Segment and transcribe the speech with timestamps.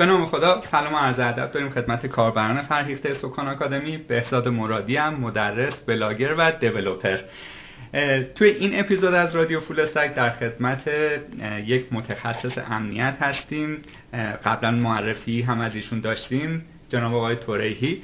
[0.00, 4.96] به نام خدا سلام و عرض ادب داریم خدمت کاربران فرهیخته سکان آکادمی بهزاد مرادی
[4.96, 7.18] هم مدرس بلاگر و دیولوپر.
[8.34, 10.90] توی این اپیزود از رادیو فول استک در خدمت
[11.66, 13.82] یک متخصص امنیت هستیم.
[14.44, 18.02] قبلا معرفی هم از ایشون داشتیم جناب آقای توریهی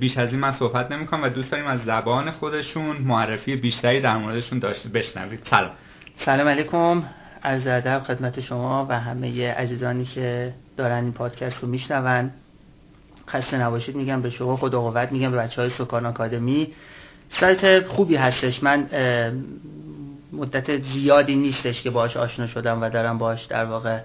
[0.00, 4.00] بیش از این من صحبت نمی کنم و دوست داریم از زبان خودشون معرفی بیشتری
[4.00, 5.70] در موردشون داشته بشنوید سلام.
[6.16, 7.02] سلام علیکم.
[7.44, 12.30] از ادب خدمت شما و همه عزیزانی که دارن این پادکست رو میشنون.
[13.28, 16.72] خسته نباشید میگم به شما خدا قوت میگم به بچه های سکان آکادمی.
[17.28, 18.62] سایت خوبی هستش.
[18.62, 18.86] من
[20.32, 24.00] مدت زیادی نیستش که باش آشنا شدم و دارم باش در واقع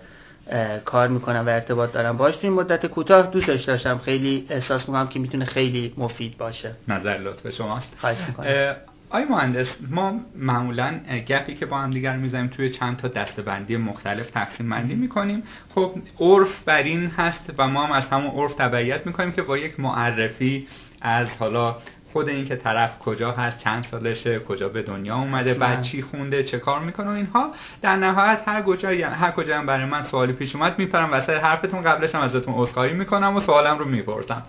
[0.86, 2.18] کار می‌کنم و ارتباط دارم.
[2.18, 3.98] باش تو این مدت کوتاه دوستش داشتم.
[3.98, 6.72] خیلی احساس می‌کنم که می‌تونه خیلی مفید باشه.
[6.88, 7.88] نظر لطف شماست.
[7.98, 8.76] خواهش می‌کنم.
[9.12, 14.30] آی مهندس ما معمولا گپی که با هم دیگر می‌زنیم توی چند تا دستبندی مختلف
[14.30, 15.44] تقسیم بندی می‌کنیم.
[15.76, 19.58] خب عرف بر این هست و ما هم از همون عرف تبعیت می‌کنیم که با
[19.58, 20.68] یک معرفی
[21.02, 21.76] از حالا
[22.14, 26.44] خود این که طرف کجا هست چند سالشه کجا به دنیا اومده بعد چی خونده
[26.44, 27.52] چه کار می‌کنه و اینها.
[27.82, 31.82] در نهایت هر کجا هر کجا هم برای من سوالی پیش اومد میپرم وسط حرفتون
[31.82, 34.44] قبلش هم ازتون عذرخواهی می‌کنم و سوالم رو می‌پرسم.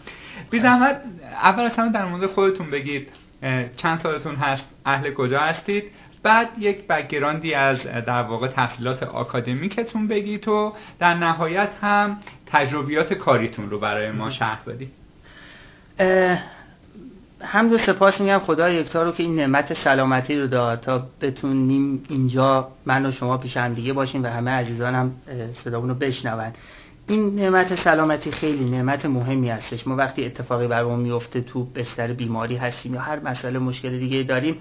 [0.50, 1.02] بی زحمت
[1.42, 3.08] اول از همه در مورد خودتون بگید.
[3.77, 5.84] چند سالتون هست اهل کجا هستید؟
[6.22, 12.16] بعد یک بکگراندی از در واقع تحصیلات آکادمیکتون بگید و در نهایت هم
[12.47, 14.92] تجربیات کاریتون رو برای ما شرح بدید.
[17.42, 18.38] هم دو سپاس میگم.
[18.38, 23.38] خدا یکتا رو که این نعمت سلامتی رو داد تا بتونیم اینجا من و شما
[23.38, 25.12] پیش هم دیگه باشیم و همه عزیزانم
[25.64, 26.52] صدامون رو بشنون.
[27.11, 29.86] این نعمت سلامتی خیلی نعمت مهمی هستش.
[29.86, 34.56] ما وقتی اتفاقی برامون میفته تو بستر بیماری هستیم یا هر مسئله مشکل دیگه داریم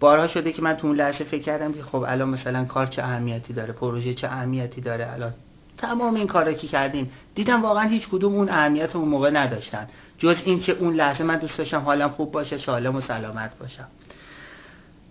[0.00, 3.02] بارها شده که من تو اون لحظه فکر کردم که خب الان مثلا کار چه
[3.02, 5.32] اهمیتی داره پروژه چه اهمیتی داره الان
[5.78, 9.86] تمام این کارا که کردیم دیدم واقعا هیچ کدوم اون اهمیت اون موقع نداشتن.
[10.18, 13.88] جز این که اون لحظه من دوست داشتم حالم خوب باشه سالم و سلامت باشم.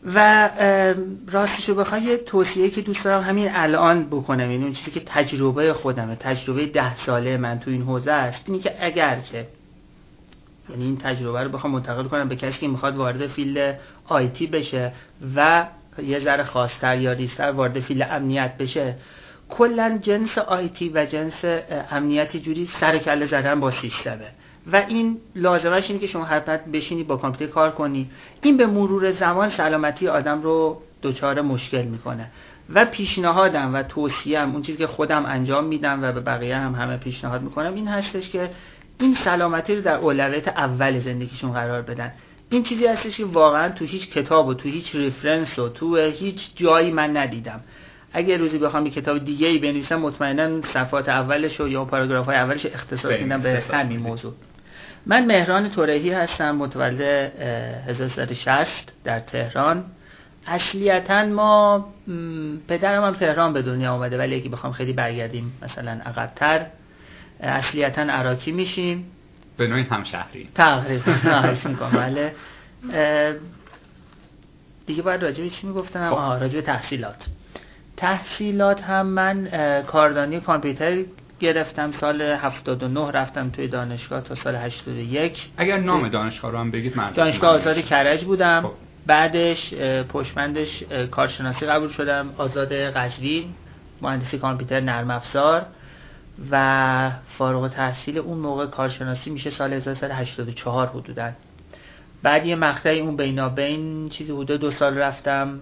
[0.06, 0.50] و
[1.32, 4.40] راستش رو بخوای یه توصیه که دوست دارم همین الان بکنم.
[4.40, 8.44] این یعنی اون چیزی که تجربه خودمه تجربه ده ساله من تو این حوزه است.
[8.48, 9.48] اینی که اگر که
[10.70, 14.92] یعنی این تجربه رو بخوام منتقل کنم به کسی که می‌خواد وارد field IT بشه
[15.36, 15.68] و
[16.04, 18.96] یه ذره خاصتر یا ریزتر وارد field امنیت بشه.
[19.50, 21.46] کلا جنس IT و جنس
[21.92, 24.32] امنیتی جوری سر کله زدن با سیستمه.
[24.72, 28.10] و این لازمش اینه که شما حتما بشینی با کامپیوتر کار کنی.
[28.42, 32.32] این به مرور زمان سلامتی آدم رو دچار مشکل می‌کنه.
[32.74, 36.98] و پیشنهادم و توصیم اون چیزی که خودم انجام میدم و به بقیه هم همه
[36.98, 38.50] پیشنهاد می‌کنم این هستش که
[39.00, 42.14] این سلامتی رو در اولویت اول زندگیشون قرار بدن.
[42.50, 46.52] این چیزی هستش که واقعا تو هیچ کتاب و تو هیچ ریفرنس و تو هیچ
[46.56, 47.60] جایی من ندیدم.
[48.14, 52.38] اگه روزی بخوام یک کتاب دیگه ای بنویسم مطمئنا صفحات اولش و یا پاراگراف های
[52.38, 54.34] اولش اختصاص میدم به همین موضوع.
[55.06, 59.86] من مهران تورهی هستم متولد 1360 در تهران.
[60.48, 61.86] اصلیتا ما
[62.68, 66.66] پدرم هم تهران به دنیا آمده ولی اگه بخوام خیلی برگردیم مثلا عقبتر
[67.40, 69.12] اصلیتا عراقی میشیم.
[69.58, 70.50] به نوعی همشهری.
[70.56, 71.12] تقریبا.
[71.70, 72.34] می‌کنم بله.
[74.86, 76.16] دیگه باید راجع چی می‌گفتم؟ خب.
[76.16, 77.26] آها راجع تحصیلات.
[77.98, 79.50] تحصیلات هم من
[79.88, 81.04] کاردانی کامپیوتر
[81.40, 86.98] گرفتم سال 79 رفتم توی دانشگاه تا سال 81 اگر نام دانشگاه رو هم بگید
[86.98, 88.62] من دانشگاه آزاد کرج بودم.
[88.62, 88.72] خب.
[89.06, 89.74] بعدش
[90.14, 93.54] پشمندش کارشناسی قبول شدم آزاد قزوین
[94.02, 95.66] مهندسی کامپیوتر نرم افزار
[96.52, 101.32] و فارغ تحصیل اون موقع کارشناسی میشه سال 1384 حدودا.
[102.24, 105.60] بعد یه مقطعی اون بینابین چیزی حدود دو سال رفتم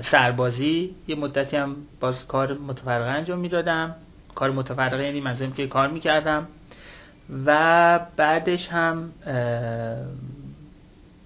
[0.00, 0.94] سربازی.
[1.08, 3.94] یه مدتی هم باز کار متفرقه انجام می‌دادم.
[4.34, 6.48] کار متفرقه یعنی منظورم که کار می‌کردم.
[7.46, 9.12] و بعدش هم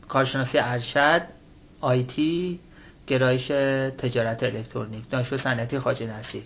[0.08, 1.22] کارشناسی ارشد
[1.80, 2.58] آیتی
[3.06, 3.46] گرایش
[3.98, 6.42] تجارت الکترونیک دانشگاه صنعتی خواجه نصیر.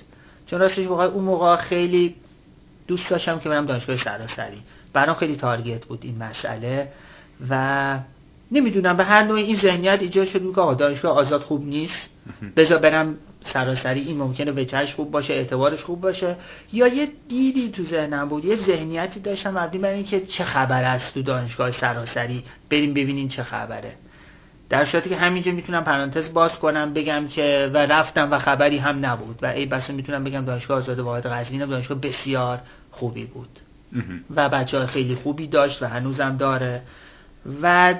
[0.46, 2.14] چون راستش واقعا اون موقع خیلی
[2.86, 4.62] دوست داشتم که برم دانشگاه سراسری.
[4.92, 6.88] برام خیلی تارگت بود این مسئله
[7.50, 7.98] و
[8.50, 12.10] نمی‌دونم به هر نوع این ذهنیت ایجاد شد که آقا دانشگاه آزاد خوب نیست.
[12.56, 13.14] بذار برم
[13.46, 16.36] سراسری این ممکنه وجهش خوب باشه اعتبارش خوب باشه.
[16.72, 21.14] یا یه دیدی تو ذهنم بود یه ذهنیتی داشتم مبنی بر اینکه چه خبر است
[21.14, 22.44] تو دانشگاه سراسری.
[22.70, 23.92] بریم ببینیم چه خبره.
[24.68, 29.06] در صورتی که همینجا می‌تونم پرانتز باز کنم بگم که و رفتم و خبری هم
[29.06, 29.38] نبود.
[29.42, 32.60] و ای بس می‌تونم بگم دانشگاه آزاد واحد قزوین دانشگاه بسیار
[32.90, 33.58] خوبی بود.
[34.36, 36.82] و بچه های خیلی خوبی داشت و هنوزم داره.
[37.62, 37.94] و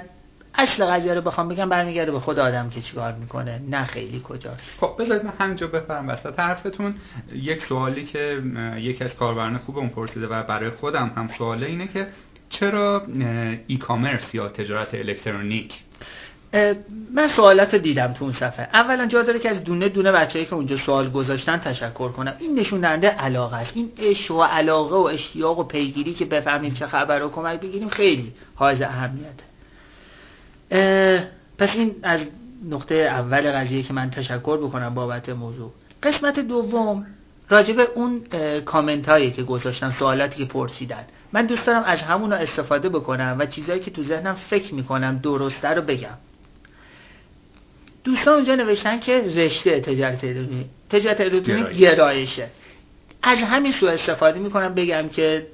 [0.57, 3.61] اصل قضیه رو بخوام بگم برمیگرده به خود آدم که چیکار می‌کنه.
[3.69, 4.63] نه خیلی کجاست.
[4.79, 6.95] خب بذارید من همینجا بفرم وسط حرفتون.
[7.35, 8.41] یک سوالی که
[8.77, 12.07] یکی از کاربران خوبمون پرسیده و برای خودم هم سواله اینه که
[12.49, 13.07] چرا
[13.67, 15.73] ای کامرس یا تجارت الکترونیک؟
[17.13, 18.69] من سوالات رو دیدم تو اون صفحه.
[18.73, 22.33] اولا جا داره که از دونه دونه بچه‌ای که اونجا سوال گذاشتن تشکر کنم.
[22.39, 23.77] این نشون دهنده علاقه است.
[23.77, 27.89] این عشق و علاقه و اشتیاق و پیگیری که بفهمیم چه خبر رو کمک بگیریم
[27.89, 29.46] خیلی حائز اهمیته.
[31.57, 32.21] پس این از
[32.69, 35.73] نقطه اول قضیه که من تشکر بکنم بابت موضوع.
[36.03, 37.05] قسمت دوم
[37.49, 38.21] راجب اون
[38.65, 41.03] کامنت هایی که گذاشتن سوالاتی که پرسیدن.
[41.33, 45.67] من دوست دارم از همون استفاده بکنم و چیزهایی که تو ذهنم فکر می‌کنم درسته
[45.67, 46.17] رو بگم.
[48.03, 52.47] دوستان اونجا نوشتن که رشته تجارت الکترونیک تجارت الکترونیک گرایشه.
[53.23, 55.47] از همین سو استفاده می‌کنم بگم که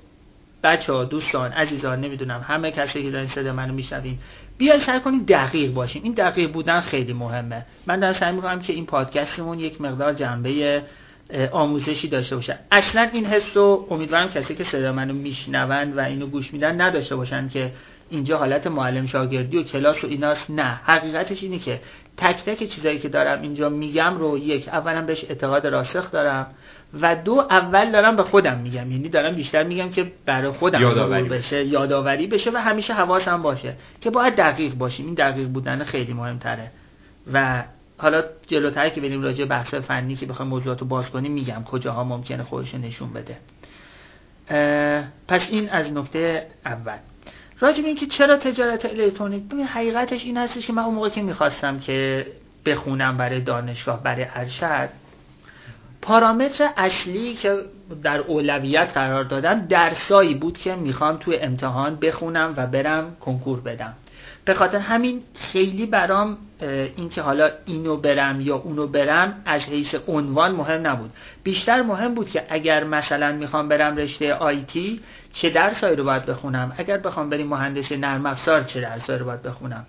[0.64, 4.18] بچه ها دوستان عزیزان نمی‌دونم همه کسی که دارین صدا منو میشنوین
[4.58, 6.04] بیاین سعی کنیم دقیق باشیم.
[6.04, 7.66] این دقیق بودن خیلی مهمه.
[7.88, 10.84] من دارم سعی می‌کنم که این پادکستمون یک مقدار جنبه
[11.52, 12.60] آموزشی داشته باشه.
[12.72, 17.16] اصلا این حس رو امیدوارم کسی که صدا منو میشنوند و اینو گوش میدن نداشته
[17.16, 17.72] باشن که
[18.10, 20.52] اینجا حالت معلم شاگردی و کلاس و ایناست.
[20.52, 20.82] نه.
[20.84, 21.80] حقیقتش اینه که
[22.18, 26.48] تک تک چیزایی که دارم اینجا میگم رو یک اولا بهش اعتقاد راسخ دارم.
[27.02, 28.92] و دو اول دارم به خودم میگم.
[28.92, 31.66] یعنی دارم بیشتر میگم که برای خودم یادآوری بشه.
[31.66, 35.06] یادآوری بشه و همیشه حواسم باشه که باید دقیق باشیم.
[35.06, 36.72] این دقیق بودن خیلی مهمتره.
[37.34, 37.64] و
[37.98, 42.04] حالا جلوتر که بریم راجع بحث فنی که بخوایم موضوعات رو باز کنیم میگم کجاها
[42.04, 43.38] ممکنه خودش نشون بده.
[45.28, 46.98] پس این از نکته اول.
[47.60, 51.22] راجع به که چرا تجارت الکترونیک ببین حقیقتش این هستش که من اون موقع که
[51.22, 52.26] می‌خواستم که
[52.66, 54.90] بخونم برای دانشگاه برای ارشد
[56.04, 57.58] پارامتر اصلی که
[58.04, 63.94] در اولویت قرار دادم درسایی بود که می‌خوام توی امتحان بخونم و برم کنکور بدم.
[64.46, 66.38] به خاطر همین خیلی برام
[66.96, 71.12] اینکه حالا اینو برم یا اونو برم از حیث عنوان مهم نبود.
[71.44, 75.02] بیشتر مهم بود که اگر مثلا می‌خوام برم رشته آیتی
[75.34, 79.42] چه درسایی رو باید بخونم؟ اگر بخوام بریم مهندسی نرم افزار چه درسایی رو باید
[79.42, 79.86] بخونم؟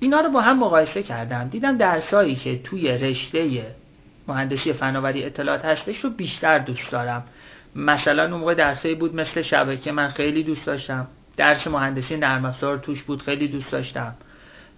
[0.00, 1.48] اینا رو با هم مقایسه کردم.
[1.48, 3.62] دیدم درسایی که توی رشته
[4.28, 7.24] مهندسی فناوری اطلاعات هستش رو بیشتر دوست دارم.
[7.76, 11.06] مثلا اون موقع درسایی بود مثل شبکه من خیلی دوست داشتم.
[11.36, 14.14] درس مهندسی نرم افزار توش بود خیلی دوست داشتم.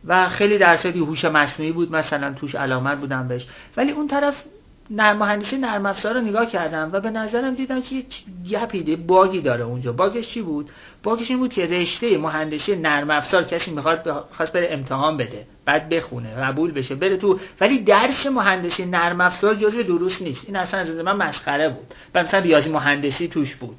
[0.05, 3.47] و خیلی درسای هوش مصنوعی بود مثلا توش علامت بودم بهش.
[3.77, 4.45] ولی اون طرف
[4.91, 8.05] نرم مهندسی نرم افزار رو نگاه کردم و به نظرم دیدم که یه
[8.51, 9.93] گپیده باگی داره اونجا.
[9.93, 10.71] باگش چی بود؟
[11.03, 15.89] باگش این بود که رشته مهندسی نرم افزار کسی می‌خواد خواست بره امتحان بده بعد
[15.89, 20.45] بخونه قبول بشه بره تو ولی درس مهندسی نرم افزار جزو دروس نیست.
[20.47, 21.95] این اصلا از من مسخره بود.
[22.15, 23.77] مثلا ریاضی مهندسی توش بود.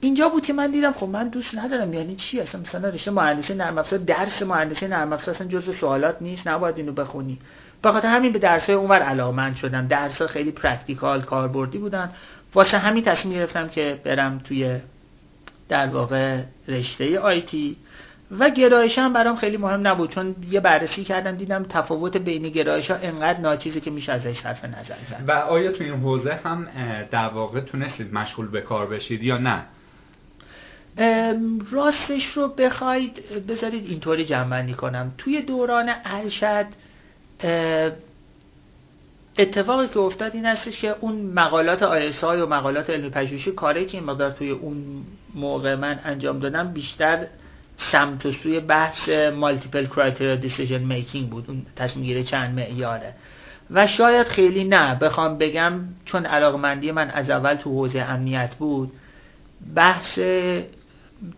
[0.00, 3.54] اینجا بود که من دیدم خب من دوست ندارم یعنی چی اصلا؟ مثلا رشته مهندسی
[3.54, 6.48] نرم افزار درس مهندسی نرم افزار اصلا جزء سوالات نیست.
[6.48, 7.38] نباید اینو بخونی.
[7.84, 9.86] بخاطر همین به درسای اونور علاقمند شدم.
[9.86, 12.10] درس‌ها خیلی practical کاربردی بودن.
[12.54, 14.78] واسه همین تصمیم گرفتم که برم توی
[15.68, 17.76] در واقع رشته IT
[18.38, 22.90] و گرایش هم برام خیلی مهم نبود چون یه بررسی کردم دیدم تفاوت بین گرایش
[22.90, 25.24] ها انقدر ناچیزه که میشه ازش صرف نظر کرد.
[25.28, 26.66] و آیا تو این حوزه هم
[27.10, 29.64] در واقع تونستید مشغول به کار بشید یا نه؟
[31.72, 35.14] راستش رو بخواید بذارید اینطوری جمع کنم.
[35.18, 36.66] توی دوران ارشد
[39.38, 43.98] اتفاقی که افتاد این هستش که اون مقالات آیسای و مقالات علمی پژوهشی کاری که
[43.98, 45.04] این مقدار توی اون
[45.34, 47.26] موقع من انجام دادم بیشتر
[47.76, 53.14] سمت و سوی بحث مالتیپل کرایتریا دیسیژن میکینگ بود اون تصمیم گیری چند معیاره.
[53.70, 58.92] و شاید خیلی نه بخوام بگم چون علاقمندی من از اول تو حوزه امنیت بود
[59.74, 60.18] بحث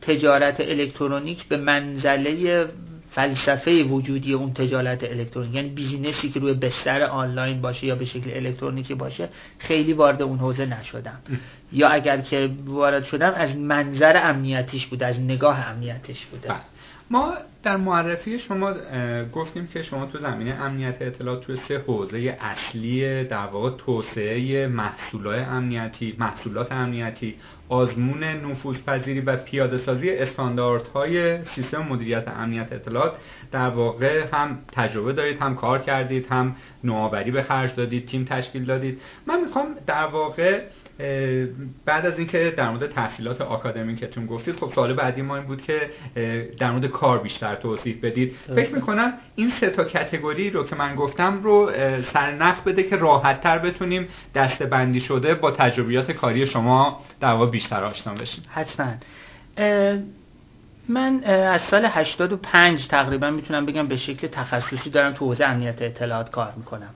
[0.01, 2.67] تجارت الکترونیک به منزله
[3.11, 8.05] فلسفه وجودی اون تجارت الکترونیک یعنی business ی که روی بستر آنلاین باشه یا به
[8.05, 11.19] شکل الکترونیکی باشه خیلی وارد اون حوزه نشدم.
[11.73, 16.49] یا اگر که وارد شدم از منظر امنیتیش بود از نگاه امنیتش بوده.
[16.49, 16.59] بله.
[17.11, 18.75] ما در معرفی شما
[19.33, 25.49] گفتیم که شما تو زمینه امنیت اطلاعات تو سه حوزه اصلی در واقع توسعه محصولات
[25.49, 27.35] امنیتی محصولات امنیتی
[27.69, 33.17] آزمون نفوذپذیری و پیاده سازی استانداردهای سیستم مدیریت امنیت اطلاعات
[33.53, 38.65] در واقع هم تجربه دارید هم کار کردید هم نوآوری به خرج دادید تیم تشکیل
[38.65, 39.01] دادید.
[39.27, 40.63] من می‌خوام در واقع
[41.85, 45.91] بعد از اینکه در مورد تحصیلات آکادمیکتون گفتید خب سوال بعدی ما این بود که
[46.59, 48.33] در مورد کار بیشتر توضیح بدید.
[48.33, 51.73] فکر می‌کنم این سه تا کتگوری رو که من گفتم رو
[52.13, 57.51] سرنخ بده که راحت تر بتونیم دسته بندی شده با تجربیات کاری شما در واقع
[57.51, 58.45] بیشتر آشنا بشیم.
[58.49, 58.93] حتما.
[60.89, 66.31] من از سال 85 تقریبا می‌تونم بگم به شکل تخصصی دارم تو حوزه امنیت اطلاعات
[66.31, 66.91] کار می‌کنم.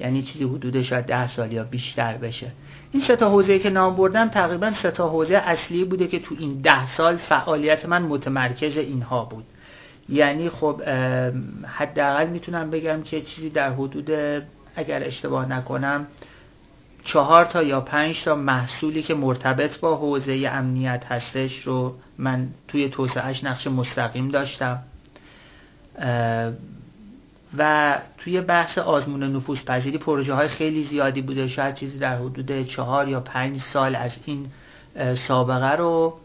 [0.00, 2.46] یعنی چیزی حدود شاید ده سال یا بیشتر بشه.
[2.92, 6.34] این سه تا حوزه که نام بردم تقریبا سه تا حوزه اصلی بوده که تو
[6.38, 9.44] این ده سال فعالیت من متمرکز اینها بود.
[10.08, 10.82] یعنی خب
[11.66, 14.10] حداقل می‌تونم بگم که چیزی در حدود
[14.76, 16.06] اگر اشتباه نکنم
[17.04, 22.88] چهار تا یا پنج تا محصولی که مرتبط با حوزه امنیت هستش رو من توی
[22.88, 24.78] توسعهش نقش مستقیم داشتم.
[27.58, 31.48] و توی بحث آزمون نفوذ پذیری پروژه های خیلی زیادی بوده.
[31.48, 34.46] شاید چیزی در حدود چهار یا پنج سال از این
[35.14, 36.20] سابقه رو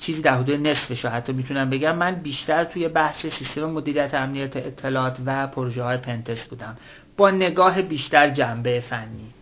[0.00, 4.56] چیزی در حدود نصفش رو حتی می‌تونم بگم من بیشتر توی بحث سیستم مدیریت امنیت
[4.56, 6.76] اطلاعات و پروژه های پنتست بودم.
[7.16, 9.32] با نگاه بیشتر جنبه فنی.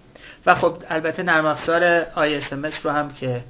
[0.46, 3.44] و خب البته نرم افزار ISMS رو هم که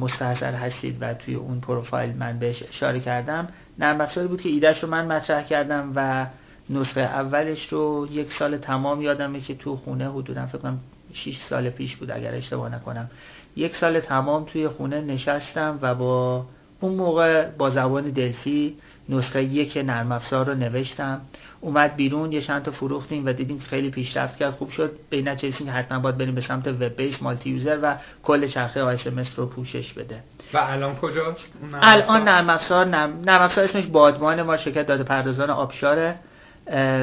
[0.00, 3.48] مستحصر هستید و توی اون پروفایل من بهش اشاره کردم
[3.78, 6.26] نرم افزاری بود که ایدهش رو من مطرح کردم و
[6.72, 10.78] نسخه اولش رو یک سال تمام یادمه که تو خونه حدودا فکر کنم
[11.12, 13.10] 6 سال پیش بود اگر اشتباه نکنم.
[13.56, 16.46] یک سال تمام توی خونه نشستم و با
[16.80, 18.76] اون موقع با زبان دلفی
[19.08, 21.20] نسخه یک نرم افزار رو نوشتم.
[21.60, 24.54] اومد بیرون یه چند تا فروختیم و دیدیم خیلی پیشرفت کرد.
[24.54, 24.92] خوب شد.
[25.10, 28.82] به نتیجه که حتما باید بریم به سمت وب بیس مالتی یوزر و کل چرخه
[28.82, 28.98] آی
[29.36, 30.22] رو پوشش بده.
[30.54, 31.52] و الان کجاست؟
[31.82, 36.18] الان نرم افزار نرم افزار اسمش بادمان ما شرکت داده پردازان آبشاره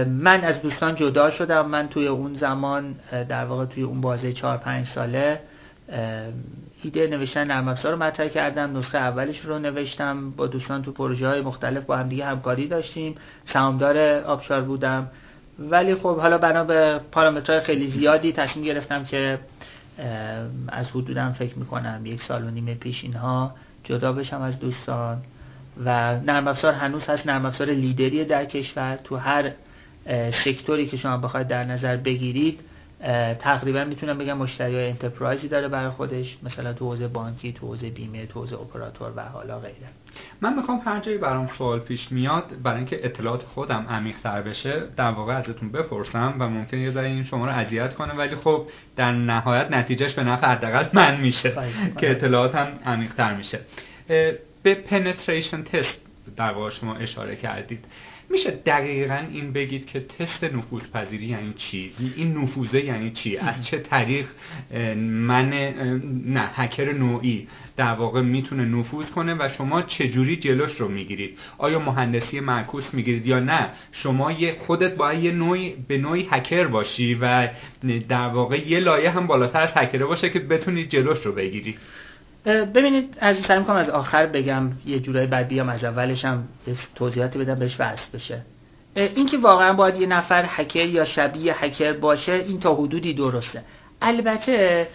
[0.07, 1.67] من از دوستان جدا شدم.
[1.67, 2.95] من توی اون زمان
[3.29, 5.39] در واقع توی اون بازه 4 5 ساله
[6.83, 8.77] ایده نوشتن نرم افزار رو مطرح کردم.
[8.77, 10.31] نسخه اولش رو نوشتم.
[10.31, 13.15] با دوستان تو پروژه های مختلف با هم دیگه همکاری داشتیم.
[13.45, 15.07] سهامدار آبشار بودم.
[15.59, 19.39] ولی خب حالا بنا به پارامترهای خیلی زیادی تصمیم گرفتم که
[20.67, 25.17] از حدودم فکر می‌کنم یک سال و نیمه پیش اینها جدا بشم از دوستان.
[25.85, 27.27] و نرم افزار هنوز هست.
[27.27, 29.51] نرم افزار لیدری در کشور تو هر
[30.29, 32.59] سکتوری که شما بخواید در نظر بگیرید
[33.39, 37.89] تقریبا می‌تونم بگم مشتری های انترپرایزی داره برای خودش مثلا تو حوزه بانکی تو حوزه
[37.89, 39.87] بیمه تو حوزه اپراتور و حالا غیره.
[40.41, 44.83] من می‌خوام هر جایی برام سوال پیش میاد برای اینکه اطلاعات خودم عمیق تر بشه
[44.97, 48.67] در واقع ازتون بپرسم و ممکن یه ذره این شما رو اذیت کنه ولی خب
[48.95, 51.53] در نهایت نتیجهش به نفع حداقل من میشه
[51.97, 53.59] که اطلاعاتم عمیق تر میشه
[54.63, 56.01] به پنتریشن تست
[56.35, 57.85] در واقع شما اشاره کردید.
[58.31, 63.65] میشه دقیقا این بگید که تست نفوذ پذیری یعنی چی؟ این نفوذه یعنی چی؟ از
[63.65, 64.25] چه طریق
[64.97, 65.49] من
[66.25, 67.47] نه هکر نوعی
[67.77, 73.27] در واقع می‌تونه نفوذ کنه و شما چجوری جلوش رو می‌گیرید؟ آیا مهندسی معکوس می‌گیرید
[73.27, 77.49] یا نه؟ شما یه خودت باید یه نوعی به نوعی هکر باشی و
[78.09, 81.77] در واقع یه لایه هم بالاتر از هکره باشه که بتونید جلوش رو بگیرید
[82.49, 86.47] ببینید از سعی می‌کنم از آخر بگم یه جورایی بعد بیام از اولش هم
[86.95, 88.41] توضیحاتی بدم بهش وصل بشه.
[88.95, 93.63] اینکه واقعا باید یه نفر هکر یا شبیه هکر باشه این تا حدودی درسته.
[94.01, 94.87] البته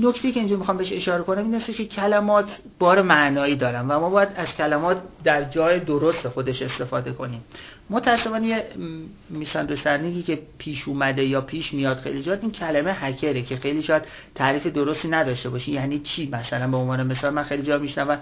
[0.00, 4.00] نکته که اینجا می‌خوام بهش اشاره کنم این است که کلمات بار معنایی دارن و
[4.00, 7.44] ما باید از کلمات در جای درست خودش استفاده کنیم.
[7.90, 8.66] متاسفانه یه
[9.30, 14.02] میساندرستندینگی که پیش اومده یا پیش میاد خیلی جات این کلمه هکره که خیلی شاید
[14.34, 18.18] تعریف درستی نداشته باشه یعنی چی؟ مثلا به عنوان مثال من خیلی جا میشنوم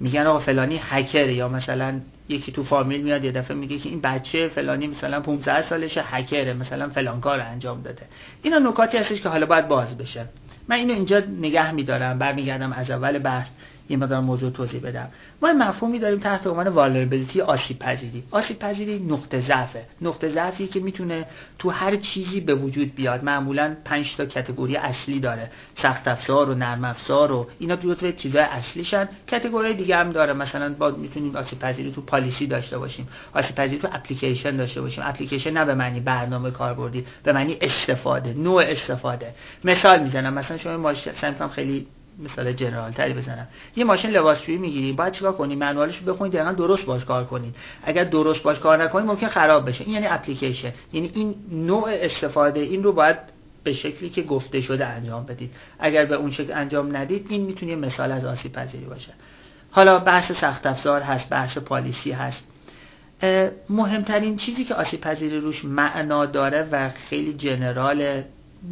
[0.00, 4.00] میگن آقا فلانی هکره یا مثلا یکی تو فامیل میاد یه دفعه میگه که این
[4.00, 8.02] بچه فلانی مثلا 15 سالشه هکره مثلا فلان کار انجام داده.
[8.42, 10.28] اینا نکاتی هستش که حالا باید باز بشه.
[10.68, 13.48] من اینو اینجا نگه میدارم برمیگردم از اول بحث.
[13.88, 15.08] یه مقدار موضوع توضیح بدم.
[15.42, 18.22] ما مفهومی داریم تحت عنوان والربیلیتی آسیب پذیری.
[18.30, 19.84] آسیب پذیری نقطه ضعفه.
[20.00, 21.26] نقطه ضعفی که می‌تونه
[21.58, 23.24] تو هر چیزی به وجود بیاد.
[23.24, 25.50] معمولا 5 تا کاتگوری اصلی داره.
[25.74, 29.08] سخت افزار و نرم افزار و اینا دو تا چیزای اصلیشن.
[29.30, 30.32] کاتگوری دیگه هم داره.
[30.32, 33.08] مثلا با می‌تونیم آسیب پذیری تو پالیسی داشته باشیم.
[33.34, 35.04] آسیب پذیری تو اپلیکیشن داشته باشیم.
[35.06, 39.34] اپلیکیشن نه به معنی برنامه کاربردی به معنی استفاده نوع استفاده.
[39.64, 40.34] مثال می‌زنم.
[40.34, 41.12] مثلا شما ماشین
[41.48, 41.86] خیلی
[42.18, 43.48] مثال جنرال تری بزنم.
[43.76, 47.56] یه ماشین لباسشویی می‌گیری باید چیکار کنی؟ منوالش رو بخونید دقیقا درست باش کار کنید
[47.84, 49.84] اگر درست باش کار نکنید ممکن خراب بشه.
[49.84, 50.72] این یعنی اپلیکیشن.
[50.92, 53.16] یعنی این نوع استفاده این رو باید
[53.64, 55.50] به شکلی که گفته شده انجام بدید.
[55.78, 59.12] اگر به اون شکل انجام ندید این می‌تونه مثال از آسیب پذیری باشه.
[59.70, 62.44] حالا بحث سخت افزار هست بحث پالیسی هست.
[63.68, 68.22] مهمترین چیزی که آسیب پذیری روش معنا داره و خیلی جنرال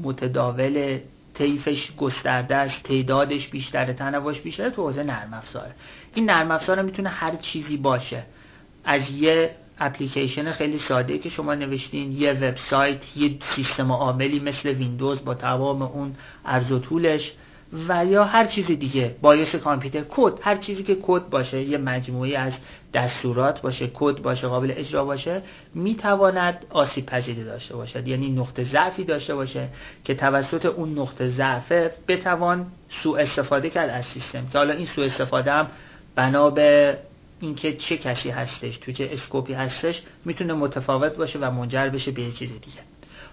[0.03, 0.99] متداول
[1.41, 5.75] طیفش گسترده است تعدادش بیشتره تنوعش بیشتره تو حوزه نرم افزاره.
[6.15, 8.23] این نرم افزار می‌تونه هر چیزی باشه.
[8.85, 15.25] از یه اپلیکیشن خیلی ساده که شما نوشتین یه وبسایت یه سیستم عاملی مثل ویندوز
[15.25, 17.33] با تمام اون عرض و طولش.
[17.89, 22.37] و یا هر چیز دیگه BIOS کامپیوتر کد هر چیزی که کد باشه یه مجموعی
[22.37, 22.59] از
[22.95, 25.43] دستورات باشه کد باشه قابل اجرا باشه
[25.75, 28.09] می‌تواند آسیب پذیری داشته باشد.
[28.09, 29.69] یعنی نقطه ضعفی داشته باشه
[30.05, 31.73] که توسط اون نقطه ضعف
[32.09, 32.67] بتوان
[33.03, 34.47] سوء استفاده کرد از سیستم.
[34.53, 35.67] که حالا این سوء استفاده هم
[36.15, 36.99] بنا به
[37.41, 42.11] اینکه چه کسی هستش تو چه scope ی هستش می‌تونه متفاوت باشه و منجر بشه
[42.11, 42.90] به چیز دیگه.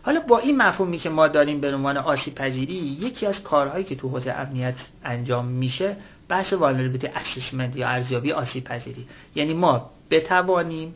[0.07, 3.95] حالا با این مفهومی که ما داریم به عنوان آسیب پذیری یکی از کارهایی که
[3.95, 5.95] تو حوزه امنیت انجام میشه
[6.29, 9.07] بحث vulnerability assessment یا ارزیابی آسیب پذیری.
[9.35, 10.95] یعنی ما بتوانیم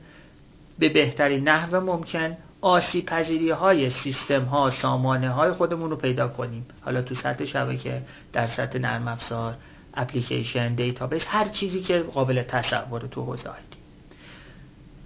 [0.79, 6.65] به بهترین نحو ممکن آسیب پذیری های سیستم ها سامانه های خودمون رو پیدا کنیم.
[6.81, 8.01] حالا تو سطح شبکه
[8.33, 9.55] در سطح نرم افزار
[9.93, 13.80] اپلیکیشن database هر چیزی که قابل تصور تو حوزه IT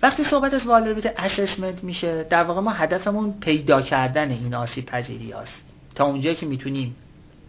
[0.02, 5.32] وقتی صحبت از vulnerability assessment میشه در واقع ما هدفمون پیدا کردن این آسیب پذیری
[5.32, 6.96] هست تا اونجایی که می‌تونیم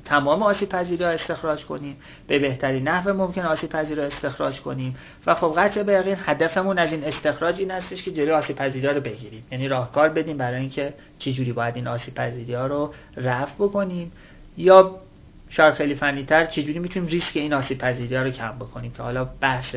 [0.07, 4.97] تمام آسیب پذیری ها استخراج کنیم به بهترین نحو ممکن آسیب پذیری ها استخراج کنیم.
[5.27, 8.87] و خب قطع به یقین هدفمون از این استخراج این هستش که جلوی آسیب پذیری
[8.87, 9.45] رو بگیریم.
[9.53, 14.13] یعنی راهکار بدیم برای اینکه چجوری باید این آسیب پذیری ها رو رفع بکنیم.
[14.57, 15.01] یا
[15.49, 18.93] شاید خیلی فنی تر چجوری می‌تونیم ریسک این آسیب پذیری ها رو کم بکنیم.
[18.93, 19.77] که حالا بحث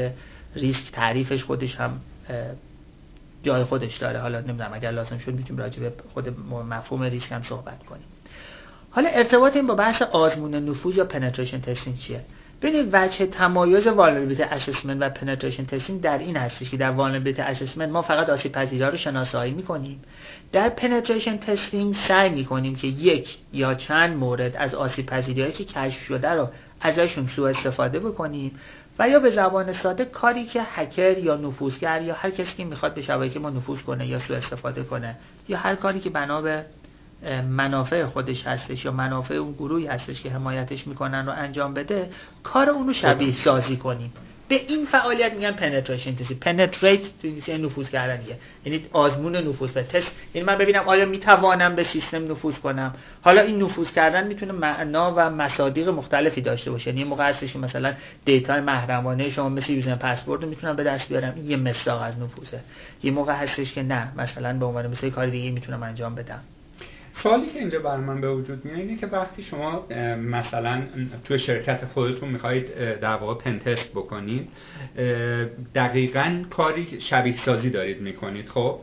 [0.55, 1.99] ریسک تعریفش خودش هم
[3.43, 4.19] جای خودش داره.
[4.19, 8.05] حالا نمی‌دونم اگر لازم شد می‌تونیم راجع به خود مفهوم ریسک هم صحبت کنیم.
[8.91, 12.21] حالا ارتباط این با بحث آزمون نفوذ یا penetration testing چیه؟
[12.61, 17.89] ببینید وجه تمایز vulnerability assessment و penetration testing در این هستش که در vulnerability assessment
[17.89, 20.01] ما فقط آسیب پذیری رو شناسایی می‌کنیم.
[20.51, 25.99] در penetration testing سعی می‌کنیم که یک یا چند مورد از آسیب پذیری که کشف
[25.99, 26.49] شده رو
[26.81, 28.59] ازشون سوء استفاده بکنیم.
[28.99, 32.93] و یا به زبان ساده کاری که هکر یا نفوذگر یا هر کسی که می‌خواد
[32.93, 35.15] به شبکه ما نفوذ کنه یا سوء استفاده کنه
[35.47, 36.65] یا هر کاری که بنا به
[37.49, 42.09] منافع خودش هستش یا منافع اون گروهی هستش که حمایتش می‌کنن رو انجام بده
[42.43, 44.13] کار اونو شبیه سازی کنیم.
[44.49, 48.19] به این فعالیت میگن penetration test penetrate to یعنی نفوذ کردن
[48.65, 53.41] یعنی آزمون نفوذ و تست یعنی من ببینم آیا می‌توانم به سیستم نفوذ کنم؟ حالا
[53.41, 56.89] این نفوذ کردن می‌تونه معنا و مصادیق مختلفی داشته باشه.
[56.89, 57.93] یعنی موقع هستش مثلا
[58.25, 61.33] data محرمانه شما مثل user password می‌تونم به دست بیارم.
[61.35, 62.59] این یه مصداق از نفوذه.
[63.03, 64.11] یه موقع هستش که نه.
[64.17, 66.39] مثلا به عنوان مثل کار دیگه می‌تونم انجام بدم.
[67.23, 70.81] سوالی که اینجا بر من به وجود میاد اینه که وقتی شما مثلا
[71.23, 74.47] توی شرکت خودتون می‌خواهید در واقع pentest بکنید
[75.75, 78.79] دقیقا کاری شبیه سازی دارید می‌کنید خب؟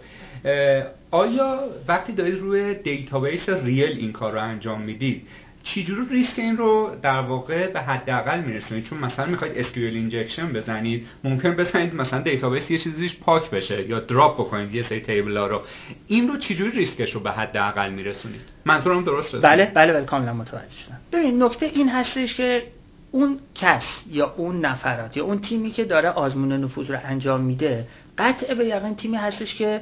[1.10, 5.28] آیا وقتی دارید روی database real این کار رو انجام می‌دید
[5.66, 11.06] چجوری ریسک این رو در واقع به حداقل میرسونید؟ چون مثلا می‌خواید SQL injection بزنید
[11.24, 15.46] ممکن بزنید مثلا database یه چیزیش پاک بشه یا drop بکنید یه سری table ها
[15.46, 15.62] رو.
[16.06, 20.76] این رو چجوری ریسکش رو به حداقل میرسونید؟ منظورم درست بله بله بله کاملا متوجه
[20.86, 21.00] شدم.
[21.12, 22.62] ببین نکته این هستش که
[23.10, 27.86] اون کس یا اون نفرات یا اون تیمی که داره آزمون نفوذ رو انجام میده
[28.18, 29.80] قطع به یقین تیمی هستش که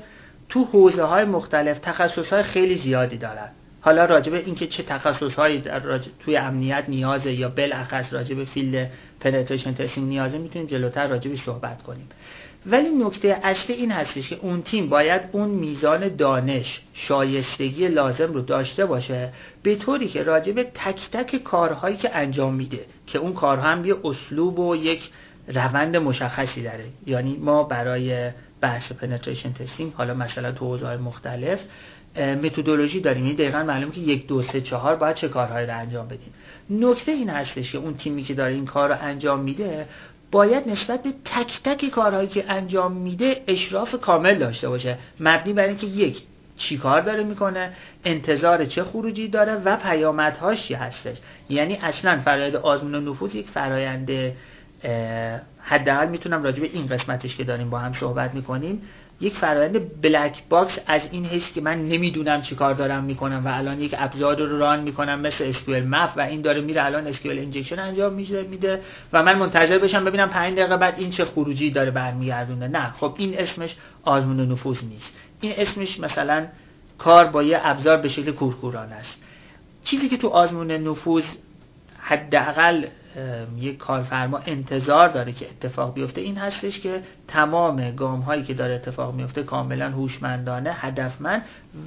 [0.48, 3.48] تو حوزه های مختلف تخصص های خیلی زیادی دارن.
[3.84, 5.62] حالا راجبه اینکه چه تخصصهایی
[6.20, 12.08] توی امنیت نیازه یا بالاخص راجبه field penetration testing نیازه می‌تونیم جلوتر راجبش صحبت کنیم.
[12.66, 18.40] ولی نکته اصلی این هستش که اون تیم باید اون میزان دانش شایستگی لازم رو
[18.40, 23.68] داشته باشه به طوری که راجب تک تک کارهایی که انجام میده که اون کارها
[23.68, 25.10] هم یه اسلوب و یک
[25.48, 26.84] روند مشخصی داره.
[27.06, 31.60] یعنی ما برای بحث penetration testing حالا مثلا تو حوزه‌های مختلف
[32.16, 33.24] متدولوژی داریم.
[33.24, 36.34] این دقیقا معلومه که یک دو سه چهار باید چه کارهایی رو انجام بدیم.
[36.70, 39.86] نکته این هستش که اون تیمی که داره این کار رو انجام میده
[40.30, 44.98] باید نسبت به تک تک کارهایی که انجام میده اشراف کامل داشته باشه.
[45.20, 46.22] مبنی بر اینکه یک
[46.56, 47.72] چی کار داره می‌کنه
[48.04, 51.16] انتظار چه خروجی داره و پیامدهاش چی هستش.
[51.48, 54.10] یعنی اصلا فرایند آزمون نفوذ یک فرایند
[55.60, 58.82] حداقل می‌تونم راجع به این قسمتش که داریم با هم صحبت می‌کنیم
[59.20, 63.48] یک فرآیند black box از این حیث که من نمی‌دونم چی کار دارم می‌کنم و
[63.48, 67.78] الان یک ابزار رو run می‌کنم مثل SQLmap و این داره میره الان SQL injection
[67.78, 68.80] انجام میده میده
[69.12, 72.68] و من منتظر بشم ببینم 5 دقیقه بعد این چه خروجی داره برمیگردونه.
[72.68, 75.12] نه خب این اسمش آزمون نفوذ نیست.
[75.40, 76.46] این اسمش مثلا
[76.98, 79.22] کار با یه ابزار به شکل کورکورانه است.
[79.84, 81.24] چیزی که تو آزمون نفوذ
[81.98, 82.86] حداقل
[83.58, 86.20] یک کارفرما انتظار داره که اتفاق بیفته.
[86.20, 91.42] این هستش که تمام گام هایی که داره اتفاق میفته کاملا هوشمندانه هدفمند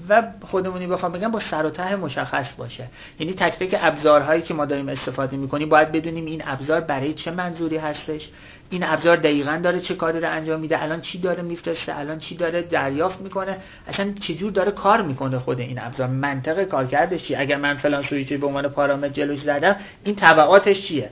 [0.09, 2.87] و خودمونی بخوام بگم با سر و ته مشخص باشه.
[3.19, 7.31] یعنی تک تک ابزارهایی که ما داریم استفاده می‌کنیم باید بدونیم این ابزار برای چه
[7.31, 8.29] منظوری هستش.
[8.69, 12.35] این ابزار دقیقا داره چه کاری رو انجام میده الان چی داره میفرسته الان چی
[12.35, 13.57] داره دریافت می‌کنه.
[13.87, 18.37] اصلا چجور داره کار می‌کنه خود این ابزار؟ منطق کارکردش چیه؟ اگر من فلان سویچی
[18.37, 21.09] به عنوان پارامتر جلوش زدم این تبعاتش چیه؟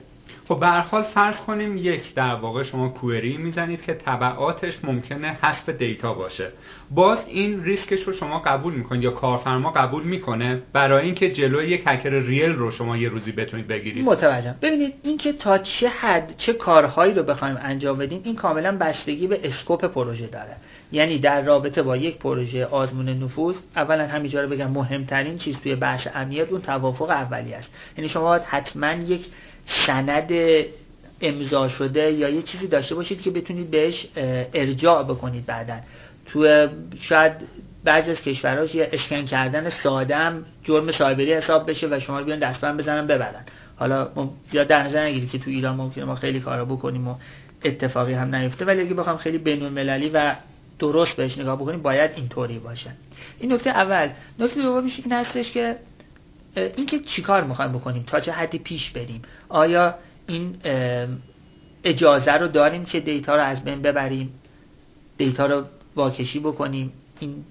[0.48, 5.68] خب به حال فرض کنیم یک در واقع شما query می‌زنید که تبعاتش ممکنه حذف
[5.68, 6.52] data باشه.
[6.90, 11.82] باز این ریسکش رو شما قبول می‌کنید یا کارفرما قبول می‌کنه برای اینکه جلوی یک
[11.86, 14.04] هکر real رو شما یه روزی بتونید بگیرید.
[14.04, 14.54] متوجهم.
[14.62, 19.40] ببینید اینکه تا چه حد چه کارهایی رو بخوایم انجام بدیم این کاملا بستگی به
[19.42, 20.56] اسکوپ پروژه داره.
[20.92, 25.74] یعنی در رابطه با یک پروژه آزمون نفوذ اولا همینجا رو بگم مهمترین چیز توی
[25.74, 27.74] بحث امنیت اون توافق اولی است.
[27.96, 29.26] یعنی شما حتما یک
[29.66, 30.32] سند
[31.20, 34.06] امضا شده یا یه چیزی داشته باشید که بتونید بهش
[34.54, 35.76] ارجاع بکنید بعدا.
[36.26, 36.68] تو
[37.00, 37.32] شاید
[37.84, 42.38] بعضی از کشورها یه اسکن کردن سادم جرم سایبری حساب بشه و شما رو بیان
[42.38, 43.44] دستبند بزنن ببرن.
[43.76, 44.08] حالا
[44.50, 47.14] زیاد در نظر نگیرید که تو ایران ممکنه ما خیلی کارا بکنیم و
[47.64, 48.64] اتفاقی هم نیفته.
[48.64, 50.34] ولی اگه بخوام خیلی بین المللی و
[50.78, 52.90] درست بهش نگاه بکنیم باید اینطوری باشه.
[53.40, 54.08] این نکته اول.
[54.38, 55.76] نکته دومش این هستش که
[56.56, 59.94] اینکه چیکار می‌خوایم بکنیم تا چه حدی پیش بریم؟ آیا
[60.26, 60.56] این
[61.84, 64.40] اجازه رو داریم که دیتا رو از بین ببریم؟
[65.16, 65.64] دیتا رو
[65.96, 67.44] واکشی بکنیم؟ این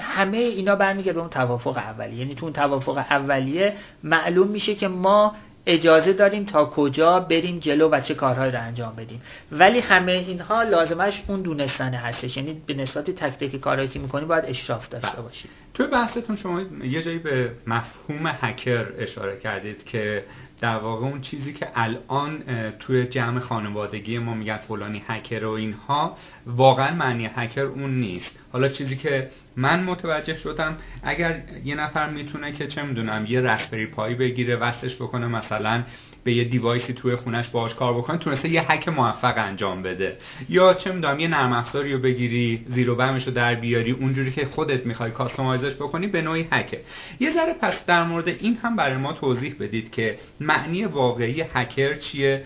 [0.00, 2.18] همه اینا برمیگرده به اون توافق اولیه.
[2.18, 5.34] یعنی تو اون توافق اولیه معلوم میشه که ما
[5.68, 9.22] اجازه داریم تا کجا بریم جلو و چه کارهایی رو انجام بدیم.
[9.52, 12.36] ولی همه اینها لازمش اون دونستنه هستش.
[12.36, 15.22] یعنی به نسبت تک تک کارهایی که می‌کنیم باید اشراف داشته بله.
[15.22, 20.24] باشیم توی بحثتون شما یه جایی به مفهوم هکر اشاره کردید که
[20.60, 22.42] در واقع اون چیزی که الان
[22.78, 26.16] توی جمع خانوادگی ما میگن فلانی هکر و اینها
[26.46, 28.38] واقعا معنی هکر اون نیست.
[28.52, 33.86] حالا چیزی که من متوجه شدم اگر یه نفر می‌تونه که چه می‌دونم یه رسپری
[33.86, 35.82] پایی بگیره وصلش بکنه مثلا
[36.28, 40.16] به یه دیوایسی توی خونش باهاش کار بکنه تونسته یه هک موفق انجام بده.
[40.48, 44.46] یا چه می‌دونم یه نرم افزاری رو بگیری زیرو بمش رو در بیاری اونجوری که
[44.46, 46.80] خودت می‌خوای کاستومایزش بکنی به نوعی هکه
[47.20, 51.94] یه ذره پس در مورد این هم برای ما توضیح بدید که معنی واقعی هکر
[51.94, 52.42] چیه؟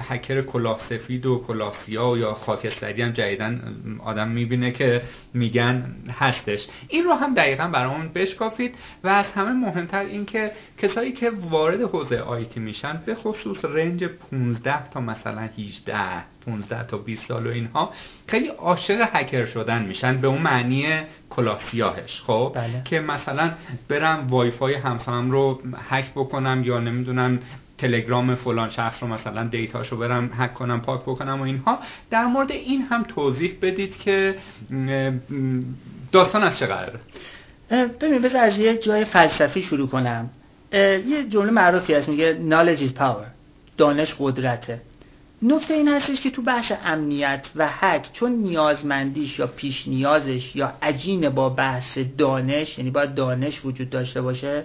[0.00, 5.02] هکر کلاه سفید و کلاه سیاه یا خاکستری هم جدیدن آدم می‌بینه که
[5.34, 6.66] میگن هستش.
[6.88, 11.80] این رو هم دقیقا برامون بشکافید و از همه مهمتر این که کسایی که وارد
[11.80, 15.94] حوزه آیتی میشن به خصوص رنج 15 تا مثلا 18
[16.46, 17.92] 15 تا 20 سال و اینها
[18.26, 20.86] خیلی عاشق هکر شدن میشن به اون معنی
[21.30, 22.82] کلاه سیاهش خب؟ بله.
[22.84, 23.52] که مثلا
[23.88, 27.38] برم وای فای همسایه‌ام رو هک بکنم یا نمی‌دونم
[27.78, 31.78] تلگرام فلان شخص رو مثلا دیتاشو برم هک کنم پاک بکنم و اینها.
[32.10, 34.34] در مورد این هم توضیح بدید که
[36.12, 37.00] داستان از چه قراره؟
[38.00, 40.30] ببین بذار از یه جای فلسفی شروع کنم.
[40.72, 43.26] یه جمله معروفی هست میگه knowledge is power
[43.76, 44.80] دانش قدرته.
[45.42, 50.72] نکته این هستش که تو بحث امنیت و حک چون نیازمندیش یا پیش نیازش یا
[50.82, 54.64] عجین با بحث دانش یعنی باید دانش وجود داشته باشه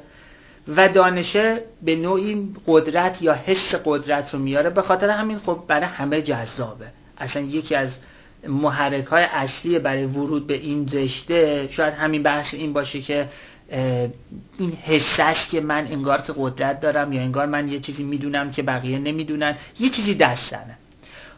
[0.68, 5.86] و دانشه به نوعی قدرت یا حس قدرت رو میاره به خاطر همین خب برای
[5.86, 6.86] همه جذابه.
[7.18, 8.00] اصلا یکی از
[8.48, 13.30] محرک های اصلی برای ورود به این رشته شاید همین بحث این باشه که
[14.58, 18.64] این حسش که من انگار که قدرت دارم یا انگار من یه چیزی می‌دونم که
[18.64, 19.56] بقیه نمی‌دونن.
[19.80, 20.78] یه چیزی دستنه.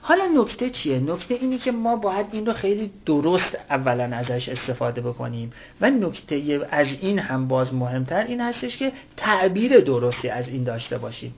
[0.01, 5.01] حالا نکته چیه؟ نکته اینه که ما باید این رو خیلی درست اولا ازش استفاده
[5.01, 5.53] بکنیم.
[5.81, 10.97] و نکته از این هم باز مهمتر این هستش که تعبیر درستی از این داشته
[10.97, 11.35] باشیم.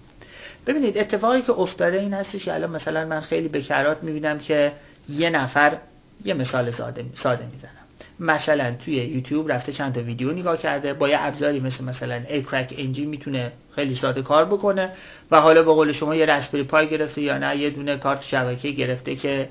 [0.67, 4.71] ببینید اتفاقی که افتاده این هستش که الان مثلا من خیلی بکرات می‌بینم که
[5.10, 5.77] یه نفر
[6.25, 7.87] یه مثال ساده, ساده می‌زنم.
[8.19, 10.93] مثلا توی یوتیوب رفته چند تا ویدیو نگاه کرده.
[10.93, 14.91] با یه ابزاری مثل مثلا ای کرک انجین می‌تونه خیلی ساده کار بکنه
[15.32, 18.71] و حالا به قول شما یه رسپری پای گرفته یا نه یه دونه کارت شبکه
[18.71, 19.49] گرفته که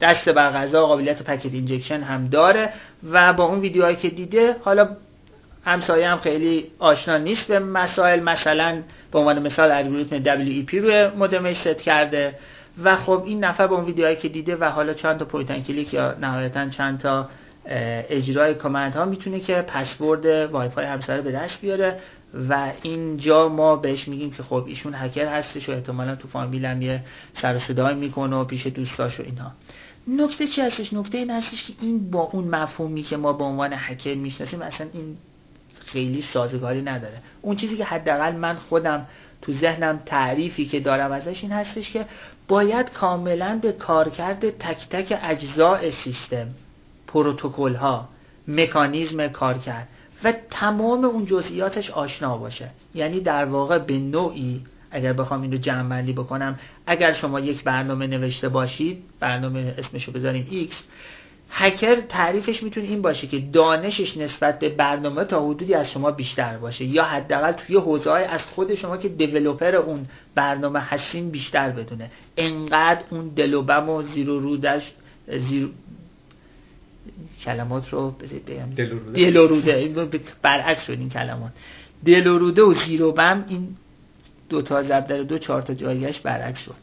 [0.00, 2.72] دست بر غذا قابلیت پکت اینجکشن هم داره
[3.10, 4.88] و با اون ویدیوهایی که دیده حالا
[5.64, 8.20] همسایه هم خیلی آشنا نیست به مسائل.
[8.20, 8.82] مثلا
[9.12, 12.34] به عنوان مثال الگوریتم WEP روی مودمش ست کرده.
[12.82, 15.94] و خب این نفر به اون ویدیوهایی که دیده و حالا چند تا point click
[15.94, 17.28] یا نهایتا چند تا
[17.66, 21.98] اجرای command ها می‌تونه که پسورد وای فای همسایه به دست بیاره
[22.48, 26.82] و اینجا ما بهش میگیم که خب ایشون هکر هستش و احتمالا تو فامیل هم
[26.82, 27.00] یه
[27.34, 29.52] سر صدای می‌کنه و پیش دوستاش و اینها.
[30.08, 33.72] نکته چی هستش؟ نکته این هستش که این با اون مفهومی که ما به عنوان
[33.76, 35.16] هکر می‌شناسیم اصلا این
[35.86, 37.16] خیلی سازگاری نداره.
[37.42, 39.06] اون چیزی که حداقل من خودم
[39.42, 42.06] تو ذهنم تعریفی که دارم ازش این هستش که
[42.48, 46.46] باید کاملا به کارکرد تک تک اجزاء سیستم
[47.06, 48.08] پروتکل ها
[48.48, 49.88] مکانیزم کارکرد
[50.24, 52.70] و تمام اون جزئیاتش آشنا باشه.
[52.94, 58.06] یعنی در واقع به نوعی اگر بخوام این رو جمع بکنم اگر شما یک برنامه
[58.06, 60.74] نوشته باشید برنامه اسمشو بذاریم X
[61.56, 66.58] هکر تعریفش می‌تونه این باشه که دانشش نسبت به برنامه تا حدودی از شما بیشتر
[66.58, 72.10] باشه یا حداقل توی حوزه از خود شما که دیولپر اون برنامه هستین بیشتر بدونه.
[72.36, 74.92] انقدر اون دلوبم و زیرو رودش
[75.36, 75.68] زیرو
[77.44, 78.70] کلمات رو بگم.
[79.14, 81.52] دلوروده برعکس شد این کلمات.
[82.04, 83.76] دلوروده و زیرو بم این
[84.48, 86.74] دو تا ضرب در دو چهار تا جایگش برعکس شد.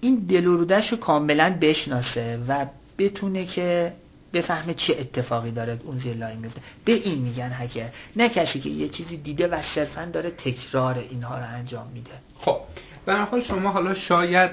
[0.00, 2.66] این دلورودش رو کاملا بشناسه و
[3.02, 3.92] بتونه که
[4.32, 6.60] بفهمه چه اتفاقی داره اون زیر لاین میفته.
[6.84, 11.44] به این میگن هکر نه که یه چیزی دیده و صرفا داره تکرار اینها رو
[11.44, 12.10] انجام میده.
[12.38, 12.60] خب.
[13.06, 14.50] به حال شما حالا شاید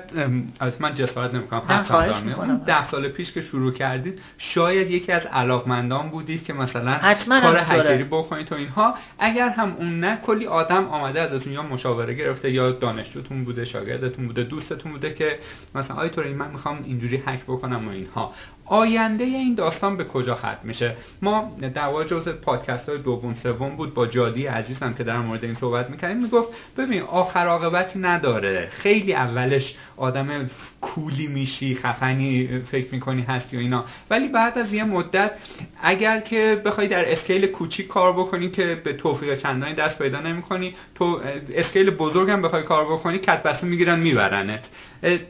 [0.60, 6.10] از من جسارت نمی‌کنم حتما ده سال پیش که شروع کردید شاید یکی از علاقمندان
[6.10, 8.96] بودید که مثلا کار هکری بکنید تو اینها.
[9.20, 14.28] اگر هم اون نه کلی آدم آمده ازتون یا مشاوره گرفته یا دانشجوتون بوده شاگردتون
[14.28, 15.40] بوده دوستتون بوده که
[15.76, 18.34] مثلا آی تو من می‌خوام اینجوری هک بکنم و اینها.
[18.70, 23.76] آینده این داستان به کجا ختم میشه؟ ما در واقع جزء پادکست های دوم سوم
[23.76, 28.70] بود با جادی عزیزم که در مورد این صحبت می‌کنیم می‌گفت ببین آخر عاقبتی نداره.
[28.72, 30.50] خیلی اولش آدم
[30.82, 33.86] کولی میشی خفنی فکر می‌کنی هستی و اینا.
[34.10, 35.32] ولی بعد از یه مدت
[35.84, 40.76] اگر که بخوای در اسکیل کوچیک کار بکنی که به توفیق چندانی دست پیدا نمی‌کنی
[40.96, 41.22] تو
[41.56, 44.66] اسکیل بزرگم بخوای کار بکنی کت می‌گیرن میبرنت.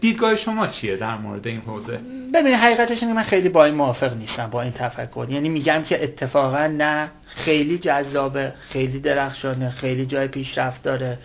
[0.02, 2.00] دیدگاه شما چیه در مورد این حوزه؟
[2.34, 5.28] ببین حقیقتش اینه من خیلی با این موافق نیستم با این تفکر.
[5.30, 11.18] یعنی میگم که اتفاقا نه خیلی جذابه خیلی درخشانه خیلی جای پیشرفت داره.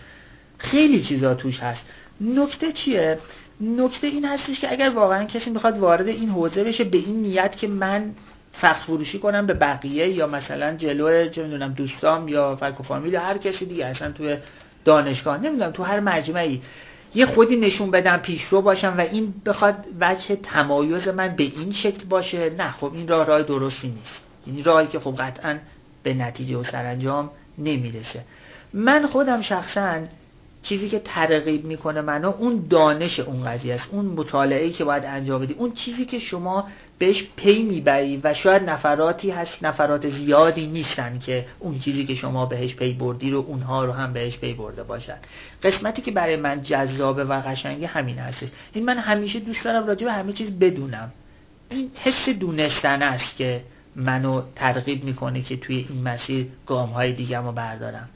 [0.57, 1.89] خیلی چیزا توش هست.
[2.21, 3.17] نکته چیه؟
[3.61, 7.55] نکته این هستش که اگر واقعا کسی می‌خواد وارد این حوزه بشه به این نیت
[7.57, 8.11] که من
[8.53, 13.13] فخر فروشی کنم به بقیه یا مثلا جلو چه می‌دونم دوستام یا فک و فامیل
[13.13, 14.37] یا هر کسی دیگه اصلا توی
[14.85, 16.61] دانشگاه نمی‌دونم تو هر مجمعی
[17.15, 22.05] یه خودی نشون بدم پیشرو باشم و این بخواد وجه تمایز من به این شکل
[22.09, 24.23] باشه نه خب این راه راه درستی نیست.
[24.45, 25.57] این راهی که خب قطعا
[26.03, 28.21] به نتیجه و سرانجام نمی‌رسه.
[28.73, 29.99] من خودم شخصا
[30.65, 33.87] چیزی که ترغیب می‌کنه منو اون دانش اون قضیه است.
[33.91, 35.53] اون مطالعه که باید انجام بدی.
[35.53, 41.45] اون چیزی که شما بهش پی می‌بری و شاید نفراتی هست نفرات زیادی نیستن که
[41.59, 45.17] اون چیزی که شما بهش پی بردی رو اونها رو هم بهش پی برده باشن.
[45.63, 50.05] قسمتی که برای من جذابه و قشنگه همین هست این من همیشه دوست دارم راجع
[50.05, 51.11] به همه چیز بدونم.
[51.69, 53.61] این حس دونستن است که
[53.95, 58.09] منو ترغیب می‌کنه که توی این مسیر گام های دیگه رو بردارم.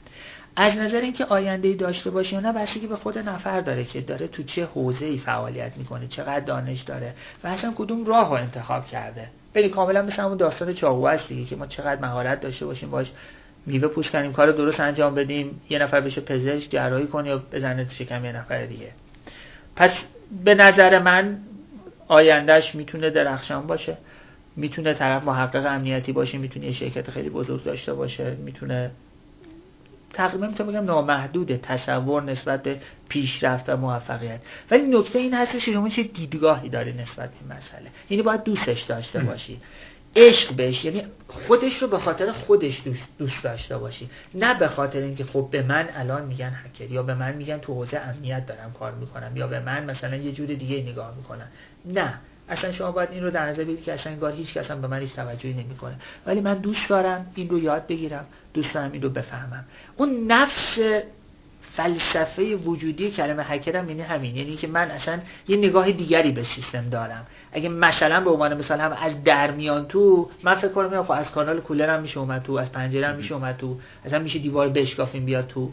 [0.56, 4.00] از نظر اینکه آینده ای داشته باشه یا نه بستگی به خود نفر داره که
[4.00, 8.34] داره تو چه حوزه ای فعالیت می‌کنه چقدر دانش داره و اصلا کدوم راه رو
[8.34, 9.26] انتخاب کرده.
[9.54, 13.10] ببین کاملا مثل همون داستان چاقو است دیگه که ما چقدر مهارت داشته باشیم باش
[13.66, 17.84] میوه پوش کنیم کار درست انجام بدیم یه نفر بشه پزشک جراحی کنه یا بزنه
[17.84, 18.90] تو شکم یه نفر دیگه.
[19.76, 20.04] پس
[20.44, 21.38] به نظر من
[22.08, 23.96] آیندهش می‌تونه درخشان باشه
[24.56, 28.90] می‌تونه طرف محقق امنیتی باشه می‌تونه یه شرکت خیلی بزرگ داشته باشه می‌تونه
[30.12, 34.40] تقریبا می‌تونم بگم نامحدود تصور نسبت به پیشرفت و موفقیت.
[34.70, 37.90] ولی نکته این هست که شما چه دیدگاهی داری نسبت به مسئله.
[38.10, 39.60] یعنی باید دوستش داشته باشی.
[40.16, 42.82] عشق بهش یعنی خودش رو به خاطر خودش
[43.18, 44.10] دوست داشته باشی.
[44.34, 47.74] نه به خاطر اینکه خب به من الان میگن هکر یا به من میگن تو
[47.74, 51.46] حوزه امنیت دارم کار می‌کنم یا به من مثلا یه جور دیگه نگاه می‌کنن
[51.84, 52.14] نه.
[52.50, 54.98] اصلا شما باید این رو در نظر بگیرید که اصلا انگار هیچ کس به من
[54.98, 55.94] هیچ توجهی نمی‌کنه.
[56.26, 59.64] ولی من دوست دارم این رو یاد بگیرم دوست دارم این رو بفهمم.
[59.96, 60.78] اون نفس
[61.80, 64.36] فلسفه وجودی کلمه هکرم یعنی همین.
[64.36, 67.26] یعنی که من اصلا یه نگاه دیگری به سیستم دارم.
[67.52, 71.60] اگه مثلا به عنوان مثال هم از درمیان تو من فکر کنم خب از کانال
[71.60, 73.76] کولر میشه اومد تو از پنجره هم میشه اومد تو.
[74.04, 75.70] اصلا میشه دیوار بشکافیم بیاد تو.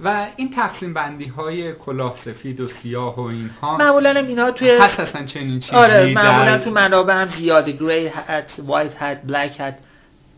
[0.00, 4.70] و این تقسیم بندی های کلاه سفید و سیاه و اینها معمولا هم اینها توی
[4.70, 7.72] هست اصلا چنین چیزی آره معمولا تو منابع هم زیاده.
[7.72, 9.74] گری هات وایت هات بلک هات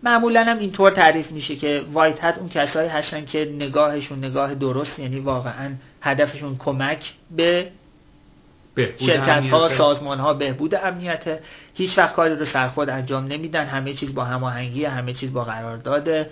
[0.02, 4.98] معمولا هم اینطور تعریف میشه که وایت هد اون کسایی هستن که نگاهشون نگاه درست
[4.98, 7.70] یعنی واقعا هدفشون کمک به
[8.76, 11.40] شرکت ها سازمان ها بهبود امنیت.
[11.74, 13.66] هیچ وقت کاری رو سرخود انجام نمیدن.
[13.66, 16.26] همه چیز با هماهنگی همه چیز با قرارداد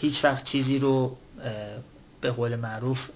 [0.00, 1.16] هیچ وقت چیزی رو
[2.20, 3.10] به قول معروف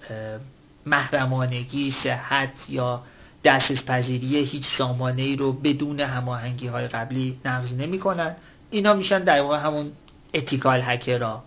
[0.85, 3.03] محرمانگی صحت یا
[3.43, 8.35] دسترس پذیری هیچ سامانه ای رو بدون هماهنگی های قبلی نقض نمی‌کنن.
[8.71, 9.91] اینا میشن در واقع همون
[10.33, 11.43] اتیکال هکرها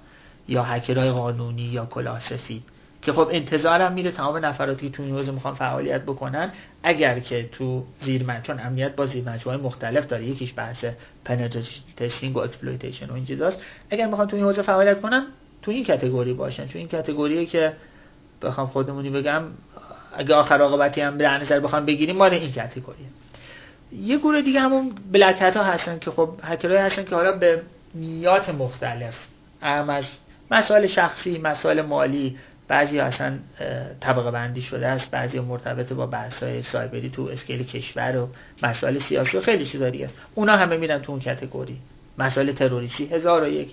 [0.48, 2.62] یا هکرهای قانونی یا کلاه سفید
[3.02, 7.84] که خب انتظارم میره تمام نفراتی که تو این می‌خوان فعالیت بکنن اگر که تو
[8.00, 10.84] زیر چون امنیت با زیر های مختلف داره یکیش بحث
[11.96, 13.62] testing و exploitation و این چیزاست.
[13.90, 15.26] اگر می‌خوان تو این حوزه فعالیت کنن
[15.62, 16.66] تو این category باشن.
[16.66, 17.72] تو این category که
[18.42, 19.42] بخوام خودمونی بگم
[20.16, 23.06] اگه آخر عاقبتی هم در نظر بخوام بگیریم مال این category ه
[24.00, 27.62] یه گروه دیگه همون black ها هستن که خب هکرهای هستن که حالا به
[27.94, 29.16] نیات مختلف
[29.62, 30.06] هم از
[30.50, 33.38] مسائل شخصی مسائل مالی بعضی اصلا
[34.00, 38.28] طبقه بندی شده است بعضی مرتبط با بحث های سایبری تو اسکیل کشور و
[38.62, 40.08] مسائل سیاسی و خیلی چیزا دیگه.
[40.34, 41.78] اونا همه میرن تو اون کتگوری
[42.18, 43.70] مسائل تروریستی هزار و یک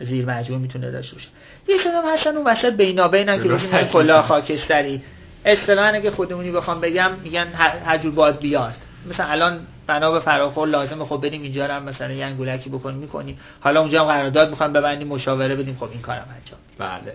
[0.00, 1.28] زیر مجموع می‌تونه داشته باشه.
[1.68, 5.02] یه هم هستن اون وسط بینابینن که بگیم کلا خاکستری.
[5.44, 7.46] اصطلاحا اگه خودمونی بخوام بگم میگن
[7.84, 8.74] هر جور باد بیاد.
[9.10, 13.38] مثلا الان بنا به فراخور لازمه خب بریم اینجا هم مثلا یه انگولکی بکنیم می‌کنیم
[13.60, 17.14] حالا اونجا هم قرارداد می‌خوام ببندیم مشاوره بدیم خب این کارم انجام بله.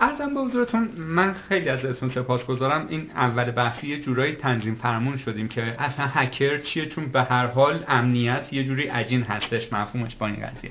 [0.00, 2.86] ارزم به حضورتون من خیلی از ازتون سپاسگزارم.
[2.88, 7.46] این اول بحثی یه جورایی تنظیم فرمون شدیم که اصلا هکر چیه؟ چون به هر
[7.46, 10.70] حال امنیت یه جوری عجین هستش مفهومش با این قضیه.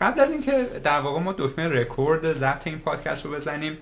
[0.00, 3.78] قبل از اینکه در واقع ما دکمه رکورد ضبط این پادکست رو بزنیم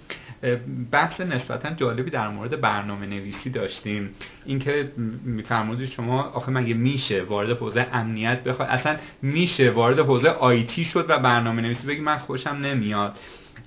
[0.90, 4.10] بحث نسبتا جالبی در مورد برنامه نویسی داشتیم.
[4.44, 4.92] اینکه
[5.24, 11.06] میفرمودید شما آخه مگه میشه وارد حوزه امنیت بخواد اصلا میشه وارد حوزه آیتی شد
[11.08, 13.18] و برنامه نویسی بگی من خوشم نمیاد.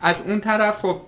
[0.02, 1.02] از اون طرف خب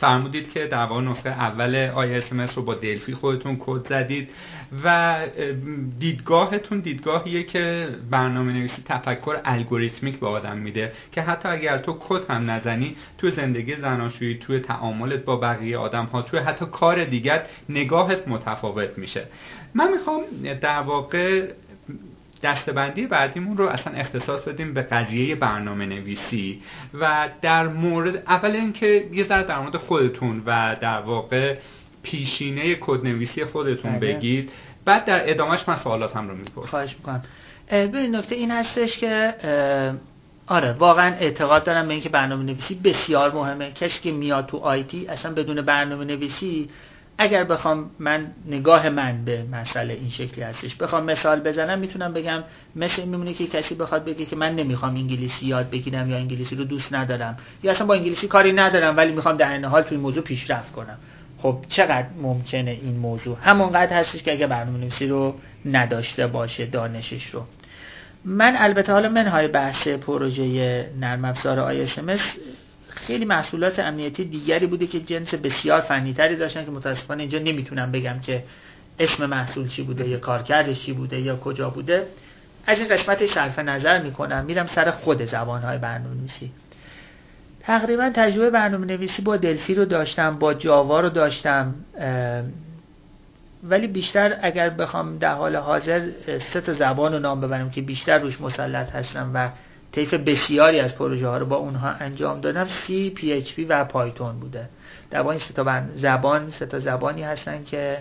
[0.00, 2.20] فرمودید که در واقع نسخه اول آی
[2.56, 4.30] رو با دلفی خودتون کد زدید
[4.84, 5.18] و
[5.98, 12.30] دیدگاهتون دیدگاهیه که برنامه نویسی تفکر الگوریتمیک به آدم میده که حتی اگر تو کد
[12.30, 17.46] هم نزنی تو زندگی زناشویی توی تعاملت با بقیه آدم ها توی حتی کار دیگر
[17.68, 19.26] نگاهت متفاوت میشه.
[19.74, 20.22] من می‌خوام
[20.60, 21.48] در واقع
[22.46, 26.62] دستبندی بعدیمون رو اصلا اختصاص بدیم به قضیه برنامه نویسی
[27.00, 31.56] و در مورد اول اینکه یه ذره در مورد خودتون و در واقع
[32.02, 34.14] پیشینه کدنویسی خودتون بله.
[34.14, 34.50] بگید.
[34.84, 36.68] بعد در ادامهش من سوالاتم رو می‌پرسم.
[36.68, 37.22] خواهش می‌کنم.
[37.70, 39.34] ببین نکته این هستش که
[40.46, 43.70] آره واقعا اعتقاد دارم به اینکه برنامه نویسی بسیار مهمه.
[43.70, 46.68] کسی که میاد تو آیتی اصلا بدون برنامه نویسی
[47.18, 52.44] اگر بخوام من نگاه من به مسئله این شکلی هستش بخوام مثال بزنم می‌تونم بگم
[52.76, 56.64] مثل میمونه که کسی بخواد بگه که من نمی‌خوام انگلیسی یاد بگیرم یا انگلیسی رو
[56.64, 57.36] دوست ندارم.
[57.62, 60.98] یا اصلا با انگلیسی کاری ندارم ولی می‌خوام در این حال توی موضوع پیشرفت کنم.
[61.38, 67.26] خب چقدر ممکنه این موضوع؟ همونقدر هستش که اگر برنامه نویسی رو نداشته باشه دانشش
[67.26, 67.42] رو.
[68.24, 72.20] من البته حالا منهای بحث پروژه نرم افزار ISMS
[73.06, 78.18] خیلی محصولات امنیتی دیگری بوده که جنس بسیار فنیتری داشتن که متاسفانه اینجا نمی‌تونم بگم
[78.18, 78.42] که
[78.98, 82.06] اسم محصول چی بوده یا کارکردش چی بوده یا کجا بوده.
[82.66, 84.44] از این قسمت صرف نظر می‌کنم.
[84.44, 86.50] میرم سر خود زبانهای برنامه نویسی
[87.60, 91.74] تقریبا تجربه برنامه نویسی با دلفی رو داشتم با جاوا رو داشتم
[93.62, 98.18] ولی بیشتر اگر بخوام در حال حاضر سه تا زبان رو نام ببرم که بیشتر
[98.18, 99.50] روش مسلط هستم و
[99.96, 102.68] طیف بسیاری از پروژه ها رو با اونها انجام دادم.
[102.68, 104.68] C, PHP و پایتون بوده.
[105.10, 107.98] در این سه زبان سه زبانی هستن که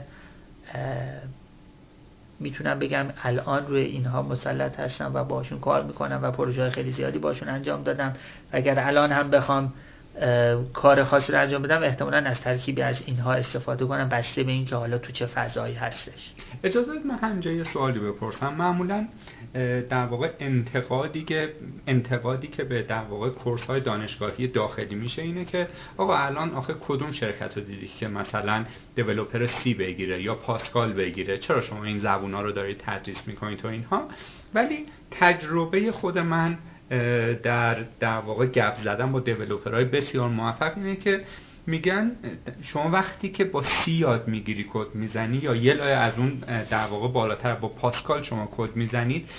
[2.40, 7.20] می‌تونم بگم الان روی اینها مسلط هستم و باشون کار می‌کنم و پروژه خیلی زیادی
[7.20, 8.14] باشون انجام دادم.
[8.54, 9.74] و اگر الان هم بخوام
[10.74, 14.76] کار خاصی رو انجام بدم احتمالا از ترکیبی از اینها استفاده کنم بسته به اینکه
[14.76, 16.34] حالا تو چه فضایی هستش.
[16.64, 18.54] اجازه من همینجا یه سوالی بپرسم.
[18.54, 19.08] معمولا
[19.90, 21.54] در واقع انتقادی که
[21.88, 26.76] انتقادی که به در واقع کورس های دانشگاهی داخلی میشه اینه که آقا الان آخه
[26.88, 31.98] کدوم شرکت رو دیدی که مثلا دیولپر سی بگیره یا پاسکال بگیره؟ چرا شما این
[31.98, 34.08] زبون ها رو دارید تدریس می‌کنید تو اینها؟
[34.54, 36.58] ولی تجربه خود من
[37.44, 41.22] در در واقع گپ زدن با دیولپرهای بسیار موفق اینه که
[41.68, 42.12] میگن
[42.62, 46.88] شما وقتی که با سی یاد می‌گیری کد می‌زنی یا یه لایه از اون در
[46.88, 49.30] واقع بالاتر با Pascal شما کد می‌زنید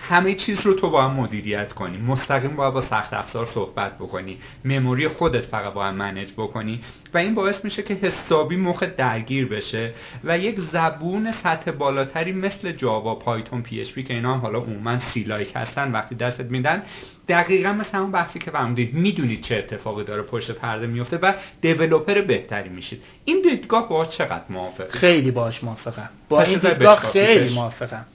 [0.00, 1.98] همه چیز رو تو با هم مدیریت کنی.
[1.98, 4.38] مستقیم باید با سخت افزار صحبت بکنی.
[4.64, 6.80] memory خودت فقط باید manage بکنی.
[7.14, 9.92] و این باعث میشه که حسابی مخ درگیر بشه
[10.24, 15.22] و یک زبون سطح بالاتری مثل Java Python PHP که اینا هم حالا عموما C
[15.22, 16.82] like هستن وقتی دستت میدن
[17.28, 22.20] دقیقا مثل اون بحثی که فرمودید می‌دونید چه اتفاقی داره پشت پرده میفته و developer
[22.20, 23.02] بهتری میشید.
[23.24, 26.08] این دیدگاه با چقدر موافقه؟ خیلی باش موافقم.
[26.28, 28.06] با این دیدگاه خیلی موافقم.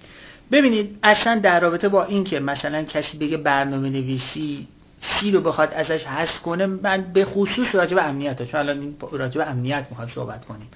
[0.53, 4.67] ببینید اصلا در رابطه با اینکه مثلا کسی بگه برنامه نویسی
[4.99, 9.43] C رو بخواد ازش حذف کنه من به خصوص راجع به امنیت چون الان راجع
[9.43, 10.67] به امنیت می‌خوایم صحبت کنیم.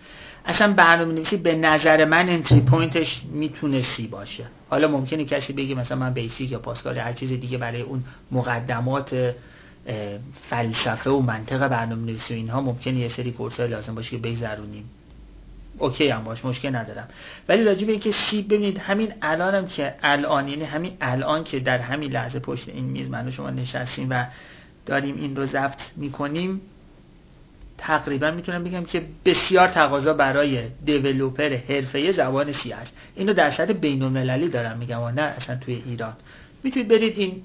[0.46, 4.44] اصلا برنامه نویسی به نظر من entry point ش می‌تونه C باشه.
[4.70, 9.36] حالا ممکنه کسی بگه مثلا من Basic یا Pascal هر چیز دیگه برای اون مقدمات
[10.50, 14.90] فلسفه و منطق برنامه نویسی و اینها ممکنه یه سری کورس لازم باشه که بگذرونیم.
[15.78, 17.08] اوکی هم باش مشکل ندارم.
[17.50, 21.78] ولی راجع به اینکه سی ببینید همین الانم که الان یعنی همین الان که در
[21.78, 24.26] همین لحظه پشت این میز من شما نشستیم و
[24.86, 26.62] داریم این رو ضبط می‌کنیم
[27.78, 32.98] تقریبا می‌تونم بگم که بسیار تقاضا برای دیولوپر حرفه زبان سی هست.
[33.16, 36.14] اینو در سطح بین المللی دارم میگم و نه اصلا توی ایران.
[36.64, 37.42] می‌تونید برید این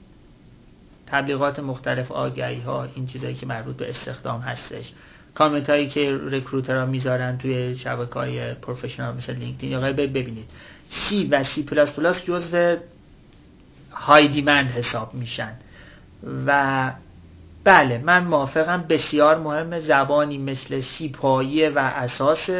[1.06, 4.92] تبلیغات مختلف آگهی ها این چیزایی که مربوط به استخدام هستش.
[5.34, 10.48] کامنت هایی که recruiter ها می‌ذارن توی شبکه های professional مثل LinkedIn یا ببینید.
[10.90, 12.76] سی و سی پلاس پلاس جزو
[13.92, 15.52] high demand حساب میشن.
[16.46, 16.92] و
[17.64, 22.50] بله من موافقم بسیار مهم زبانی مثل C پایه و اساس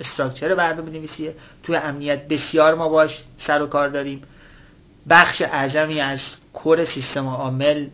[0.00, 4.22] structure برنامه نویسیه توی امنیت بسیار ما باش سر و کار داریم.
[5.10, 6.20] بخش اعظمی از
[6.52, 7.86] core سیستم عامل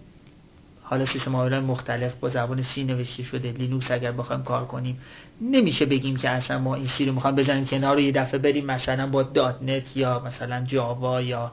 [0.91, 3.53] حالا سیستم عامل مختلف با زبان C نوشته شده.
[3.53, 5.01] لینوکس اگر بخوایم کار کنیم
[5.41, 8.66] نمیشه بگیم که اصلا ما این C رو می‌خوایم بزنیم کنار رو یه دفعه بریم
[8.66, 9.22] مثلا با.
[9.22, 11.53] .NET یا مثلا Java یا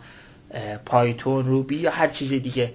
[0.86, 2.74] Python Ruby یا هر چیز دیگه.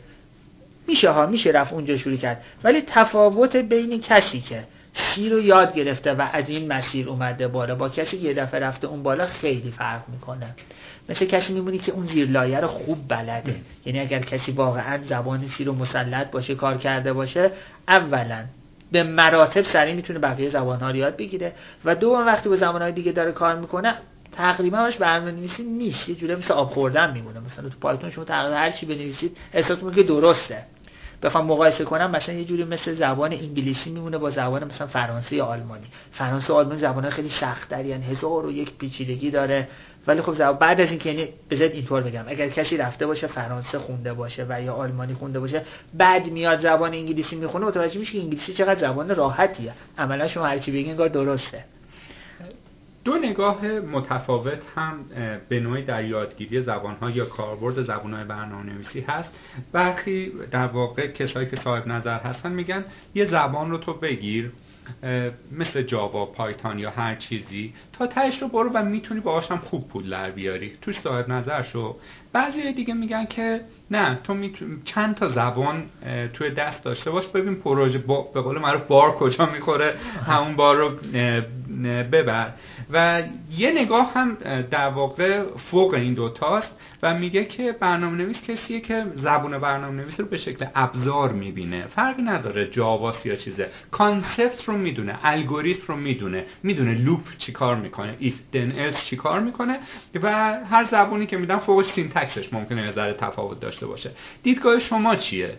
[0.89, 2.45] میشه ها میشه رفت اونجا شروع کرد.
[2.65, 7.75] ولی تفاوت بین کسی که سی رو یاد گرفته و از این مسیر اومده بالا
[7.75, 10.55] با کسی که یه دفعه رفته اون بالا خیلی فرق می‌کنه.
[11.09, 13.55] مثل کسی میمونی که اون زیر لایه رو خوب بلده.
[13.87, 17.51] یعنی اگر کسی واقعا زبان سی رو مسلط باشه کار کرده باشه
[17.89, 18.45] اولا
[18.93, 21.53] به مراتب سریع می‌تونه بقیه زبان ها رو یاد بگیره.
[21.85, 23.95] و دوم وقتی با زبان های دیگه داره کار می‌کنه
[24.33, 26.09] تقریبا باش برنامه نویسی نیست.
[26.09, 27.41] یه جوری مثل آب خوردن میمونه.
[27.41, 30.63] مثلا تو پایتون شما تقریبا هر چی بنویسید احساس که درسته.
[31.23, 35.47] بخوام مقایسه کنم مثلا یه جوری مثل زبان انگلیسی میمونه با زبان مثلا فرانسه یا
[35.47, 35.87] آلمانی.
[36.13, 39.69] فرانسه و آلمانی زبان خیلی سخت یعنی هزار و یک پیچیدگی داره.
[40.07, 42.25] ولی خب بعد از اینکه یعنی بذارید اینطور بگم.
[42.27, 45.63] اگر کسی رفته باشه فرانسه خونده باشه و یا آلمانی خونده باشه
[45.95, 49.73] بعد میاد زبان انگلیسی می‌خونه متوجه میشه که انگلیسی چقدر زبان راحتیه.
[49.99, 51.65] عملا شما هر چی بگین انگار درسته.
[53.05, 55.05] دو نگاه متفاوت هم
[55.49, 59.31] به نوعی در یادگیری زبانها یا کاربرد زبانهای برنامه نویسی هست.
[59.73, 62.85] برخی در واقع کسایی که صاحب نظر هستن میگن
[63.15, 64.53] یه زبان رو تو بگیر.
[65.53, 69.89] مثل جاوا پایتان یا هر چیزی تا تهش رو برو و می‌تونی باهاش هم خوب
[69.89, 70.73] پول در بیاری.
[70.83, 71.97] توش صاحب نظر شو.
[72.33, 73.61] بعضی دیگه میگن که
[73.91, 75.85] نه تو می‌تونی چند تا زبان
[76.33, 77.27] توی دست داشته باش.
[77.27, 78.23] ببین پروژه با...
[78.23, 79.95] به قول معروف بار کجا می‌خوره.
[80.27, 80.91] همون بار رو
[82.13, 82.53] ببر.
[82.93, 83.23] و
[83.57, 84.37] یه نگاه هم
[84.71, 90.21] در واقع فوق این دوتاست و میگه که برنامه نویس کسیه که زبون برنامه نویس
[90.21, 91.87] رو به شکل ابزار می‌بینه.
[91.87, 93.69] فرقی نداره Java س یا چیزه.
[93.91, 99.17] concept رو می‌دونه الگوریتم رو می‌دونه می‌دونه loop چی کار می‌کنه if then else چی
[99.17, 99.79] کار می‌کنه
[100.23, 100.33] و
[100.71, 104.11] هر زبونی که میدن فوقش syntax ش ممکنه ذره تفاوت داشته باشه.
[104.43, 105.57] دیدگاه شما چیه؟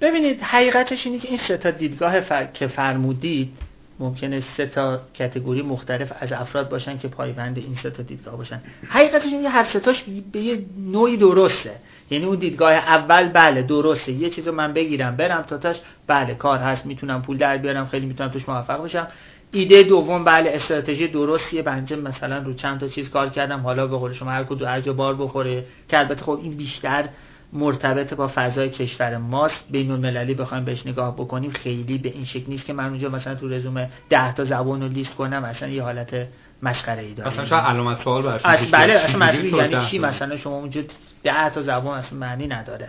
[0.00, 2.46] ببینید حقیقتش اینه که این سه تا دیدگاه فر...
[2.46, 3.52] که فرمودید
[3.98, 8.60] ممکنه سه تا category مختلف از افراد باشن که پایبند این سه تا دیدگاه باشن.
[8.88, 11.72] حقیقتش اینه هر سه تاش به یه نوعی درسته.
[12.10, 14.12] یعنی اون دیدگاه اول بله درسته.
[14.12, 18.06] یه چیزو من بگیرم برم تا تاش بله کار هست می‌تونم پول در بیارم خیلی
[18.06, 19.08] می‌تونم توش موفق بشم.
[19.52, 21.62] ایده دوم بله استراتژی درستیه.
[21.62, 23.60] بنجه مثلا رو چند تا چیز کار کردم.
[23.60, 25.64] حالا به قول شما هر کدوم هر جا بار بخوره.
[25.88, 27.08] که البته خب این بیشتر
[27.52, 29.66] مرتبط با فضای کشور ماست.
[29.70, 33.34] بین المللی بخوایم بهش نگاه بکنیم خیلی به این شکل نیست که من اونجا مثلا
[33.34, 36.26] تو رزومه 10 تا زبان رو لیست کنم مثلا یه حالت
[36.62, 37.30] مسخره ای داره.
[37.30, 38.42] مثلا شاید علامت سوال براش
[38.72, 40.82] بله اصلا یعنی چی؟ مثلا شما اونجا
[41.22, 42.88] 10 تا زبان اصلا معنی نداره.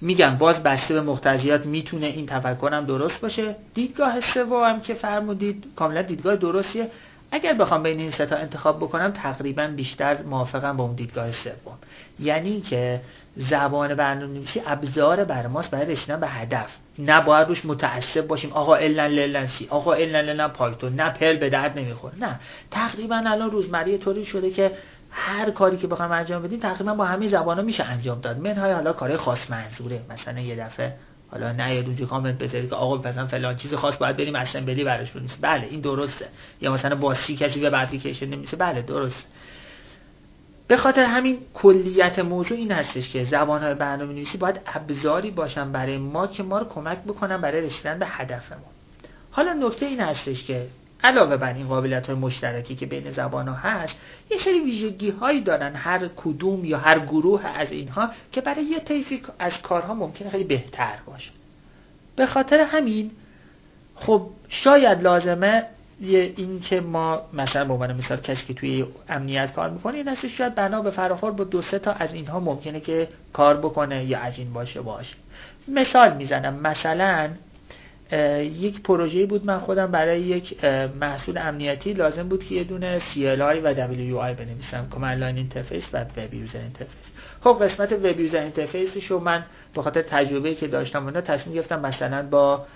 [0.00, 3.56] میگم باز بسته به مقتضیات می‌تونه این تفکرم درست باشه.
[3.74, 6.90] دیدگاه سوم که فرمودید کاملا دیدگاه درستیه.
[7.30, 11.78] اگر بخوام بین این ستا انتخاب بکنم تقریبا بیشتر موافقم با اون دیدگاه سوم.
[12.20, 13.00] یعنی که
[13.36, 16.76] زبان برنامه نویسی ابزار بر ماست برای رسیدن به هدف.
[16.98, 18.52] نه باید روش متعصب باشیم.
[18.52, 20.94] آقا الن للن سی آقا الن للن پایتون.
[20.94, 22.14] نه پل به درد نمی‌خوره.
[22.20, 22.40] نه.
[22.70, 24.72] تقریبا الان روزمره طوری شده که
[25.10, 28.38] هر کاری که بخوایم انجام بدیم تقریبا با همین زبان میشه انجام داد.
[28.38, 30.00] منهای حالا کار خاص منظوره.
[30.10, 30.94] مثلا یه دفعه
[31.30, 34.84] حالا نه یه اونجا کامنت بذارید که آقا مثلا فلان چیز خاص باید بریم اسمبلی
[34.84, 36.28] براش بنویسیم بله این درسته.
[36.60, 39.28] یا مثلا با سی کسی به اپلیکیشن نمیشه بله درست.
[40.68, 45.72] به خاطر همین کلیت موضوع این هستش که زبان های برنامه نویسی باید ابزاری باشن
[45.72, 48.70] برای ما که ما رو کمک بکنن برای رسیدن به هدفمون
[49.30, 50.66] حالا نکته این هستش که
[51.04, 53.98] علاوه بر این قابلیت های مشترکی که بین زبان ها هست
[54.30, 58.78] یه سری ویژگی هایی دارن هر کدوم یا هر گروه از اینها که برای یه
[58.78, 61.30] طیفی از کارها ممکنه خیلی بهتر باشه.
[62.16, 63.10] به خاطر همین
[63.94, 65.62] خب شاید لازمه
[66.00, 70.38] این که ما مثلا به عنوان مثال کسی که توی امنیت کار می‌کنه این هستش
[70.38, 74.18] شاید بنا به فراخور با دو سه تا از اینها ممکنه که کار بکنه یا
[74.18, 75.16] از این باشه باشه.
[75.68, 76.54] مثال می‌زنم.
[76.54, 77.30] مثلا
[78.42, 80.64] یک پروژه بود من خودم برای یک
[81.00, 86.04] محصول امنیتی لازم بود که یه دونه CLI و WUI بنویسم command line interface و
[86.16, 89.44] web user interface خب قسمت web user interface ش رو من
[89.74, 92.66] به خاطر تجربه‌ای که داشتم اونا تصمیم گرفتم مثلا با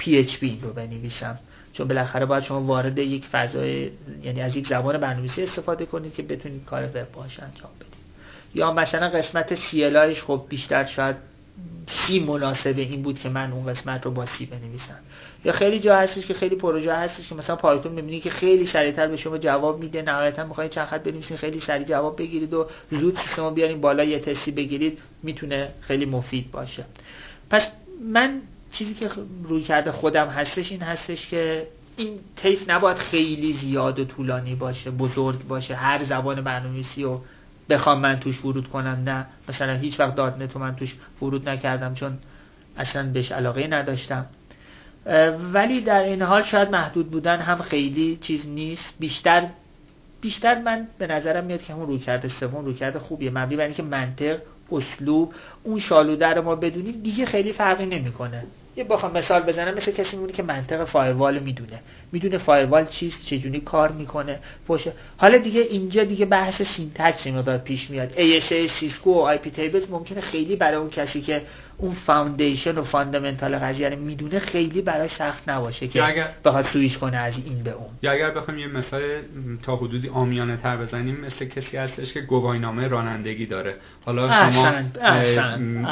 [0.00, 1.38] PHP رو بنویسم.
[1.72, 3.90] چون بالاخره باید شما وارد یک فضای
[4.22, 8.02] یعنی از یک زبان برنامه‌نویسی استفاده کنید که بتونید کار وب باش انجام بدید.
[8.54, 11.16] یا مثلا قسمت CLIش خب بیشتر شاید
[11.88, 14.98] سی مناسب این بود که من اون قسمت رو با سی بنویسم.
[15.44, 19.06] یا خیلی جا هستش که خیلی پروژه هستش که مثلا پایتون می‌بینی که خیلی سریعتر
[19.06, 20.02] به شما جواب میده.
[20.02, 24.18] نهایتا می‌خواید چند خط بنویسین خیلی سریع جواب بگیرید و زود سیستم بیارین بالا یه
[24.18, 26.84] تستی بگیرید می‌تونه خیلی مفید باشه.
[27.50, 27.72] پس
[28.12, 28.40] من
[28.72, 29.10] چیزی که
[29.44, 34.90] روی کرده خودم هستش این هستش که این تیف نباید خیلی زیاد و طولانی باشه
[34.90, 37.18] بزرگ باشه هر زبان برنامه‌نویسی و
[37.68, 39.26] بخوام من توش ورود کنم؟ نه.
[39.48, 42.18] مثلا هیچ وقت .NET و من توش ورود نکردم چون
[42.76, 44.26] اصلا بهش علاقه نداشتم.
[45.52, 48.94] ولی در این حال شاید محدود بودن هم خیلی چیز نیست.
[48.98, 49.46] بیشتر
[50.20, 53.30] بیشتر من به نظرم میاد که همون رویکرد سوم رویکرد خوبیه.
[53.30, 54.38] مبنی بر اینکه منطق
[54.72, 58.44] اسلوب اون شالوده رو ما بدونیم دیگه خیلی فرقی نمی‌کنه.
[58.76, 61.80] یه بخوام مثال بزنم مثل کسی میمونه که منطق firewall می‌دونه.
[62.12, 64.92] می‌دونه firewall چیز چجوری کار می‌کنه باشه.
[65.16, 68.12] حالا دیگه اینجا دیگه بحث syntax مقدار پیش میاد.
[68.12, 71.42] ASA سیسکو و iptables ممکنه خیلی برای اون کسی که
[71.82, 76.98] اون foundation و fundamental قضیه رو می‌دونه خیلی برای سخت نباشه که اگر بخواد سویش
[76.98, 77.86] کنه از این به اون.
[78.02, 79.00] یا اگر بخوایم یه مثال
[79.62, 83.74] تا حدودی عامیانه تر بزنیم مثل کسی هستش که گواهینامه رانندگی داره.
[84.04, 84.72] حالا شما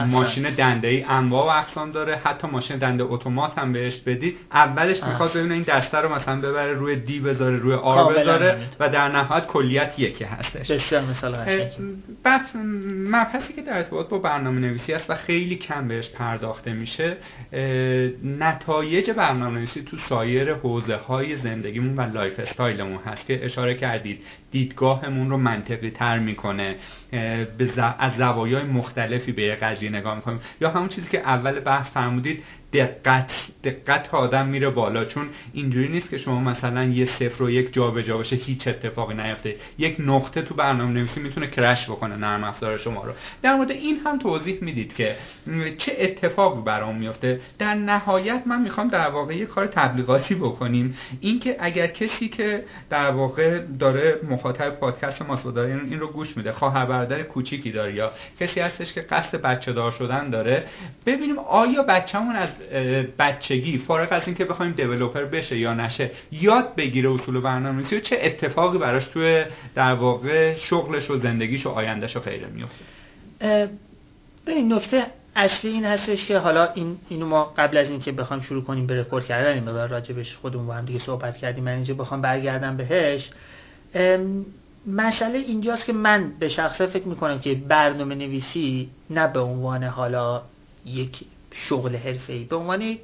[0.07, 4.36] ماشین دنده ای انواع و اقسام داره حتی ماشین دنده اتومات هم بهش بدی.
[4.53, 8.88] اولش می‌خواد ببینه این دسته رو مثلا ببره روی D بذاره روی R بذاره و
[8.88, 10.70] در نهایت کلیت یکی هستش.
[10.70, 11.36] بسیار مثال
[12.22, 12.41] بعد
[13.11, 17.16] مبحثی که در ارتباط با برنامه نویسی است و خیلی کم بهش پرداخته میشه
[18.24, 24.20] نتایج برنامه نویسی تو سایر حوزه های زندگیمون و lifestyle مون هست که اشاره کردید.
[24.51, 26.76] دیدگاهمون رو منطقی تر می‌کنه
[27.99, 30.41] از زوایای مختلفی به قضیه نگاه می‌کنیم.
[30.61, 33.33] یا همون چیزی که اول بحث فرمودید دقت
[33.64, 35.05] دقت آدم میره بالا.
[35.05, 38.68] چون اینجوری نیست که شما مثلا یه صفر و یک جا به جا باشه هیچ
[38.68, 39.57] اتفاقی نیفته.
[39.79, 43.12] یک نقطه تو برنامه نویسی می‌تونه crash بکنه نرم افزار شما رو.
[43.43, 45.16] در مورد این هم توضیح می‌دید که
[45.79, 50.97] چه اتفاقی برام میفته در نهایت من می‌خوام در واقع یه کار تبلیغاتی بکنیم.
[51.21, 56.53] اینکه اگر کسی که در واقع داره مخاطب پادکست ما داره این رو گوش میده
[56.53, 60.64] خواهر برادر کوچیکی داره یا کسی هستش که قصد بچه دار شدن داره
[61.07, 62.49] ببینیم آیا بچه‌مون از
[63.19, 68.19] بچگی فارغ از اینکه بخوایم دیولپر بشه یا نشه یاد بگیره اصول برنامه‌نویسی و چه
[68.23, 69.45] اتفاقی براش توی
[69.75, 72.85] در واقع شغلش و زندگیش و آیندهش و غیره میفته
[74.47, 75.07] ببین نکته
[75.37, 79.01] اصلی این هستش که حالا این اینو ما قبل از اینکه بخوام شروع کنیم به
[79.01, 82.77] رکورد کردن این مقدار راجبش خودمون با هم دیگه صحبت کردیم من اینجا بخوام برگردم
[82.77, 83.31] بهش.
[84.87, 90.43] مسئله اینجاست که من به شخصه فکر می‌کنم که برنامه نویسی نه به عنوان حالا
[90.87, 91.21] یک
[91.53, 91.97] شغل
[92.29, 92.97] ای به عنوان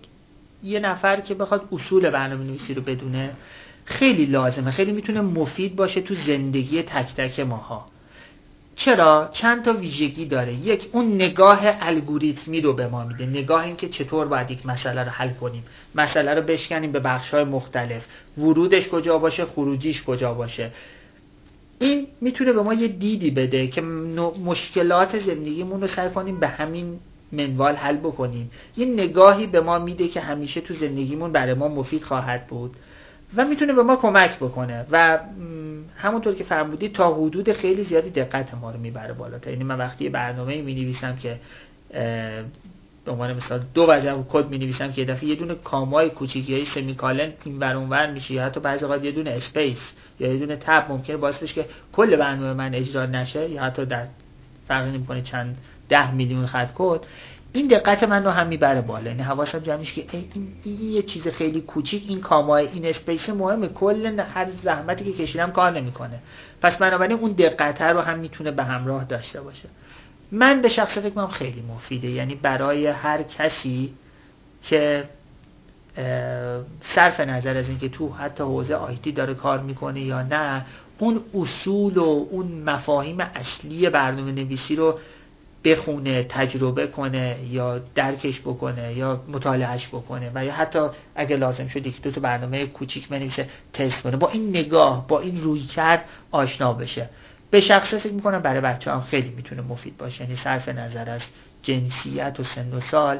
[0.63, 3.31] یه نفر که بخواد اصول برنامه نویسی رو بدونه
[3.85, 4.71] خیلی لازمه.
[4.71, 7.87] خیلی می‌تونه مفید باشه تو زندگی تک تک ماها.
[8.77, 10.55] چرا؟ چند تا ویژگی داره.
[10.55, 13.27] یک اون نگاه الگوریتمی رو به ما میده.
[13.27, 15.65] نگاه این که چطور باید یک مسئله رو حل کنیم.
[15.95, 18.07] مسئله رو بشکنیم به بخش های مختلف.
[18.39, 20.71] ورودش کجا باشه؟ خروجیش کجا باشه؟
[21.79, 23.81] این می‌تونه به ما یه دیدی بده که
[24.45, 26.99] مشکلات زندگیمون رو سعی کنیم به همین
[27.37, 28.51] منوال حل بکنیم.
[28.76, 32.76] یه نگاهی به ما میده که همیشه تو زندگیمون برای ما مفید خواهد بود
[33.37, 35.18] و می‌تونه به ما کمک بکنه و
[35.97, 39.51] همونطور که فرمودید تا حدود خیلی زیادی دقت ما رو می‌بره بالاتر.
[39.51, 41.39] یعنی من وقتی برنامه می نویسم که
[43.05, 46.55] به عنوان مثال دو وجه کد می نویسم که یه دفعه یه دونه کامای کوچیکی
[46.55, 50.39] های سمیکالن این ور ور میشه یا حتی بعضی اوقات یه دونه space یا یه
[50.39, 54.07] دونه tab ممکنه باعث بشه که کل برنامه من اجرا نشه یا حتی در
[54.68, 55.57] فرق نمی‌کنه چند
[55.89, 57.01] ده میلیون خط کد
[57.53, 59.11] این دقت من رو هم می‌بره بالا.
[59.11, 63.68] یعنی حواسم جمع که این, یه چیز خیلی کوچیک این کامای این space مهمه.
[63.68, 66.18] کل هر زحمتی که کشیدم کار نمی‌کنه.
[66.62, 69.68] پس بنابراین اون دقت رو هم می‌تونه به همراه داشته باشه.
[70.32, 72.09] من به شخصه فکر کنم خیلی مفیده.
[72.09, 73.95] یعنی برای هر کسی
[74.62, 75.05] که
[76.80, 80.64] صرف نظر از اینکه تو حتی حوزه IT داره کار می‌کنه یا نه
[80.99, 84.99] اون اصول و اون مفاهیم اصلی برنامه نویسی رو
[85.67, 90.79] بخونه تجربه کنه یا درکش بکنه یا مطالعهش بکنه و یا حتی
[91.14, 94.17] اگه لازم شد یک دو تا برنامه کوچیک بنویسه تست کنه.
[94.17, 97.09] با این نگاه با این روی کرد آشنا بشه.
[97.51, 100.23] به شخصه فکر می‌کنم برای بچه هم خیلی می‌تونه مفید باشه.
[100.23, 101.23] یعنی صرف نظر از
[101.62, 103.19] جنسیت و سن و سال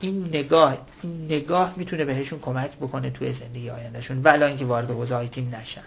[0.00, 5.14] این نگاه این نگاه می‌تونه بهشون کمک بکنه توی زندگی آیندهشون ولی اینکه وارد حوزه
[5.14, 5.82] آیتی نشن.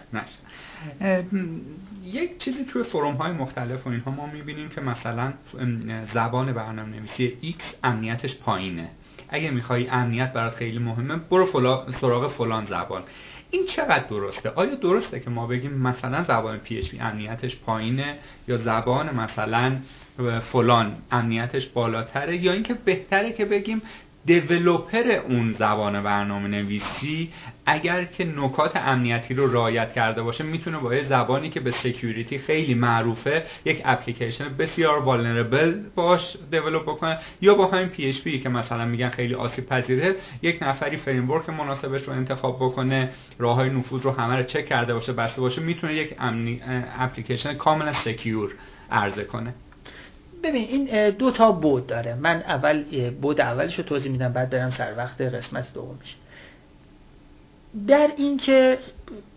[2.04, 5.32] یک چیزی توی فروم های مختلف و اینها ما می‌بینیم که مثلا
[6.14, 8.88] زبان برنامه نویسی X امنیتش پایینه.
[9.28, 11.86] اگه می‌خوای امنیت برات خیلی مهمه برو فلا...
[12.00, 13.02] سراغ فلان زبان.
[13.50, 19.14] این چقدر درسته؟ آیا درسته که ما بگیم مثلا زبان PHP امنیتش پایینه یا زبان
[19.14, 19.76] مثلا
[20.52, 23.82] فلان امنیتش بالاتره یا اینکه بهتره که بگیم
[24.24, 27.30] developer اون زبان برنامه نویسی
[27.66, 32.38] اگر که نکات امنیتی رو رعایت کرده باشه می‌تونه با یه زبانی که به security
[32.38, 37.18] خیلی معروفه یک اپلیکیشن بسیار vulnerable باهاش develop بکنه.
[37.40, 41.24] یا با همین PHP که مثلا میگن خیلی آسیب پذیره یک نفری فریم
[41.58, 45.62] مناسبش رو انتخاب بکنه راه های نفوذ رو همه رو چک کرده باشه بسته باشه
[45.62, 46.16] می‌تونه یک
[46.98, 48.50] اپلیکیشن کاملا سکیور
[48.90, 49.54] عرضه کنه.
[50.42, 52.14] ببین این دو تا بود داره.
[52.14, 56.16] من اول بود اولش رو توضیح میدم بعد برم سر وقت قسمت دومش
[57.86, 58.78] در اینکه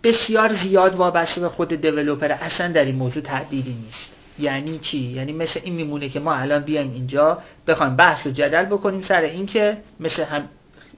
[0.03, 4.09] بسیار زیاد وابسته به خود دیولوپر اصلا در این موضوع تعدیلی نیست.
[4.39, 7.37] یعنی چی؟ یعنی مثل این میمونه که ما الان بیایم اینجا
[7.67, 10.49] بخوایم بحث و جدل بکنیم سر اینکه مثل هم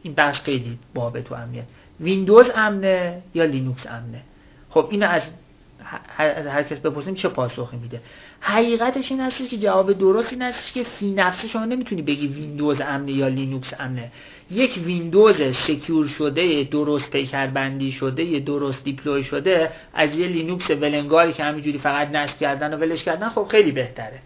[0.04, 1.64] این بحث خیلی بابه تو امنیت
[2.00, 4.22] ویندوز امنه یا لینوکس امنه؟
[4.70, 5.22] خب اینو از
[6.18, 8.02] از هر کس بپرسیم چه پاسخی میده.
[8.48, 12.82] حقیقتش این هستش که جواب درست این هستش که فی نفسه شما نمی‌تونی بگی ویندوز
[12.82, 14.12] امنه یا لینوکس امنه.
[14.52, 21.34] یک ویندوز secure شده درست پیکر بندی شده درست deploy شده از یه لینوکس ولنگاری
[21.34, 24.20] که همینجوری فقط نصب کردن و ولش کردن خب خیلی بهتره.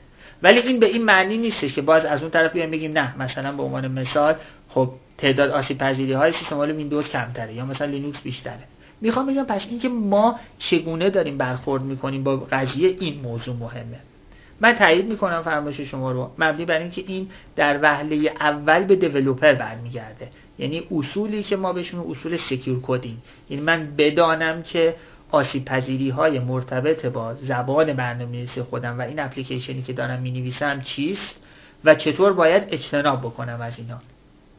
[0.44, 3.52] ولی این به این معنی نیستش که باز از اون طرف بیایم بگیم نه مثلا
[3.52, 4.36] به عنوان مثال
[4.70, 8.64] خب تعداد آسیب پذیری های سیستم ویندوز کمتره یا مثلا لینوکس بیشتره.
[9.02, 14.09] می‌خوام بگم پس اینکه ما چگونه داریم برخورد می‌کنیم با قضیه این موضوع مهمه.
[14.62, 16.32] من تایید می‌کنم فرمایش شما رو.
[16.38, 20.28] مبنی بر اینکه این در وهله اول به developer برمیگرده.
[20.60, 23.18] یعنی اصولی که ما بهشون اصول secure coding
[23.50, 24.96] یعنی من بدانم که
[25.32, 31.40] آسیب پذیری های مرتبط با زبان برنامه‌نویسی خودم و این اپلیکیشنی که دارم می‌نویسم چیست
[31.86, 34.02] و چطور باید اجتناب بکنم از اینا.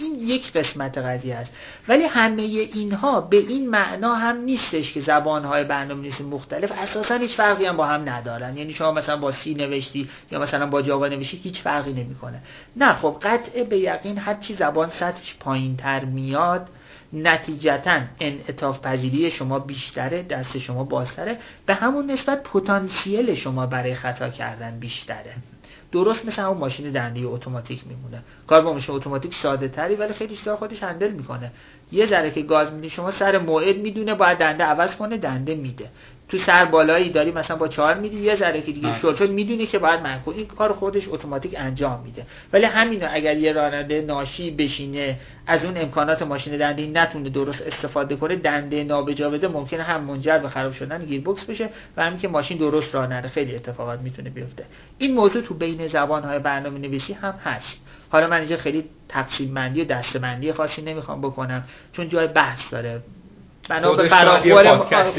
[0.02, 1.52] این یک قسمت قضیه است.
[1.88, 7.36] ولی همه اینها به این معنا هم نیستش که زبانهای برنامه نویسی مختلف اساسا هیچ
[7.36, 8.56] فرقی هم با هم ندارن.
[8.56, 12.42] یعنی شما مثلا با سی نوشتی یا مثلا با جاوا نوشتی هیچ فرقی نمی‌کنه.
[12.76, 16.68] نه خب قطع به یقین هر چی زبان سطحش پایین تر میاد
[17.12, 21.38] نتیجتا انعطاف پذیری شما بیشتره دست شما بازتره.
[21.66, 25.34] به همون نسبت پتانسیل شما برای خطا کردن بیشتره.
[25.92, 28.22] درست مثل همون ماشین دنده اتوماتیک میمونه.
[28.46, 31.52] کار با ماشین اتوماتیک ساده تری ولی خیلی چیزا خودش هندل می‌کنه.
[31.92, 35.90] یه ذره که گاز میدی شما سر موعد می‌دونه باید دنده عوض کنه دنده میده.
[36.30, 39.66] تو سر بالایی داری مثلا با چهار میدی یه ذره که دیگه شل شد می‌دونی
[39.66, 42.26] که باید منکو این کار خودش اتوماتیک انجام میده.
[42.52, 45.16] ولی همینو اگر یه راننده ناشی بشینه
[45.46, 50.38] از اون امکانات ماشین دنده نتونه درست استفاده کنه دنده نابجا بده ممکنه هم منجر
[50.38, 54.00] به خراب شدن گیر بوکس بشه و همین که ماشین درست راه نره خیلی اتفاقات
[54.00, 54.64] می‌تونه بیفته.
[54.98, 57.80] این موضوع تو بین زبان های برنامه نویسی هم هست.
[58.10, 63.02] حالا من اینجا خیلی تقسیم بندی و دسته خاصی نمی‌خوام بکنم چون جای بحث داره.
[63.68, 64.08] بنا به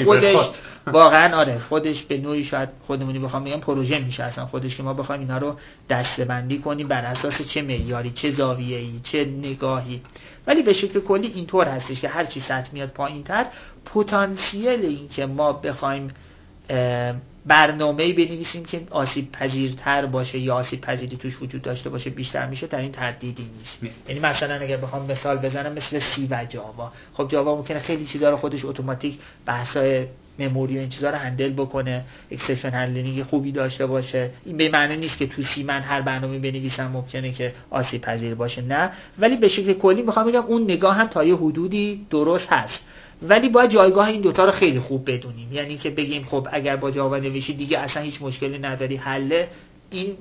[0.04, 0.50] خودش
[0.88, 1.60] واقعا آره.
[1.60, 4.24] خودش به نوعی شاید خودمونی بخوام بگم پروژه میشه.
[4.24, 5.56] اصلا خودش که ما بخوایم اینا رو
[5.90, 10.02] دسته بندی کنیم بر اساس چه معیاری چه زاویه‌ای چه نگاهی.
[10.48, 13.46] ولی به شکل کلی اینطور هستش که هر چی سطح میاد پایینتر
[13.94, 16.14] پتانسیل این که ما بخوایم
[17.46, 22.68] برنامه بنویسیم که آسیب پذیرتر باشه یا آسیب پذیری توش وجود داشته باشه بیشتر میشه
[22.68, 23.96] در این تردیدی نیست.
[24.08, 28.30] یعنی مثلا اگر بخوام مثال بزنم مثل C و جاوا خب جاوا ممکنه خیلی چیزا
[28.30, 30.06] رو خودش اتوماتیک بحثای
[30.40, 34.30] memory و این چیزا رو handle بکنه exception handling خوبی داشته باشه.
[34.46, 38.36] این به معنی نیست که تو C من هر برنامه بنویسم ممکنه که آسیب پذیر
[38.36, 38.92] باشه نه.
[39.20, 42.88] ولی به شکل کلی می‌خوام بگم اون نگاه هم تا یه حدودی درست هست.
[43.22, 45.54] ولی باید جایگاه این دوتا رو خیلی خوب بدونیم.
[45.54, 49.48] یعنی که بگیم خب اگر با جاوا نوشی دیگه اصلا هیچ مشکلی نداری حله.
[49.90, 50.18] این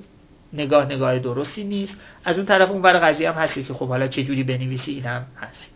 [0.53, 1.97] نگاه نگاه درستی نیست.
[2.25, 5.03] از اون طرف اون برای قضیه هم هستی که خب حالا چه جوری بنویسی این
[5.03, 5.75] هم هست.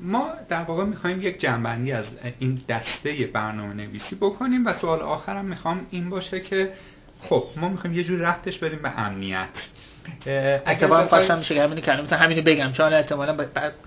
[0.00, 2.04] ما در واقع می‌خوایم یک جنبندی از
[2.38, 6.72] این دسته برنامه نویسی بکنیم و سوال آخرم می‌خوام این باشه که
[7.20, 9.48] خب ما می‌خوایم یه جور رفتش بدیم به امنیت.
[10.66, 12.72] اتفاقا خواستم میشه که همین کلمه همینو بگم.
[12.72, 13.36] چون احتمالا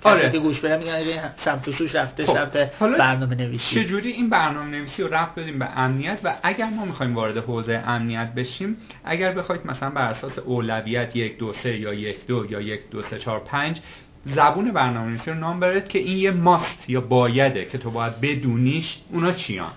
[0.03, 0.32] آره.
[0.32, 2.34] که گوش بدم میگن سمت و سوش رفته خب.
[2.34, 3.84] سمت برنامه نویسی.
[3.84, 7.84] چجوری این برنامه نویسی رو رفت بدیم به امنیت؟ و اگر ما می‌خوایم وارد حوزه
[7.88, 12.61] امنیت بشیم اگر بخواید مثلا بر اساس اولویت یک دو سه یا یک دو یا
[12.61, 13.82] یک دو سه چهار پنج
[14.26, 18.22] زبون برنامه نویسی رو نام برد که این یه ماست یا بایده که تو باید
[18.22, 19.72] بدونیش اونا چیان.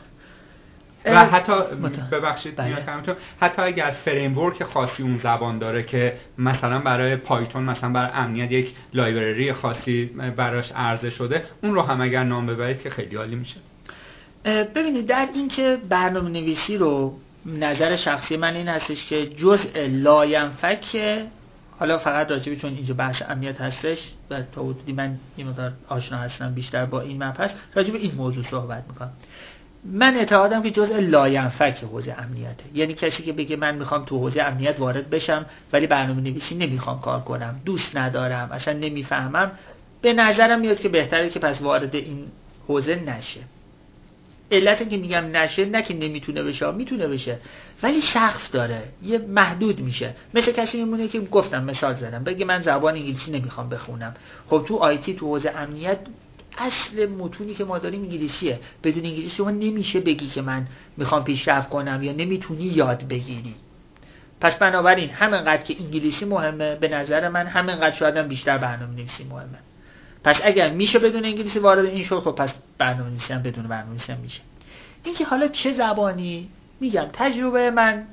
[1.05, 1.53] و حتی
[2.13, 2.77] ببخشید بله.
[3.41, 8.75] حتی اگر فریم خاصی اون زبان داره که مثلا برای پایتون مثلا برای امنیت یک
[8.95, 10.05] library خاصی
[10.37, 13.57] براش عرضه شده اون رو هم اگر نام ببرید که خیلی عالی میشه.
[14.45, 20.97] ببینید در اینکه برنامه نویسی رو نظر شخصی من این هستش که جزء لاینفک
[21.79, 26.19] حالا فقط راجبی چون اینجا بحث امنیت هستش و تا حدودی من این مقدار آشنا
[26.19, 29.13] هستم بیشتر با این مبحث راجب این موضوع صحبت می‌کنم.
[29.85, 32.65] من اعتقادم که جزء لاینفک حوزه امنیته.
[32.75, 37.01] یعنی کسی که بگه من می‌خوام تو حوزه امنیت وارد بشم ولی برنامه نویسی نمی‌خوام
[37.01, 39.53] کار کنم دوست ندارم اصلا نمی‌فهمم
[40.03, 42.27] به نظرم میاد که بهتره که پس وارد این
[42.69, 43.41] حوزه نشه.
[44.53, 47.39] علت که میگم نشه نه که نمی‌تونه بشه می‌تونه بشه
[47.83, 50.15] ولی سقف داره یه محدود میشه.
[50.35, 54.15] مثل کسی میمونه که گفتم مثال زدم بگه من زبان انگلیسی نمی‌خوام بخونم.
[54.51, 55.99] خب تو IT تو حوزه امنیت
[56.59, 58.61] اصل متونی که ما داریم انگلیسیه.
[58.85, 63.55] بدون انگلیسی شما نمیشه بگی که من می‌خوام پیشرفت کنم یا نمی‌تونی یاد بگیری.
[64.41, 69.59] پس بنابراین همینقدر که انگلیسی مهمه به نظر من همینقدر شاید بیشتر برنامه نویسی مهمه.
[70.25, 73.91] پس اگر میشه بدون انگلیسی وارد این شد خب پس برنامه نویسی هم بدون برنامه
[73.91, 74.41] نویسی هم میشه.
[75.05, 76.49] اینکه حالا چه زبانی؟
[76.81, 78.07] میگم تجربه من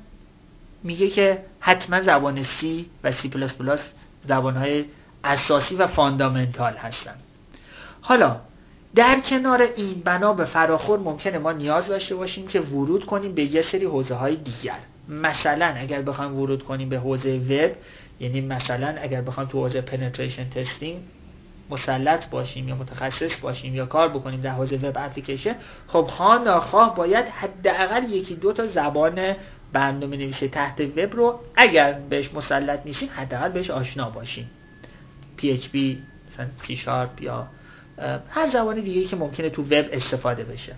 [0.82, 2.64] میگه که حتما زبان C
[3.04, 3.28] و C++
[4.28, 4.84] زبانهای
[5.24, 7.14] اساسی و fundamental هستن.
[8.08, 8.40] حالا
[8.94, 13.44] در کنار این بنا به فراخور ممکنه ما نیاز داشته باشیم که ورود کنیم به
[13.44, 14.78] یه سری حوزه های دیگر.
[15.08, 17.76] مثلا اگر بخوایم ورود کنیم به حوزه وب
[18.20, 20.96] یعنی مثلا اگر بخوایم تو حوزه penetration testing
[21.70, 25.54] مسلط باشیم یا متخصص باشیم یا کار بکنیم در حوزه web application
[25.88, 29.34] خب خواه ناخواه باید حداقل یکی دو تا زبان
[29.72, 34.50] برنامه نویسی تحت وب رو اگر بهش مسلط نیستیم حداقل بهش آشنا باشیم.
[35.38, 35.76] PHP
[36.28, 37.46] مثلا C Sharp یا
[38.30, 40.74] هر زبان دیگه که ممکنه تو وب استفاده بشه.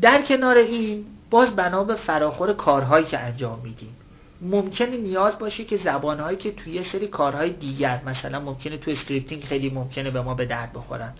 [0.00, 3.96] در کنار این باز بنا به فراخور کارهایی که انجام میدیم.
[4.40, 9.70] ممکنه نیاز باشه که زبانهایی که توی سری کارهای دیگر مثلا ممکنه تو scripting خیلی
[9.70, 11.12] ممکنه به ما به درد بخورن.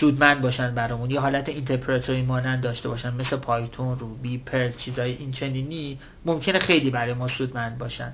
[0.00, 1.10] سودمند باشن برامون.
[1.10, 6.58] یا حالت interpreter ی مانند داشته باشن مثل Python Ruby Perl چیزای این چنینی ممکنه
[6.58, 8.12] خیلی برای ما سودمند باشن.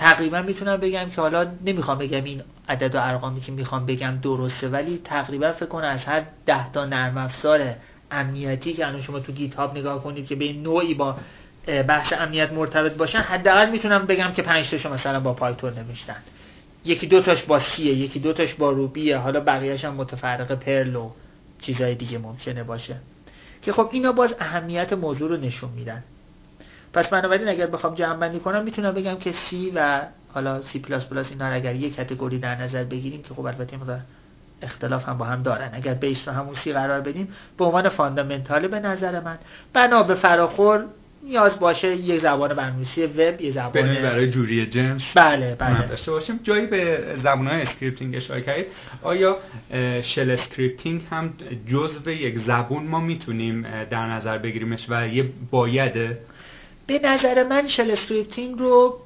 [0.00, 4.68] تقریبا می‌تونم بگم که حالا نمی‌خوام بگم این عدد و ارقامی که می‌خوام بگم درسته
[4.68, 7.74] ولی تقریبا فکر کنم از هر ده تا نرم افزار
[8.10, 11.16] امنیتی که الان شما تو GitHub نگاه کنید که به نوعی با
[11.88, 16.16] بخش امنیت مرتبط باشن حداقل می‌تونم بگم که 5 تاشو مثلا با Python نوشتن.
[16.84, 19.94] یکی دو تاش با C یه یکی دو تاش با Ruby یه حالا بقیه‌اش هم
[19.94, 21.10] متفرق Perl و
[21.60, 22.96] چیزای دیگه ممکنه باشه.
[23.62, 26.04] که خب اینا باز اهمیت موضوع رو نشون میدن.
[26.92, 30.02] پس بنابراین اگر بخوام جمع بندی کنم می‌تونم بگم که C و
[30.34, 30.80] حالا C++
[31.30, 34.00] اینا اگر یک category در نظر بگیریم که خب البته مقدار
[34.62, 35.70] اختلاف هم با هم دارن.
[35.72, 37.28] اگر base رو همون C قرار بدیم
[37.58, 39.38] به عنوان fundamental به نظر من
[39.72, 40.84] بنا به فراخور
[41.22, 45.02] نیاز باشه یک زبان برنامه‌نویسی وب یه زبان برای جوری جنس.
[45.14, 45.86] بله بله.
[45.86, 46.40] داشته باشیم.
[46.42, 48.66] جایی به زبان‌های scripting اشاره کردید.
[49.02, 49.36] آیا
[50.02, 51.34] shell scripting هم
[51.66, 56.18] جزء یک زبون ما می‌تونیم در نظر بگیریمش و یه بایده
[56.90, 58.98] به نظر من shell scripting رو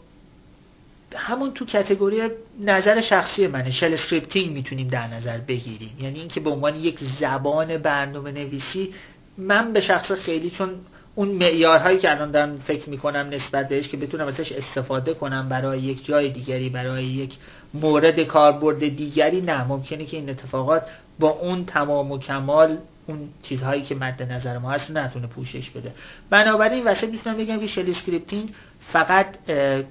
[1.16, 2.22] همون تو category
[2.60, 3.70] نظر شخصی منه.
[3.70, 5.96] shell scripting می‌تونیم در نظر بگیریم.
[6.00, 8.94] یعنی اینکه به عنوان یک زبان برنامه نویسی
[9.38, 10.70] من به شخص خیلی چون
[11.14, 15.80] اون معیارهایی که الان دارم فکر می‌کنم نسبت بهش که بتونم ازش استفاده کنم برای
[15.80, 17.34] یک جای دیگری برای یک
[17.74, 19.64] مورد کاربرد دیگری نه.
[19.64, 20.82] ممکنه که این اتفاقات
[21.18, 25.92] با اون تمام و کمال اون چیزهایی که مد نظر ما هست نتونه پوشش بده.
[26.30, 28.50] بنابراین واسه می‌تونم بگم که shell scripting
[28.92, 29.26] فقط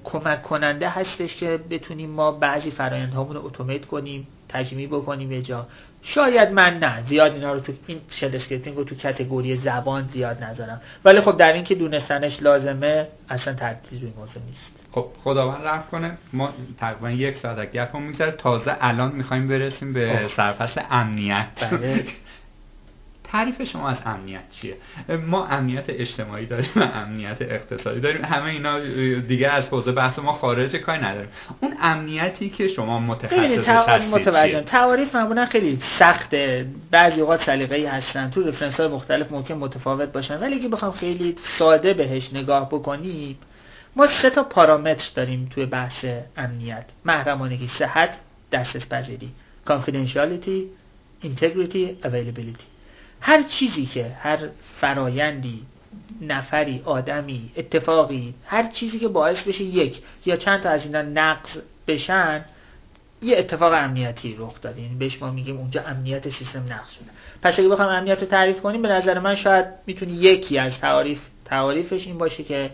[0.04, 5.66] کمک کننده هستش که بتونیم ما بعضی فرایندهامون رو automate کنیم تجمیع بکنیم یه جا.
[6.02, 10.44] شاید من نه زیاد اینا رو تو این shell scripting رو تو category زبان زیاد
[10.44, 10.80] نذارم.
[11.04, 14.72] ولی خب در این که دونستنش لازمه اصلا تردیدی روی موضوع نیست.
[14.92, 16.18] خب خداوند رحمت کنه.
[16.32, 21.46] ما تقریبا یک ساعت گپ میگذره تازه الان می‌خوایم برسیم به سرفصل امنیت.
[21.60, 22.04] بله.
[23.34, 24.76] تعریف شما از امنیت چیه؟
[25.26, 28.24] ما امنیت اجتماعی داریم و امنیت اقتصادی داریم.
[28.24, 28.80] همه اینا
[29.18, 31.28] دیگه از حوزه بحث ما خارج کاری نداریم.
[31.60, 36.66] اون امنیتی که شما متخصص هستید تعاریف معمولا خیلی سخته.
[36.90, 38.30] بعضی اوقات سلیقه‌ای هستن.
[38.30, 40.40] تو رفرنس های مختلف ممکن متفاوت باشن.
[40.40, 43.38] ولی اگه بخوام خیلی ساده بهش نگاه بکنیم
[43.96, 46.06] ما سه تا پارامتر داریم توی بحث
[46.36, 46.84] امنیت.
[47.04, 48.10] محرمانگی صحت
[48.52, 49.28] دسترس پذیری
[49.66, 50.58] confidentiality
[51.24, 52.73] integrity availability.
[53.26, 54.38] هر چیزی که هر
[54.80, 55.66] فرایندی
[56.20, 61.58] نفری آدمی اتفاقی هر چیزی که باعث بشه یک یا چند تا از اینا نقض
[61.86, 62.44] بشن
[63.22, 64.82] یه اتفاق امنیتی رخ داده.
[64.82, 67.04] یعنی بهش ما میگیم اونجا امنیت سیستم نقض شده.
[67.42, 71.20] پس اگه بخوام امنیت رو تعریف کنیم به نظر من شاید می‌تونی یکی از تعاریف
[71.44, 72.70] تعاریفش این باشه که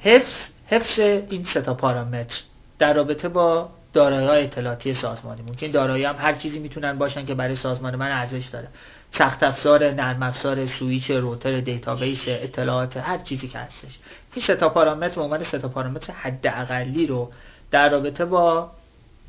[0.00, 2.42] حفظ حفظ این سه تا پارامتر
[2.78, 5.42] در رابطه با دارایی اطلاعاتی سازمانی.
[5.42, 8.68] ممکن دارایی هم هر چیزی می‌تونن باشن که برای سازمان من ارزش داره.
[9.10, 13.98] سخت افزار نرم افزار switch router database اطلاعات هر چیزی که هستش.
[14.34, 17.32] این سه تا پارامتر به عنوان سه تا پارامتر حداقلی رو
[17.70, 18.70] در رابطه با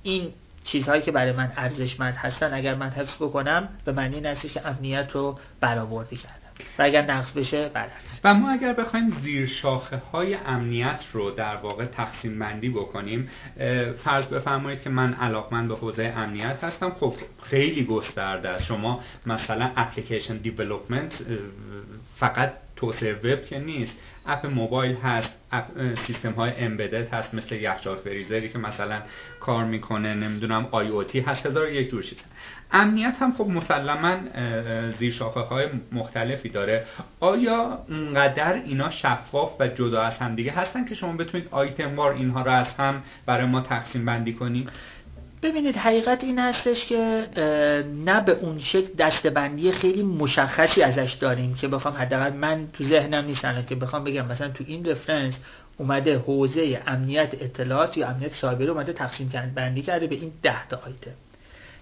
[0.04, 4.68] این چیزهایی که برای من ارزشمند هستن اگر من حفظ بکنم به معنی این که
[4.68, 6.45] امنیت رو برآورده کردم
[6.80, 11.56] و اگر نقص بشه برعکس و ما اگر بخوایم زیر شاخه های امنیت رو در
[11.56, 13.30] واقع تقسیم بندی بکنیم
[14.04, 16.90] فرض بفرمایید که من علاقمند به حوزه امنیت هستم.
[16.90, 18.64] خب خیلی گسترده است.
[18.64, 21.14] شما مثلا اپلیکیشن دیولپمنت
[22.18, 23.94] فقط توسعه وب که نیست.
[24.28, 25.66] اپ موبایل هست اپ
[26.08, 29.02] سیستم های امبدد هست مثل یخچال فریزری که مثلا
[29.40, 32.18] کار می‌کنه نمی‌دونم آی او تی هست هزار یک جور چیز
[32.72, 34.18] امنیت هم خب مسلما
[35.00, 36.86] زیر شاخه های مختلفی داره.
[37.20, 42.14] آیا اونقدر اینا شفاف و جدا از هم دیگه هستن که شما بتونید آیتم وار
[42.14, 44.70] اینها رو از هم برای ما تقسیم بندی کنید
[45.44, 47.28] ببینید حقیقت این هستش که
[48.06, 53.26] نه به اون شکل دستبندی خیلی مشخصی ازش داریم که بخوام حداقل من تو ذهنم
[53.26, 54.26] نیست که بخوام بگم.
[54.26, 55.40] مثلا تو این رفرنس
[55.78, 60.80] اومده حوزه امنیت اطلاعات یا امنیت سایبری اومده تقسیم بندی کرده به این ده تا
[60.86, 61.12] آیتم.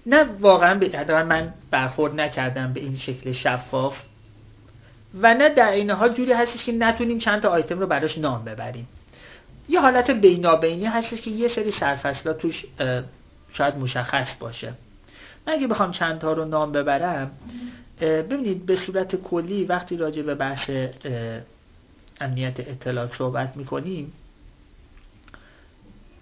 [0.06, 4.02] نه واقعا به من برخورد نکردم به این شکل شفاف
[5.22, 8.46] و نه در این حال جوری هستش که نتونیم چند تا آیتم رو براش نام
[8.46, 8.88] ببریم.
[9.70, 12.66] یه حالت بینابینی هستش که یه سری سرفصلات توش
[13.54, 14.74] شاید مشخص باشه.
[15.48, 17.32] من اگه بخوام چند تا رو نام ببرم
[18.02, 20.70] ببینید به صورت کلی وقتی راجع به بحث
[22.22, 24.14] امنیت اطلاعات صحبت می‌کنیم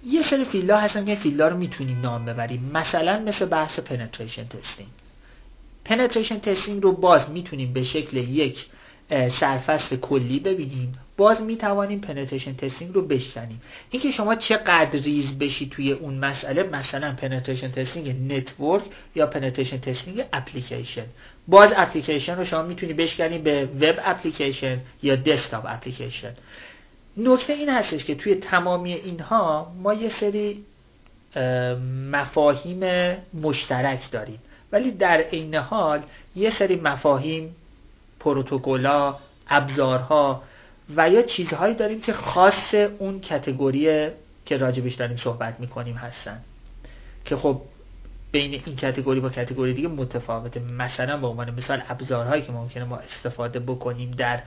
[0.06, 2.72] یه سری field ا هستن که field ا رو می‌تونیم نام ببریم.
[2.74, 4.89] مثلا مثل بحث penetration testing
[5.86, 8.66] penetration testing رو باز می‌تونیم به شکل یک
[9.28, 10.93] سرفصل کلی ببینیم.
[11.18, 13.62] باز می توانیم penetration testing رو بشکنیم.
[13.89, 18.84] اینکه شما چقدر ریز بشی توی اون مسئله مثلا penetration testing network
[19.16, 21.05] یا penetration testing application
[21.47, 26.34] باز اپلیکیشن رو شما می‌تونی بشکنیم به web application یا desktop application
[27.18, 30.66] نکته این هستش که توی تمامی اینها ما یه سری
[32.12, 34.39] مفاهیم مشترک داریم.
[34.72, 36.01] ولی در عین حال
[36.36, 37.55] یه سری مفاهیم
[38.20, 40.43] پروتکل‌ها ابزارها
[40.95, 44.09] و یا چیزهایی داریم که خاص اون category
[44.45, 46.41] که راجبش داریم صحبت می‌کنیم هستن.
[47.26, 47.62] که خب
[48.32, 50.59] بین این category با category دیگه متفاوته.
[50.59, 54.39] مثلا به عنوان مثال ابزارهایی که ممکنه ما استفاده بکنیم در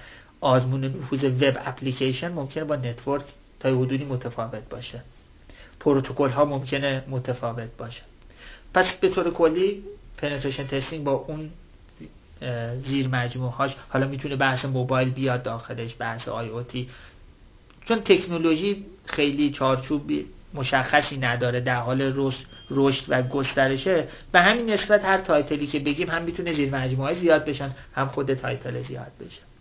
[0.45, 3.25] آزمون نفوذ web application ممکنه با network
[3.61, 5.01] تا حدودی متفاوت باشه.
[5.81, 8.03] پروتکل ها ممکنه متفاوت باشه.
[8.75, 9.83] پس به طور کلی
[10.17, 11.51] penetration testing با اون
[12.83, 16.89] زیر مجموعه هاش حالا می‌تونه بحث موبایل بیاد داخلش بحث IoT.
[17.89, 20.13] چون تکنولوژی خیلی چارچوب
[20.55, 22.03] مشخصی نداره در حال
[22.71, 24.09] رشد و گسترشه.
[24.33, 28.09] به همین نسبت هر title ی که بگیم هم می‌تونه زیر مجموعه زیاد بشن هم
[28.09, 29.54] خود title زیاد بشه.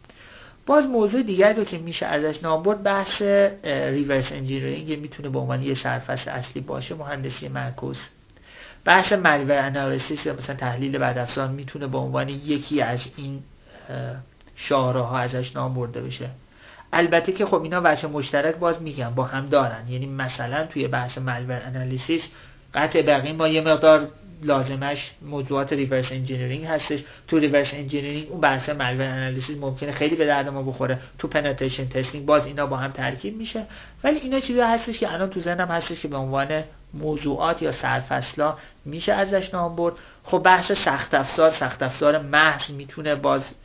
[0.66, 3.22] باز موضوع دیگری رو که میشه ازش نام برد بحث
[3.64, 8.10] reverse engineering می‌تونه به عنوان یه سرفصل اصلی باشه مهندسی معکوس.
[8.86, 13.44] بحث malware analysis یا مثلا تحلیل بدافزار می‌تونه به عنوان یکی از این
[14.56, 16.30] شاهراه ازش نام برده بشه.
[16.94, 19.88] البته که خب اینا وجه مشترک باز میگم با هم دارن.
[19.88, 22.30] یعنی مثلا توی بحث malware analysis
[22.74, 24.08] قطع به یقین ما یه مقدار
[24.44, 27.04] لازمش موضوعات reverse engineering هستش.
[27.28, 31.00] تو reverse engineering اون بحث malware analysis ممکنه خیلی به درد ما بخوره.
[31.20, 33.66] تو penetration testing باز اینا با هم ترکیب میشه.
[34.04, 36.64] ولی اینا چیزی هستش که الان تو ذهنم هستش که به عنوان
[36.94, 39.94] موضوعات یا سرفصلا میشه ازش نام برد.
[40.24, 43.56] خب بحث سخت افزار سخت افزار محض می‌تونه باز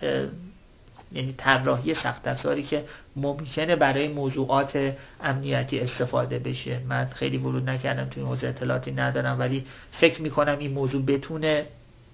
[1.12, 2.84] یعنی طراحی سخت افزاری که
[3.16, 6.78] ممکنه برای موضوعات امنیتی استفاده بشه.
[6.88, 11.66] من خیلی ورود نکردم توی حوزه اطلاعاتی ندارم ولی فکر می‌کنم این موضوع بتونه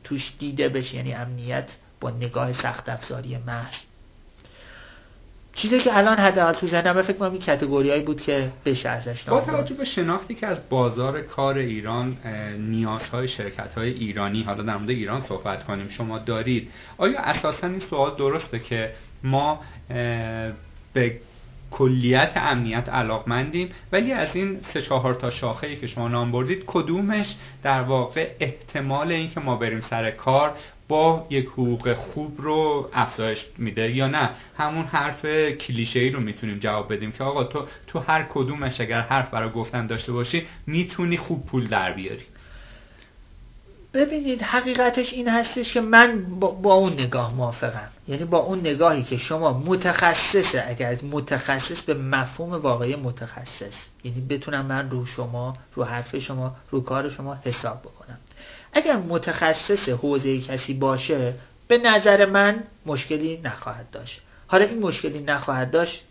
[0.05, 3.94] توش دیده بشه یعنی امنیت با نگاه سخت افزاری محض.
[5.55, 9.41] چیزی که الان حداقل تو ذهنم فکر کنم این کاتگوریایی بود که بشه ازش با
[9.41, 12.17] توجه به شناختی که از بازار کار ایران
[12.59, 16.71] نیازهای شرکت های ایرانی حالا در مورد ایران صحبت کنیم شما دارید.
[16.99, 18.93] آیا اساسا این سوال درسته که
[19.23, 19.61] ما
[20.93, 21.21] به
[21.71, 26.65] کلیت امنیت علاقمندیم ولی از این سه چهار تا شاخه ای که شما نام بردید
[26.67, 30.57] کدومش در واقع احتمال اینکه ما بریم سر کار
[30.89, 35.27] با یک حقوق خوب رو افزایش میده یا نه؟ همون حرف
[35.57, 39.51] کلیشه ای رو می‌تونیم جواب بدیم که آقا تو تو هر کدومش اگر حرف برای
[39.51, 42.25] گفتن داشته باشی می‌تونی خوب پول در بیاری.
[43.95, 47.89] ببینید حقیقتش این هستش که من با, با اون نگاه موافقم.
[48.09, 54.67] یعنی با اون نگاهی که شما متخصصه اگر متخصص به مفهوم واقعی متخصص یعنی بتونم
[54.67, 58.19] من رو شما رو حرف شما رو کار شما حساب بکنم.
[58.75, 61.35] اگر متخصص حوزه کسی باشه
[61.69, 64.21] به نظر من مشکلی نخواهد داشت.
[64.47, 66.05] حالا این مشکلی نخواهد داشت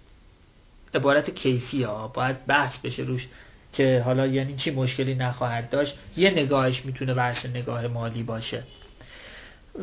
[0.93, 3.27] عبارت کیفی ها باید بحث بشه روش
[3.73, 5.97] که حالا یعنی چی مشکلی نخواهد داشت.
[6.17, 8.63] یه نگاهش می‌تونه بحث نگاه مالی باشه.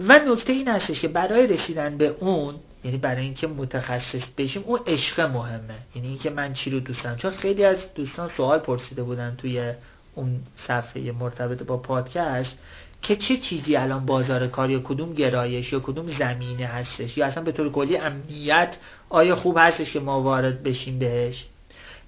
[0.09, 2.55] و نکته این هستش که برای رسیدن به اون
[2.85, 5.74] یعنی برای اینکه متخصص بشیم اون عشق مهمه.
[5.95, 7.16] یعنی اینکه من چی رو دوست دارم.
[7.16, 9.72] چون خیلی از دوستان سوال پرسیده بودن توی
[10.21, 12.59] اون صفحه مرتبط با پادکست
[13.03, 17.43] که چه چیزی الان بازار کار یا کدوم گرایش یا کدوم زمینه هستش یا اصلا
[17.43, 18.77] به طور کلی امنیت
[19.09, 21.47] آیا خوب هستش که ما وارد بشیم بهش؟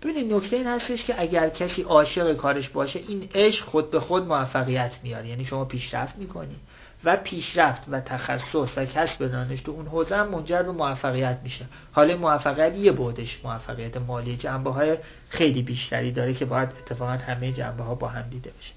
[0.03, 4.27] ببینید نکته این هستش که اگر کسی عاشق کارش باشه این عشق خود به خود
[4.27, 5.29] موفقیت میاره.
[5.29, 6.57] یعنی شما پیشرفت می‌کنی.
[7.05, 11.65] و پیشرفت و تخصص و کسب دانش تو اون حوزه هم منجر به موفقیت میشه.
[11.93, 14.97] حالا موفقیت یه بودش موفقیت مالی جنبه های
[15.29, 18.73] خیلی بیشتری داره که باید اتفاقا همه جنبه ها با هم دیده بشه.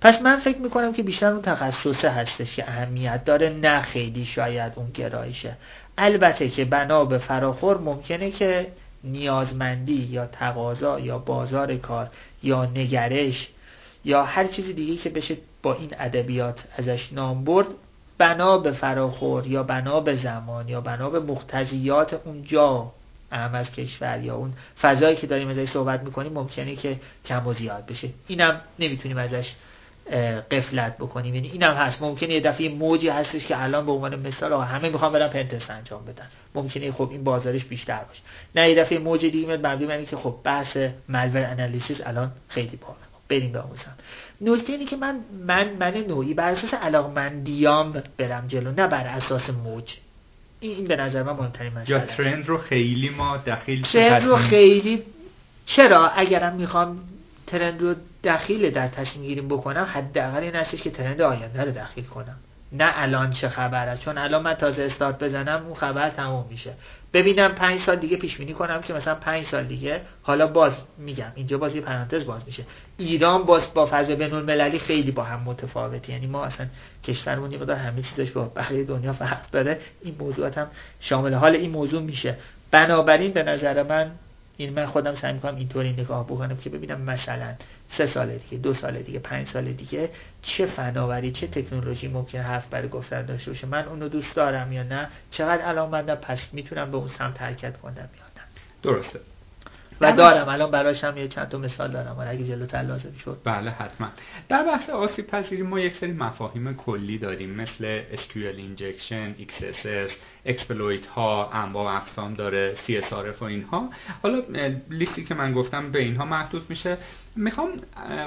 [0.00, 4.72] پس من فکر می‌کنم که بیشتر اون تخصصه هستش که اهمیت داره نه خیلی شاید
[4.76, 5.56] اون گرایشه.
[5.98, 8.66] البته که بنا به فراخور ممکنه که
[9.04, 12.10] نیازمندی یا تقاضا یا بازار کار
[12.42, 13.48] یا نگرش
[14.04, 17.66] یا هر چیزی دیگه که بشه با این ادبیات ازش نام برد
[18.18, 22.92] بنا به فراخور یا بنا به زمان یا بنا به مقتضیات اون جا
[23.32, 27.52] اهم از کشور یا اون فضایی که داریم ازش صحبت می‌کنیم ممکنه که کم و
[27.52, 28.08] زیاد بشه.
[28.26, 29.52] اینم نمی‌تونیم ازش
[30.50, 31.34] قفلت بکنیم.
[31.34, 32.02] یعنی اینم هست.
[32.02, 36.04] ممکنه یه دفعه موجی هستش که الان به عنوان مثال همه می‌خوان برن پنتست انجام
[36.04, 36.26] بدن.
[36.54, 38.20] ممکنه خب این بازارش بیشتر باشه.
[38.54, 40.76] نه یه دفعه موج دیگه مبنی که خب بحث
[41.08, 42.94] ملور انالیسیس الان خیلی بالا
[43.28, 43.94] بریم آموزم
[44.40, 49.50] نکته اینه که من من من نوعی بر اساس علاقمندیام برم جلو نه بر اساس
[49.50, 49.96] موج.
[50.60, 55.02] این, به نظر من مهمترین مسئله یا ترند رو خیلی ما دخیل ترند رو خیلی
[55.66, 57.00] چرا؟ اگرم می‌خوام
[57.46, 62.04] ترند رو دخیل در تصمیم گیریم بکنم حداقل این هستش که ترند آینده رو دخیل
[62.04, 62.36] کنم.
[62.72, 63.96] نه الان چه خبره.
[63.96, 66.72] چون الان من تازه استارت بزنم اون خبر تموم میشه.
[67.12, 71.32] ببینم پنج سال دیگه پیش بینی کنم که مثلا پنج سال دیگه حالا باز میگم
[71.34, 72.64] اینجا باز یه پرانتز باز میشه.
[72.98, 76.12] ایران باز با فضا بین المللی خیلی با هم متفاوته.
[76.12, 76.66] یعنی ما اصلا
[77.04, 79.78] کشورمون یه همه چیزش با بقیه دنیا فرق داره.
[80.02, 80.66] این موضوعات هم
[81.00, 81.34] شامل.
[81.34, 82.36] حال این موضوع میشه.
[82.70, 84.10] بنابراین به نظر من
[84.60, 87.54] این من خودم سعی می‌کنم اینطوری نگاه بکنم که ببینم مثلا
[87.88, 90.10] سه سال دیگه دو سال دیگه پنج سال دیگه
[90.42, 94.82] چه فناوری چه تکنولوژی ممکن حرف برای گفتن داشته باشه من اونو دوست دارم یا
[94.82, 98.42] نه چقدر الان پس می‌تونم به اون سمت حرکت کنم یا نه.
[98.82, 99.20] درسته.
[100.00, 100.48] و دارم.
[100.48, 102.16] الان براش هم یه چند تا مثال دارم.
[102.28, 103.38] اگه جلوتر لازم شد.
[103.44, 104.08] بله حتما.
[104.48, 110.10] در بحث آسیب پذیری ما یک سری مفاهیم کلی داریم مثل SQL injection, XSS,
[110.46, 113.90] exploit ها انواع اقسام داره CSRF و اینها.
[114.22, 114.42] حالا
[114.90, 116.98] لیستی که من گفتم به اینها محدود میشه.
[117.38, 117.70] می‌خوام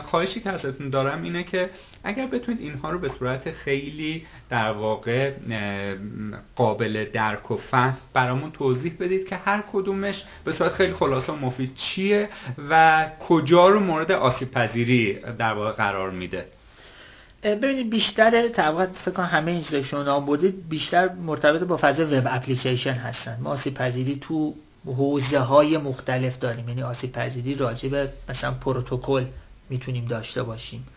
[0.03, 1.70] خواهشی که ازتون دارم اینه که
[2.03, 5.32] اگر بتونید اینها رو به صورت خیلی در واقع
[6.55, 11.36] قابل درک و فهم برامون توضیح بدید که هر کدومش به صورت خیلی خلاصه و
[11.36, 12.30] مفید چیه
[12.70, 16.45] و کجا رو مورد آسیب پذیری در واقع قرار میده.
[17.43, 22.93] ببینید بیشتر طبقات فکر کنم همه این شما بودید بیشتر مرتبط با فضای وب اپلیکیشن
[22.93, 23.38] هستن.
[23.41, 24.55] ما آسیب پذیری تو
[24.86, 26.69] حوزه های مختلف داریم.
[26.69, 29.25] یعنی آسیب پذیری راجع به مثلا پروتکل
[29.69, 30.88] می‌تونیم داشته باشیم.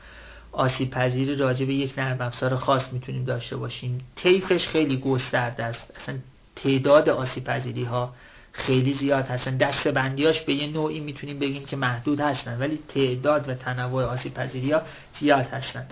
[0.53, 4.01] آسیب پذیری راجع به یک نرم افزار خاص می‌تونیم داشته باشیم.
[4.17, 5.93] طیفش خیلی گسترده است.
[6.03, 6.19] اصلا
[6.57, 8.15] تعداد آسیب پذیری ها
[8.53, 9.57] خیلی زیاد هستن.
[9.57, 14.35] دسته بندیاش به یه نوعی می‌تونیم بگیم که محدود هستن ولی تعداد و تنوع آسیب
[14.35, 14.83] پذیری ها
[15.21, 15.87] زیاد هستن.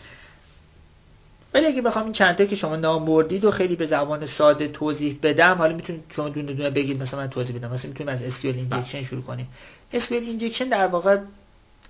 [1.54, 5.18] ولی اگه بخوام این چند که شما نام بردید و خیلی به زبان ساده توضیح
[5.22, 7.72] بدم حالا می‌تونید شما دونه دونه بگید مثلا من توضیح بدم.
[7.72, 9.48] مثلا می‌تونیم از SQL injection شروع کنیم.
[9.94, 11.18] SQL injection در واقع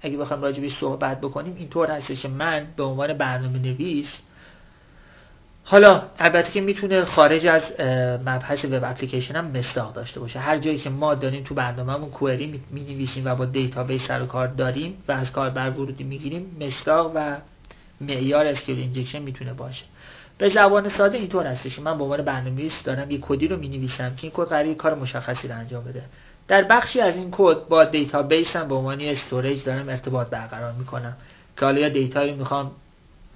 [0.03, 4.21] اگه بخوام راجع بهش صحبت بکنیم اینطور هستش من به عنوان برنامه نویس
[5.65, 7.81] حالا البته که می‌تونه خارج از
[8.27, 10.39] مبحث web application هم مصداق داشته باشه.
[10.39, 14.27] هر جایی که ما داریم تو برنامهمون query می نویسیم و با database سر و
[14.27, 17.37] کار داریم و از کاربر ورودی می‌گیریم مصداق و
[18.03, 19.85] معیار SQL injection می‌تونه باشه.
[20.39, 21.77] به زبان ساده اینطور هستش.
[21.77, 24.95] که من به عنوان برنامه‌نویس دارم یه کدی رو می‌نویسم که این کد قراره کار
[24.95, 26.03] مشخصی رو انجام بده.
[26.49, 31.17] در بخشی از این کد با database هم به عنوان storage دارم ارتباط برقرار می‌کنم.
[31.57, 32.71] که حالا یا data رو می‌خوام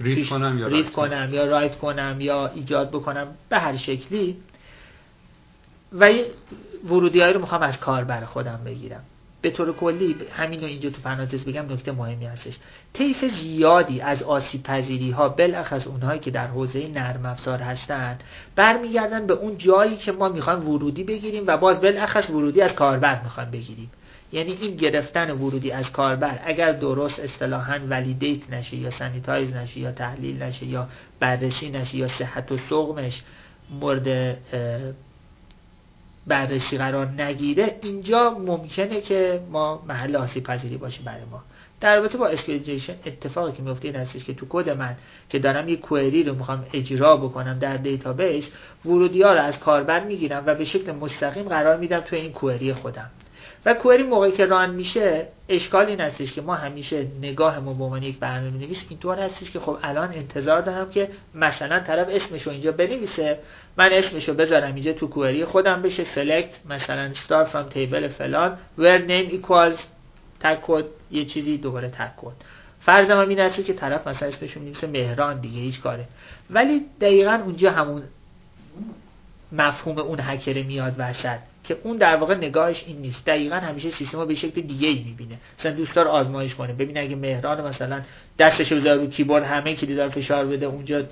[0.01, 1.29] read کنم یا read کنم.
[1.33, 3.27] یا write کنم یا ایجاد بکنم.
[3.49, 4.37] به هر شکلی.
[5.93, 6.15] و
[6.89, 9.05] ورودی رو می‌خوام از کاربر خودم بگیرم.
[9.47, 12.55] به طور کلی همین رو اینجا تو پرانتز بگم نکته مهمی هستش.
[12.93, 18.25] طیف زیادی از آسیب پذیری ها بالاخص اونهایی که در حوزه نرم افزار هستند
[18.57, 23.23] برمیگردن به اون جایی که ما می‌خوایم ورودی بگیریم و باز بالاخص ورودی از کاربر
[23.23, 23.91] می‌خوایم بگیریم.
[24.33, 29.93] یعنی این گرفتن ورودی از کاربر اگر درست اصطلاحا validate نشه یا sanitize نشه یا
[29.93, 30.89] تحلیل نشه یا
[31.21, 33.23] بررسی نشه یا صحت و سقمش
[33.81, 34.37] مورد
[36.27, 41.43] بررسی قرار نگیره اینجا ممکنه که ما محل آسیب پذیری باشه برای ما.
[41.81, 44.97] در رابطه با SQL injection اتفاقی که میفته این هستش که تو کد من
[45.29, 48.51] که دارم یک query رو می‌خوام اجرا بکنم در database
[48.85, 52.73] ورودی ها رو از کاربر می‌گیرم و به شکل مستقیم قرار میدم تو این query
[52.73, 53.11] خودم.
[53.67, 58.03] و query موقعی که run میشه اشکال این هستش که ما همیشه نگاهمون به عنوان
[58.03, 62.73] یک برنامه نویس اینطور هستش که خب الان انتظار دارم که مثلا طرف اسمشو اینجا
[62.73, 63.39] بنویسه.
[63.77, 66.05] من اسمشو بذارم اینجا تو کوئری خودم بشه.
[66.05, 68.59] Select مثلا start from table فلان.
[68.79, 69.79] Where name equals
[70.41, 72.35] تگ یه چیزی دوباره تگ کد
[72.81, 76.05] فرضم هم این هست که طرف مثلا اسمشو می‌نویسه مهران دیگه هیچ کاره.
[76.51, 78.03] ولی دقیقا اونجا همون
[79.53, 81.39] مفهوم اون هکر میاد وسط.
[81.69, 83.27] که اون در واقع نگاهش این نیست.
[83.27, 85.39] دقیقا همیشه سیستم رو به شکل دیگه ای می‌بینه.
[85.59, 86.73] مثلا دوست داره آزمایش کنه.
[86.73, 88.03] ببینه اگه مهران مثلا
[88.39, 91.03] دستش رو بذاره رو کیبورد همه کلیدا فشار بده اونجا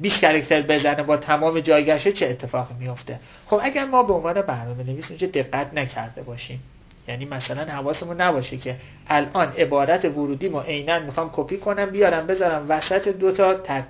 [0.00, 4.84] 20 character بزنه با تمام جایگشت چه اتفاقی میفته خب اگر ما به عنوان برنامه
[4.84, 6.62] نویس اونجا دقت نکرده باشیم
[7.08, 8.76] یعنی مثلا حواسمون نباشه که
[9.08, 13.84] الان عبارت ورودی ما عینا می‌خوام کپی کنم بیارم بذارم وسط دو تا tick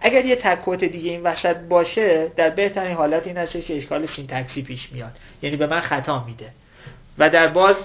[0.00, 4.54] اگر یه tick دیگه این وسط باشه در بهترین حالت این هست که اشکال syntax
[4.54, 5.12] ی پیش میاد.
[5.42, 6.48] یعنی به من خطا میده.
[7.18, 7.76] و در باز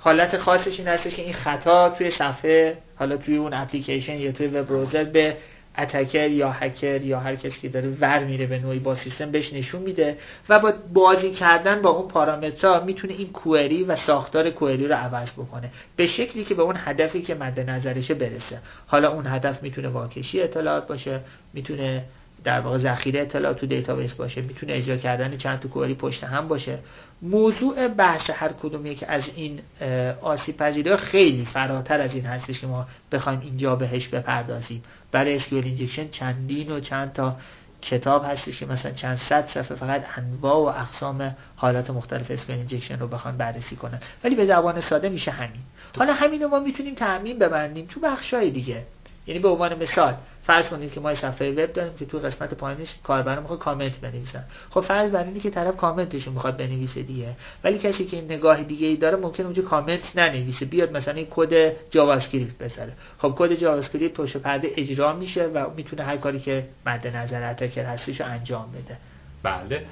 [0.00, 4.46] حالت خاصش این هستش که این خطا توی صفحه حالا توی اون اپلیکیشن یا توی
[4.46, 5.36] وب به
[5.78, 9.52] attacker یا هکر یا هر کسی که داره ور میره به نوعی با سیستم بهش
[9.52, 10.18] نشون میده
[10.48, 15.32] و با بازی کردن با اون پارامترها می‌تونه این query و ساختار query رو عوض
[15.32, 15.70] بکنه.
[15.96, 18.58] به شکلی که به اون هدفی که مد نظرشه برسه.
[18.86, 21.20] حالا اون هدف می‌تونه واکشی اطلاعات باشه
[21.52, 22.04] می‌تونه
[22.44, 26.48] در واقع ذخیره اطلاعات تو database باشه می‌تونه اجرا کردن چند تا query پشت هم
[26.48, 26.78] باشه.
[27.22, 29.60] موضوع بحث هر کدومی که از این
[30.22, 34.82] آسیب پذیری خیلی فراتر از این هستش که ما بخوایم اینجا بهش بپردازیم.
[35.12, 37.36] برای SQL injection چندین و چند تا
[37.82, 42.98] کتاب هستش که مثلا چند صد صفحه فقط انواع و اقسام حالات مختلف SQL injection
[42.98, 44.00] رو بخوان بررسی کنن.
[44.24, 45.60] ولی به زبان ساده میشه همین.
[45.98, 48.82] حالا همین رو ما می‌تونیم تعمیم بدیم تو بخشای دیگه.
[49.26, 50.14] یعنی به عنوان مثال
[50.46, 54.44] فرض کنید که ما صفحه وب داریم که تو قسمت پایینش کاربر می‌خواد کامنت بنویسن.
[54.70, 57.28] خب فرض بر اینه که طرف کامنتش می‌خواد بنویسه دیگه
[57.64, 61.26] ولی کسی که این نگاه دیگه ای داره ممکن اونجا کامنت ننویسه بیاد مثلا این
[61.30, 62.92] کد JavaScript بذاره.
[63.18, 67.84] خب کد JavaScript پشت پرده اجرا میشه و می‌تونه هر کاری که مد نظر attacker
[67.84, 68.96] هستش انجام بده.
[69.42, 69.86] بله.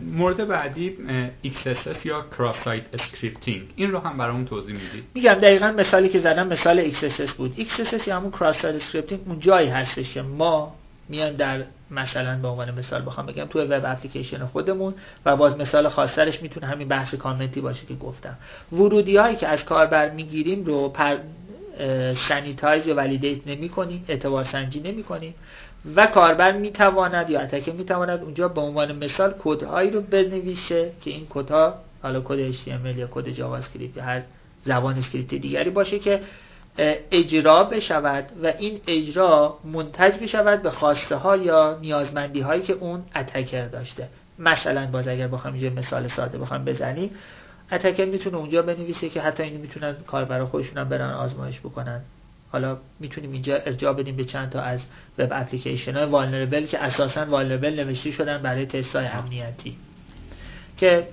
[0.00, 0.96] مورد بعدی
[1.44, 5.04] XSS یا cross site scripting این رو هم برامون توضیح می‌دید.
[5.14, 7.54] میگم دقیقا مثالی که زدم مثال XSS بود.
[7.58, 10.74] XSS یا همون cross site scripting اون جایی هستش که ما
[11.08, 15.88] میایم در مثلا به عنوان مثال بخوام بگم تو web application خودمون و باز مثال
[15.88, 18.36] خاصترش می‌تونه همین بحث کامنتی باشه که گفتم.
[18.72, 21.16] ورودی هایی که از کاربر می‌گیریم رو پر
[22.14, 25.34] sanitize یا validate نمی کنیم اعتبار سنجی نمی کنیم
[25.96, 31.26] و کاربر می‌تواند یا attacker می‌تواند اونجا به عنوان مثال کدهایی رو بنویسه که این
[31.30, 34.22] کدها حالا کد HTML یا کد JavaScript هر
[34.62, 36.20] زبان script دیگری باشه که
[37.10, 43.02] اجرا بشود و این اجرا منتج بشود به خواسته ها یا نیازمندی هایی که اون
[43.16, 44.08] اتکر داشته.
[44.38, 47.10] مثلا باز اگر بخوام یه مثال ساده بخوام بزنیم
[47.72, 52.00] اتکر می‌تونه اونجا بنویسه که حتی اینو می‌تونن کاربرا خودشون برن آزمایش بکنن.
[52.52, 54.86] حالا می‌تونیم اینجا ارجاع بدیم به چند تا از
[55.18, 59.76] وب اپلیکیشن های والنربل که اساسا والنربل نوشته شدن برای تست های امنیتی.
[60.76, 61.08] که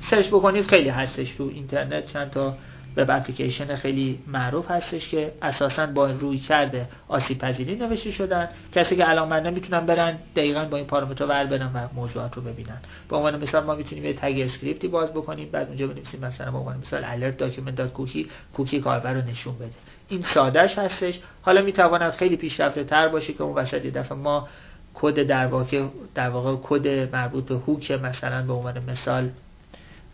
[0.00, 2.12] سرچ بکنید خیلی هستش تو اینترنت.
[2.12, 2.56] چند تا
[2.96, 8.48] web application خیلی معروف هستش که اساسا با رویکرد آسیب پذیری نوشته شدن.
[8.74, 12.78] کسی که علاقمندن می‌تونن برن دقیقا با این پارامتر ور برن و موضوعات رو ببینن.
[13.08, 16.50] به عنوان مثال ما می‌تونیم یه tag script ی باز بکنیم بعد اونجا بنویسیم مثلا
[16.50, 19.70] به عنوان مثال alert document cookie cookie کاربر رو نشون بده.
[20.08, 21.20] این سادهش هستش.
[21.42, 24.48] حالا می‌تواند خیلی پیشرفته تر باشه که اون وسط یه دفعه ما
[24.94, 25.84] کد در واقع
[26.14, 29.30] در واقع کد مربوط به hook مثلا به عنوان مثال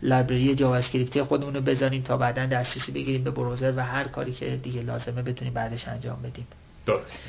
[0.01, 4.31] library JavaScript ی خودمون رو بزنیم تا بعدا دسترسی بگیریم به browser و هر کاری
[4.31, 6.47] که دیگه لازمه بتونیم بعدش انجام بدیم.
[6.85, 7.19] درست.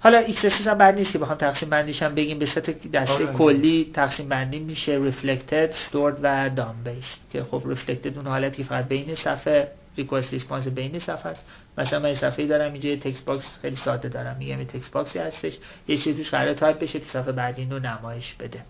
[0.00, 2.38] حالا XSS هم بد نیست که بخوام تقسیم بندیش هم بگیم.
[2.38, 2.58] به سه
[2.92, 3.26] دسته آره.
[3.26, 5.10] کلی تقسیم بندی میشه.
[5.10, 10.68] Reflected stored و DOM based که خب reflected اون حالتی فقط بین صفحه request response
[10.68, 11.44] بین صفحه است.
[11.78, 14.36] مثلا من صفحه دارم اینجا یه text box خیلی ساده دارم.
[14.36, 15.58] میگم یه text box ی هستش.
[15.88, 18.60] یه چیزی توش قرار تایپ بشه تو صفحه بعدی رو نمایش بده.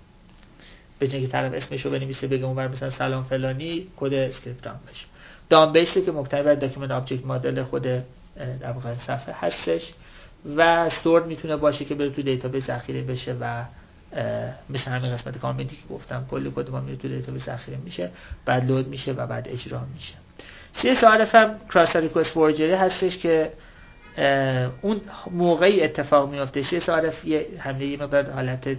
[0.98, 5.06] به که طرف اسمش رو بنویسه بگه اونور مثلا سلام فلانی کد script دام بشه.
[5.48, 7.82] DOM base که مبتنی بر document object model خود
[8.60, 9.92] در واقع صفحه هستش
[10.44, 13.64] و stored می‌تونه باشه که بره تو database ذخیره بشه و
[14.70, 18.10] مثل همین قسمت کامنتی که گفتم کلی کد ما میره تو database ذخیره میشه.
[18.44, 20.14] بعد load میشه و بعد اجرا میشه.
[20.76, 23.52] CSRF هم cross request forgery هستش که
[24.82, 25.00] اون
[25.30, 28.76] موقعی اتفاق میفته CSRF یه حمله یه مقدار حالت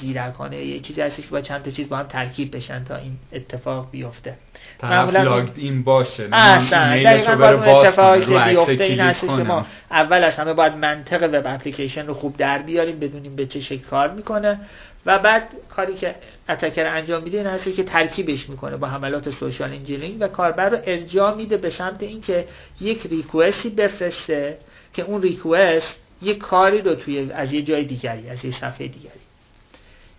[0.00, 3.16] زیرکانه یه چیزی هستش که با چند تا چیز با هم ترکیب بشن تا این
[3.32, 4.34] اتفاق بیفته.
[4.82, 6.28] logged in باشه.
[6.32, 7.02] اصلا.
[7.02, 11.46] دقیقا با اون اتفاقی که بیفته این هستش که ما اولش همه باید منطق web
[11.46, 14.58] application رو خوب در بیاریم بدونیم به چه شکل کار می‌کنه.
[15.06, 16.14] و بعد کاری که
[16.48, 20.78] attacker انجام میده این هستش که ترکیبش می‌کنه با حملات social engineering و کاربر رو
[20.84, 22.48] ارجاع میده به سمت اینکه
[22.80, 24.58] یک request ی بفرسته
[24.94, 29.20] که اون request یک کاری رو توی از یه جای دیگری از یه صفحه دیگری.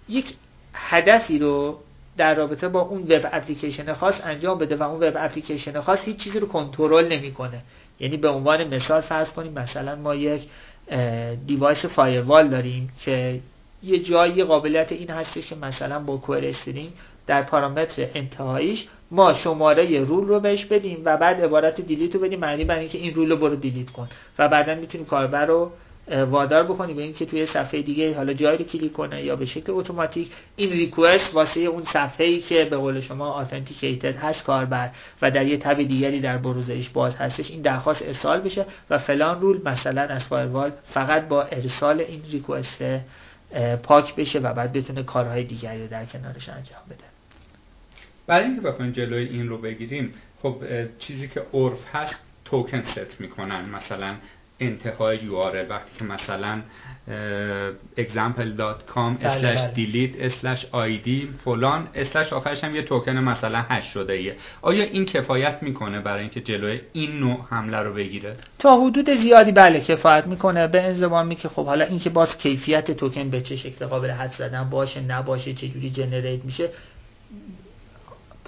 [0.10, 0.34] یک
[0.74, 1.80] هدفی رو
[2.18, 6.18] در رابطه با اون web application خاص انجام بده و اون web application خاص هیچ
[6.18, 7.62] چیزی رو کنترل نمی‌کنه.
[8.00, 10.48] یعنی به عنوان مثال فرض کنیم مثلا ما یک
[11.46, 13.40] device firewall داریم که
[13.84, 16.54] یه جایی قابلیت این هستش که مثلا با query
[17.28, 22.40] در پارامتر انتهاییش ما شماره rule رو بهش بدیم و بعد عبارت delete رو بدیم
[22.40, 24.10] معنی برای اینکه این rule رو برو delete کن.
[24.40, 25.72] و بعدا می‌تونیم کاربر رو
[26.30, 29.72] وادار بکنیم به اینکه توی صفحه دیگه حالا جایی رو کلیک کنه یا به شکل
[29.72, 34.90] اتوماتیک این request واسه اون صفحه ای که به قول شما authenticated هست کاربر
[35.22, 37.52] و در یه tab دیگری در browser ش باز هستش.
[37.52, 42.84] این درخواست ارسال بشه و فلان rule مثلا از firewall فقط با ارسال این request
[43.84, 47.04] پاک بشه و بعد بتونه کارهای دیگری رو در کنارش انجام بده.
[48.28, 50.64] برای اینکه بخوایم جلوی این رو بگیریم خب
[51.00, 52.16] چیزی که عرف هست
[52.46, 53.70] token set می‌کنن.
[53.70, 54.16] مثلا
[54.60, 56.62] انتهای URL وقتی که مثلا
[57.98, 59.74] example.com بله، slash بله.
[59.76, 61.10] delete slash id
[61.46, 64.36] فلان slash آخرش هم یه توکن مثلا hash شده ایه.
[64.62, 69.52] آیا این کفایت می‌کنه برای اینکه جلوی این نوع حمله رو بگیره؟ تا حدود زیادی
[69.52, 70.68] بله کفایت می‌کنه.
[70.68, 74.70] به انضمامی که خب حالا اینکه باز کیفیت توکن به چه شکل قابل حدس زدن
[74.70, 76.70] باشه نباشه چه جوری generate میشه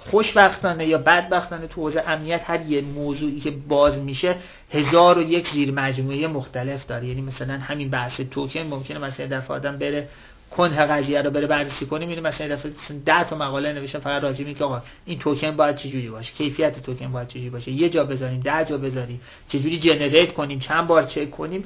[0.00, 4.36] خوشبختانه یا بدبختانه تو حوزه امنیت هر یه موضوعی که باز میشه
[4.72, 7.06] هزار و یک زیر مجموعه مختلف داره.
[7.06, 10.08] یعنی مثلا همین بحث توکن ممکنه مثلا دفعه آدم بره
[10.50, 12.72] کنه قضیه رو بره بررسی کنه می‌بینه مثلا دفعه
[13.04, 17.12] 10 تا مقاله نوشته فقط راجع که آقا این توکن باید چجوری باشه کیفیت توکن
[17.12, 21.30] باید چجوری باشه یه جا بذاریم ده جا بذاریم چجوری جنریت کنیم چند بار چک
[21.30, 21.64] کنیم.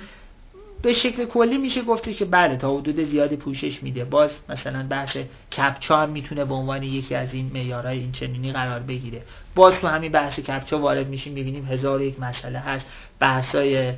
[0.84, 4.04] به شکل کلی میشه گفته که بله تا حدود زیادی پوشش میده.
[4.04, 5.16] باز مثلا بحث
[5.56, 9.22] captcha هم می‌تونه به عنوان یکی از این معیارهای این چنینی قرار بگیره.
[9.54, 12.86] باز تو همین بحث captcha وارد میشیم می‌بینیم هزار یک مسئله هست.
[13.20, 13.92] بحثای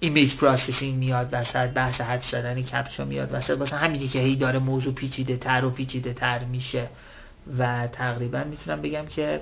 [0.00, 3.58] image processing میاد وسط بحث حدس زدن captcha میاد وسط.
[3.58, 6.88] واسه همینی که هی داره موضوع پیچیده تر و پیچیده تر میشه.
[7.58, 9.40] و تقریبا می‌تونم بگم که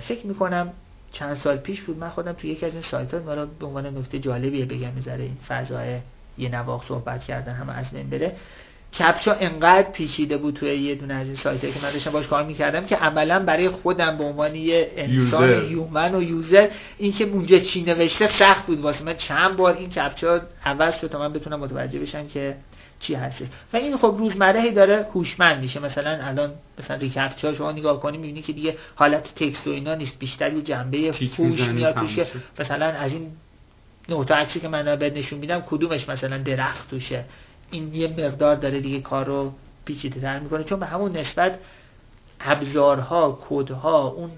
[0.00, 0.72] فکر می‌کنم
[1.12, 3.98] چند سال پیش بود من خودم تو یکی از این سایت ها مرا به عنوان
[3.98, 5.98] نکته جالبیه بگم می‌ذاره این فضای
[6.38, 8.36] یه نواق صحبت کردن همه از بین بره.
[8.98, 12.44] کپچا انقدر پیچیده بود توی یه دونه از این سایت که من داشتم باش کار
[12.44, 16.68] می‌کردم که عملا برای خودم به عنوان یه انسان یومن و یوزر
[16.98, 18.80] این که اونجا چی نوشته سخت بود.
[18.80, 22.56] واسه من چند بار این کپچا عوض شد تا من بتونم متوجه بشم که
[23.00, 23.42] چی هست
[23.72, 25.80] و این خب روزمره هی داره هوشمند میشه.
[25.80, 30.18] مثلا الان مثلا ریکپچا شما نگاه کنی می‌بینی که دیگه حالت تکست و اینا نیست.
[30.18, 32.26] بیشتر یه جنبه هوش میاد توشه
[32.58, 33.30] مثلا از این
[34.08, 37.24] نقطه عکسی که من بهت نشون میدم کدومش مثلا درخت توشه؟
[37.70, 39.52] این یه مقدار داره دیگه کار رو
[39.84, 40.64] پیچیده تر می‌کنه.
[40.64, 41.58] چون به همون نسبت
[42.40, 44.30] ابزارها کدها اون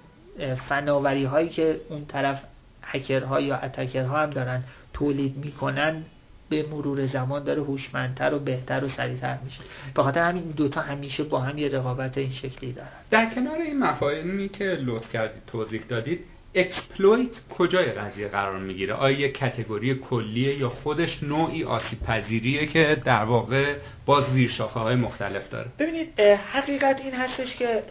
[0.69, 2.45] فناوری هایی که اون طرف
[2.83, 6.05] هکرها یا اتکرها هم دارن تولید می‌کنن
[6.51, 9.61] به مرور زمان داره هوشمندتر و بهتر و سریعتر میشه.
[9.95, 12.89] به خاطر همین دوتا همیشه با هم یه رقابت این شکلی دارن.
[13.11, 16.21] در کنار این مفاهیمی که لطف کردید توضیح دادید
[16.55, 23.03] exploit کجای قضیه قرار می‌گیره؟ آیا یک category کلیه یا خودش نوعی آسیب پذیریه که
[23.05, 23.75] در واقع
[24.07, 27.83] باز زیر های مختلف داره؟ ببینید حقیقت این هستش که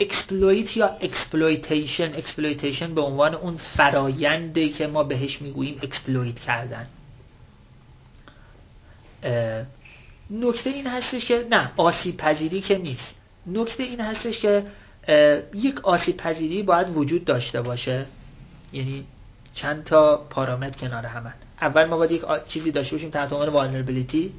[0.00, 6.86] exploit یا exploitation exploitation به عنوان اون فرایندی که ما بهش می‌گوییم exploit کردن.
[10.30, 13.14] نکته این هستش که نه آسیب پذیری که نیست.
[13.46, 14.64] نکته این هستش که
[15.54, 18.06] یک آسیب پذیری باید وجود داشته باشه.
[18.72, 19.04] یعنی
[19.54, 24.32] چند تا پارامتر کنار همن اول ما باید یک چیزی داشته باشیم تحت عنوان والنربیلیتی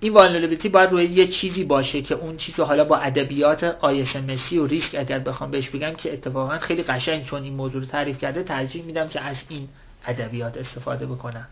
[0.00, 4.66] این والنربیلیتی باید روی یه چیزی باشه که اون چیزی حالا با ادبیات ISMS و
[4.66, 8.42] ریسک اگر بخوام بهش بگم که اتفاقا خیلی قشنگ چون این موضوع رو تعریف کرده
[8.42, 9.68] ترجیح میدم که از این
[10.06, 11.46] ادبیات استفاده بکنم.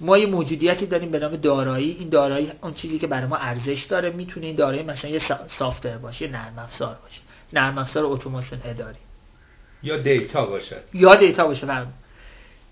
[0.00, 1.96] ما یه موجودیتی داریم به نام دارایی.
[1.98, 4.10] این دارایی اون چیزی که برای ما ارزش داره.
[4.10, 5.18] می‌تونه این دارایی مثلا یه
[5.58, 7.20] software باشه یه نرم افزار باشه.
[7.52, 8.98] نرم افزار اتوماسیون اداری.
[9.82, 11.92] یا دیتا باشه یا دیتا باشه فرم.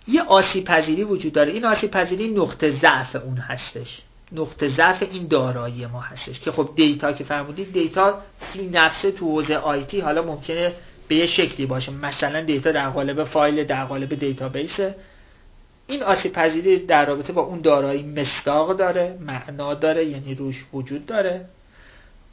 [0.08, 1.52] یه آسیب پذیری وجود داره.
[1.52, 4.02] این آسیب پذیری نقطه ضعف اون هستش.
[4.32, 6.40] نقطه ضعف این دارایی ما هستش.
[6.40, 10.72] که خب data که فرمودید data فی نفسه تو حوزه IT حالا ممکنه
[11.08, 11.92] به یه شکلی باشه.
[11.92, 14.94] مثلا data در قالب فایل در قالب database ه
[15.90, 21.06] این آسیب پذیری در رابطه با اون دارایی مصداق داره معنا داره یعنی روش وجود
[21.06, 21.44] داره.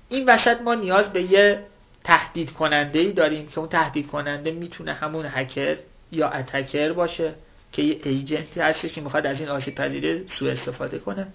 [0.09, 1.59] این وسط ما نیاز به یه
[2.03, 5.77] تهدید کننده ای داریم که اون تهدید کننده می‌تونه همون هکر
[6.11, 7.33] یا attacker باشه
[7.71, 11.27] که یه agent ی هستش که می‌خواد از این آسیب پذیری سوء استفاده کنه.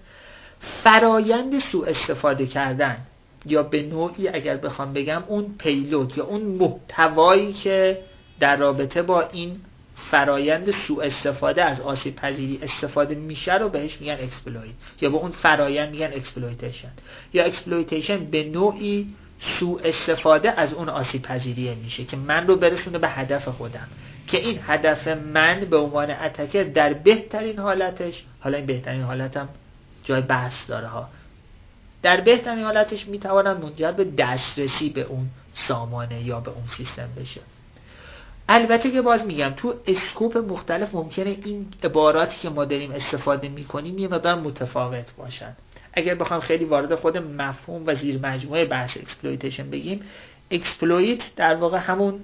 [0.59, 2.97] فرایند سوء استفاده کردن
[3.45, 8.01] یا به نوعی اگر بخوام بگم اون payload یا اون محتوایی که
[8.39, 9.61] در رابطه با این
[10.11, 15.31] فرایند سوء استفاده از آسیب پذیری استفاده میشه رو بهش میگن exploit یا به اون
[15.31, 16.91] فرایند میگن exploitation
[17.33, 22.97] یا exploitation به نوعی سوء استفاده از اون آسیب پذیری میشه که من رو برسونه
[22.97, 23.87] به هدف خودم.
[24.27, 29.49] که این هدف من به عنوان attacker در بهترین حالتش حالا این بهترین حالتم
[30.03, 31.09] جای بحث داره ها.
[32.01, 37.41] در بهترین حالتش می‌توانم منجر به دسترسی به اون سامانه یا به اون سیستم بشه.
[38.49, 43.97] البته که باز میگم تو scope مختلف ممکنه این عباراتی که ما داریم استفاده می‌کنیم
[43.97, 45.55] یه مقدار متفاوت باشن.
[45.93, 50.01] اگر بخوام خیلی وارد خود مفهوم و زیر مجموعه بحث exploitation بگیم
[50.51, 52.19] exploit در واقع همون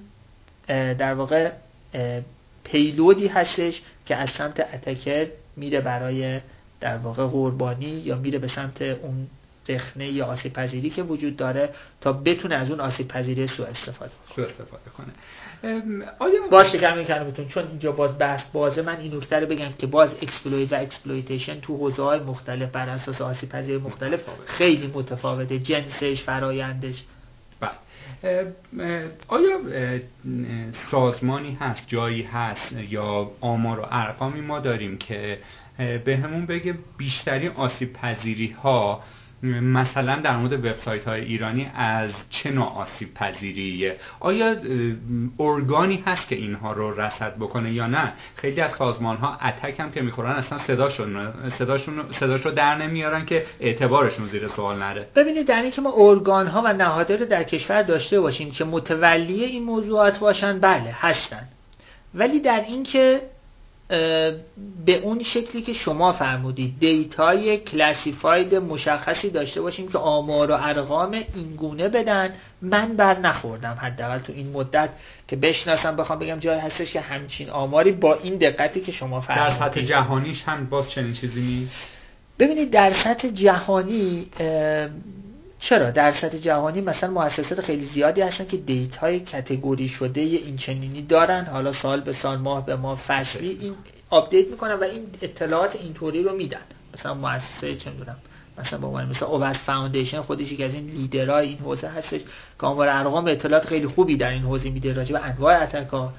[0.68, 1.52] در واقع
[2.64, 6.40] payload ی هستش که از سمت attacker میره برای
[6.80, 9.28] در واقع قربانی یا میره به سمت اون
[9.70, 11.70] رخنه یا آسیب پذیری که وجود داره
[12.02, 15.08] تا بتونه از اون آسیب پذیری سوء استفاده استفاده کنه.
[16.20, 19.88] آیا باز شکر کلامتون چون اینجا باز بحث بازه من این نکته رو بگم که
[19.88, 25.60] باز exploit و exploitation تو حوزه های مختلف بر اساس آسیب پذیری مختلف خیلی متفاوته.
[25.60, 27.04] جنسش فرایندش.
[27.60, 27.72] بله.
[29.28, 29.60] آیا
[30.92, 35.40] سازمانی هست جایی هست یا آمار و ارقامی ما داریم که
[35.78, 39.04] به همون بگه بیشترین آسیب پذیری ها
[39.44, 44.56] مثلا در مورد وبسایت های ایرانی از چه نوع آسیب پذیریه؟ آیا
[45.40, 49.92] ارگانی هست که اینها رو رصد بکنه یا نه؟ خیلی از سازمان ها اتک هم
[49.92, 55.08] که می‌خورن اصلا صداشون صداشون صداش رو در نمیارن که اعتبارشون زیر سوال نره.
[55.16, 59.44] ببینید در اینکه ما ارگان ها و نهادها رو در کشور داشته باشیم که متولی
[59.44, 61.48] این موضوعات باشن بله هستن.
[62.14, 63.22] ولی در اینکه
[64.86, 71.24] به اون شکلی که شما فرمودید دیتای کلاسیفاید مشخصی داشته باشیم که آمار و ارقام
[71.36, 72.34] اینگونه بدن.
[72.62, 74.90] من بر نخوردم حداقل تو این مدت
[75.28, 79.60] که بشناسم بخوام بگم جای هستش که همچین آماری با این دقتی که شما فرمودید
[79.60, 81.72] در سطح جهانیش هم باز چنین چیزی نیست؟
[82.40, 84.28] ببینید در سطح جهانی
[85.60, 90.58] چرا؟ در سطح جهانی مثلا مؤسسات خیلی زیادی هستن که data های category شده این
[90.58, 91.46] چنینی دارن.
[91.46, 93.76] حالا سال به سال ماه به ماه فصلی این
[94.10, 96.62] update می‌کنن و این اطلاعات اینطوری رو میدن.
[96.94, 98.18] مثلا مؤسسه چه می‌دونم
[98.58, 102.22] مثلا عنوان مثلا OWASP Foundation خودش یکی از این لیدرهای این حوزه هستش
[102.60, 106.14] که آمار ارقام اطلاعات خیلی خوبی در این حوزه میده راجع به انواع attack ها.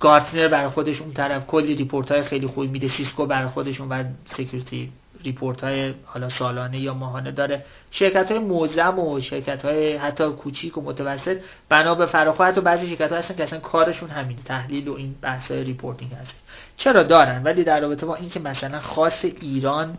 [0.00, 4.04] گارتنر برای خودش اون طرف کلی report های خیلی خوبی میده سیسکو برای خودشون و
[4.26, 4.92] security
[5.24, 7.64] report های حالا سالانه یا ماهانه داره.
[7.90, 11.36] شرکت های معظم و شرکت های حتی کوچیک و متوسط
[11.68, 15.14] بنا به فراخور حتی بعضی شرکت ها هستن که اصلا کارشون همین تحلیل و این
[15.22, 16.34] بحث های reporting هست.
[16.76, 19.98] چرا دارن؟ ولی در رابطه با اینکه مثلا خاص ایران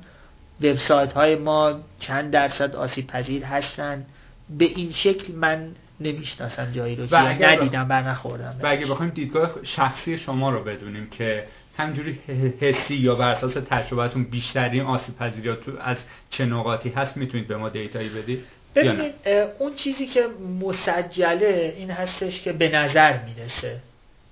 [0.62, 4.06] وبسایت های ما چند درصد آسیب پذیر هستن
[4.50, 8.56] به این شکل من نمی‌شناسم جایی رو که ندیدم بر نخوردم.
[8.64, 11.48] و اگه بخوایم دیدگاه شخصی شما رو بدونیم که
[11.78, 12.20] همجوری
[12.60, 15.98] حسی یا بر اساس تجربتون بیشترین آسیب پذیری از
[16.30, 18.44] چه نقاطی هست می‌تونید به ما دیتایی بدید؟
[18.76, 19.14] ببینید
[19.60, 20.28] اون چیزی که
[20.62, 23.80] مسجله این هستش که به نظر می‌رسه.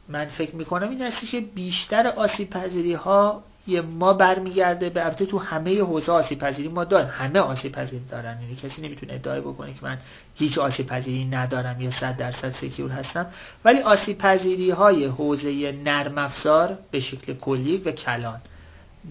[0.09, 5.38] من فکر می‌کنم این هستش که بیشتر آسیب پذیری ها ما برمیگرده به البته تو
[5.38, 8.41] همه حوزه آسیب پذیری ما داریم همه آسیب پذیری دارن.
[8.41, 9.97] یعنی کسی نمی‌تونه ادعای بکنه که من
[10.35, 13.25] هیچ آسیب پذیری ندارم یا 100 درصد سکیور هستم.
[13.65, 18.41] ولی آسیب پذیری های حوزه نرم افزار به شکل کلی و کلان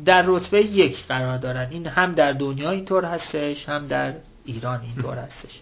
[0.04, 1.68] در رتبه یک قرار دارن.
[1.70, 4.14] این هم در دنیا اینطور هستش هم در
[4.44, 5.60] ایران اینطور هستش.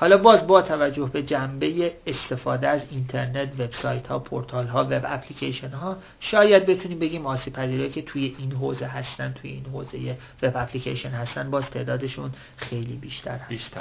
[0.00, 5.70] حالا باز با توجه به جنبه استفاده از اینترنت وبسایت ها پورتال ها وب اپلیکیشن
[5.70, 10.56] ها شاید بتونیم بگیم آسیب پذیری که توی این حوزه هستن توی این حوزه وب
[10.56, 13.80] اپلیکیشن هستن باز تعدادشون خیلی بیشتر هست بیشتر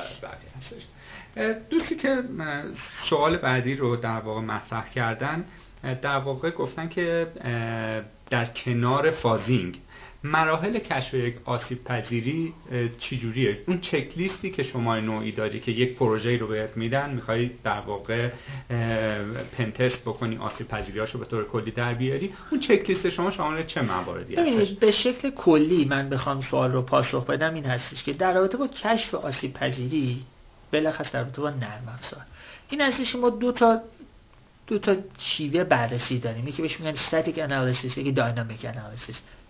[0.58, 0.82] هستش.
[1.70, 2.24] دوستی که
[3.10, 5.46] سوال بعدی رو در واقع مطرح کردن
[6.02, 7.28] در واقع گفتن که
[8.30, 9.80] در کنار فازینگ
[10.32, 12.54] مراحل کشف یک آسیب پذیری
[13.00, 17.52] چجوریه؟ اون چک لیستی که شما نوعی داری که یک پروژه رو بهت میدن می‌خوای
[17.64, 18.30] در واقع
[19.58, 22.34] پنتست بکنی آسیب پذیری رو به طور کلی در بیاری.
[22.52, 26.82] اون چک لیست شما شامل چه مواردی هست؟ به شکل کلی من بخوام سوال رو
[26.82, 30.26] پاسخ بدم این هستش که در رابطه با کشف آسیب پذیری
[30.72, 32.22] بلخص در رابطه با نرم افزار
[32.70, 33.82] این هستش ما دو تا
[34.68, 36.48] دو تا شیوه بررسی داریم.
[36.48, 38.66] یکی بهش میگن static analysis یکی dynamic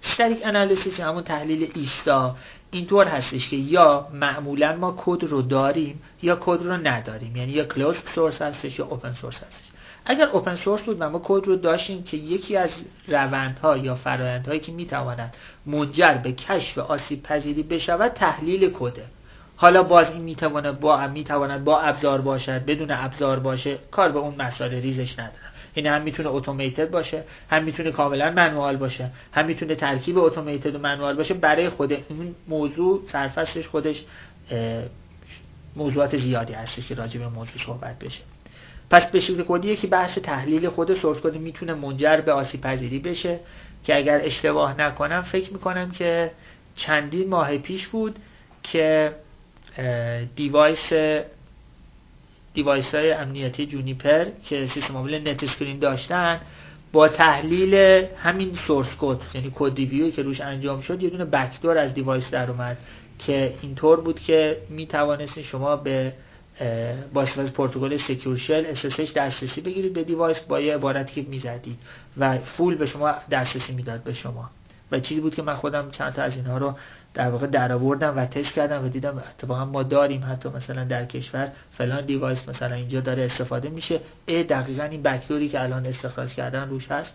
[0.03, 2.36] analysis static analysis همون تحلیل ایستا.
[2.72, 7.36] اینطور هستش که یا معمولا ما کد رو داریم یا کد رو نداریم.
[7.36, 9.68] یعنی یا closed source هستش یا open source هستش.
[10.06, 14.60] اگر اوپن سورس بود و ما کد رو داشتیم که یکی از روندها یا فرایندهایی
[14.60, 19.06] که می‌تواند منجر به کشف آسیب پذیری بشود تحلیل کده.
[19.56, 24.36] حالا باز این می‌تونه با می‌تواند با ابزار باشد بدون ابزار باشه کار به اون
[24.36, 29.76] مسائل ریزش ندارم این هم می‌تونه اتوماتد باشه هم می‌تونه کاملا منوال باشه هم می‌تونه
[29.76, 34.06] ترکیب اتوماتد و منوال باشه برای خود این موضوع سرفصلش خودش
[35.76, 38.22] موضوعات زیادی هستش که راجع به موضوع صحبت بشه.
[38.90, 42.99] پس به شکل کلی که بحث تحلیل خود سورس کد می‌تونه منجر به آسیب پذیری
[42.99, 43.40] بشه
[43.84, 46.32] که اگر اشتباه نکنم فکر می‌کنم که
[46.76, 48.20] چندین ماه پیش بود
[48.64, 49.16] که
[50.36, 50.94] device
[52.57, 56.40] device های امنیتی جونیپر که سیستم عامل NetScreen داشتن
[56.92, 57.76] با تحلیل
[58.18, 62.32] همین source code یعنی code review که روش انجام شد یه دونه backdoor از device
[62.32, 62.78] در اومد
[63.20, 66.14] که اینطور بود که می توانستین شما به
[67.14, 71.78] با استفاده پروتکل secure shell SSH دسترسی بگیرید به device با یه عبارتی که می‌زدید
[72.18, 74.50] و فول به شما دسترسی می‌داد به شما.
[74.92, 76.76] و چیزی بود که من خودم چند تا از اینها رو
[77.18, 81.06] در واقع در آوردم و تست کردم و دیدم اتفاقا ما داریم حتی مثلا در
[81.06, 83.99] کشور فلان دیوایس مثلا اینجا داره استفاده میشه.
[84.26, 87.14] ای دقیقا این بکتوری که الان استخراج کردن روش هست.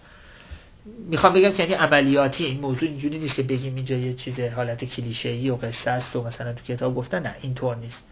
[1.10, 4.84] می‌خوام بگم که یعنی عملیاتی این موضوع اینجوری نیست که بگیم اینجا یه چیز حالت
[4.84, 8.02] کلیشه ای و قصه است و مثلا تو کتاب گفتن نه اینطور نیست.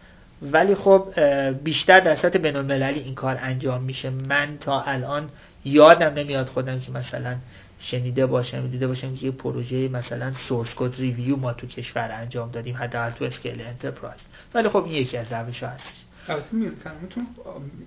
[0.41, 1.19] ولی خب
[1.63, 4.09] بیشتر در سطح بین این کار انجام میشه.
[4.09, 5.29] من تا الان
[5.65, 7.35] یادم نمیاد خودم که مثلا
[7.81, 12.51] شنیده باشم دیده باشم که یه پروژه مثلا source code review ما تو کشور انجام
[12.51, 14.21] دادیم حداقل تو scale enterprise.
[14.53, 15.93] ولی خب این یکی از روش هست.
[16.27, 16.47] البته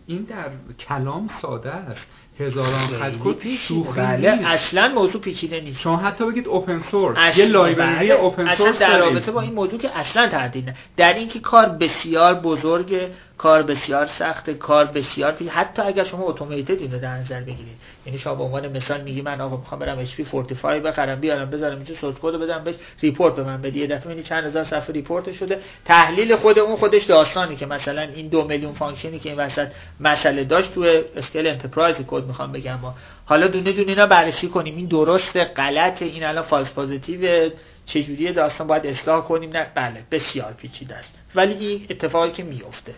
[0.06, 2.06] این در کلام ساده است.
[2.40, 5.80] هزاران خط کد شوخی بله اصلا موضوع پیچیده نیست.
[5.80, 9.98] شما حتی بگید open source یه library open source در رابطه با این موضوع که
[9.98, 10.76] اصلا تردید نه.
[10.96, 16.80] در اینکه کار بسیار بزرگ کار بسیار سخت کار بسیار پیل حتی اگر شما automated
[16.80, 17.76] اینو در نظر بگیرید.
[18.06, 21.76] یعنی شما به عنوان مثال میگی من آقا می‌خوام برم HP 45 بخرم بیارم بذارم
[21.76, 23.80] اینجا source code بدم بهش report به من بدی.
[23.80, 25.58] یه دفعه چند هزار صفحه report شده.
[25.84, 29.68] تحلیل خود اون خودش داستانی که مثلا این دو میلیون function ی که این وسط
[30.00, 30.84] مسئله داشت تو
[31.16, 32.94] scale enterprise کد می‌خوام بگم ما
[33.24, 34.76] حالا دونه دونه اینا بررسی کنیم.
[34.76, 37.50] این درست غلط این الان false positive
[37.86, 39.50] چجوری داستان باید اصلاح کنیم.
[39.50, 41.14] نه بله بسیار پیچیده است.
[41.34, 42.94] ولی این اتفاقی که میفته.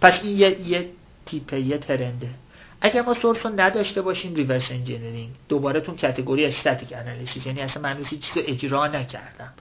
[0.00, 0.88] پس این یه, یه
[1.26, 2.28] تیپه یه trend ه.
[2.80, 7.60] اگر ما source رو نداشته باشیم reverse engineering دوباره تو اون category static analysis یعنی
[7.60, 9.52] اصلا من چیزی رو اجرا نکردم.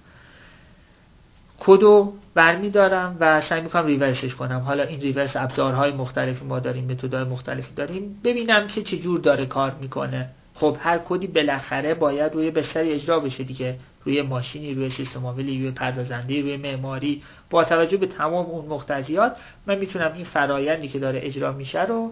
[1.59, 4.59] کدو برمیدارم و سعی می‌کنم reverse ش کنم.
[4.59, 8.21] حالا این reverse ابزارهای مختلفی ما داریم متدهای مختلفی داریم.
[8.23, 10.29] ببینم که چجور داره کار می‌کنه.
[10.55, 13.75] خب هر کدی بالاخره باید روی بستری اجرا بشه دیگه.
[14.05, 17.21] روی ماشینی روی سیستم عاملی روی پردازنده روی معماری.
[17.49, 19.37] با توجه به تمام اون مقتضیات
[19.67, 22.11] من می‌تونم این فرایندی که داره اجرا میشه رو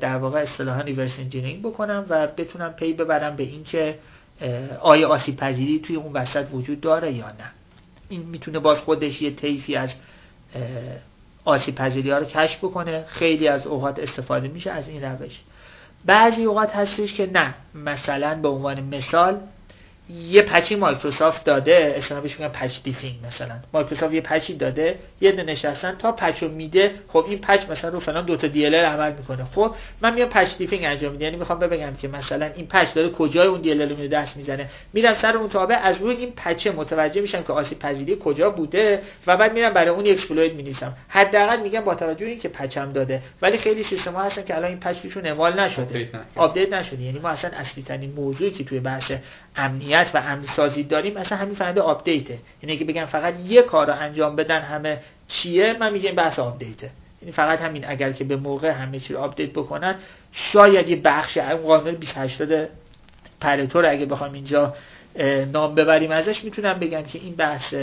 [0.00, 3.98] در واقع اصطلاحا reverse engineering بکنم و بتونم پی ببرم به اینکه
[4.80, 7.50] آیا آسیب پذیری توی اون وسط وجود داره یا نه.
[8.08, 9.94] این می‌تونه باز خودش یه طیفی از
[11.44, 13.04] آسیب پذیری ها رو کشف بکنه.
[13.06, 15.40] خیلی از اوقات استفاده میشه از این روش.
[16.04, 17.54] بعضی اوقات هستش که نه.
[17.74, 19.40] مثلا به عنوان مثال
[20.10, 23.54] یه patch ی مایکروسافت داده اصلا بهش میگن patch diffing مثلا.
[23.72, 27.70] مایکروسافت یه patch ی داده یه دونه نشستن تا patch رو میده خب این patch
[27.70, 29.44] مثلا رو فلان دو تا DLL عمل می‌کنه.
[29.54, 31.24] خب من میام patch diffing انجام میدم.
[31.24, 34.68] یعنی می‌خوام بگم که مثلا این patch داره کجای اون DLL رو میده دست می‌زنه.
[34.92, 39.02] میرم سر اون تابع از روی این patch متوجه میشم که آسیب پذیری کجا بوده
[39.26, 40.96] و بعد میرم برای اون exploit می‌نویسم.
[41.08, 43.22] حداقل میگم با توجه به اینکه patch م داده.
[43.42, 46.08] ولی خیلی سیستم ها هستن که الان این patch توشون اعمال نشده.
[46.36, 47.02] update نشده.
[47.02, 49.12] یعنی ما اصلا اصلی ترین موضوعی که توی بحث
[49.56, 52.38] امنیت و امن سازی داریم اصلا همین فرایند update ه.
[52.62, 54.98] یعنی که بگم فقط یه کار رو انجام بدن همه
[55.28, 56.90] چیه؟ من میگم بحث update ه.
[57.22, 59.94] یعنی فقط همین اگر که به موقع همه چی رو update بکنن
[60.32, 62.42] شاید یه بخش اون قانون 80
[63.40, 64.74] 20 پارتو اگه بخوام اینجا
[65.52, 67.74] نام ببریم ازش می‌تونم بگم که این بحث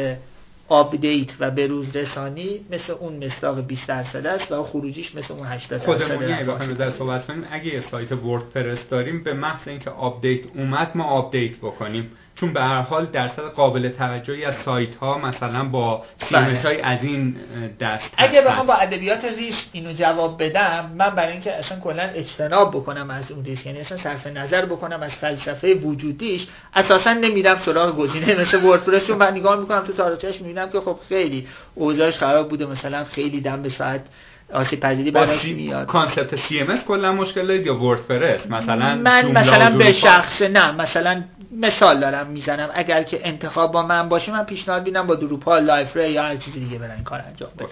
[0.70, 5.48] update و به روز رسانی مثل اون مصداق 20 درصد است و خروجیش مثل اون
[5.48, 7.44] 80 درصد خودمونی اگه بخوایم در صحبت کنیم.
[7.52, 12.12] اگه یه سایت وردپرس داریم به محض اینکه update اومد ما update بکنیم.
[12.36, 16.62] چون به هر حال درصد قابل توجهی از سایت ها مثلا با بله.
[16.62, 17.36] های از این
[17.80, 18.42] دست اگه.
[18.42, 23.32] بخوام با ادبیات ریسک اینو جواب بدم من برای اینکه اصلا کلا اجتناب بکنم از
[23.32, 28.64] اون ریسک یعنی اصلا صرف نظر بکنم از فلسفه وجودیش اساسا نمیرم سراغ گزینه مثل
[28.64, 33.04] وردپرس چون من نگاه می‌کنم تو تاریخش می‌بینم که خب خیلی اوضاعش خراب بوده مثلا
[33.04, 34.06] خیلی دم به ساعت
[34.54, 35.88] آسیب پذیری براش میاد.
[35.88, 41.24] concept CMS کلا مشکل دارید یا وردپرس؟ مثلا من مثلا به شخص نه مثلا
[41.58, 42.70] مثال دارم می‌زنم.
[42.74, 46.54] اگر که انتخاب با من باشه من پیشنهاد میدم با دروپال لایفری یا هر چیز
[46.54, 47.68] دیگه برن این کار انجام بدم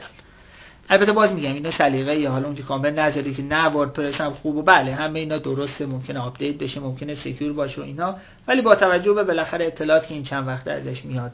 [0.90, 4.56] البته باز میگم اینا سلیقه یا حالا اونجا کامل نذاری که نه وردپرس هم خوب
[4.56, 8.16] و بله همه اینا درسته ممکنه update بشه ممکنه secure باشه و اینا.
[8.48, 11.32] ولی با توجه به بالاخره اطلاعاتی که این چند وقته ازش میاد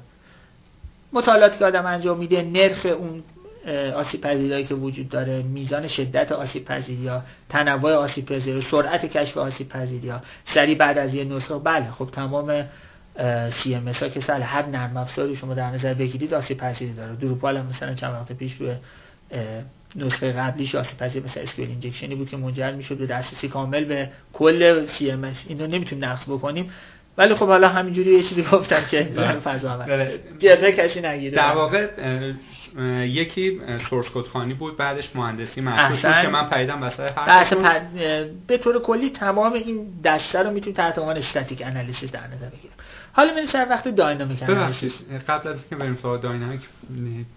[1.14, 3.24] مطالعاتی که آدم انجام میده نرخ اون
[3.96, 9.38] آسیب پذیریایی که وجود داره میزان شدت آسیب پذیری ها تنوع آسیب پذیری سرعت کشف
[9.38, 10.22] آسیب پذیری ها.
[10.46, 12.66] سری بعد از یه نسخه بله خب تمام
[13.50, 17.16] CMS ها که سال هر نرم افزاری شما در نظر بگیرید آسیب پذیری داره.
[17.16, 18.76] دروپال مثلا چند وقت پیش روی
[19.96, 23.84] نسخه قبلیش آسیب پذیر مثل SQL injection ی بود که منجر می‌شد به دسترسی کامل
[23.84, 26.72] به کل CMS اینو نمی‌تونیم نقض بکنیم.
[27.18, 29.04] ولی خب حالا همینجوری یه چیزی گفتم که.
[29.44, 29.86] فضا.
[30.40, 31.88] جبه کسی نگیره در واقع
[33.06, 36.22] یکی سورس کد خانی بود بعدش مهندسی معکوس بود.
[36.22, 37.80] که من پریدم وسط بحث حرفتون پر...
[38.48, 42.78] به طور کلی تمام این دسته رو می‌تونیم تحت عنوان استاتیک انالیسیس در نظر بگیریم
[43.14, 44.94] حالا میریم سر وقت داینامیک ببخشید
[45.28, 46.62] قبل از اینکه بریم سراغ داینامیک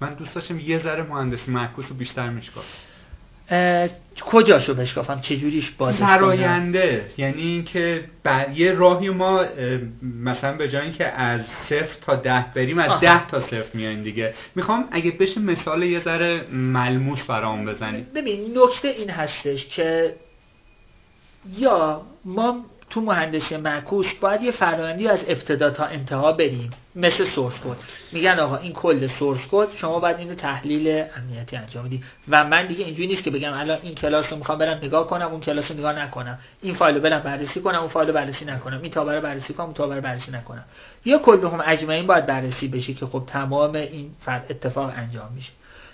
[0.00, 2.89] من دوست داشتم یه ذره مهندسی معکوس رو بیشتر میشکافم اه،
[4.26, 9.44] کجاشو بشکافم؟ چجوریش بازش کنم؟ فراینده یعنی اینکه ب- یه راهی ما
[10.24, 12.98] مثلا به جای اینکه از صفر تا ده بریم از آها.
[13.00, 14.34] ده تا صفر میایم دیگه.
[14.56, 20.14] می‌خوام اگه بشه مثال یه ذره ملموس برام بزنید ببین نکته این هستش که
[21.58, 27.54] یا ما تو مهندسی معکوس باید یه فرآیندی از ابتدا تا انتها بریم مثل سورس
[27.54, 27.76] کد
[28.12, 32.02] میگن آقا این کل سورس کد شما باید اینو تحلیل امنیتی انجام بدی.
[32.28, 35.26] و من دیگه اینجوری نیست که بگم الان این کلاس رو می‌خوام برم نگاه کنم
[35.26, 36.38] اون کلاس رو نگاه نکنم.
[36.62, 38.82] این فایل رو برم بررسی کنم اون فایل رو بررسی نکنم.
[38.82, 40.64] این تابر بررسی کنم اون تابر بررسی نکنم.
[41.04, 45.52] یا کل هم اجمعین باید بررسی بشه که خب تمام این اتفاق انجام میشه.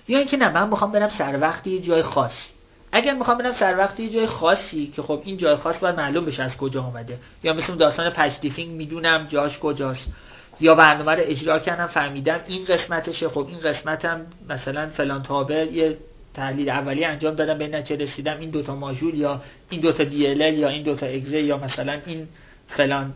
[0.08, 2.55] یا اینکه نه من می‌خوام برم سر وقت یه جای خاصی
[2.92, 6.24] اگر می‌خوام برم سر وقت یه جای خاصی که خب این جای خاص باید معلوم
[6.24, 10.12] بشه از کجا آمده یا مثل داستان پچ می‌دونم جاش کجاست.
[10.60, 13.28] یا برنامه رو اجرا کردم فهمیدم این قسمتشه.
[13.28, 15.96] خب این قسمتم مثلا فلان تابع یه
[16.34, 20.40] تحلیل اولی انجام دادم به نتیجه رسیدم این دوتا ماژول یا این دوتا دی ال
[20.40, 22.28] یا این دوتا اگزه یا مثلا این
[22.68, 23.12] فلان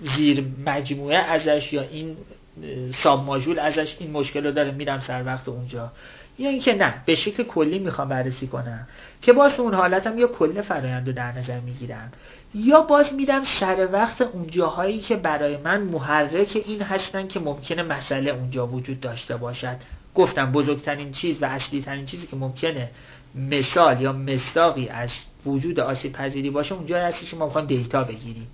[0.00, 2.16] زیر مجموعه ازش یا این
[3.02, 5.92] ساب ماژول ازش این مشکل رو داره میرم سر وقت اونجا.
[6.40, 8.88] یا اینکه نه به شکل کلی می‌خوام بررسی کنم
[9.22, 12.12] که باز اون حالتم یا کل فرایند رو در نظر می‌گیرم
[12.54, 17.82] یا باز میرم سر وقت اون جاهایی که برای من محرک این هستن که ممکنه
[17.82, 19.76] مسئله اونجا وجود داشته باشد.
[20.14, 22.90] گفتم بزرگترین چیز و اصلی ترین چیزی که ممکنه
[23.34, 25.12] مثال یا مصداقی از
[25.46, 28.46] وجود آسیب پذیری باشه اونجا هستی که ما می‌خوایم data بگیریم.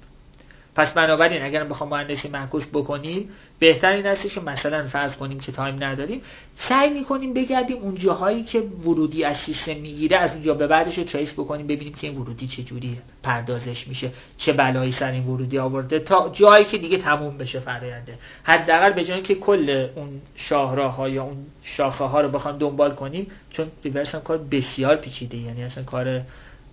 [0.76, 3.28] پس بنابراین اگر بخوام مهندسی معکوس بکنیم
[3.58, 6.22] بهتر این هستش که مثلا فرض کنیم که time نداریم
[6.56, 11.04] سعی می‌کنیم بگردیم اون جاهایی که ورودی از سیستم می‌گیره از اونجا به بعدش رو
[11.04, 15.58] trace بکنیم ببینیم که این ورودی چه جوری پردازش میشه چه بلایی سر این ورودی
[15.58, 20.94] آورده تا جایی که دیگه تموم بشه فراینده حداقل به جای که کل اون شاهراه
[20.94, 25.64] ها یا اون شاخه ها رو بخوام دنبال کنیم چون reverse کار بسیار پیچیده یعنی
[25.64, 26.22] اصلا کار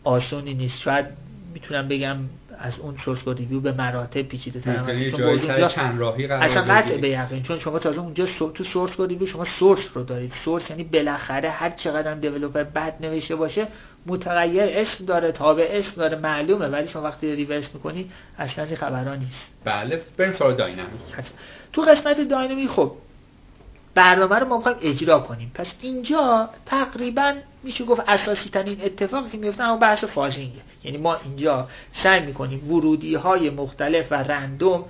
[0.03, 0.79] آسونی نیست.
[0.79, 1.05] شاید
[1.53, 2.17] می‌تونم بگم
[2.59, 4.71] از اون source code review به مراتب پیچیده تر
[6.43, 6.97] اصلا قطع.
[6.97, 10.33] به یقین چون شما تازه اونجا سو- تو source code review شما source رو دارید.
[10.45, 13.67] source یعنی بالاخره هر چقدر هم developer بد نوشته باشه
[14.05, 19.15] متغیر اسم داره تابع اسم داره معلومه ولی شما وقتی reverse می‌کنی اصلا این خبرها
[19.15, 19.51] نیست.
[19.65, 20.91] بله بریم سراغ dynamic.
[21.73, 22.91] تو قسمت dynamic خب
[23.95, 25.51] برنامه رو ما می‌خوایم اجرا کنیم.
[25.55, 27.33] پس اینجا تقریبا
[27.63, 32.71] میشه گفت اساسی ترین اتفاقی که میفته اما بحث فازینگه یعنی ما اینجا سعی می‌کنیم
[32.71, 34.85] ورودی های مختلف و رندوم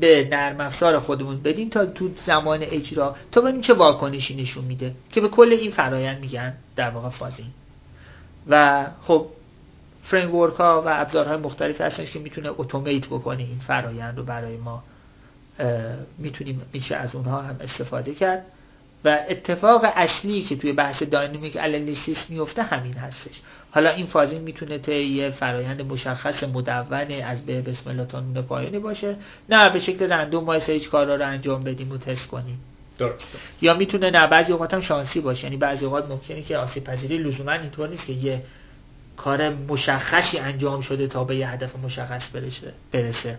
[0.00, 4.94] به نرم افزار خودمون بدیم تا تو زمان اجرا تا ببینیم چه واکنشی نشون میده
[5.12, 7.50] که به کل این فرایند میگن در واقع فازینگ
[8.48, 9.26] و خب
[10.02, 14.82] فریم ها و ابزارهای مختلفی هستن که می‌تونه اتومیت بکنه این فرایند رو برای ما
[16.18, 18.46] می‌تونیم میشه از اونها هم استفاده کرد.
[19.04, 23.40] و اتفاق اصلی که توی بحث داینامیک انالیسیس میفته همین هستش.
[23.70, 28.42] حالا این فازین می‌تونه طی یه فرایند مشخص مدون از به بسم الله تا نون
[28.42, 29.16] پایانی باشه.
[29.48, 32.60] نه به شکل رندوم ما سری کارا رو انجام بدیم و تست کنیم.
[32.98, 33.24] درست.
[33.62, 35.44] یا می‌تونه نه بعضی اوقات هم شانسی باشه.
[35.44, 38.42] یعنی بعضی اوقات ممکنه که آسیب پذیری لزوما اینطور نیست که یه
[39.16, 43.38] کار مشخصی انجام شده تا به یه هدف مشخص برسه برسه.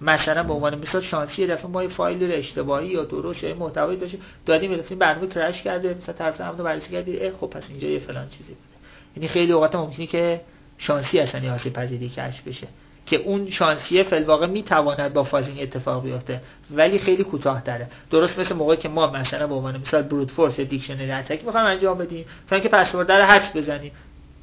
[0.00, 3.54] مثلا به عنوان مثال شانسی یه دفعه ما یه فایل رو اشتباهی یا درست یا
[3.54, 7.88] محتوایی داشتیم دادیم رفتیم برنامه crash کرده مثلا طرف هم بررسی کردی خب پس اینجا
[7.88, 8.76] یه فلان چیزی بوده.
[9.16, 10.40] یعنی خیلی اوقات ممکنه که
[10.78, 12.66] شانسی اصلا یه آسیب پذیری کشف بشه
[13.06, 18.38] که اون شانسیه فی الواقع می‌تواند با fuzzing اتفاق بیفته ولی خیلی کوتاه تره درست
[18.38, 22.26] مثل موقعی که ما مثلا به عنوان مثال brute force dictionary attack می‌خوایم انجام بدیم
[22.48, 23.92] تا که پسورد رو حدس بزنیم.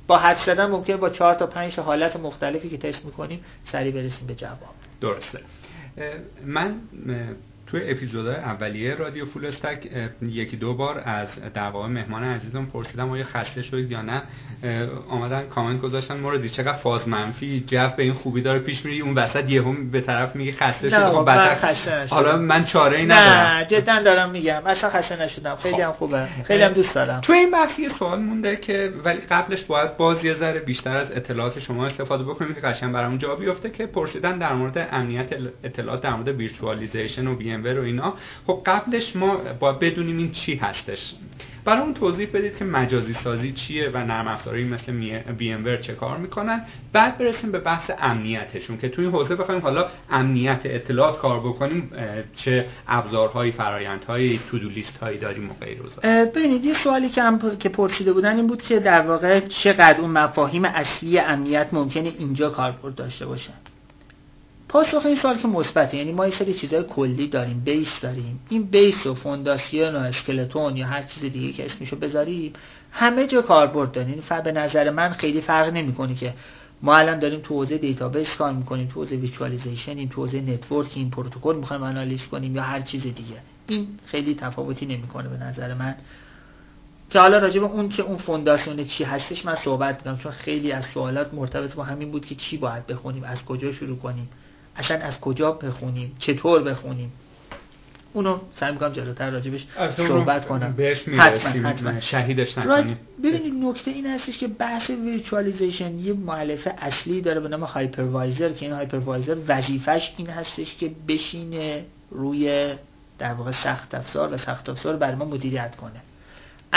[0.07, 4.27] با حدس زدن ممکنه با چهار تا پنج حالت مختلفی که تست می‌کنیم سریع برسیم
[4.27, 4.59] به جواب.
[5.01, 5.39] درسته.
[6.45, 6.79] من
[7.67, 9.89] توی اپیزودهای اولیه رادیو فول استک
[10.21, 14.21] یکی دو بار از در واقع مهمان عزیزم پرسیدم آیا خسته شدید یا نه.
[15.09, 16.17] آمدن کامنت گذاشتن.
[16.17, 20.01] موردی چقدر فاز منفی؟ جو به این خوبی داره پیش میری اون وسط یهو به
[20.01, 21.65] طرف میگه خسته شد خب بعد
[22.09, 23.57] حالا من چاره ای ندارم.
[23.57, 24.61] نه جدا دارم میگم.
[24.65, 25.55] اصلا خسته نشدم.
[25.55, 26.27] خیلی هم خوبه.
[26.43, 27.21] خیلی هم دوست دارم.
[27.21, 31.11] تو این بحث یه سوال مونده که ولی قبلش باید باز یه ذره بیشتر از
[31.11, 35.33] اطلاعات شما استفاده بکنیم که قشنگ برامون جواب بیفته که پرسیدن در مورد امنیت
[35.63, 38.13] اطلاعات در مورد virtualization و وی و اینا.
[38.47, 41.13] خب قبلش ما با بدونیم این چی هستش.
[41.65, 44.91] برای اون توضیح بدید که مجازی سازی چیه و نرم افزاری مثل
[45.39, 46.61] ام چه کار می‌کنن.
[46.93, 51.91] بعد برسیم به بحث امنیتشون که توی حوزه بخوایم حالا امنیت اطلاعات کار بکنیم
[52.35, 55.81] چه ابزارهایی فرایندهایی to-do list هایی داریم و غیر
[56.25, 60.09] ببینید یه سوالی که هم که پرسیده بودن این بود که در واقع چقدر اون
[60.09, 63.49] مفاهیم اصلی امنیت ممکنه اینجا کاربرد داشته باشه
[64.75, 65.97] پاسخ این سوال که مثبته.
[65.97, 68.39] یعنی ما یه سری چیزهای کلی داریم base داریم.
[68.49, 72.53] این base و فونداسیون و skeleton یا هر چیز دیگه که اسمشو بذاریم
[72.91, 76.33] همه جا کاربرد داریم یعنی به نظر من خیلی فرق نمی‌کنه که
[76.81, 81.55] ما الان داریم تو حوزه database کار می‌کنیم تو حوزه ویچوالیزیشن تو حوزه networking پروتکل
[81.55, 83.41] می‌خوایم آنالیز کنیم یا هر چیز دیگه.
[83.67, 85.95] این خیلی تفاوتی نمی‌کنه به نظر من.
[87.09, 90.71] که حالا راجع به اون که اون فونداسیون چی هستش من صحبت می‌کنم چون خیلی
[90.71, 94.29] از سوالات مرتبط با همین بود که چی باید بخونیم از کجا شروع کنیم.
[94.77, 97.11] اصلا از کجا بخونیم؟ چطور بخونیم؟
[98.13, 99.65] اونو سعی می‌کنم جلوتر راجبش
[99.97, 100.73] صحبت کنم.
[100.77, 101.99] بهش حتما, حتما.
[101.99, 107.63] شهیدش نکنیم ببینید نکته این هستش که بحث virtualization یه مؤلفه اصلی داره به نام
[107.63, 112.73] hypervisor که این hypervisor وظیفش این هستش که بشینه روی
[113.19, 116.01] در واقع سخت افزار و سخت افزار برای ما مدیریت کنه.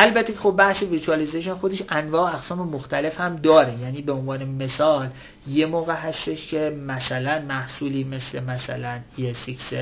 [0.00, 3.78] البته خب بحث ویچوالیزیشن خودش انواع اقسام مختلف هم داره.
[3.78, 5.08] یعنی به عنوان مثال
[5.46, 9.74] یه موقع هستش که مثلا محصولی مثل مثلا ESX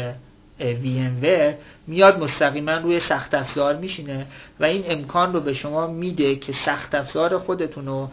[0.60, 1.54] VMware
[1.86, 4.26] میاد مستقیما روی سخت افزار میشینه
[4.60, 8.08] و این امکان رو به شما میده که سخت افزار خودتون رو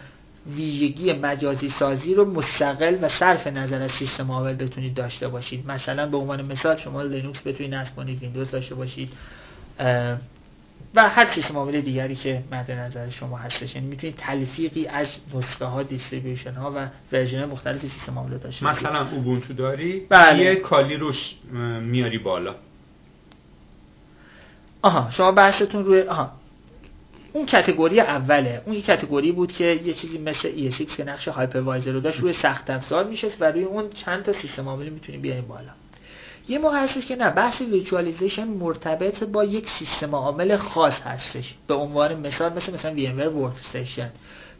[0.56, 5.72] ویژگی مجازی سازی رو مستقل و صرف نظر از سیستم عامل بتونید داشته باشید.
[5.72, 9.14] مثلا به عنوان مثال شما لینوکس بتونید نصب کنید ویندوز داشته باشید
[10.96, 13.76] و هر سیستم عامل دیگری که مد نظر شما هستش.
[13.76, 19.10] یعنی می‌تونید تلفیقی از نسخه ها distribution ها و version مختلف سیستم عامل داشته مثلا
[19.10, 20.44] اوبونتو داری بله.
[20.44, 21.36] یه Kali روش
[21.82, 22.56] میاری بالا.
[24.82, 26.32] آها شما بحثتون روی آها.
[27.34, 28.62] اون category اوله.
[28.66, 32.34] اون یه category بود که یه چیزی مثل ESX که نقش hypervisor رو داشت روی
[32.34, 35.72] سخت افزار میشه و روی اون چند تا سیستم عامل می‌تونیم بیاریم بالا.
[36.48, 41.54] یه موقع هستش که نه بحث ویچوالیزیشن مرتبط با یک سیستم عامل خاص هستش.
[41.68, 44.10] به عنوان مثال مثل مثلا VMware Workstation.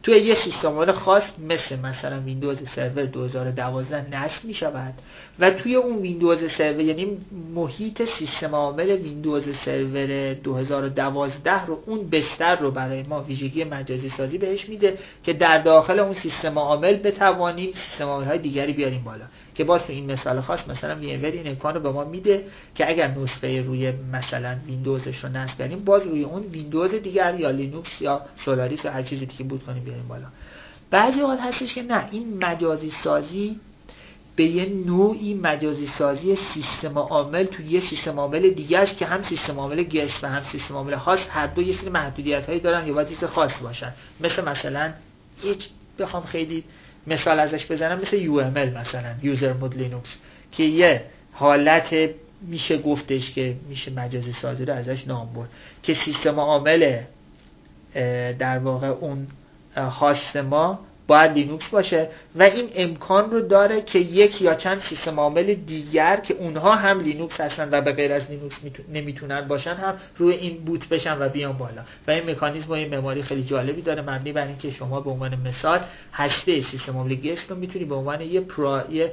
[0.04, 4.94] توی یه سیستم عامل خاص مثل مثلا ویندوز سرور 2012 نصب می شود
[5.38, 7.18] و توی اون ویندوز سرور یعنی
[7.54, 14.38] محیط سیستم عامل ویندوز سرور 2012 رو اون بستر رو برای ما ویژگی مجازی سازی
[14.38, 19.24] بهش میده که در داخل اون سیستم عامل بتوانیم سیستم عامل های دیگری بیاریم بالا.
[19.54, 22.44] که باز تو این مثال خاص مثلا VMware این امکان رو به ما میده
[22.74, 27.50] که اگر نسخه روی مثلا ویندوزش رو نصب کنیم باز روی اون ویندوز دیگر یا
[27.50, 30.26] لینوکس یا سولاریس یا هر چیزی دیگه boot کنیم بیاریم بالا.
[30.90, 33.60] بعضی اوقات هستش که نه این مجازی سازی
[34.36, 39.22] به یه نوعی مجازی سازی سیستم عامل تو یه سیستم عامل دیگه است که هم
[39.22, 42.86] سیستم عامل guest و هم سیستم عامل خاص هر دو یه سری محدودیت هایی دارن
[42.86, 43.92] یا باید خاص باشن.
[44.20, 44.92] مثل مثلا
[45.42, 45.68] هیچ
[45.98, 46.64] بخوام خیلی
[47.06, 50.16] مثال ازش بزنم مثل UML مثلا user mode Linux
[50.52, 51.94] که یه حالت
[52.42, 55.48] میشه گفتش که میشه مجازی سازی رو ازش نام برد
[55.82, 57.00] که سیستم عامل
[58.38, 59.26] در واقع اون
[59.76, 65.20] host ما باید لینوکس باشه و این امکان رو داره که یک یا چند سیستم
[65.20, 68.56] عامل دیگر که اونها هم لینوکس هستن و به غیر از لینوکس
[68.92, 71.82] نمی‌تونن باشن هم روی این boot بشن و بیان بالا.
[72.06, 75.34] و این مکانیزم و این معماری خیلی جالبی داره مبنی بر اینکه شما به عنوان
[75.34, 75.80] مثال
[76.12, 78.84] هسته سیستم عامل guest رو می‌تونی به عنوان یه, پرا...
[78.90, 79.12] یه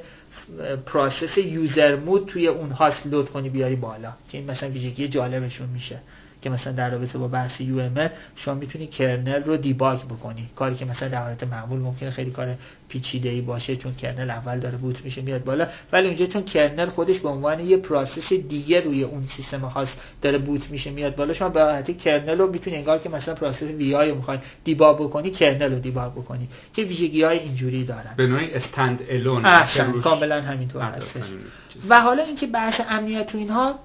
[0.86, 5.68] process user mode توی اون host load کنی بیاری بالا که این مثلا ویژگی جالبشون
[5.68, 5.98] میشه.
[6.42, 10.48] که مثلا در رابطه با بحث UML شما می‌تونی kernel رو debug بکنی.
[10.56, 12.54] کاری که مثلا در حالت معمول ممکنه خیلی کار
[12.88, 15.66] پیچیده ای باشه چون kernel اول داره boot میشه میاد بالا.
[15.92, 20.38] ولی اونجا چون kernel خودش به عنوان یه process دیگه روی اون سیستم خاص داره
[20.38, 21.32] boot میشه میاد بالا.
[21.32, 25.30] شما به راحتی kernel رو می‌تونی انگار که مثلا process vi رو می‌خوای debug بکنی
[25.30, 28.14] kernel رو debug بکنی که ویژگی های اینجوری دارن.
[28.16, 29.42] به نوعی stand-alone
[30.02, 31.22] کاملا همینطور هستش.
[31.88, 33.78] و حالا اینکه بحث امنیت تو اینها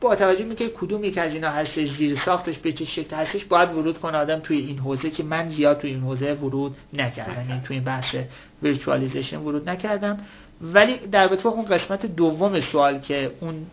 [0.00, 3.72] با توجه می‌کنه کدوم یک از اینا هستش زیر ساختش به چه شکل هستش باید
[3.72, 7.48] ورود کنه آدم توی این حوزه که من زیاد توی این حوزه ورود نکردم.
[7.48, 8.16] یعنی توی این بحث
[8.62, 10.18] virtualization ورود نکردم.
[10.60, 13.66] ولی در با اون قسمت دوم سوال که اون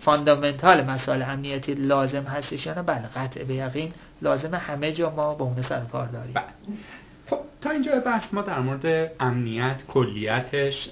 [0.00, 3.92] fundamental مسائل امنیتی لازم هستش یا نه بله قطع به یقین
[4.22, 6.32] لازم همه جا ما با اون سر کار داریم.
[6.34, 6.44] بله.
[7.26, 10.90] خب تا اینجا بحث ما در مورد امنیت کلیتش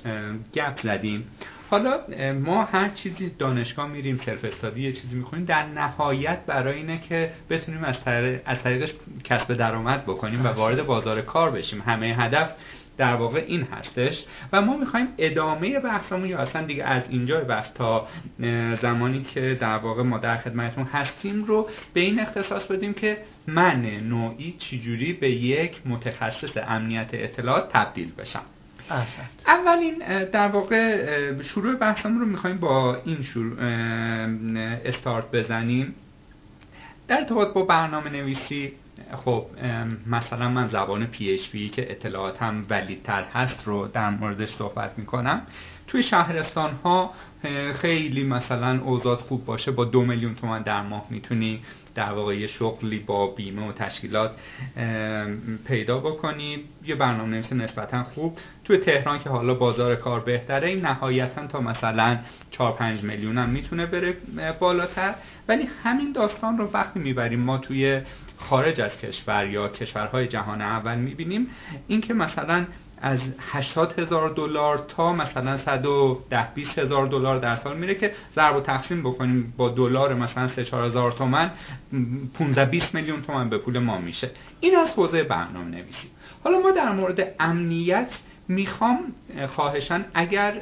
[0.54, 1.30] گپ زدیم.
[1.70, 1.98] حالا
[2.32, 7.30] ما هر چیزی دانشگاه میریم سرف استادی یه چیزی می‌خونیم در نهایت برای اینه که
[7.50, 8.92] بتونیم از, طریق از طریقش
[9.24, 11.82] کسب درآمد بکنیم و وارد بازار کار بشیم.
[11.86, 12.52] همه هدف
[12.96, 14.24] در واقع این هستش.
[14.52, 18.08] و ما می‌خوایم ادامه بحثمون یا اصلا دیگه از اینجا بحث تا
[18.82, 23.86] زمانی که در واقع ما در خدمتون هستیم رو به این اختصاص بدیم که من
[23.86, 28.42] نوعی چجوری به یک متخصص امنیت اطلاعات تبدیل بشم.
[29.46, 33.56] اولین در واقع شروع بحثمون رو می‌خوایم با این شروع
[34.84, 35.94] استارت بزنیم.
[37.08, 38.72] در ارتباط با برنامه نویسی
[39.24, 39.46] خب
[40.06, 45.42] مثلا من زبان PHP که اطلاعاتم ولیدتر هست رو در موردش صحبت می‌کنم.
[45.86, 47.14] توی شهرستان ها
[47.74, 51.62] خیلی مثلا اوضاع خوب باشه با دو میلیون تومن در ماه می‌تونی
[51.96, 54.30] در واقع یه شغلی با بیمه و تشکیلات
[55.66, 58.38] پیدا بکنی یه برنامه نویس نسبتا خوب.
[58.64, 62.18] توی تهران که حالا بازار کار بهتره این نهایتا تا مثلا
[62.50, 64.16] 4 5 میلیون هم می‌تونه بره
[64.60, 65.14] بالاتر.
[65.48, 68.00] ولی همین داستان رو وقتی می‌بریم ما توی
[68.38, 71.46] خارج از کشور یا کشورهای جهان اول می‌بینیم
[71.86, 72.66] اینکه مثلا
[73.00, 78.56] از 80 هزار دلار تا مثلا 110 20 هزار دلار در سال میره که ضرب
[78.56, 81.50] و تقسیم بکنیم با دلار مثلا 3 4 هزار تومن
[82.34, 84.30] 15 20 میلیون تومن به پول ما میشه.
[84.60, 86.08] این از حوزه برنامه نویسی.
[86.44, 88.08] حالا ما در مورد امنیت
[88.48, 88.98] می‌خوام
[89.48, 90.52] خواهشان اگر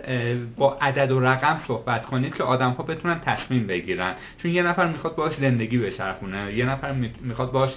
[0.56, 4.14] با عدد و رقم صحبت کنید که آدم ها بتونن تصمیم بگیرن.
[4.38, 7.74] چون یه نفر می‌خواد باش زندگی بچرخونه یه نفر می‌خواد باش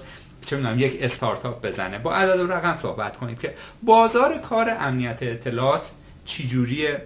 [0.47, 1.99] چه می‌دونم یک استارتاپ بزنه.
[1.99, 3.53] با عدد و رقم صحبت کنید که
[3.83, 5.81] بازار کار امنیت اطلاعات
[6.25, 7.01] چجوریه؟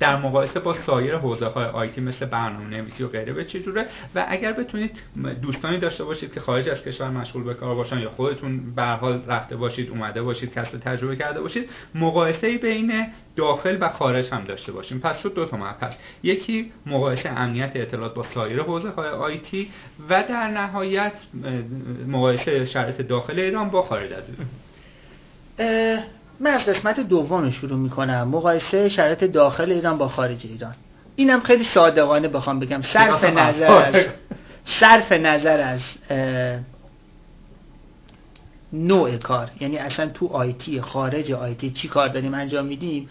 [0.00, 4.26] در مقایسه با سایر حوزه های آیتی مثل برنامه نویسی و غیره به چجوره و
[4.28, 4.98] اگر بتونید
[5.42, 9.24] دوستانی داشته باشید که خارج از کشور مشغول به کار باشن یا خودتون به حال
[9.26, 13.06] رفته باشید اومده باشید کسب تجربه کرده باشید مقایسه بین
[13.36, 15.00] داخل و خارج هم داشته باشیم.
[15.00, 19.70] پس شد دو تا مبحث یکی مقایسه امنیت اطلاعات با سایر حوزه های آیتی
[20.08, 21.12] و در نهایت
[22.06, 24.46] مقایسه شرایط داخل ایران با خارج از ایران.
[26.40, 28.28] من از قسمت دوم شروع می‌کنم.
[28.28, 30.74] مقایسه شرایط داخل ایران با خارج ایران.
[31.16, 32.82] اینم خیلی صادقانه بخوام بگم.
[32.82, 34.04] صرف نظر از
[34.64, 35.80] صرف نظر از
[38.72, 39.50] نوع کار.
[39.60, 43.08] یعنی اصلا تو آیتی خارج آیتی چی کار داریم انجام میدیم؟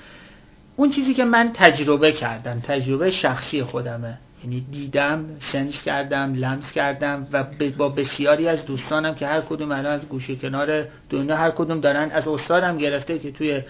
[0.76, 4.18] اون چیزی که من تجربه کردم تجربه شخصی خودمه.
[4.44, 7.44] یعنی دیدم سنج کردم لمس کردم و
[7.78, 12.12] با بسیاری از دوستانم که هر کدوم الان از گوشه کنار دنیا هر کدوم دارن
[12.12, 13.62] از استادم گرفته که توی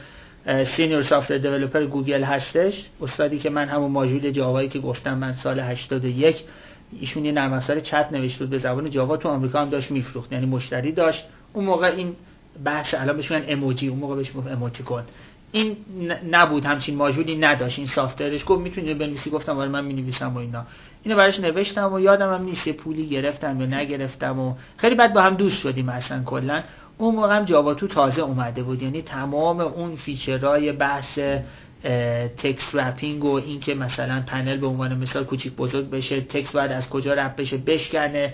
[0.64, 2.86] senior software developer گوگل هستش.
[3.02, 6.44] استادی که من همون ماژول جاوایی که گفتم من سال 81
[7.00, 8.50] ایشون یه نرم افزار چت نوشته بود.
[8.50, 11.26] به زبان جاوا تو آمریکا هم داشت میفروخت یعنی مشتری داشت.
[11.54, 12.16] اون موقع این
[12.66, 15.04] بحث الان بهش میگن emoji اون موقع بهش می‌گفت کن.
[15.52, 15.78] این
[16.32, 20.38] نبود همچین ماژولی نداشت این software ش گفت می‌تونید بنویسی گفتم آره من می‌نویسم و
[20.38, 20.66] اینا.
[21.04, 25.22] اینو براش نوشتم و یادم هم نیست پولی گرفتم یا نگرفتم و خیلی بعد با
[25.22, 26.64] هم دوست شدیم اصلا کلا.
[26.98, 28.84] اون موقع هم جاوا تو تازه اومده بود.
[28.84, 31.20] یعنی تمام اون feature های بحث
[32.38, 36.90] text wrapping و اینکه مثلا پنل به عنوان مثال کوچیک بزرگ بشه text باید از
[36.90, 38.34] کجا wrap بشه بشکنه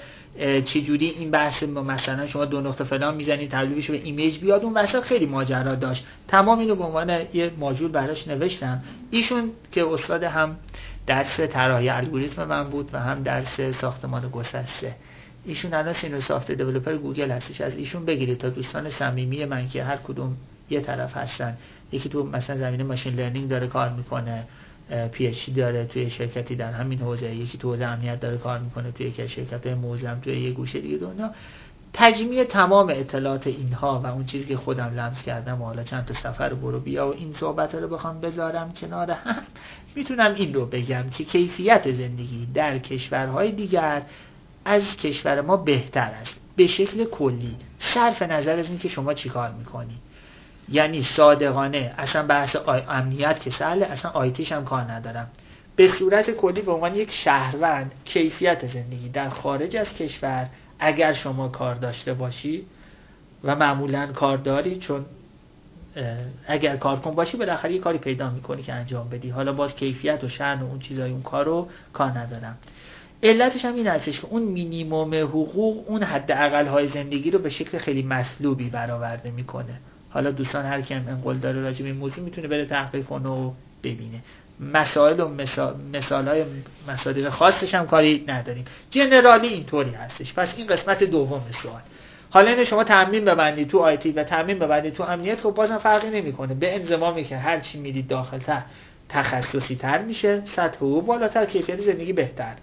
[0.65, 5.03] چجوری این بحث مثلا شما دو نقطه فلان می‌زنید تبدیلش به image بیاد اون وسط
[5.03, 6.05] خیلی ماجرا داشت.
[6.27, 8.83] تمام اینو به عنوان یه ماجول براش نوشتم.
[9.11, 10.57] ایشون که استاد هم
[11.07, 14.95] درس طراحی الگوریتم من بود و هم درس ساختمان گسسته.
[15.45, 17.61] ایشون الان senior software developer گوگل هستش.
[17.61, 20.37] از ایشون بگیرید تا دوستان صمیمی من که هر کدوم
[20.69, 21.57] یه طرف هستن.
[21.91, 24.47] یکی تو مثلا زمینه machine learning داره کار می‌کنه
[25.11, 29.05] PhD داره توی شرکتی در همین حوزه یکی تو حوزه امنیت داره کار می‌کنه توی
[29.05, 31.31] یک شرکت های موزم توی یه گوشه دیگه دنیا.
[31.93, 36.13] تجمیع تمام اطلاعات اینها و اون چیزی که خودم لمس کردم و حالا چند تا
[36.13, 39.43] سفر برو بیا و این صحبت رو بخوام بذارم کنار هم
[39.95, 44.01] می‌تونم این رو بگم که کیفیت زندگی در کشورهای دیگر
[44.65, 46.35] از کشور ما بهتر است.
[46.55, 49.97] به شکل کلی صرف نظر از اینکه شما چیکار می‌کنی.
[50.69, 51.93] یعنی صادقانه.
[51.97, 52.55] اصلا بحث
[52.89, 55.27] امنیت که سهله اصلا آیتیش هم کار ندارم.
[55.75, 61.47] به صورت کلی به عنوان یک شهروند کیفیت زندگی در خارج از کشور اگر شما
[61.47, 62.65] کار داشته باشی
[63.43, 65.05] و معمولا کار داری چون
[66.47, 69.29] اگر کار کن باشی بالاخره یه کاری پیدا می‌کنی که انجام بدی.
[69.29, 72.57] حالا باز کیفیت و شأن و اون چیزای اون کار رو کار ندارم.
[73.23, 76.31] علتش هم این هستش که اون مینیموم حقوق اون حد
[76.67, 79.79] های زندگی رو به شکل خیلی مسلوبی برآورده می‌کنه.
[80.15, 83.51] حالا دوستان هر کی انقل داره راجع به این موضوع می‌تونه بره تحقیق کنه و
[83.83, 84.19] ببینه.
[84.73, 85.27] مسائل و
[85.93, 86.43] مثال های
[86.87, 88.65] مصادیق خاصش هم کاری نداریم.
[88.89, 90.33] جنرالی اینطوری هستش.
[90.33, 91.81] پس این قسمت دوم سوال.
[92.29, 96.09] حالا اینه شما تعمین ببندید تو آیتی و تعمین ببندید تو امنیت خب بازم فرقی
[96.09, 96.53] نمی‌کنه.
[96.53, 98.61] به انضمامی که هر چی می‌دید داخل تر
[99.09, 102.55] تخصصی تر میشه سطح حقوق بالاتر کیفیت زندگی بهتر.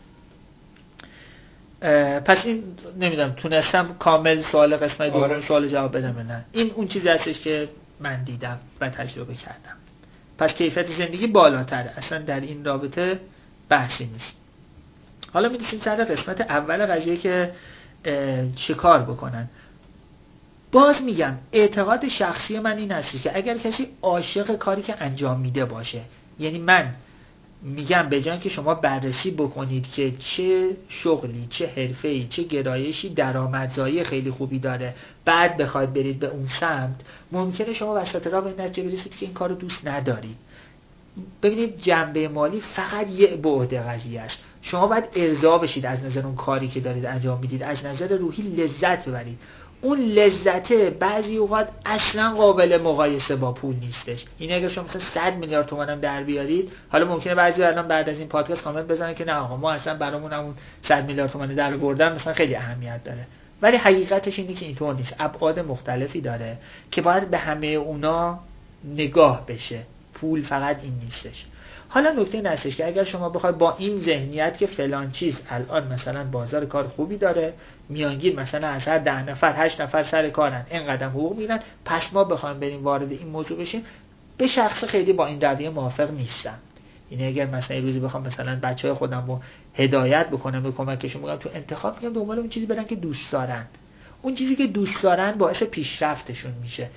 [2.25, 2.63] پس این
[3.01, 5.41] نمی‌دونم تونستم کامل سوال قسمت دوم آره.
[5.41, 6.45] سوال جواب بدم نه.
[6.53, 7.69] این اون چیزی هستش که
[8.01, 9.77] من دیدم و تجربه کردم.
[10.39, 11.93] پس کیفیت زندگی بالاتره.
[11.97, 13.21] اصلا در این رابطه
[13.69, 14.37] بحثی نیست.
[15.33, 17.53] حالا می‌دونیم سر قسمت اول قضیه که
[18.57, 19.49] چه کار بکنن.
[20.73, 25.65] باز میگم اعتقاد شخصی من این هستی که اگر کسی عاشق کاری که انجام میده
[25.65, 26.01] باشه
[26.39, 26.95] یعنی من
[27.63, 34.05] میگم به جان که شما بررسی بکنید که چه شغلی چه حرفه‌ای چه گرایشی درآمدزایی
[34.05, 34.95] خیلی خوبی داره
[35.25, 37.01] بعد بخواید برید به اون سمت
[37.33, 40.37] ممکنه شما وسط راه به نتیجه برسید که این کارو دوست ندارید.
[41.43, 44.43] ببینید جنبه مالی فقط یه بعد قضیه است.
[44.63, 47.63] شما باید ارضا بشید از نظر اون کاری که دارید انجام می‌دید.
[47.63, 49.39] از نظر روحی لذت ببرید.
[49.83, 54.25] اون لذته بعضی اوقات اصلا قابل مقایسه با پول نیستش.
[54.39, 58.09] این اگر شما مثلا 100 میلیارد تومان هم در بیارید حالا ممکنه بعضی الان بعد
[58.09, 61.55] از این پادکست کامنت بزنن که نه آقا ما اصلا برامون اون 100 میلیارد تومان
[61.55, 63.27] در بردن مثلا خیلی اهمیت داره.
[63.63, 65.17] ولی حقیقتش اینه که اینطور نیست.
[65.19, 66.59] ابعاد مختلفی داره
[66.91, 68.41] که باید به همه اونا
[68.85, 69.83] نگاه بشه.
[70.15, 71.47] پول فقط این نیستش.
[71.95, 75.93] حالا نکته این هستش که اگر شما بخواید با این ذهنیت که فلان چیز الان
[75.93, 77.53] مثلا بازار کار خوبی داره
[77.89, 82.13] میانگین مثلا از هر ده نفر هشت نفر سر کارن این قدم حقوق میرن پس
[82.13, 83.85] ما بخوایم بریم وارد این موضوع بشیم.
[84.39, 86.59] به شخص خیلی با این رویه موافق نیستم.
[87.11, 89.41] این اگر مثلا روزی بخوام مثلا بچه های خودم رو
[89.75, 93.67] هدایت بکنم به کمکشون بگم تو انتخاب میگم دنبال اون چیزی برن که دوست دارن.
[94.23, 96.89] اون چیزی که دوست دارن باعث پیشرفتشون میشه.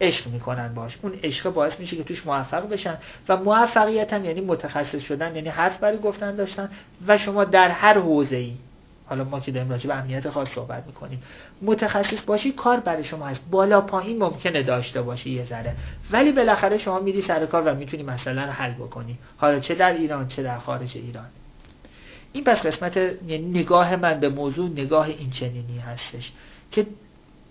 [0.00, 0.98] عشق می‌کنن باش.
[1.02, 2.98] اون عشق باعث میشه که توش موفق بشن
[3.28, 6.70] و موفقیت هم یعنی متخصص شدن یعنی حرف برای گفتن داشتن
[7.06, 8.52] و شما در هر حوزه ای
[9.06, 11.22] حالا ما که داریم راجع به امنیت خاص صحبت می‌کنیم.
[11.62, 13.40] متخصص باشی کار برای شما هست.
[13.50, 15.76] بالا پایین ممکنه داشته باشی یه ذره.
[16.10, 19.18] ولی بالاخره شما میری سر کار و می‌تونی مثلا حل بکنی.
[19.36, 21.26] حالا چه در ایران چه در خارج ایران.
[22.32, 26.32] این پس قسمت یعنی نگاه من به موضوع نگاه این چنینی هستش
[26.72, 26.86] که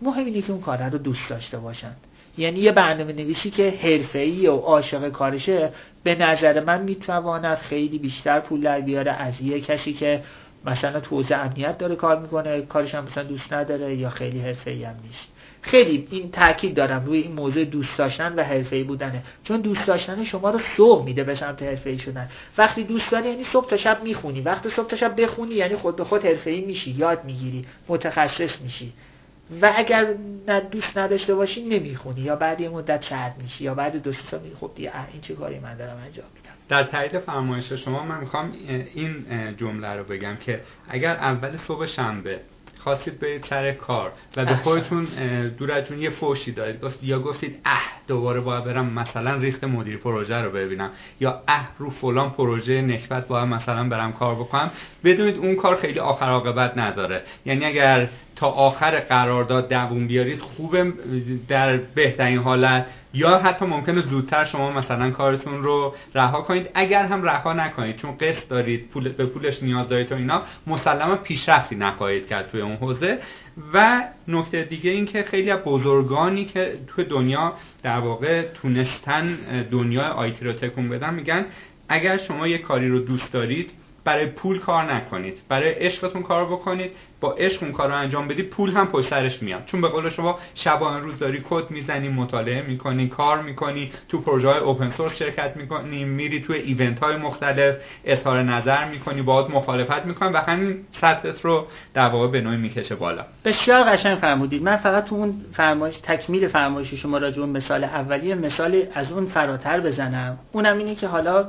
[0.01, 1.95] مهم اینه که اون کار رو دوست داشته باشن.
[2.37, 5.71] یعنی یه برنامه نویسی که حرفه‌ای و عاشق کارشه
[6.03, 10.23] به نظر من می‌تواند خیلی بیشتر پول در بیاره از یه کسی که
[10.65, 14.83] مثلا تو حوزه امنیت داره کار می‌کنه کارش هم مثلا دوست نداره یا خیلی حرفه‌ای
[14.83, 15.31] هم نیست.
[15.61, 19.23] خیلی این تاکید دارم روی این موضوع دوست داشتن و حرفه‌ای بودنه.
[19.43, 22.29] چون دوست داشتن شما رو سوق میده به سمت حرفه‌ای شدن.
[22.57, 24.41] وقتی دوست داری یعنی صبح تا شب می‌خونی.
[24.41, 28.93] وقتی صبح تا شب بخونی یعنی خود به خود حرفه‌ای میشی یاد می‌گیری متخصص میشی.
[29.61, 30.13] و اگر
[30.71, 34.55] دوست نداشته باشی نمی‌خونی یا بعد یه مدت سرد میشی یا بعد دو سال میگی
[34.55, 38.51] خب دیگه این چه کاری من دارم انجام میدم؟ در تایید فرمایش شما من می‌خوام
[38.93, 39.25] این
[39.57, 42.39] جمله رو بگم که اگر اول صبح شنبه
[42.79, 45.07] خواستید برید سر کار و به خودتون
[45.57, 50.35] دور از یه فوشی دارید یا گفتید اه دوباره باید برم مثلا ریخت مدیر پروژه
[50.35, 54.71] رو ببینم یا اه رو فلان پروژه نکبت باید مثلا برم کار بکنم
[55.03, 57.21] بدونید اون کار خیلی آخر عاقبت نداره.
[57.45, 58.07] یعنی اگر
[58.39, 60.93] تا آخر قرارداد دووم بیارید خوبه
[61.47, 62.85] در بهترین حالت.
[63.13, 66.69] یا حتی ممکنه زودتر شما مثلا کارتون رو رها کنید.
[66.73, 71.15] اگر هم رها نکنید چون قسط دارید پول به پولش نیاز دارید و اینا مسلما
[71.15, 73.17] پیشرفتی نخواهید کرد توی اون حوزه.
[73.73, 77.53] و نکته دیگه این که خیلی از بزرگانی که توی دنیا
[77.83, 79.37] در واقع تونستن
[79.71, 81.45] دنیا آیتی رو تکون بدن میگن
[81.89, 83.71] اگر شما یه کاری رو دوست دارید
[84.03, 85.37] برای پول کار نکنید.
[85.49, 86.91] برای عشقتون کار بکنید.
[87.21, 89.65] با عشق اون کار رو انجام بدید پول هم پشت سرش میاد.
[89.65, 94.47] چون به قول شما شبانه روز داری کد می‌زنی مطالعه می‌کنی کار می‌کنی تو پروژه
[94.47, 100.05] های اوپن سورس شرکت می‌کنی میری تو ایونت های مختلف اظهار نظر می‌کنی باهات مخالفت
[100.05, 103.25] می‌کنی و همین سطحت رو در واقع به نوعی می‌کشه بالا.
[103.45, 104.63] بسیار قشنگ فرمودید.
[104.63, 109.79] من فقط تو اون فرمایش تکمیل فرمایش شما راجع مثال اولیه مثال از اون فراتر
[109.79, 110.37] بزنم.
[110.51, 111.47] اونم اینه که حالا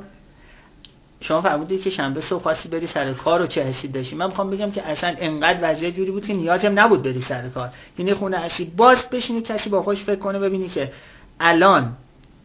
[1.21, 4.15] شما فرمودید که شنبه صبح خواستی بری سر کار و چه حسی داشتی.
[4.15, 7.69] من می‌خوام بگم که اصلا انقدر وضعیت جوری بود که نیازم نبود بری سر کار.
[7.97, 10.91] یعنی خونه اصلی باز بشینی کسی با خوش فکر کنه ببینی که
[11.39, 11.97] الان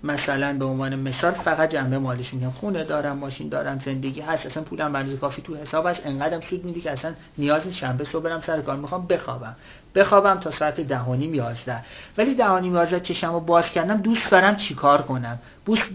[0.05, 2.51] مثلا به عنوان مثال فقط جنبه مالیش میگم.
[2.51, 4.47] خونه دارم ماشین دارم زندگی هست.
[4.47, 6.07] اصلا پولم بنز کافی تو حساب هست.
[6.07, 8.77] انقدرم سود میدی که اصلا نیاز نیست شنبه صبح برم سر کار.
[8.77, 9.57] می‌خوام بخوابم.
[9.95, 11.79] بخوابم تا ساعت دهانیم یازده.
[12.19, 15.39] ولی دهانیم یازده چشم رو باز کردم دوست دارم چیکار کنم؟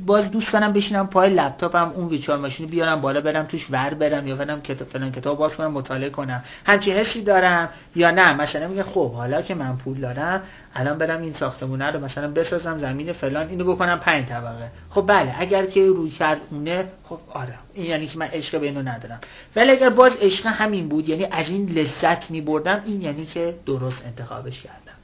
[0.06, 4.28] باز دوست دارم بشینم پای لپتاپم اون ویچار ماشین بیارم بالا برم توش ور برم
[4.28, 6.44] یا برم کتاب فلان کتاب باز کنم مطالعه کنم.
[6.66, 10.42] همچی حسی دارم یا نه؟ مثلا میگه خب حالا که من پول دارم
[10.76, 13.91] الان برم این ساختمونه رو مثلا بسازم زمین فلان اینو بکنم.
[14.00, 14.72] پنج طبقه.
[14.90, 17.54] خب بله اگر که روی کرد اونه خب آره.
[17.74, 19.20] این یعنی که من عشق به اینو ندارم.
[19.56, 23.56] ولی اگر باز عشق همین بود یعنی از این لذت می بردم این یعنی که
[23.66, 24.98] درست انتخابش کردم.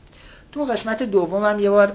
[0.51, 1.91] تو قسمت دومم یه بار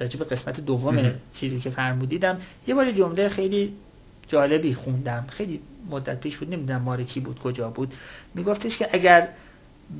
[0.00, 3.72] راجع به قسمت دوم چیزی که فرمودیدم یه بار جمله خیلی
[4.28, 5.24] جالبی خوندم.
[5.28, 5.60] خیلی
[5.90, 7.94] مدت پیش بود نمی‌دونم ماره کی بود کجا بود.
[8.34, 9.28] میگفتش که اگر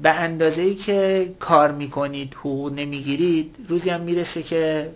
[0.03, 4.91] به اندازه ای که کار می‌کنید حقوق نمی‌گیرید روزی هم می‌رسه که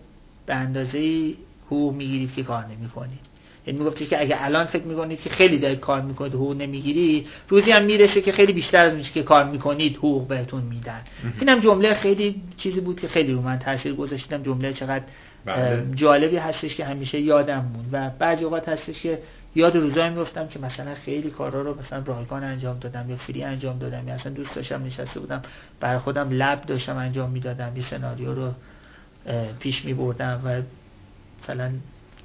[0.47, 1.35] به اندازه
[1.67, 3.35] حقوق می‌گیرید که کار نمی‌کنید.
[3.67, 7.71] یعنی می‌گفتی که اگه الان فکر می‌کنید که خیلی دارید کار می‌کنید حقوق نمی‌گیرید روزی
[7.71, 11.01] هم می‌رسه که خیلی بیشتر از اون که کار می‌کنید حقوق بهتون میدن.
[11.41, 14.43] اینم جمله خیلی چیزی بود که خیلی رو من تاثیر گذاشتم.
[14.43, 15.05] جمله چقدر
[15.45, 15.87] بله.
[15.95, 19.19] جالبی هستش که همیشه یادم موند و بعضی اوقات هستش که
[19.55, 23.79] یاد روزایی میفتم که مثلا خیلی کارا رو مثلا رایگان انجام دادم یا فری انجام
[23.79, 25.43] دادم یا اصلا دوست داشتم نشسته بودم
[25.81, 28.53] برای خودم لب داشتم انجام می‌دادم یه سناریو رو
[29.61, 30.63] پیش می بردم و
[31.43, 31.71] مثلا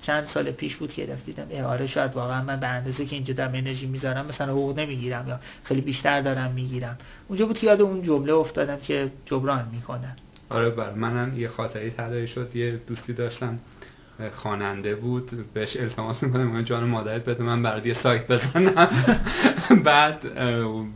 [0.01, 3.33] چند سال پیش بود که دفت دیدم آره شاید واقعا من به اندازه که اینجا
[3.33, 6.97] دارم انرژی می‌ذارم مثلا حقوق نمی‌گیرم یا خیلی بیشتر دارم می‌گیرم.
[7.27, 10.15] اونجا بود یاد اون جمله افتادم که جبران می‌کنن
[10.49, 12.55] آره بر منم یه خاطری تدایی شد.
[12.55, 13.59] یه دوستی داشتم
[14.35, 15.53] خواننده بود.
[15.53, 18.89] بهش التماس می‌کنم من جان مادرت بده من برات یه سایت بزنم.
[19.85, 20.25] بعد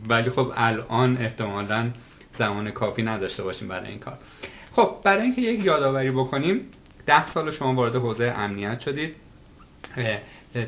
[0.08, 1.90] ولی خب الان احتمالا
[2.38, 4.18] زمان کافی نداشته باشیم برای این کار.
[4.76, 6.60] خب برای اینکه یک یادآوری بکنیم
[7.06, 9.14] ده سال شما وارد حوزه امنیت شدید.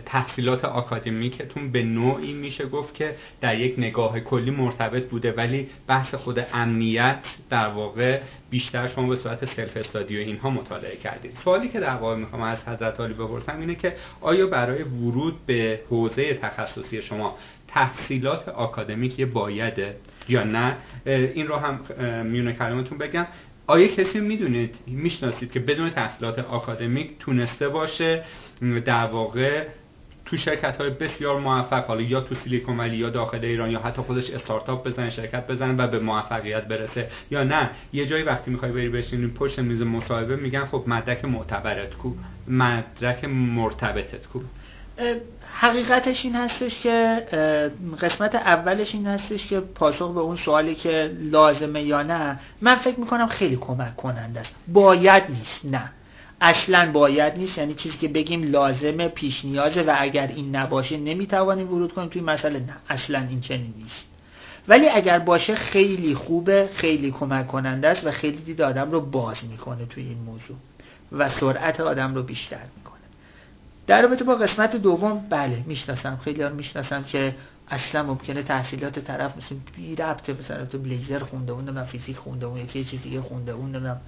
[0.06, 6.14] تحصیلات آکادمیکتون به نوعی میشه گفت که در یک نگاه کلی مرتبط بوده ولی بحث
[6.14, 7.18] خود امنیت
[7.50, 8.20] در واقع
[8.50, 11.38] بیشتر شما به صورت self study و اینها مطالعه کردید.
[11.44, 15.80] سوالی که در واقع می‌خوام از حضرت عالی بپرسم اینه که آیا برای ورود به
[15.90, 17.36] حوزه تخصصی شما
[17.68, 19.96] تحصیلات آکادمیک باید هست
[20.28, 20.76] یا نه؟
[21.06, 21.80] این رو هم
[22.26, 23.26] میونه کلمتون بگم.
[23.66, 28.24] آیا کسی می‌دونید می‌شناسید که بدون تحصیلات آکادمیک تونسته باشه
[28.84, 29.66] در واقع
[30.24, 34.02] تو شرکت های بسیار موفق حالا یا تو سیلیکون ولی یا داخل ایران یا حتی
[34.02, 38.72] خودش استارتاپ بزنه شرکت بزنه و به موفقیت برسه یا نه؟ یه جایی وقتی می‌خوای
[38.72, 42.12] بری بشینی پشت میز مصاحبه میگن خب مدرک معتبرت کو
[42.48, 44.40] مدرک مرتبطت کو.
[45.58, 47.22] حقیقتش این هستش که
[48.00, 53.00] قسمت اولش این هستش که پاسخ به اون سوالی که لازمه یا نه من فکر
[53.00, 54.54] می‌کنم خیلی کمک کننده است.
[54.68, 55.90] باید نیست نه.
[56.40, 57.58] اصلا باید نیست.
[57.58, 62.22] یعنی چیزی که بگیم لازمه پیش نیازه و اگر این نباشه نمی‌توانیم ورود کنیم توی
[62.22, 62.58] مسئله.
[62.58, 64.06] نه اصلا این چنین نیست.
[64.68, 69.44] ولی اگر باشه خیلی خوبه خیلی کمک کننده است و خیلی دید آدم رو باز
[69.50, 70.56] می‌کنه توی این موضوع
[71.12, 72.95] و سرعت آدم رو بیشتر می‌کنه.
[73.86, 76.16] در رابطه با قسمت دوم بله می‌شناسم.
[76.24, 77.34] خیلی ها می‌شناسم که
[77.68, 82.46] اصلا ممکنه تحصیلات طرف مثل بی ربطه مثلا تو بلیزر خونده اون من فیزیک خونده
[82.46, 84.00] اون یکی چیز دیگه خونده اون نمی‌دونم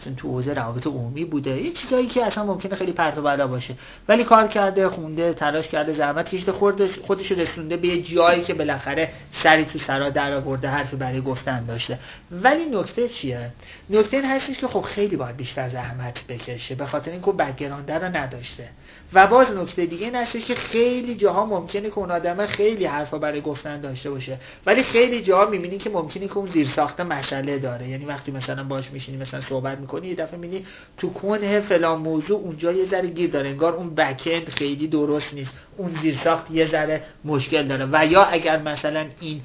[0.00, 1.62] مثلا تو حوزه روابط عمومی بوده.
[1.62, 3.74] یه چیزایی که اصلا ممکنه خیلی پرت و بلا باشه.
[4.08, 8.54] ولی کار کرده خونده تلاش کرده زحمت کشیده خودش خودش رسونده به یه جایی که
[8.54, 11.98] بالاخره سری تو سرا در آورده حرفی برای گفتن داشته.
[12.30, 13.50] ولی نکته چیه؟
[13.90, 18.16] نکته این هستش که خب خیلی باید بیشتر زحمت بکشه به خاطر اینکه background رو
[18.16, 18.68] نداشته.
[19.12, 23.40] و باز نکته دیگه این که خیلی جاها ممکنه که اون آدم خیلی حرفا برای
[23.40, 24.38] گفتن داشته باشه.
[24.66, 27.88] ولی خیلی جاها می‌بینی که ممکنه که اون زیر ساخته مسئله داره.
[27.88, 30.66] یعنی وقتی مثلا باش میشینی مثلا صحبت می‌کنی یه دفعه می‌بینی
[30.98, 33.48] تو کنه فلان موضوع اونجا یه ذره گیر داره.
[33.48, 35.52] انگار اون background خیلی درست نیست.
[35.76, 37.88] اون زیر ساخت یه ذره مشکل داره.
[37.92, 39.40] و یا اگر مثلا این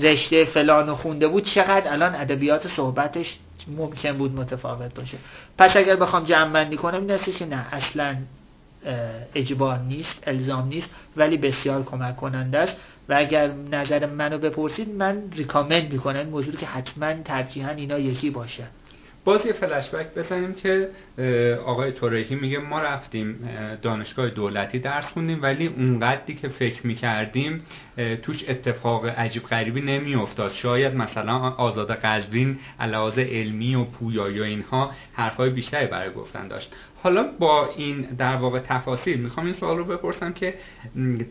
[0.00, 3.38] رشته فلان خونده بود چقدر الان ادبیات صحبتش
[3.76, 5.18] ممکن بود متفاوت باشه.
[5.58, 8.16] پس اگر بخوام جمع بندی کنم این که نه اصلا
[9.34, 12.80] اجبار نیست الزام نیست ولی بسیار کمک کننده است.
[13.08, 18.30] و اگر نظر منو بپرسید من ریکامند می‌کنم این موضوع که حتما ترجیحا اینا یکی
[18.30, 18.64] باشه.
[19.24, 20.88] باز یه فلشبک بزنیم که
[21.66, 23.48] آقای تورهی میگه ما رفتیم
[23.82, 27.62] دانشگاه دولتی درس خوندیم ولی اونقدری که فکر می‌کردیم
[28.22, 30.52] توش اتفاق عجیب غریبی نمیافتاد.
[30.52, 36.74] شاید مثلا آزاد قزوین علاوه علمی و پویایی و اینها حرفای بیشتری برای گفتن داشت.
[37.02, 40.54] حالا با این در واقع تفاصیل می‌خوام این سوال رو بپرسم که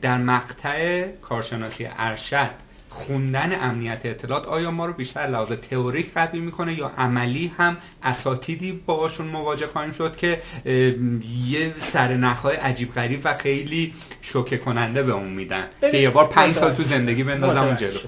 [0.01, 6.79] در مقطع کارشناسی ارشد خوندن امنیت اطلاعات آیا ما رو بیشتر لحاظ تئوریک قوی می‌کنه
[6.79, 10.41] یا عملی هم اساتیدی باشون مواجه خواهیم شد که
[11.45, 15.67] یه سرنخهای عجیب غریب و خیلی شوکه کننده به اون میدن.
[15.81, 17.99] که یه بار پنج سال تو زندگی بندازم اون جلو.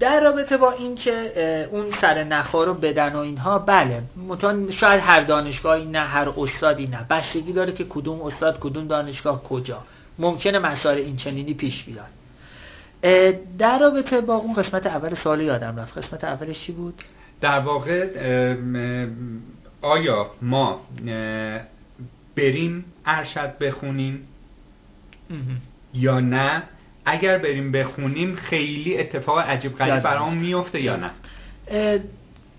[0.00, 1.32] در رابطه با اینکه
[1.72, 4.02] اون سر نخا رو بدن و اینها بله.
[4.28, 7.06] متون شاید هر دانشگاهی نه هر استادی نه.
[7.10, 9.84] بستگی داره که کدوم استاد کدوم دانشگاه کجا.
[10.18, 12.19] ممکنه مسائل این چنینی پیش بیاد.
[13.58, 15.98] در رابطه با اون قسمت اول سوال یادم رفت.
[15.98, 17.02] قسمت اولش چی بود؟
[17.40, 18.06] در واقع
[19.82, 20.80] آیا ما
[22.36, 24.28] بریم ارشد بخونیم؟
[25.94, 26.62] یا نه؟
[27.04, 31.10] اگر بریم بخونیم خیلی اتفاق عجیب غریب برامون میفته یا نه؟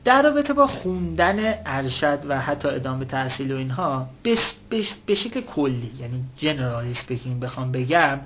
[0.03, 4.09] در رابطه با خوندن ارشد و حتی ادامه تحصیل و اینها
[5.05, 8.19] به شکل کلی یعنی generally speaking بخوام بگم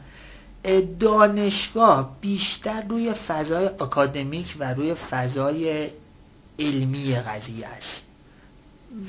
[1.00, 5.90] دانشگاه بیشتر روی فضای آکادمیک و روی فضای
[6.60, 8.06] علمی قضیه است.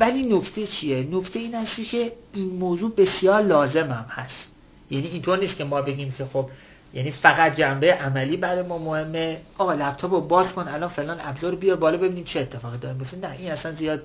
[0.00, 4.52] ولی نکته چیه؟ نکته این هستی که این موضوع بسیار لازم هم هست.
[4.90, 6.50] یعنی اینطور نیست که ما بگیم که خب
[6.94, 9.40] یعنی فقط جنبه عملی برای ما مهمه.
[9.58, 12.94] آقا لپتاپ رو باز کن الان فلان ابزار بیار بالا ببینیم چه اتفاقی داره.
[12.94, 14.02] میفته نه این اصلا زیاد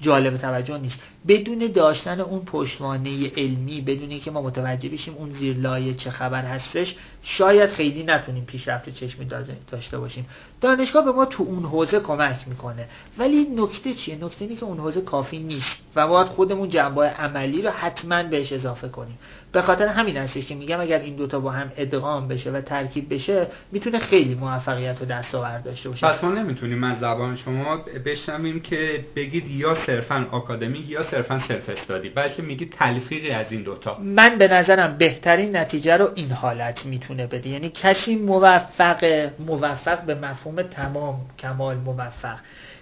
[0.00, 1.00] جالب توجه نیست.
[1.28, 6.42] بدون داشتن اون پشتوانه علمی بدون که ما متوجه بشیم اون زیر لایه چه خبر
[6.42, 9.28] هستش شاید خیلی نتونیم پیشرفت چشمی
[9.70, 10.26] داشته باشیم.
[10.60, 12.88] دانشگاه به ما تو اون حوزه کمک می‌کنه.
[13.18, 17.62] ولی نکته چیه؟ نکته اینه که اون حوزه کافی نیست و باید خودمون جنبه عملی
[17.62, 19.18] رو حتما بهش اضافه کنیم.
[19.52, 23.14] به خاطر همین هستش که میگم اگر این دوتا با هم ادغام بشه و ترکیب
[23.14, 26.06] بشه می‌تونه خیلی موفقیت و دستاورد داشته باشه.
[26.06, 31.68] پس ما نمی‌تونیم از زبان شما بشنویم که بگید یا صرفا آکادمی یا صرفا self
[31.68, 33.98] study بلکه میگید تلفیقی از این دوتا.
[33.98, 37.48] من به نظرم بهترین نتیجه رو این حالت می‌تونه بده.
[37.48, 42.38] یعنی کسی موفق موفق به مفهوم تمام کمال موفق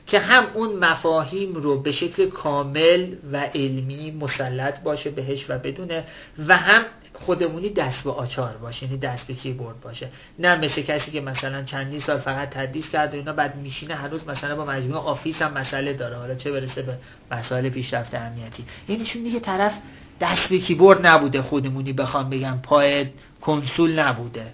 [0.07, 6.05] که هم اون مفاهیم رو به شکل کامل و علمی مسلط باشه بهش و بدونه
[6.49, 6.85] و هم
[7.27, 10.09] خودمونی دست به آچار باشه یعنی دست به کیبورد باشه.
[10.39, 14.57] نه مثل کسی که مثلا چندین سال فقط تدریس کرده اینا بعد میشینه هنوز مثلا
[14.57, 16.17] با مجموعه آفیس هم مسئله داره.
[16.17, 16.99] حالا چه برسه به
[17.31, 18.65] مسائل پیشرفته امنیتی.
[18.89, 19.73] یعنی چون دیگه طرف
[20.21, 23.07] دست به کیبورد نبوده خودمونی بخوام بگم پای
[23.41, 24.47] کنسول نبوده.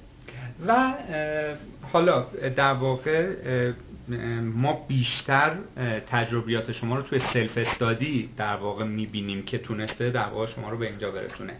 [0.66, 0.94] و
[1.92, 2.26] حالا
[2.56, 3.34] در واقع
[4.42, 5.56] ما بیشتر
[6.06, 10.78] تجربیات شما رو توی self study در واقع می‌بینیم که تونسته در واقع شما رو
[10.78, 11.52] به اینجا برسونه.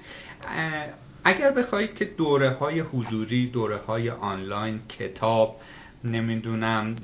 [1.24, 5.60] اگر بخواید که دوره های حضوری دوره های آنلاین کتاب
[6.04, 6.94] نمی‌دونم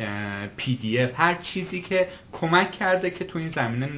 [0.56, 3.88] پی دی اف هر چیزی که کمک کرده که تو این زمینه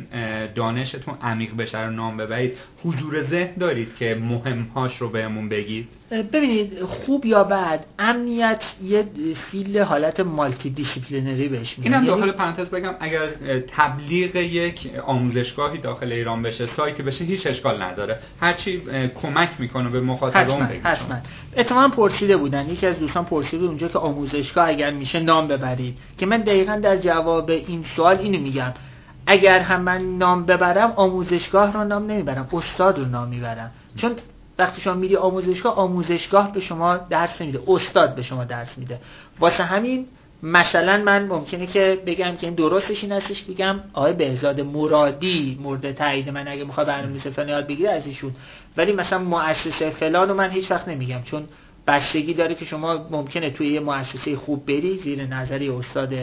[0.54, 2.52] دانشتون عمیق بشه رو نام ببرید.
[2.84, 5.88] حضور ذهن دارید که مهمهاش رو بهمون بگید؟
[6.32, 9.04] ببینید خوب یا بد امنیت یه
[9.50, 13.26] field حالت multidisciplinary بهش میاد اینم داخل پرانتز بگم اگر
[13.76, 18.18] تبلیغ یک آموزشگاهی داخل ایران بشه سایت بشه هیچ اشکال نداره.
[18.40, 18.82] هرچی
[19.22, 21.20] کمک می‌کنه به مخاطبان حتما
[21.56, 21.88] حتما.
[21.88, 22.68] پرسیده بودن.
[22.68, 25.98] یکی از دوستان پرسیده اونجا که آموزشگاه اگر میشه نام ببرید.
[26.18, 28.72] که من دقیقا در جواب این سوال اینو میگم.
[29.26, 33.70] اگر هم من نام ببرم آموزشگاه رو نام نمی‌برم استاد رو نام می‌برم.
[33.96, 34.12] چون
[34.58, 39.00] وقتی شما میری آموزشگاه آموزشگاه به شما درس میده استاد به شما درس میده.
[39.40, 40.06] واسه همین
[40.42, 45.92] مثلا من ممکنه که بگم که این درستش این هستش بگم آقای بهزاد مرادی مورد
[45.92, 48.32] تایید من اگه می‌خواد برنامه‌نویسی فلان یاد بگیره از ایشون.
[48.76, 51.44] ولی مثلا مؤسسه فلان رو من هیچ وقت نمیگم چون
[51.86, 56.14] بستگی داره که شما ممکنه توی یه مؤسسه خوب بری زیر نظری استاد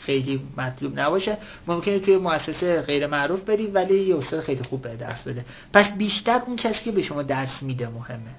[0.00, 1.36] خیلی مطلوب نباشه.
[1.66, 5.44] ممکنه توی مؤسسه غیر معروف بری ولی یه استاد خیلی خوب به درس بده.
[5.72, 8.34] پس بیشتر اون کسی که به شما درس میده مهمه.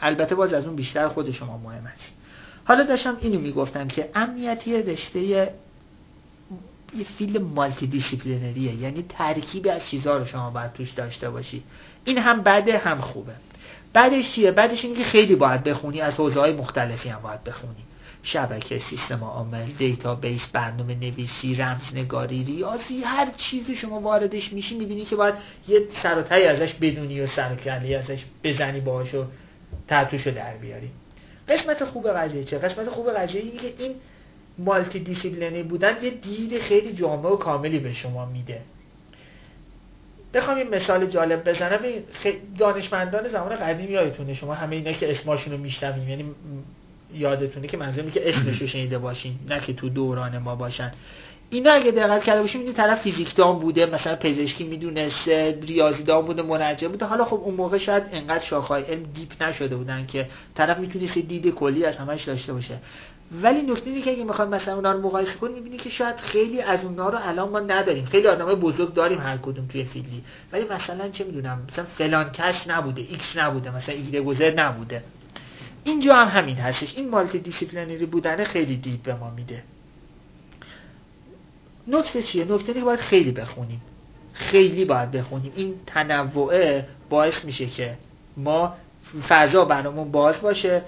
[0.00, 2.14] البته باز از اون بیشتر خود شما مهم است.
[2.64, 5.20] حالا داشتم اینو می‌گفتم که امنیت یه رشته
[6.96, 11.62] یه field multidisciplinary ه یعنی ترکیب از چیزها رو شما باید توش داشته باشی.
[12.04, 13.32] این هم بده هم خوبه.
[13.98, 17.84] بعدش چیه؟ بعدش اینکه خیلی باید بخونی از حوزه های مختلفی هم باید بخونی.
[18.22, 25.16] شبکه سیستم عامل database برنامه نویسی رمزنگاری ریاضی هر چیزی شما واردش میشی می‌بینی که
[25.16, 25.34] باید
[25.68, 26.18] یه سر
[26.48, 27.56] ازش بدونی و سر
[27.98, 29.24] ازش بزنی باهاش و
[29.88, 30.90] تحتوشو در بیاری.
[31.48, 33.94] قسمت خوب قضیه چه؟ قسمت خوب قضیه اینه که این
[34.58, 38.60] مالتی دیسیپلینی بودن یه دید خیلی جامع و کاملی به شما میده.
[40.34, 41.80] بخوام یه مثال جالب بزنم.
[42.58, 44.34] دانشمندان زمان قدیم یادتونه.
[44.34, 46.24] شما همه اینا که اسماشون رو میشنویم یعنی
[47.14, 50.92] یادتونه که منظورم که اسمش رو شنیده باشین نه که تو دوران ما باشن.
[51.50, 56.88] اینا اگه دقت کرده باشیم این طرف فیزیکدان بوده مثلا پزشکی می‌دونسته ریاضیدان بوده منجم
[56.88, 57.06] بوده.
[57.06, 61.54] حالا خب اون موقع شاید انقدر شاخه‌های علم deep نشده بودن که طرف می‌تونست دید
[61.54, 62.78] کلی از همش داشته باشه.
[63.32, 66.60] ولی نکته اینه که اگه می‌خوام مثلا اونا رو مقایسه کنیم می‌بینی که شاید خیلی
[66.60, 68.04] از اونها رو الان ما نداریم.
[68.04, 70.24] خیلی آدمای بزرگ داریم هر کدوم توی field ی.
[70.52, 75.02] ولی مثلا چه می‌دونم مثلا فلان کس نبوده ایکس نبوده مثلا ایده گذر نبوده.
[75.84, 76.96] اینجا هم همین هستش.
[76.96, 79.62] این multidisciplinary بودن خیلی دید به ما میده.
[81.88, 83.82] نکته چیه؟ نکته که باید خیلی بخونیم.
[84.32, 85.52] خیلی باید بخونیم.
[85.56, 87.94] این تنوعه باعث میشه که
[88.36, 88.74] ما
[89.28, 90.82] فضا برامون باز باشه.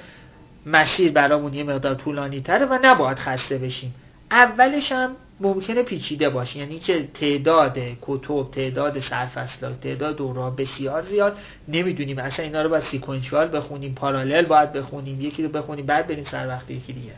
[0.66, 3.94] مسیر برامون یه مقدار طولانی تره و نباید خسته بشیم.
[4.30, 6.58] اولش هم ممکنه پیچیده باشه.
[6.58, 11.38] یعنی که تعداد کتب تعداد سرفصل تعداد دوره بسیار زیاد.
[11.68, 16.24] نمی‌دونیم اصلا اینا رو باید سیکونشوال بخونیم پارالل باید بخونیم یکی رو بخونیم بعد بریم
[16.24, 17.12] سر وقت یکی دیگه.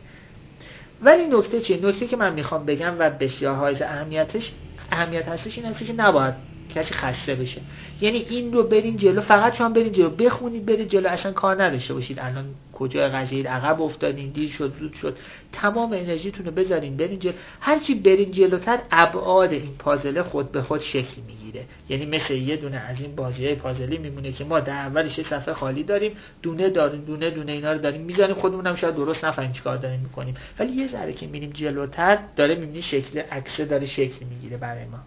[1.03, 4.53] ولی نکته چیه؟ نکته که من می‌خوام بگم و بسیار حائز اهمیتش
[4.93, 7.61] اهمیت هستش این هستش که نباید کسی خسته بشه.
[8.01, 10.11] یعنی این رو برین جلو فقط شما برین جلو.
[10.11, 11.09] بخونید برید جلو.
[11.09, 12.19] اصلا کار نداشته باشید.
[12.21, 15.17] الان کجا قضیه؟ عقب افتادین دیر شد زود شد.
[15.53, 17.33] تمام انرژیتون رو بذارین برین جلو.
[17.61, 21.65] هرچی برین جلوتر ابعاد این پازل خود به خود شکل می‌گیره.
[21.89, 25.25] یعنی مثل یه دونه از این بازی های پازلی میمونه که ما در اولش یه
[25.25, 26.13] صفحه خالی داریم
[26.43, 28.35] دونه داریم دونه دونه اینا رو داریم می‌ذاریم.
[28.35, 30.35] خودمون هم شاید درست نفهمیم چیکار داریم می‌کنیم.
[30.59, 34.99] ولی یه ذره که میریم جلوتر داره می‌بینی شکل عکسه داره شکل می‌گیره برای ما.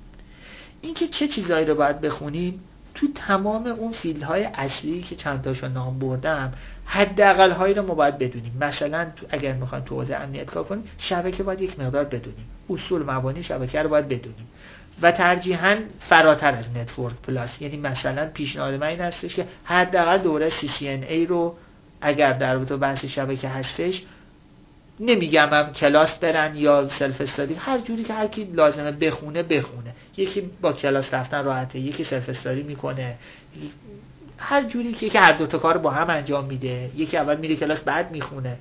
[0.86, 2.64] اینکه چه چیزایی رو باید بخونیم
[2.96, 6.54] تو تمام اون field های اصلی که چند تاشو نام بردم
[6.86, 8.58] حداقل هایی رو ما باید بدونیم.
[8.62, 12.46] مثلا اگر می‌خوایم تو حوزه امنیت کار کنیم شبکه باید یک مقدار بدونیم.
[12.70, 14.48] اصول مبانی شبکه رو باید بدونیم.
[15.02, 17.62] و ترجیحاً فراتر از Network Plus.
[17.62, 21.56] یعنی مثلا پیشنهاد من این هستش که حداقل دوره CCNA رو
[22.02, 24.04] اگر در رابطه بحث شبکه هستش
[25.00, 29.94] نمیگم هم کلاس برن یا self-study هر جوری که هر کی لازمه بخونه بخونه.
[30.18, 33.16] یکی با کلاس رفتن راحته یکی self-study می‌کنه.
[34.38, 37.80] هر جوری که هر دو تا کار با هم انجام میده یکی اول میره کلاس
[37.80, 38.58] بعد می‌خونه.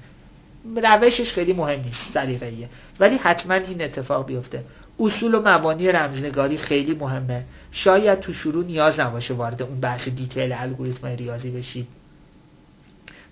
[0.76, 2.68] روشش خیلی مهم نیست سلیقه‌ایه.
[3.00, 4.64] ولی حتما این اتفاق بیفته.
[5.00, 7.44] اصول و مبانی رمزنگاری خیلی مهمه.
[7.72, 11.86] شاید تو شروع نیاز نباشه وارد اون بحث detail الگوریتم ریاضی بشید.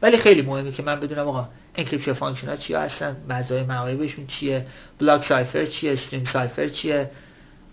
[0.03, 4.67] ولی خیلی مهمه که من بدونم آقا encryption function ها چیا هستن؟ مزایای معایبشون چیه؟
[4.99, 7.11] block cipher چیه؟ stream cipher چیه؟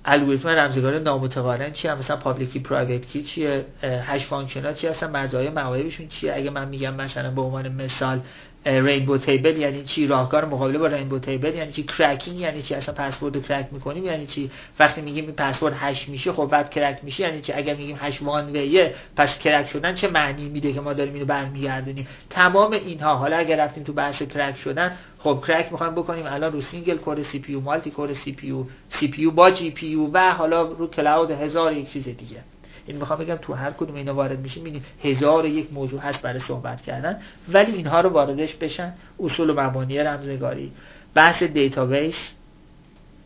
[0.06, 5.10] الگوریتم رمزگار نامتقارن چیه؟ مثلا public key private key چیه؟ hash function ها چی هستن؟
[5.10, 8.22] مزایای معایبشون چیه؟ اگه من میگم مثلا به عنوان مثال
[8.66, 12.96] rainbow table یعنی چی؟ راهکار مقابله با rainbow table یعنی چی؟ cracking یعنی چی؟ اصلا
[12.96, 17.00] پسورد رو crack می‌کنیم یعنی چی؟ وقتی میگیم این password، hash میشه خب بعد crack
[17.04, 20.74] میشه یعنی چی؟ اگر میگیم hash، one way ه پس crack شدن چه معنی میده
[20.74, 23.16] که ما داریم اینو برمیگردونیم؟ تمام اینها.
[23.16, 26.26] حالا اگر رفتیم تو بحث crack شدن خب crack می‌خوایم بکنیم.
[26.26, 29.32] الان رو سینگل کور سی پی یو مالتی کور سی پی یو سی پی یو
[29.32, 32.44] با جی پی یو و حالا رو cloud هزار یک چیز دیگه.
[32.88, 36.40] این می‌خوام بگم تو هر کدوم اینا وارد میشیم می‌بینید هزار یک موضوع هست برای
[36.40, 37.20] صحبت کردن
[37.54, 38.94] ولی اینها رو واردش بشن.
[39.20, 40.72] اصول و مبانی رمزنگاری
[41.14, 42.32] بحث database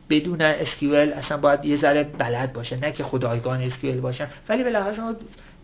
[0.10, 4.28] بدونن SQL اصلا باید یه ذره بلد باشه نه که خدایگان SQL باشن.
[4.50, 5.16] ولی بالاخره شما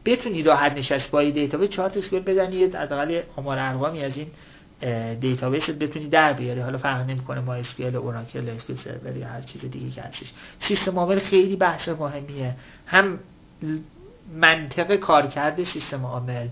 [0.05, 4.27] بتونید راحت نشست با database چهار تا SQL بزنید حداقل آمار ارقامی از این
[5.19, 9.95] database بتونی در بیاری حالا فرق نمی‌کنه MySQL Oracle SQL Server یا هر چیز دیگه
[9.95, 10.33] که هستش.
[10.59, 12.55] سیستم عامل خیلی بحث مهمیه.
[12.85, 13.19] هم
[14.33, 16.47] منطق کارکرد سیستم عامل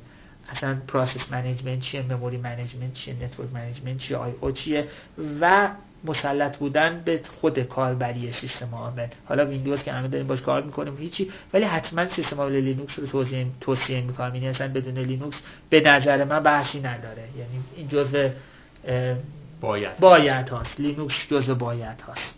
[0.49, 4.87] اصلا process management چیه memory management چیه network management چیه I/O چیه
[5.41, 5.69] و
[6.03, 9.07] مسلط بودن به خود کاربری سیستم عامل.
[9.25, 13.07] حالا ویندوز که همه داریم باش کار می‌کنیم هیچی ولی حتما سیستم عامل لینوکس رو
[13.07, 14.35] توصیه توصیه می‌کنم.
[14.35, 17.23] یعنی اصلا بدون لینوکس به نظر من بحثی نداره.
[17.37, 18.29] یعنی این جزء
[19.61, 20.79] باید باید هاست.
[20.79, 22.35] لینوکس جزء بایدهاست.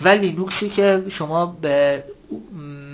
[0.00, 2.04] و لینوکسی که شما به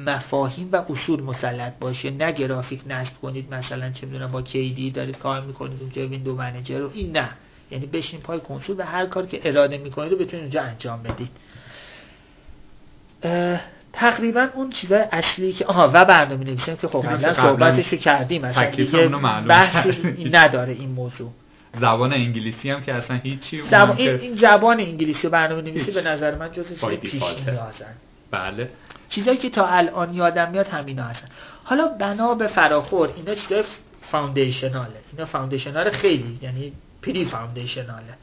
[0.06, 5.18] مفاهیم و اصول مسلط باشه نه گرافیک نصب کنید مثلا چه می‌دونم با KDE دارید
[5.18, 7.28] کار می‌کنید اونجا window manager رو این نه.
[7.70, 11.30] یعنی بشین پای کنسول و هر کار که اراده می‌کنید رو بتونید اونجا انجام بدید.
[13.92, 18.46] تقریبا اون چیزای اصلی که آها و برنامه نویسیم که خب قبلا صحبتش رو کردیم
[18.46, 19.08] مثلا دیگه
[19.48, 21.30] بحثی نداره این موضوع.
[21.80, 26.34] زبان انگلیسی هم که اصلا هیچی زبان این, این زبان انگلیسی برنامه نویسی به نظر
[26.34, 27.94] من جز پیش نیازن.
[28.30, 28.68] بله.
[29.08, 31.28] چیزایی که تا الان یادم میاد همینا هستن.
[31.64, 33.64] حالا بنا به فراخور اینا چیزای
[34.00, 35.00] فاوندیشناله.
[35.12, 36.72] اینا فاوندیشنال خیلی یعنی
[37.02, 38.14] پری فاوندیشناله.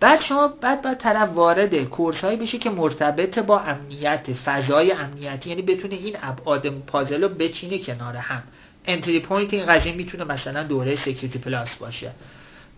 [0.00, 5.50] بعد شما بعد بعد طرف وارد کورس هایی بشه که مرتبط با امنیت فضای امنیتی.
[5.50, 8.42] یعنی بتونه این ابعاد پازل رو بچینه کنار هم.
[8.84, 12.10] entry point این قضیه می‌تونه مثلا دوره Security+ باشه.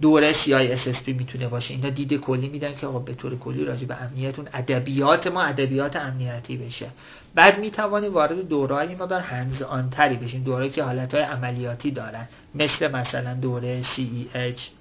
[0.00, 1.74] دوره CISSP می‌تونه باشه.
[1.74, 5.96] اینا دید کلی میدن که آقا به طور کلی راجع به امنیتون ادبیات ما ادبیات
[5.96, 6.86] امنیتی بشه.
[7.34, 10.42] بعد می‌توانیم وارد دورهای ما در hands-on تری بشیم.
[10.42, 12.28] دوره که حالت های عملیاتی دارن.
[12.54, 14.77] مثل مثلا دوره CEH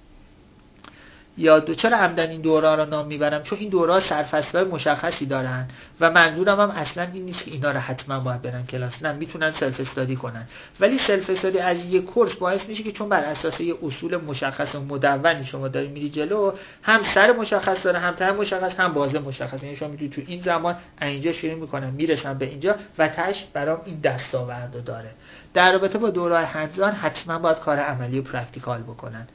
[1.38, 5.68] یا دو چرا عمدا این دوره رو نام می‌برم؟ چون این دوره سرفصل مشخصی دارن
[6.00, 9.02] و منظورم هم اصلا این نیست که اینا رو حتما باید برن کلاس.
[9.02, 10.46] نه می‌تونن self-study کنن.
[10.80, 14.80] ولی self-study از یک course باعث میشه که چون بر اساس یه اصول مشخص و
[14.80, 16.52] مدونی شما داری میری جلو
[16.82, 19.62] هم سر مشخص داره هم ته مشخص هم بازه مشخص.
[19.62, 23.80] یعنی شما می‌دونی تو این زمان اینجا شروع می‌کنم می‌رسم به اینجا و تهش برام
[23.84, 25.10] این دستاورد داره.
[25.54, 29.28] در رابطه با دوره hands-on حتما باید کار عملی و practical بکنن.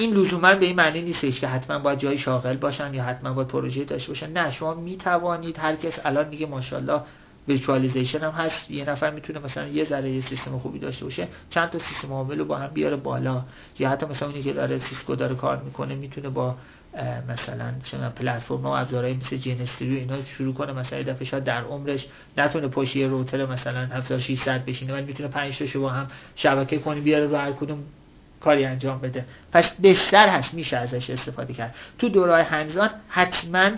[0.00, 3.48] این لزوما به این معنی نیستش که حتما باید جای شاغل باشن یا حتما باید
[3.48, 4.32] پروژه داشته باشن.
[4.32, 7.00] نه شما می توانید هر کس الان میگه ماشاءالله
[7.48, 8.70] ویچوالیزیشن هم هست.
[8.70, 12.38] یه نفر می‌تونه مثلا یه ذره یه سیستم خوبی داشته باشه چند تا سیستم عامل
[12.38, 13.42] رو با هم بیاره بالا.
[13.78, 16.54] یا حتی مثلا اونی که داره Cisco داره کار می‌کنه می‌تونه با
[17.28, 20.72] مثلا چون پلتفرم و ابزارهای مثل GNS3 اینا شروع کنه.
[20.72, 22.06] مثلا یه دفعه شاید در عمرش
[22.38, 26.06] نتونه پشت یه router مثلا 7600 بشینه ولی می‌تونه 5 تا با هم
[26.36, 27.84] شبکه کنی بیاره رو هر کدوم
[28.40, 29.24] کاری انجام بده.
[29.52, 31.74] پس بستر هست میشه ازش استفاده کرد.
[31.98, 33.70] تو دوره hands-on حتما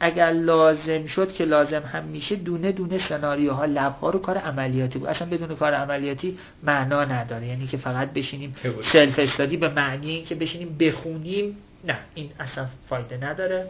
[0.00, 5.08] اگر لازم شد که لازم هم میشه دونه دونه سناریوها لبها رو کار عملیاتی بود.
[5.08, 7.46] اصلا بدون کار عملیاتی معنا نداره.
[7.46, 11.56] یعنی که فقط بشینیم سلف استادی به معنی اینکه بشینیم بخونیم.
[11.84, 13.66] نه این اصلا فایده نداره.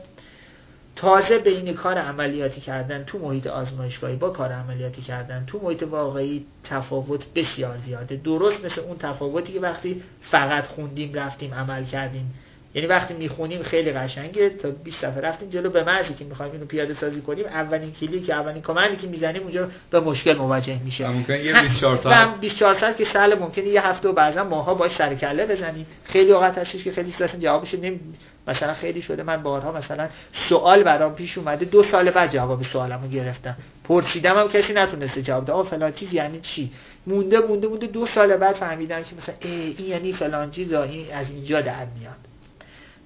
[0.96, 6.46] تازه بین کار عملیاتی کردن تو محیط آزمایشگاهی با کار عملیاتی کردن تو محیط واقعی
[6.64, 8.16] تفاوت بسیار زیاده.
[8.16, 12.34] درست مثل اون تفاوتی که وقتی فقط خوندیم رفتیم عمل کردیم.
[12.74, 14.50] یعنی وقتی می‌خونیم خیلی قشنگه.
[14.50, 18.30] تا 20 دفعه رفتیم جلو به مرزی که می‌خوایم اینو پیاده سازی کنیم اولین کلیک
[18.30, 21.08] اولین کامندی که می‌زنیم اونجا به مشکل مواجه میشه.
[21.08, 24.92] ممکن یه 24 ساعت 24 ساعت که سال ممکنه یه هفته و بعضا ماها باش
[24.92, 25.86] سر کله بزنیم.
[26.04, 28.00] خیلی اوقات هستش که خیلی اصلا جوابش نمی
[28.48, 29.22] مثلا خیلی شده.
[29.22, 31.64] من بارها مثلا سوال برام پیش اومده.
[31.64, 33.56] دو سال بعد جواب سوالمو گرفتم.
[33.84, 36.70] پرسیدم هم کسی نتونسته جواب بده آقا فلان چیز یعنی چی؟
[37.06, 37.86] مونده مونده مونده.
[37.86, 41.86] دو سال بعد فهمیدم که مثلا ای این یعنی فلان چیز این از اینجا در
[41.98, 42.29] میاد.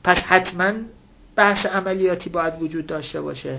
[0.05, 0.73] پس حتما
[1.37, 3.59] بحث عملیاتی باید وجود داشته باشه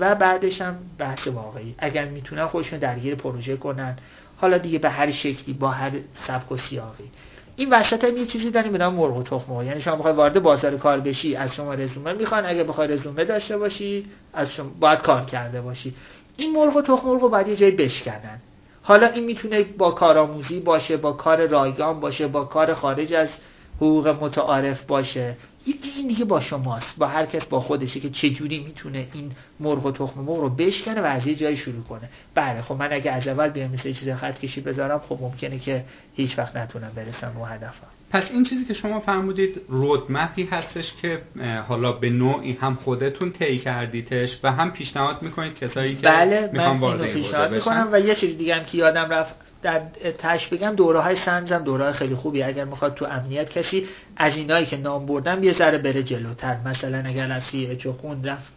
[0.00, 1.74] و بعدش هم بحث واقعی.
[1.78, 3.96] اگر می‌تونن خودشون درگیر پروژه کنن.
[4.36, 7.10] حالا دیگه به هر شکلی با هر سبک و سیاقی.
[7.56, 10.42] این وسط هم یه چیزی داریم به نام مرغ و تخم یعنی شما بخوای وارد
[10.42, 12.46] بازار کار بشی از شما رزومه می‌خوان.
[12.46, 15.94] اگه بخوای رزومه داشته باشی از شما باید کار کرده باشی.
[16.36, 18.40] این مرغ و تخم مرغ باید یه جایی بشکنن.
[18.82, 23.28] حالا این می‌تونه با کارآموزی باشه با کار رایگان باشه با کار خارج از
[23.76, 25.36] حقوق متعارف باشه.
[25.66, 29.92] این دیگه با شماست با هر کس با خودشه که چجوری می‌تونه این مرغ و
[29.92, 32.08] تخم مرغ رو بشکنه و از یه جایی شروع کنه.
[32.34, 35.84] بله خب من اگه از اول بیام مثل چیز خط کشی بذارم خب ممکنه که
[36.14, 37.86] هیچ وقت نتونم برسم به هدفم.
[38.10, 41.22] پس این چیزی که شما فرمودید رودمپی هستش که
[41.68, 46.78] حالا به نوعی هم خودتون طی کردیدش و هم پیشنهاد می‌کنید کسایی که بله می‌خوان
[46.78, 49.80] وارد پیشنهاد می‌کنم و یه چیز دیگه هم که یادم رفت در
[50.18, 52.42] تش بگم دوره های سنز هم دوره های خیلی خوبی.
[52.42, 56.56] اگر می‌خواد تو امنیت کسی از اینایی که نام بردم یه ذره بره جلوتر.
[56.64, 58.52] مثلا اگر از سی خون رفت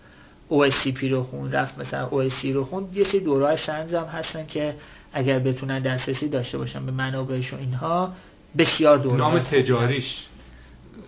[0.49, 4.45] OSCP رو خون رفت مثلا OSC رو خون یه سری دوره های سنز هم هستن
[4.45, 4.75] که
[5.13, 8.13] اگر بتونن دسترسی داشته باشن به منابعش و اینها
[8.57, 10.25] بسیار دوره نام تجاریش.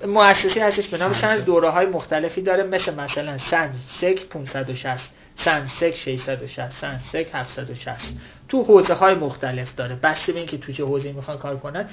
[0.08, 5.96] مؤسسه هستش به نام سنز دوره های مختلفی داره مثل مثلا سنز سک 560 سنسک
[5.96, 9.96] 660 سنسک 760 تو حوزه های مختلف داره.
[9.96, 11.86] بسته به اینکه تو چه حوزه می‌خوان کار کنن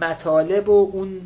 [0.00, 1.20] مطالب و اون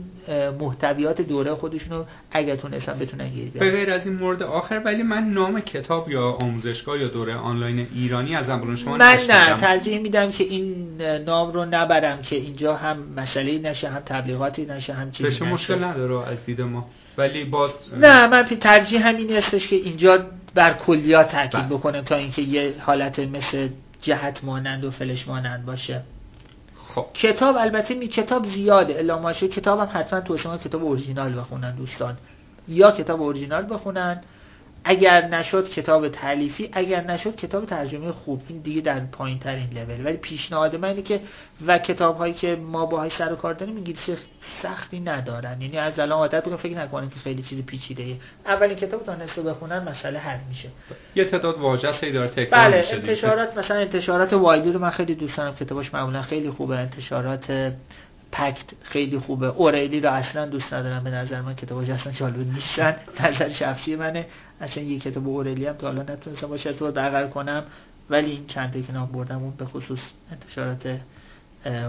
[0.61, 5.25] محتویات دوره خودشونو اگر تونستن بتونن گیر به غیر از این مورد آخر ولی من
[5.25, 10.31] نام کتاب یا آموزشگاه یا دوره آنلاین ایرانی از امروز شما من نه ترجیح میدم
[10.31, 10.97] که این
[11.27, 15.45] نام رو نبرم که اینجا هم مسئله نشه هم تبلیغاتی نشه هم چیزی نشه.
[15.45, 16.89] مشکل نداره از دید ما.
[17.19, 17.71] ولی با
[18.01, 20.19] نه من ترجیح همین هستش که اینجا
[20.55, 21.79] بر کلیات تاکید بله.
[21.79, 23.69] بکنم تا اینکه یه حالت مثل
[24.03, 26.03] جهت مانند و فلش مانند باشه.
[26.95, 27.07] خب.
[27.15, 32.17] کتاب البته می کتاب زیاده الاماشه کتاب هم حتما تو شما کتاب اورجینال بخونن دوستان.
[32.69, 34.21] یا کتاب اورجینال بخونن
[34.85, 38.43] اگر نشد کتاب تعلیفی اگر نشد کتاب ترجمه خوب.
[38.49, 40.07] این دیگه در پایین ترین لول.
[40.07, 41.21] ولی پیشنهاد من اینه که
[41.67, 44.17] و کتاب هایی که ما باهاش سر و کار داریم انگلیسی
[44.55, 45.61] سختی ندارن.
[45.61, 49.43] یعنی از الان عادت بکنم فکر نکنن که خیلی چیز پیچیده ای اولین کتاب دانسته
[49.43, 50.69] بخونن مسئله حل میشه.
[51.15, 55.37] یه تعداد واژه ای داره تکرار بله انتشارات مثلا انتشارات وایلی رو من خیلی دوست
[55.37, 55.55] دارم.
[55.55, 56.79] کتابش معمولا خیلی خوبه.
[56.79, 57.73] انتشارات
[58.33, 59.47] پکت خیلی خوبه.
[59.47, 61.55] اوریلی رو اصلا دوست ندارم به نظر من.
[61.55, 62.97] کتاباش اصلا جالب نیستن.
[63.21, 64.27] نظر شخصی منه.
[64.61, 66.73] اصلا یه کتاب اوریلی هم تا حالا نتونستم باشه.
[66.73, 67.65] تو دقل کنم.
[68.11, 70.01] ولی این چنده که نام بردم اون به خصوص
[70.33, 70.99] انتشارات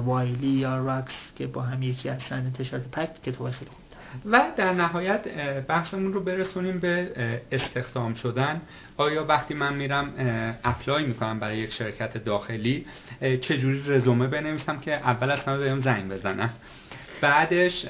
[0.06, 2.36] وایلی یا راکس که با هم یکی هستن.
[2.36, 3.83] انتشارات پکت کتاب خیلی خوب.
[4.26, 5.28] و در نهایت
[5.68, 7.12] بحثمون رو برسونیم به
[7.52, 8.62] استخدام شدن.
[8.98, 10.14] آیا وقتی من میرم
[10.64, 12.86] اپلای می‌کنم برای یک شرکت داخلی
[13.42, 16.50] چجوری رزومه بنویسم که اول از همه بهم زنگ بزنم
[17.22, 17.86] بعدش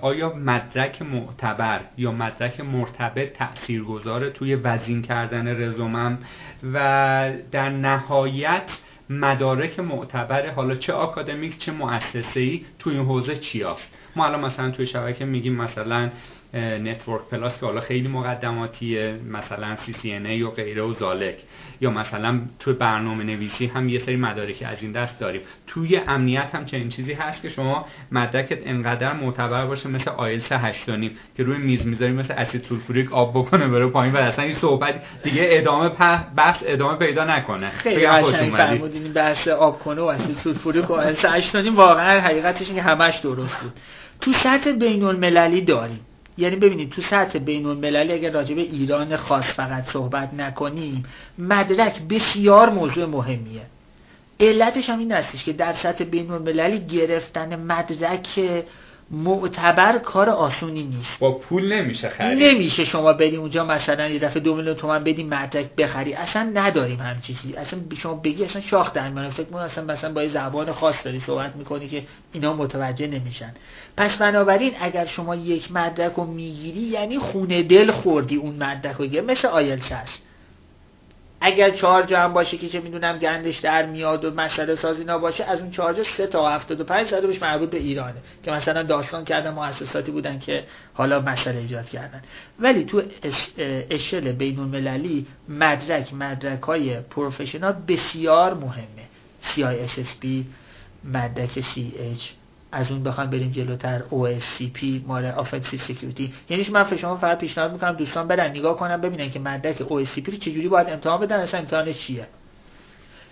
[0.00, 6.18] آیا مدرک معتبر یا مدرک مرتبط تأثیر گذاره توی وزین کردن رزومم؟
[6.72, 8.62] و در نهایت
[9.10, 14.70] مدارک معتبر حالا چه آکادمیک چه مؤسسه‌ای توی این حوزه چی هست؟ ما الان مثلا
[14.70, 16.10] توی شبکه میگیم مثلا
[16.54, 21.36] Network+ که حالا خیلی مقدماتیه مثلا CCNA و غیره و ذالک.
[21.80, 25.40] یا مثلا توی برنامه نویسی هم یه سری مدارکی از این دست داریم.
[25.66, 30.86] توی امنیت هم چنین چیزی هست که شما مدرکت انقدر معتبر باشه مثل آیلتس 8
[31.36, 35.02] که روی میز می‌ذاری مثل اسید سولفوریک آب کنه بره پایین و اصلا این صحبت
[35.24, 35.88] دیگه ادامه
[36.36, 37.70] بحث ادامه پیدا نکنه.
[37.70, 42.82] خیلی قشنگ فرمودین بحث آب کنه و اسید سولفوریک و آیلتس 8 واقعا حقیقتش اینه
[42.82, 43.72] همش درست بود.
[44.20, 46.00] تو سطح بین المللی داریم.
[46.38, 51.04] یعنی ببینید تو سطح بین المللی اگر راجع به ایران خاص فقط صحبت نکنیم
[51.38, 53.62] مدرک بسیار موضوع مهمیه.
[54.40, 58.40] علتش هم این هستش که در سطح بین المللی گرفتن مدرک
[59.10, 61.18] معتبر کار آسونی نیست.
[61.18, 62.42] با پول نمیشه خرید.
[62.42, 66.14] نمیشه شما بدی اونجا مثلا یه دفعه دو میلیون تومن بدی مدرک بخری.
[66.14, 67.54] اصلا نداریم هم چیزی.
[67.54, 71.04] اصلا شما بگی اصلا شاخ در میانه فکر کنم اصلا مثلا با یه زبان خاص
[71.04, 72.02] داری صحبت می‌کنی که
[72.32, 73.54] اینا متوجه نمیشن.
[73.96, 79.24] پس بنابراین اگر شما یک مدرک رو می‌گیری یعنی خونه دل خوردی اون مدرک رو.
[79.24, 80.22] مثل آیلتس هست.
[81.40, 85.60] اگر چارج هم باشه که چه می‌دونم گندش در میاد و مسئله سازی باشه از
[85.60, 90.10] اون چارج 3 تا 75 زده بهش مربوط به ایرانه که مثلا داستان کردن مؤسساتی
[90.10, 92.22] بودن که حالا مسئله ایجاد کردن.
[92.60, 93.02] ولی تو
[93.90, 99.08] اشل بین المللی مدرک مدرک های پروفشنال بسیار مهمه.
[99.42, 100.26] CISSP
[101.04, 106.30] مدرک CH از اون بخوام بریم جلوتر OSCP مال Offensive Security.
[106.48, 110.36] یعنی من شما فقط پیشنهاد می‌کنم دوستان برن نگاه کنن ببینن که مدرک OSCP رو
[110.36, 112.26] چجوری باید امتحان بدن اصلا امتحان چیه.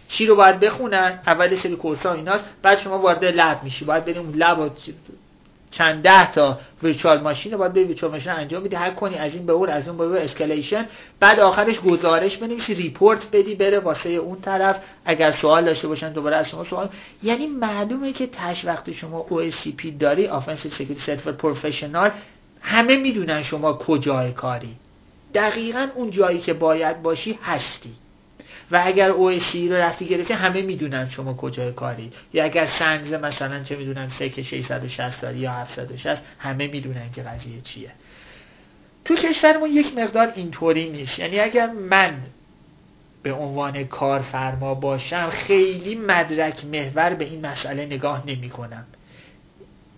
[0.09, 3.85] چی رو باید بخونن؟ اول سری کورس ها ایناست بعد شما وارد لب میشی.
[3.85, 4.71] باید بریم لب
[5.71, 8.77] چند ده تا ویرچوال ماشین رو باید به ویرچوال ماشین انجام بدی.
[8.77, 10.87] هر کنی از این به اون از اون به اسکلیشن
[11.21, 14.77] بعد آخرش گزارش بنویسی ریپورت بدی بره واسه اون طرف.
[15.05, 16.89] اگر سوال داشته باشن دوباره از شما سوال.
[17.23, 22.11] یعنی معلومه که تش وقتی شما OSCP داری Offensive Security Certificate Professional
[22.61, 24.77] همه می‌دونن شما کجای کاری.
[25.35, 27.91] دقیقا اون جایی که باید باشی هستی.
[28.71, 32.13] و اگر OSC رو رفتی گرفتی همه می‌دونن شما کجای کاری.
[32.33, 37.61] یا اگر سنگز مثلا چه می‌دونن سک 660 داری یا 760 همه می‌دونن که قضیه
[37.61, 37.91] چیه.
[39.05, 41.19] تو کشورمون یک مقدار اینطوری نیست.
[41.19, 42.15] یعنی اگر من
[43.23, 48.87] به عنوان کارفرما باشم خیلی مدرک محور به این مسئله نگاه نمی کنم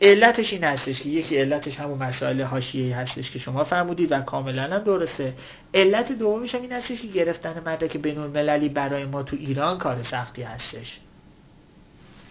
[0.00, 4.62] علتش این هستش که یکی علتش همون مسائل حاشیه‌ای هستش که شما فرمودید و کاملا
[4.62, 5.34] هم درسته.
[5.74, 10.02] علت دومش هم این هستش که گرفتن مدرک بین المللی برای ما تو ایران کار
[10.02, 11.00] سختی هستش.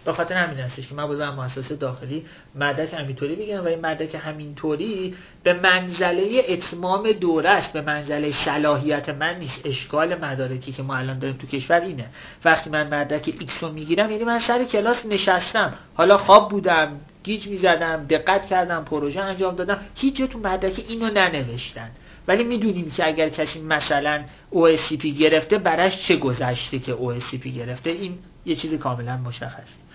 [0.08, 2.24] به خاطر همین هستش که من باید مؤسسه داخلی
[2.54, 9.08] مدرک همینطوری بگیرم و این مدرک همینطوری به منزله اتمام دوره است به منزله صلاحیت
[9.08, 9.66] من نیست.
[9.66, 12.06] اشکال مدارکی که ما الان داریم تو کشور اینه.
[12.44, 15.74] وقتی من مدرک X رو می‌گیرم یعنی من سر کلاس نشستم.
[15.94, 19.78] حالا خواب بودم گیج می‌زدم دقت کردم پروژه انجام دادم.
[19.94, 21.90] هیچ تو مدرک اینو ننوشتن.
[22.28, 24.22] ولی می‌دونیم که اگر کسی مثلا
[24.52, 29.87] OSCP گرفته بهش چه گذشته که OSCP گرفته؟ این یه چیز کاملا مشخصه.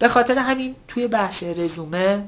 [0.00, 2.24] به خاطر همین توی بحث رزومه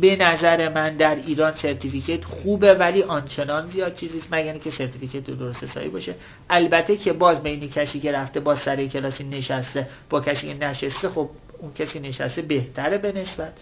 [0.00, 5.26] به نظر من در ایران certificate خوبه ولی آنچنان زیاد چیزی نیست مگر که certificate
[5.26, 6.14] درست حسابی باشه.
[6.50, 11.08] البته که باز بین کسی که رفته با سر کلاسی نشسته با کسی که نشسته
[11.08, 13.52] خب اون کسی نشسته بهتره به نسبت.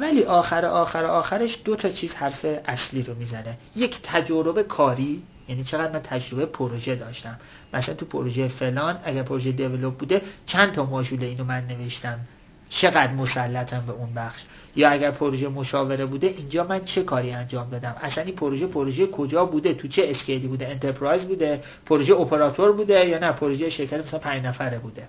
[0.00, 3.58] ولی آخر آخر آخرش دو تا چیز حرف اصلی رو می‌زنه.
[3.76, 7.38] یک تجربه کاری یعنی چقدر من تجربه پروژه داشتم.
[7.74, 12.20] مثلا تو پروژه فلان اگر پروژه develop بوده چند تا ماژول اینو من نوشتم.
[12.68, 14.42] چقدر مسلطم به اون بخش.
[14.76, 19.06] یا اگر پروژه مشاوره بوده اینجا من چه کاری انجام دادم؟ اصلا این پروژه پروژه
[19.06, 23.70] کجا بوده؟ تو چه scale ی بوده؟ enterprise بوده؟ پروژه اپراتور بوده یا نه؟ پروژه
[23.70, 25.08] شرکت مثلا 5 نفره بوده.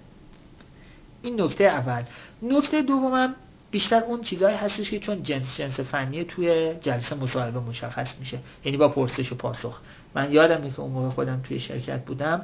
[1.22, 2.04] این نکته اول.
[2.42, 3.36] نکته دومم
[3.72, 8.40] بیشتر اون چیزهایی هستش که چون جنس جنس فنی توی جلسه مصاحبه مشخص میشه.
[8.66, 9.82] یعنی با پرسش و پاسخ.
[10.16, 12.42] من یادم که اون موقع خودم توی شرکت بودم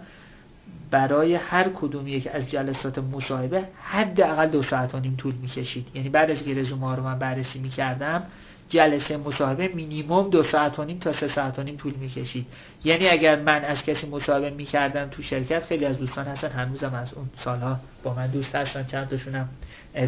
[0.91, 5.87] برای هر کدوم یک از جلسات مصاحبه حداقل دو ساعت و نیم طول می‌کشید.
[5.93, 8.23] یعنی بعد از که رزومه رو من بررسی می‌کردم
[8.69, 12.45] جلسه مصاحبه مینیمم دو ساعت و نیم تا سه ساعت و نیم طول می‌کشید.
[12.83, 17.13] یعنی اگر من از کسی مصاحبه می‌کردم تو شرکت خیلی از دوستان هستن هنوزم از
[17.13, 18.83] اون سالها با من دوست هستن.
[18.83, 19.49] چند تاشونم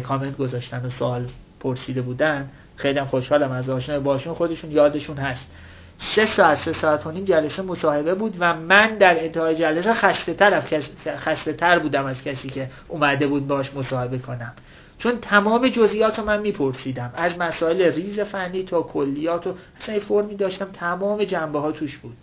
[0.02, 1.28] کامنت گذاشتن و سوال
[1.60, 2.50] پرسیده بودن.
[2.76, 4.34] خیلی خوشحالم از آشنای باشون.
[4.34, 5.46] خودشون یادشون هست.
[5.98, 10.34] سه ساعت سه ساعت و نیم جلسه مصاحبه بود و من در انتهای جلسه خسته
[10.34, 10.62] تر,
[11.16, 14.52] خسته تر بودم از کسی که اومده بود باش مصاحبه کنم.
[14.98, 17.12] چون تمام جزئیات رو من میپرسیدم.
[17.16, 22.16] از مسائل ریز فنی تا کلیات و اصلا فرمی داشتم تمام جنبه ها توش بود.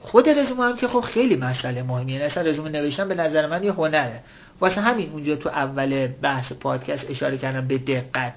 [0.00, 2.14] خود رزومه هم که خب خیلی مسئله مهمیه.
[2.14, 4.20] یعنی اصلا رزومه نوشتن به نظر من یه هنره.
[4.60, 8.34] واسه همین اونجا تو اول بحث پادکست اشاره کردم به دقت.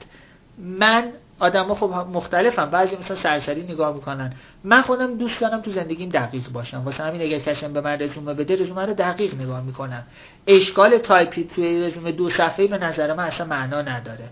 [0.57, 1.11] آدم
[1.41, 4.33] ها خب مختلفن بعضی مثلا سرسری نگاه می‌کنن.
[4.63, 6.83] من خودم دوست دارم تو زندگیم دقیق باشم.
[6.85, 10.03] واسه همین اگر کسی به من رزومه بده رزومه رو دقیق نگاه می‌کنم.
[10.47, 14.29] اشکال تایپی توی رزومه دو صفحه به نظر من اصلا معنا نداره.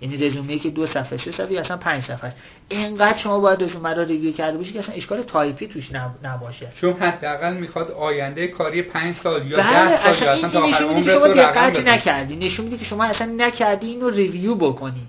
[0.00, 2.26] یعنی رزومه که دو صفحه سه صفحه اصلا پنج صفحه.
[2.26, 2.36] است
[2.68, 5.90] اینقدر شما باید رزومه رو review کرده باشی که اصلا اشکال تایپی توش
[6.22, 6.68] نباشه.
[6.80, 10.84] چون حداقل می‌خواد آینده کاری 5 سال یا 10 بله، سال یا اصلا تا آخر
[10.84, 12.36] عمرت شما دقت نکردی.
[12.36, 15.06] نشون میده که شما اصلا نکردی اینو review بکنی.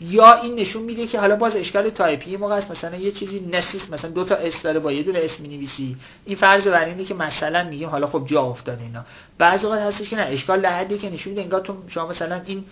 [0.00, 3.90] یا این نشون میده که حالا باز اشکال تایپی موقع است مثلا یه چیزی Nessus
[3.90, 5.96] مثلا دو تا S داره با یه دونه S می‌نویسی.
[6.24, 9.04] این فرض بر اینه که مثلا میگیم حالا خب جا افتاده اینا.
[9.38, 12.40] بعضی وقت هستش که نه اشکال در حدی که نشون میده انگار تو شما مثلا
[12.46, 12.64] این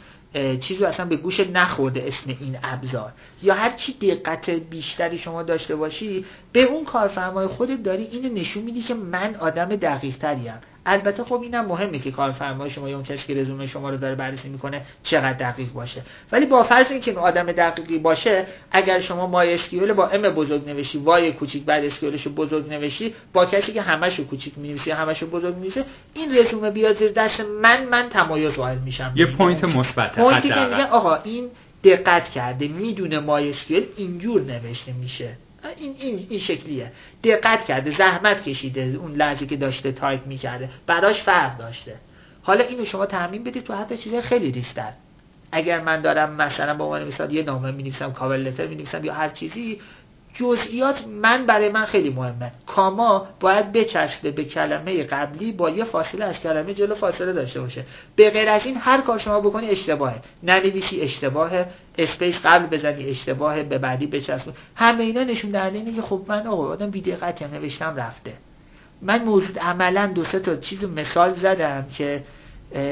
[0.60, 3.12] چیزو اصلا به گوش نخورده اسم این ابزار.
[3.42, 8.62] یا هر چی دقت بیشتری شما داشته باشی به اون کارفرمای خودت داری اینو نشون
[8.62, 13.04] میدی که من آدم دقیق تریم البته خب اینم مهمه که کارفرمای شما یا اون
[13.04, 16.02] کسی که رزومه شما رو داره بررسی می‌کنه چقدر دقیق باشه.
[16.32, 20.98] ولی با فرض اینکه اون آدم دقیقی باشه اگر شما MySQL با M بزرگ نوشتی
[20.98, 25.54] Y کوچیک بعد SQL ش بزرگ نوشتی با کسی که همشو کوچیک می‌نویسه همشو بزرگ
[25.54, 25.84] می‌نویسه
[26.14, 29.12] این رزومه بیاد زیر دست من من تمایز قائل میشم.
[29.16, 31.50] یه point مثبت point ی که میگه آقا این
[31.84, 35.28] دقت کرده می‌دونه MySQL اینجور نوشته میشه.
[35.76, 36.92] این, این, این شکلیه.
[37.24, 40.68] دقت کرده زحمت کشیده اون لحظه که داشته تایپ می‌کرده.
[40.86, 41.96] براش فرق داشته.
[42.42, 44.92] حالا اینو شما تعمیم بدید تو حتی چیزای خیلی ریزتر
[45.52, 49.04] اگر من دارم مثلا با عنوان مثال یه نامه می نویسم cover letter می نویسم
[49.04, 49.80] یا هر چیزی
[50.38, 52.52] جزئیات من برای من خیلی مهمه.
[52.66, 57.84] کاما باید بچسبه به کلمه قبلی با یه فاصله از کلمه جلو فاصله داشته باشه.
[58.16, 60.20] به غیر از این هر کار شما بکنی اشتباهه.
[60.42, 61.66] ننویسی اشتباهه.
[61.98, 63.62] space قبل بزنی اشتباهه.
[63.62, 67.44] به بعدی بچسبه همه اینا نشون دهنده اینه که خب من آقا آدم بی دقتی
[67.44, 68.32] هم نوشتم رفته.
[69.02, 72.24] من موجود عملا دو سه تا چیز مثال زدم که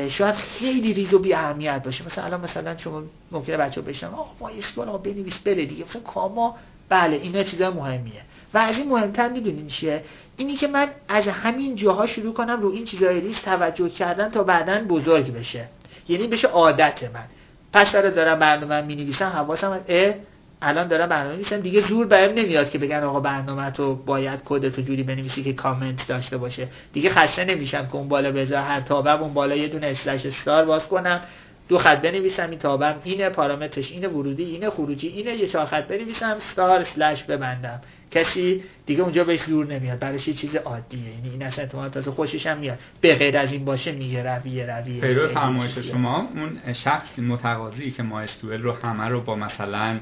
[0.08, 2.06] شاید خیلی ریز و بی اهمیت باشه.
[2.06, 3.02] مثلا الان مثلا شما
[3.32, 5.84] ممکنه بچه بشنم آقا MySQL آقا بنویس بره دیگه.
[5.84, 6.56] مثلا کاما
[6.88, 8.20] بله اینا چیزا مهمیه.
[8.54, 10.04] و از این مهمتر می‌دونین چیه؟
[10.36, 14.42] اینی که من از همین جاها شروع کنم رو این چیزای ریز توجه کردن تا
[14.42, 15.68] بعدا بزرگ بشه.
[16.08, 17.24] یعنی بشه عادت من.
[17.72, 20.14] پس برای دارم برنامه می نویسم حواسم اه
[20.62, 24.68] الان دارم برنامه میسم دیگه زور بهم نمیاد که بگن آقا برنامه تو باید کد
[24.68, 26.68] تو جوری بنویسی که کامنت داشته باشه.
[26.92, 30.64] دیگه خسته نمیشم که اون بالا بذار هر تابم اون بالا یه دونه اسلش استار
[30.64, 31.20] باز کنم.
[31.68, 35.88] دو خط بنویسم این تابم اینه پارامترش اینه ورودی اینه خروجی اینه یه چهار خط
[35.88, 37.80] بنویسم استار اسلش ببندم.
[38.10, 41.10] کسی دیگه اونجا بهش دور نمیاد برایش یه چیز عادیه.
[41.10, 42.78] یعنی این اصلا احتمال تازه خوشش هم میاد.
[43.00, 45.00] به غیر از این باشه میگه رویه رویه.
[45.00, 50.00] پیرو فرمایش شما اون شخص متقاضی که ما رو همه رو با مثلا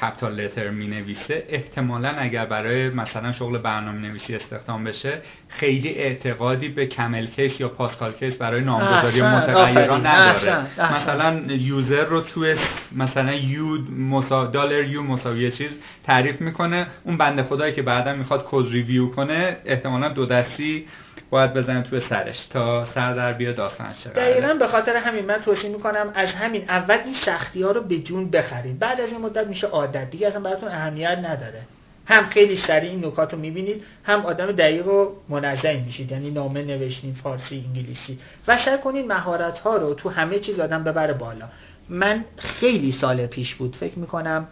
[0.00, 5.18] capital letter می نویسه احتمالا اگر برای مثلا شغل برنامه نویسی استخدام بشه
[5.48, 10.66] خیلی اعتقادی به camel case یا Pascal case برای نامگذاری متغیران نداره.
[10.94, 12.56] مثلا user رو توی
[12.92, 14.46] مثلا یو مسا...
[14.46, 15.70] دلار یو مساوی چیز
[16.04, 16.86] تعریف می‌کنه.
[17.04, 20.86] اون بنده خدایی که بعدا می‌خواد کد ریویو کنه احتمالا دو دستی
[21.30, 25.38] باید بزنه توی سرش تا سر در بیا داستان چقدر دقیقا به خاطر همین من
[25.38, 28.78] توصیه می‌کنم از همین اول این سختی ها رو به جون بخرید.
[28.78, 30.10] بعد از این مدت میشه عادت.
[30.10, 31.62] دیگه اصلا براتون اهمیت نداره.
[32.06, 36.12] هم خیلی سریع این نکات رو می‌بینید هم آدم دقیق و منظم میشید.
[36.12, 38.18] یعنی نامه نوشتین فارسی انگلیسی.
[38.48, 41.48] و سعی کنید مهارت ها رو تو همه چیز آدم ببره بالا.
[41.88, 44.46] من خیلی سال پیش بود فکر می‌کنم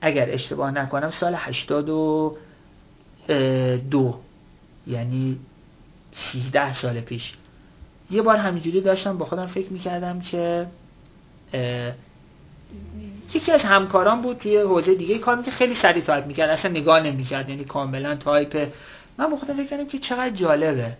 [0.00, 4.20] اگر اشتباه نکنم سال 82
[4.86, 5.38] یعنی
[6.18, 7.32] 13 سال پیش.
[8.10, 10.66] یه بار همینجوری داشتم با خودم فکر می‌کردم که
[13.34, 17.00] یکی از همکاران بود توی حوزه دیگه کار که خیلی سریع تایپ می‌کرد اصلا نگاه
[17.00, 18.72] نمی‌کرد یعنی کاملا تایپ.
[19.18, 20.96] من با خودم فکر کردم که چقدر جالبه.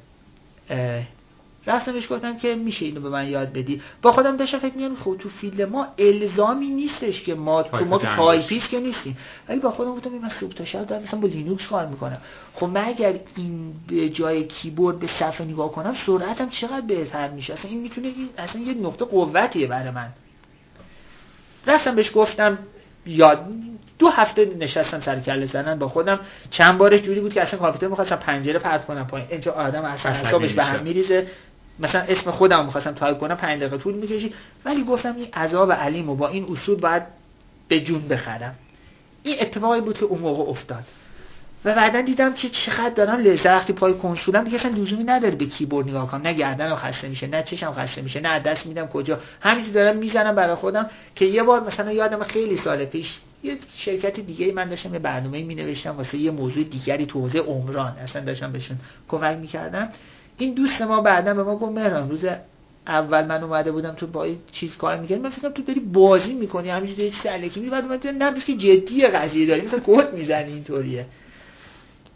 [1.66, 4.96] رفتم بهش گفتم که میشه اینو به من یاد بدی؟ با خودم داشتم فکر می‌کنم
[4.96, 8.70] خب تو field ما الزامی نیستش که ما تو ما تایپیست.
[8.70, 9.16] که نیستیم.
[9.48, 12.18] ولی با خودم گفتم من صبح تا شب دارم مثلا با لینوکس کار می‌کنم.
[12.54, 17.52] خب من اگر این به جای کیبورد به صفحه نگاه کنم سرعتم چقدر بهتر میشه؟
[17.52, 20.08] اصلا این می‌تونه اصلا یه نقطه قوتیه برای من.
[21.66, 22.58] رفتم بهش گفتم
[23.06, 23.46] یاد
[23.98, 26.20] دو هفته نشستم سر کله زدن با خودم.
[26.50, 29.28] چند بار جوری بود که اصلا کامپیوتر می‌خواستم پنجره پرت کنم پایین.
[29.30, 31.26] اینجا آدم اصلا حسابش به هم میریزه.
[31.80, 34.34] مثلا اسم خودم می‌خواستم تایپ کنم 5 دقیقه طول می‌کشید.
[34.64, 37.02] ولی گفتم این عذاب علیم و با این اصول باید
[37.68, 38.54] به جون بخرم.
[39.22, 40.84] این اتفاقی بود که اون موقع افتاد.
[41.64, 45.46] و بعدا دیدم که چقدر دارم لذت وقتی پای کنسولم دیگه اصلا لزومی نداره به
[45.46, 46.22] کیبورد نگاه کنم.
[46.22, 49.18] نه گردنم خسته میشه نه چشم خسته میشه نه دست میدم کجا.
[49.40, 54.20] همینجوری دارم می‌زنم برای خودم که یه بار مثلا یادم خیلی سال پیش یه شرکت
[54.20, 57.96] دیگه من داشتم یه برنامه می نوشتم واسه یه موضوع دیگری تو حوزه عمران.
[58.02, 58.76] اصلا داشتم بهشون
[59.08, 59.88] کمک می‌کردم.
[60.38, 62.24] این دوست ما بعدا به ما گفت مهران روز
[62.86, 66.70] اول من اومده بودم تو با چیز کار می‌کردم من فکرم تو داری بازی می‌کنی
[66.70, 71.06] همینجوری چیز الکی میری بعد من نه که جدی قضیه داری مثلا کد می‌زنی اینطوریه.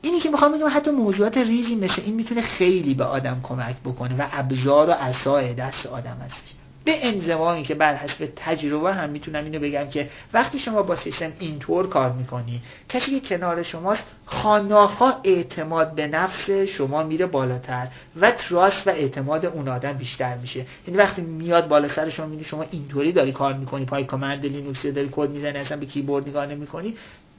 [0.02, 4.16] اینی که می‌خوام بگم حتی موضوعات ریزی مثل این می‌تونه خیلی به آدم کمک بکنه
[4.18, 6.61] و ابزار و عصای دست آدم هستش.
[6.84, 11.32] به انزمامی که بر حسب تجربه هم می‌تونم اینو بگم که وقتی شما با سیستم
[11.38, 17.88] اینطور کار می‌کنی کسی که کنار شماست خاناها اعتماد به نفس شما میره بالاتر
[18.20, 20.66] و trust و اعتماد اون آدم بیشتر میشه.
[20.86, 24.86] یعنی وقتی میاد بالا سر شما میگه شما اینطوری داری کار می‌کنی پای command Linux
[24.86, 26.94] داری کد می‌زنی اصلا به کیبورد نگاه نمی‌کنی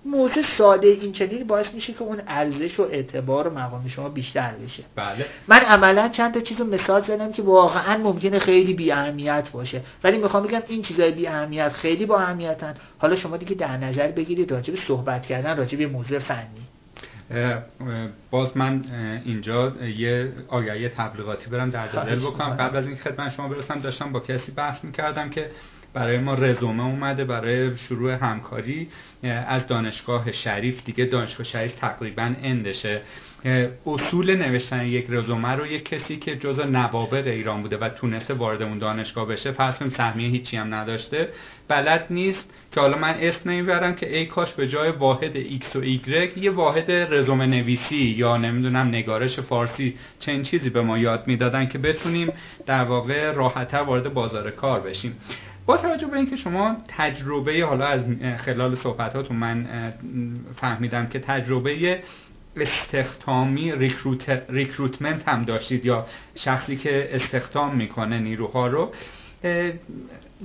[0.05, 4.51] موضوع ساده این چنین باعث میشه که اون ارزش و اعتبار و مقام شما بیشتر
[4.65, 4.83] بشه.
[4.95, 5.25] بله.
[5.47, 9.81] من عملا چند تا چیز رو مثال زدم که واقعا ممکنه خیلی بی اهمیت باشه.
[10.03, 14.07] ولی می‌خوام بگم این چیزای بی اهمیت خیلی با اهمیتن حالا شما دیگه در نظر
[14.07, 16.63] بگیرید راجع به صحبت کردن راجع به موضوع فنی.
[18.31, 18.83] باز من
[19.25, 22.49] اینجا یه آگهی تبلیغاتی برم در جدل بکنم.
[22.49, 25.49] قبل از این خدمت شما برسم داشتم با کسی بحث می‌کردم که
[25.93, 28.87] برای ما رزومه اومده برای شروع همکاری
[29.47, 30.85] از دانشگاه شریف.
[30.85, 33.01] دیگه دانشگاه شریف تقریبا اندشه.
[33.85, 38.61] اصول نوشتن یک رزومه رو یک کسی که جزء نوابق ایران بوده و تونسته وارد
[38.61, 41.29] اون دانشگاه بشه فرض کنیم سهمیه هیچی هم نداشته
[41.67, 42.49] بلد نیست.
[42.71, 46.51] که حالا من اسم نمی‌برم که ای کاش به جای واحد X و Y یه
[46.51, 52.33] واحد رزومه نویسی یا نمی‌دونم نگارش فارسی چنین چیزی به ما یاد می‌دادن که بتونیم
[52.65, 55.17] در واقع راحتتر وارد بازار کار بشیم.
[55.65, 58.01] با توجه به اینکه شما تجربه حالا از
[58.37, 59.67] خلال صحبتاتون من
[60.55, 62.01] فهمیدم که تجربه
[62.55, 68.91] استخدامی ریکروت، ریکروتمنت هم داشتید یا شخصی که استخدام می‌کنه نیروها رو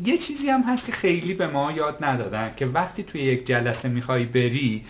[0.04, 3.88] یه چیزی هم هست که خیلی به ما یاد ندادن که وقتی توی یک جلسه
[3.88, 4.84] می‌خوای بری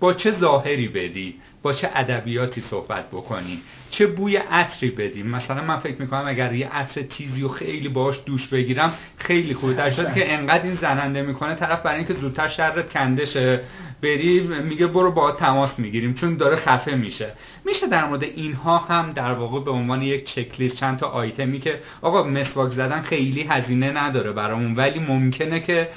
[0.00, 5.78] با چه ظاهری بدی با چه ادبیاتی صحبت بکنی؟ چه بوی عطری بدیم مثلا من
[5.78, 9.74] فکر می‌کنم اگر یه عطر تیزی و خیلی باش دوش بگیرم خیلی خوبه.
[9.74, 13.60] در صورتی که انقدر این زننده می‌کنه طرف برای اینکه زودتر شرت کنده
[14.02, 17.32] بری میگه برو با تماس می‌گیریم چون داره خفه میشه.
[17.64, 21.80] میشه در مورد اینها هم در واقع به عنوان یک چکلیست چند تا آیتمی که
[22.02, 25.88] آقا مسواک زدن خیلی هزینه نداره برامون ولی ممکنه که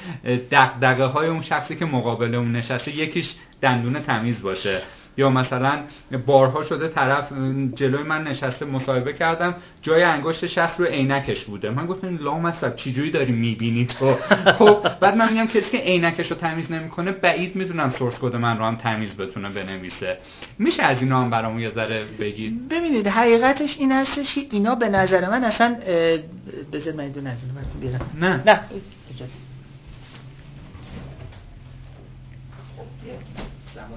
[0.51, 4.81] دغدغه های اون شخصی که مقابل اون نشسته یکیش دندون تمیز باشه.
[5.17, 5.79] یا مثلا
[6.25, 7.33] بارها شده طرف
[7.75, 11.69] جلوی من نشسته مصاحبه کردم جای انگشت شخص رو عینکش بوده.
[11.69, 14.15] من گفتم لامصب چجوری داری می‌بینی تو؟
[14.59, 18.57] خب بعد من میگم کسی که عینکش رو تمیز نمی‌کنه بعید می‌دونم سورس کد من
[18.57, 20.17] رو هم تمیز بتونه بنویسه.
[20.59, 24.89] میشه از اینا هم برامون یه ذره بگید؟ ببینید حقیقتش این هستش که اینا به
[24.89, 25.75] نظر من اصلا
[26.73, 27.21] بذار من دو
[27.81, 28.41] بیارم نه.
[28.45, 28.59] نه.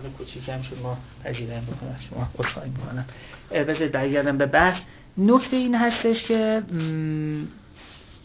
[0.07, 3.05] زمان کوچیکم شد ما پذیرایی بکنم شما عذرخواهی می‌کنم.
[3.65, 4.83] بذارید برگردم به بحث.
[5.19, 6.63] نکته این هستش که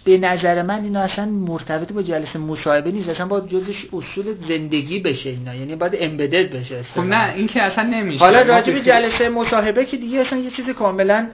[0.06, 5.00] به نظر من اینا اصلا مرتبط با جلسه مصاحبه نیست اصلا با جزش اصول زندگی
[5.00, 8.20] بشه اینا یعنی باید امبدد بشه خب نه این که اصلا نمیشه.
[8.20, 11.28] حالا راجع به جلسه مصاحبه که دیگه اصلا یه چیز کاملا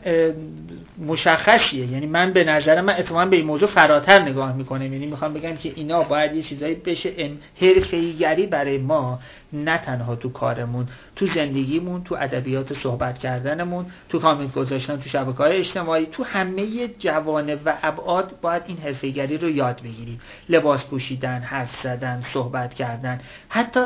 [0.98, 1.85] مشخصیه.
[1.85, 4.93] یعنی من به نظر من اتفاقا به این موضوع فراتر نگاه می‌کنم.
[4.93, 9.19] یعنی می‌خوام بگم که اینا باید یه چیزایی بشه حرفه‌ایگری برای ما
[9.53, 15.38] نه تنها تو کارمون تو زندگیمون تو ادبیات صحبت کردنمون تو کامنت گذاشتن تو شبکه
[15.38, 20.22] های اجتماعی تو همه جوانب و ابعاد باید این حرفه‌ایگری رو یاد بگیریم.
[20.50, 23.19] لباس پوشیدن حرف زدن صحبت کردن.
[23.50, 23.85] حتی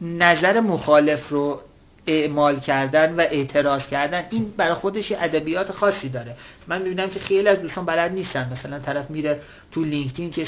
[0.00, 1.60] نظر مخالف رو
[2.06, 6.36] اعمال کردن و اعتراض کردن این برای خودش ادبیات خاصی داره.
[6.68, 8.52] من می‌بینم که خیلی از دوستان بلد نیستن.
[8.52, 9.40] مثلا طرف میره
[9.72, 10.44] تو لینکدین که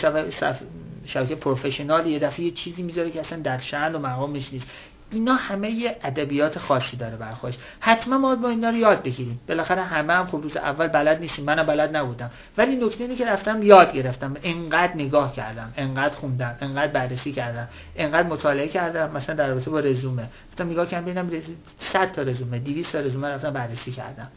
[1.04, 4.66] شبکه پروفشنال یه دفعه یه چیزی می‌ذاره که اصلا در شأن و مقامش نیست.
[5.14, 7.54] اینا همه ادبیات خاصی داره برخوش.
[7.80, 9.40] حتما ما با اینا رو یاد بگیریم.
[9.48, 11.44] بالاخره همه هم خب روز اول بلد نیستیم.
[11.44, 12.30] منم بلد نبودم.
[12.58, 14.34] ولی نکته اینه که رفتم یاد گرفتم.
[14.42, 15.72] انقدر نگاه کردم.
[15.76, 16.56] انقدر خوندم.
[16.60, 17.68] انقدر بررسی کردم.
[17.96, 19.10] انقدر مطالعه کردم.
[19.10, 20.28] مثلا در رابطه با رزومه.
[20.52, 21.42] گفتم نگاه کردم ببینم
[21.78, 24.28] 100 تا رزومه 200 تا رزومه رفتم بررسی کردم.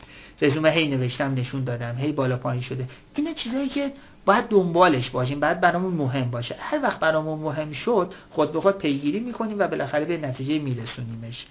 [0.41, 1.95] رزومه هی نوشتم نشون دادم.
[1.95, 2.85] هی بالا پایین شده.
[3.15, 3.91] اینا چیزایی که
[4.27, 6.55] باید دنبالش باشیم بعد برامون مهم باشه.
[6.59, 11.45] هر وقت برامون مهم شد خود به خود پیگیری می‌کنیم و بالاخره به نتیجه میرسونیمش.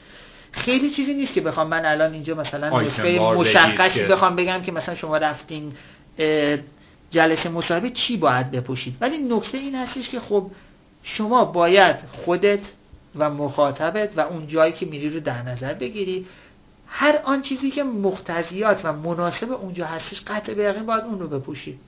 [0.53, 4.95] خیلی چیزی نیست که بخوام من الان اینجا مثلا نسخه مشخصی بخوام بگم که مثلا
[4.95, 5.73] شما رفتین
[7.11, 10.51] جلسه مصاحبه چی باید بپوشید؟ ولی نکته این هستش که خب
[11.03, 12.73] شما باید خودت
[13.17, 16.27] و مخاطبت و اون جایی که میری رو در نظر بگیری.
[16.89, 21.29] هر آن چیزی که مقتضیات و مناسب اونجا هستش قطع به یقین باید اون رو
[21.29, 21.79] بپوشید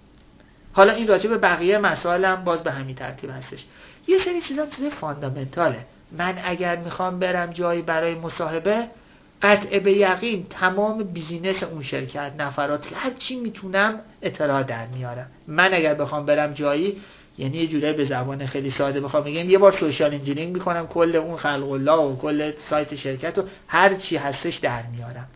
[0.78, 3.64] حالا این راجع به بقیه مسائل هم باز به همین ترتیب هستش.
[4.08, 5.78] یه سری چیزا چیز فاندامنتاله.
[6.12, 8.84] من اگر می‌خوام برم جایی برای مصاحبه
[9.42, 15.26] قطع به یقین تمام بیزینس اون شرکت نفرات هر چی می‌تونم اطلاع در میارم.
[15.48, 17.00] من اگر بخوام برم جایی
[17.38, 21.16] یعنی یه جوری به زبان خیلی ساده بخوام بگم یه بار social engineering می‌کنم کل
[21.16, 25.28] اون خلق الله و کل سایت شرکت و هر چی هستش در میارم.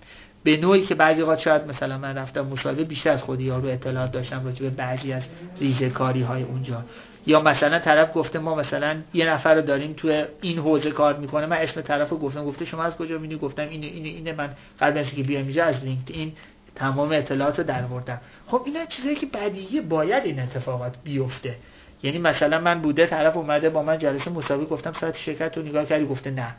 [0.45, 4.13] به نوعی که بعضی وقت شاید مثلا من رفتم مصاحبه بیشتر از خود یارو اطلاعات
[4.13, 5.23] داشتم راجع به بعضی از
[5.61, 6.85] ریزکاری های اونجا.
[7.27, 11.47] یا مثلا طرف گفته ما مثلا یه نفر رو داریم تو این حوزه کار می‌کنه
[11.47, 14.51] من اسم طرف رو گفتم گفته شما از کجا می‌دونی؟ گفتم اینو اینو اینه من
[14.81, 16.33] قبل که بیام اینجا از LinkedIn
[16.75, 21.57] تمام اطلاعات رو درآوردم خب اینا چیزایی که بدیهی باید این اتفاقات بیفته.
[22.03, 25.85] یعنی مثلا من بوده طرف اومده با من جلسه مصاحبه گفتم ساعت شرکت رو نگاه
[25.85, 26.55] کردی؟ گفته نه.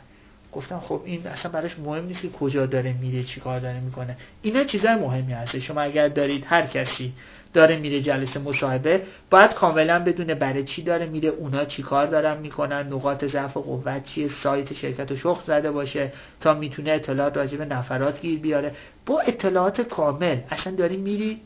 [0.54, 4.16] گفتم خب این اصلا براش مهم نیست که کجا داره میره چی کار داره می‌کنه.
[4.42, 7.12] اینا چیزای مهمی هست شما اگر دارید هر کسی
[7.52, 12.38] داره میره جلسه مصاحبه باید کاملا بدونه برای چی داره میره اونا چی کار دارن
[12.38, 17.36] می‌کنن نقاط ضعف و قوت چیه سایت شرکت و شخص زده باشه تا می‌تونه اطلاعات
[17.36, 18.74] راجع به نفرات گیر بیاره.
[19.06, 21.40] با اطلاعات کامل اصلا داری میری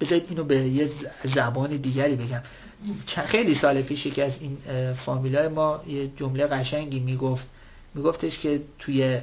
[0.00, 0.90] بذارید اینو به یه
[1.24, 2.42] زبان دیگری بگم.
[3.26, 4.58] خیلی سال پیش که از این
[4.92, 7.46] فامیلای ما یه جمله قشنگی می‌گفت.
[7.94, 9.20] میگفتش که توی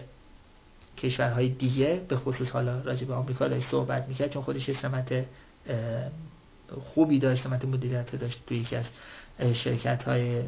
[0.98, 5.26] کشورهای دیگه به خصوص حالا راجع به آمریکا داشت صحبت می‌کرد چون خودش سمت
[6.94, 8.86] خوبی داشت سمت مدیریت داشت توی یکی از
[9.54, 10.42] شرکت های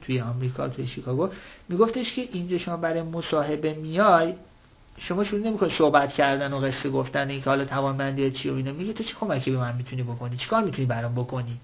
[0.00, 1.28] توی آمریکا توی شیکاگو.
[1.68, 4.34] میگفتش که اینجا شما برای مصاحبه میای
[4.98, 8.72] شما شروع نمی‌کنی صحبت کردن و قصه گفتن این که حالا توانمندی چی و اینا.
[8.72, 11.58] میگه تو چه کمکی به من می‌تونی بکنی؟ چیکار می‌تونی برام بکنی؟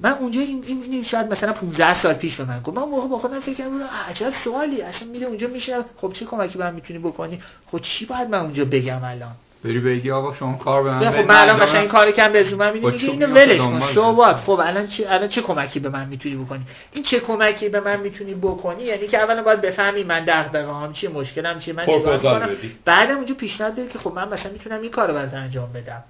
[0.00, 2.76] من اونجا این, این شاید مثلا 15 سال پیش به من گفت.
[2.76, 5.84] من موقع با خودم فکر کردم عجب سوالی اصلا میره اونجا میشه.
[6.00, 7.42] خب چه کمکی من می‌تونی بکنی؟
[7.72, 9.32] خب چی باید من اونجا بگم الان؟
[9.64, 12.70] بری بگی آقا شما کار به من خب من الان مثلا این کاری کم رزومه
[12.70, 14.34] میدی میگه اینو ولش کن.
[14.34, 18.00] خب الان چی الان چه کمکی به من می‌تونی بکنی؟ این چه کمکی به من
[18.00, 22.50] می‌تونی بکنی؟ یعنی که اولا باید بفهمی من دغدغه‌ام چیه مشکلم چیه من چیکار کنم؟
[22.84, 26.04] بعدم اونجا پیشنهاد بده که خب من مثلا می‌تونم این کارو برات انجام بدم.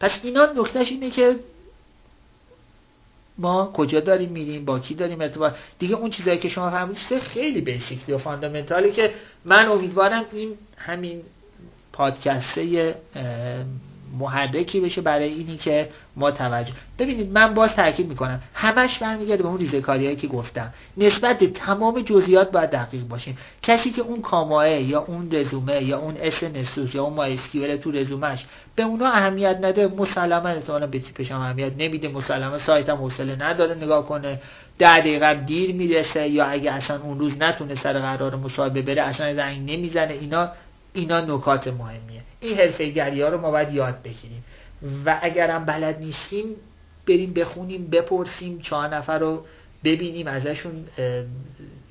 [0.00, 1.36] پس اینا نکتهش اینه که
[3.38, 5.54] ما کجا داریم میریم با کی داریم ارتباط.
[5.78, 9.10] دیگه اون چیزایی که شما فهمیدید خیلی بیسیک و فاندامنتالی که
[9.44, 11.22] من امیدوارم این همین
[11.92, 12.94] پادکسته
[14.18, 18.42] محرکی بشه برای اینی که ما توجه ببینید من باز تاکید می‌کنم.
[18.54, 20.72] همش برمیگرده به اون ریزکاریایی که گفتم.
[20.96, 23.38] نسبت به تمام جزئیات باید دقیق باشیم.
[23.62, 27.90] کسی که اون کاماه یا اون رزومه یا اون اس نسوس یا اون مایسکیول تو
[27.90, 32.08] رزومش به اونا اهمیت نده مسلما احتمالاً به تیپش هم اهمیت نمیده.
[32.08, 34.40] مسلما سایت هم حوصله نداره نگاه کنه.
[34.78, 39.34] ده دقیقه دیر می‌رسه یا اگه اصلا اون روز نتونه سر قرار مصاحبه بره اصلا
[39.34, 40.12] زنگ نمی‌زنه.
[40.12, 40.48] اینا
[40.94, 42.22] اینا نکات مهمیه.
[42.40, 44.44] این حرفه‌گری ها رو ما باید یاد بگیریم.
[45.06, 46.44] و اگرم بلد نیستیم
[47.08, 49.44] بریم بخونیم بپرسیم چهار نفر رو
[49.84, 50.84] ببینیم ازشون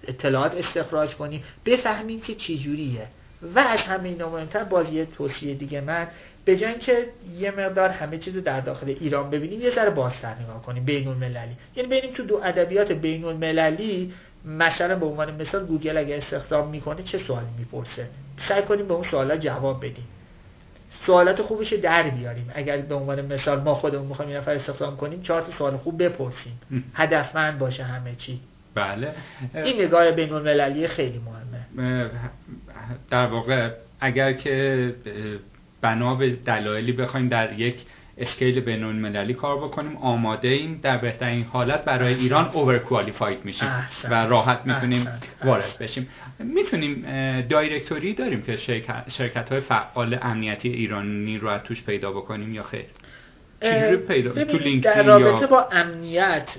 [0.08, 3.08] اطلاعات استخراج کنیم بفهمیم که چی جوریه.
[3.56, 6.08] و از همه اینا مهمتر باز یه توصیه دیگه من
[6.46, 7.08] به جای که
[7.38, 11.08] یه مقدار همه چیز رو در داخل ایران ببینیم یه ذره بازتر نگاه کنیم بین
[11.08, 14.14] المللی یعنی بریم تو دو ادبیات بین المللی
[14.46, 18.08] مثلا به عنوان مثال گوگل اگه استخدام می‌کنه چه سوالی می‌پرسه؟
[18.38, 20.08] سعی کنیم به اون سوالا جواب بدیم.
[21.06, 22.52] سوالات خوبش در بیاریم.
[22.54, 26.04] اگر به عنوان مثال ما خودمون می‌خوایم یه نفر استخدام کنیم چهار تا سوال خوب
[26.04, 26.60] بپرسیم.
[26.94, 28.40] هدفمند باشه همه چی.
[28.76, 29.14] بله.
[29.54, 32.10] این نگاه بین المللی خیلی مهمه.
[33.10, 34.96] در واقع اگر که
[35.82, 37.76] بنا به دلایلی بخوایم در یک
[38.18, 39.98] scale بین المللی کار بکنیم.
[39.98, 40.80] آماده ایم.
[40.84, 43.70] در بهترین حالت برای ایران overqualified میشیم
[44.10, 45.08] و راحت می‌تونیم
[45.46, 46.10] وارد بشیم.
[46.40, 47.02] می‌تونیم
[47.42, 48.56] دایرکتوری داریم که
[49.08, 52.86] شرکت های فعال امنیتی ایرانی رو توش پیدا بکنیم یا خیر؟
[53.96, 56.50] پیدا تو در رابطه با امنیت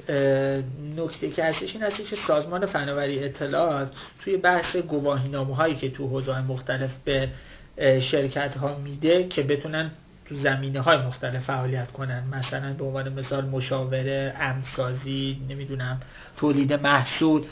[0.96, 3.92] نکته که هستش این هستش که سازمان فناوری اطلاعات
[4.24, 7.28] توی بحث گواهینامه هایی که تو حوزه مختلف به
[8.00, 9.90] شرکت ها میده که بتونن
[10.26, 12.24] تو زمینه های مختلف فعالیت کنن.
[12.32, 16.00] مثلا به عنوان مثال مشاوره امسازی نمی‌دونم
[16.36, 17.42] تولید محصول.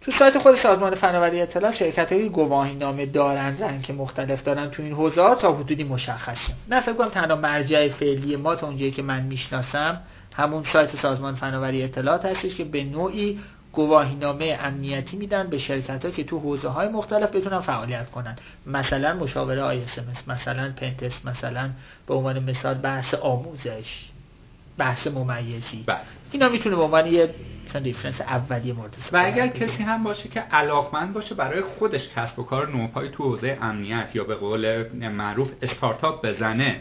[0.00, 4.82] تو سایت خود سازمان فناوری اطلاع شرکت های گواهی نامه دارن که مختلف دارن تو
[4.82, 6.52] این حوزه تا حدودی مشخصه.
[6.68, 10.00] من فکر کنم تنها مرجع فعلی ما تا اونجایی که من می‌شناسم
[10.36, 13.40] همون سایت سازمان فناوری اطلاعات هستش که به نوعی
[13.74, 18.36] گواهینامه امنیتی میدن به شرکت ها که تو حوزه های مختلف بتونن فعالیت کنن
[18.66, 19.82] مثلا مشاوره آی
[20.26, 21.70] مثلا پنتست مثلا
[22.06, 24.04] به عنوان مثال بحث آموزش
[24.78, 26.00] بحث ممیزی بله.
[26.34, 27.34] اینا می‌تونه به عنوان یه
[27.66, 32.38] مثلا reference اولیه مورد و اگر کسی هم باشه که علاقمند باشه برای خودش کسب
[32.38, 36.80] و کار نوپای تو حوزه امنیت یا به قول معروف استارتاپ بزنه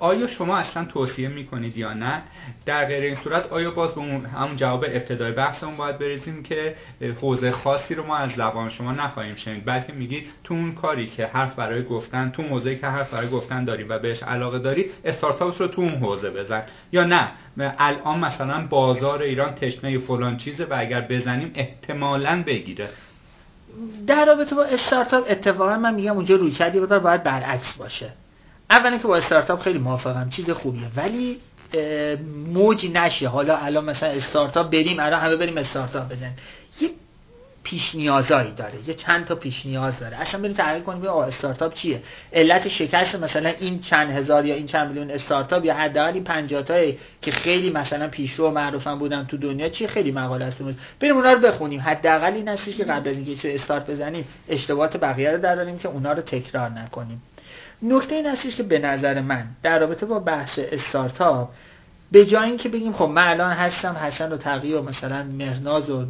[0.00, 2.22] آیا شما اصلا توصیه می‌کنید یا نه؟
[2.66, 6.76] در غیر این صورت آیا باز به همون جواب ابتدای بحثمون باید برسیم که
[7.20, 11.26] حوزه خاصی رو ما از زبان شما نخواهیم شنید بلکه میگید تو اون کاری که
[11.26, 15.62] حرف برای گفتن تو حوزه‌ای که حرف برای گفتن داریم و بهش علاقه داری استارتاپ
[15.62, 20.76] رو تو اون حوزه بزن یا نه؟ الان مثلا بازار ایران تشنه فلان چیزه و
[20.78, 22.88] اگر بزنیم احتمالا بگیره.
[24.06, 28.12] در رابطه با استارتاپ اتفاقا من میگم اونجا روی کردی باید برعکس باشه.
[28.70, 30.88] اولا که با استارتاپ خیلی موافقم چیز خوبیه.
[30.96, 31.38] ولی
[32.46, 33.28] موج نشه.
[33.28, 36.36] حالا الان مثلا استارتاپ بریم الان همه بریم استارتاپ بزنیم.
[37.66, 38.88] پیش نیازایی داره.
[38.88, 40.16] یه چند تا پیش نیاز داره.
[40.16, 42.02] اصلا بریم تحقیق کنیم آقا استارتاپ چیه.
[42.32, 46.62] علت شکست مثلا این چند هزار یا این چند میلیون استارتاپ یا حداقل این 50
[46.62, 50.62] تایی که خیلی مثلا پیشرو معروفن بودن تو دنیا چی خیلی مقاله است
[51.00, 51.80] بریم اونا رو بخونیم.
[51.80, 55.88] حداقل این هستش که قبل از اینکه چه استارت بزنیم اشتباهات بقیه رو دراریم که
[55.88, 57.22] اونا رو تکرار نکنیم.
[57.82, 61.48] نکته این هستش که به نظر من در رابطه با بحث استارتاپ
[62.12, 66.06] به جای اینکه بگیم خب من الان هستم حسن و تقی و مثلا مهناز و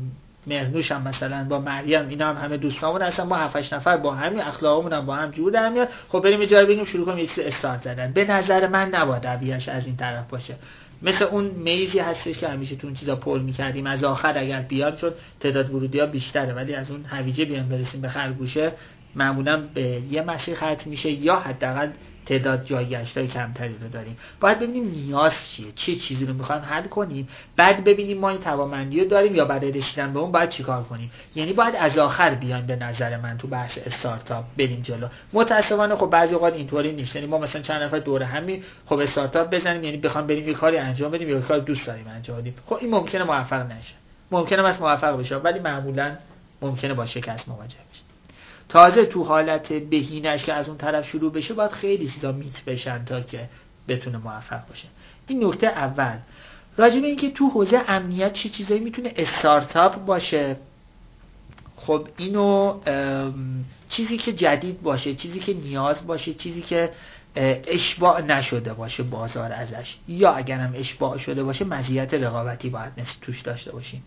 [0.47, 4.41] مهنوش هم مثلا با مریم اینا هم همه دوستامون هستن با 7 نفر با همین
[4.41, 5.89] اخلاقمون هم با هم جور در میاد.
[6.09, 8.13] خب بریم یه جایی بگیم شروع کنیم یه استارت زدن.
[8.13, 10.55] به نظر من نباید رویش از این طرف باشه.
[11.03, 13.87] مثل اون میزی هستش که همیشه تو اون چیزا پول می‌کردیم.
[13.87, 18.01] از آخر اگر بیاد چون تعداد ورودی ها بیشتره ولی از اون هویجه بیان برسیم
[18.01, 18.73] به خرگوشه
[19.15, 21.89] معمولا به یه مسیر ختم میشه یا حداقل
[22.27, 24.17] تعداد جایگشت کمتری رو داریم.
[24.41, 27.29] باید ببینیم نیاز چیه چه چیزی رو می‌خوایم حل کنیم.
[27.57, 31.11] بعد ببینیم ما این توانمندی رو داریم یا برای رسیدن به اون باید چیکار کنیم.
[31.35, 35.09] یعنی باید از آخر بیان به نظر من تو بحث استارتاپ بریم جلو.
[35.33, 37.17] متاسفانه خب بعضی اوقات اینطوری نیست.
[37.17, 39.85] یعنی ما مثلا چند نفر دوره همی خب استارتاپ بزنیم.
[39.85, 42.55] یعنی بخوام بریم یه کاری انجام بدیم یا کار دوست داریم انجام بدیم.
[42.67, 43.95] خب این ممکنه موفق نشه.
[44.31, 46.17] ممکنه بس موفق بشه ولی معمولا
[46.63, 48.16] ممکنه با شکست مواجه بشه
[48.69, 53.05] تازه تو حالت بهینش که از اون طرف شروع بشه باید خیلی چیزا میت بشن
[53.05, 53.49] تا که
[53.89, 54.89] بتونه موفق باشه.
[55.27, 56.17] این نکته اول.
[56.77, 60.57] راجع به اینکه تو حوزه امنیت چه چیزایی می‌تونه استارتاپ باشه؟
[61.77, 62.81] خب اینو
[63.89, 66.91] چیزی که جدید باشه چیزی که نیاز باشه چیزی که
[67.67, 69.97] اشباع نشده باشه بازار ازش.
[70.09, 74.03] یا اگرم اشباع شده باشه مزیت رقابتی باید نست توش داشته باشیم.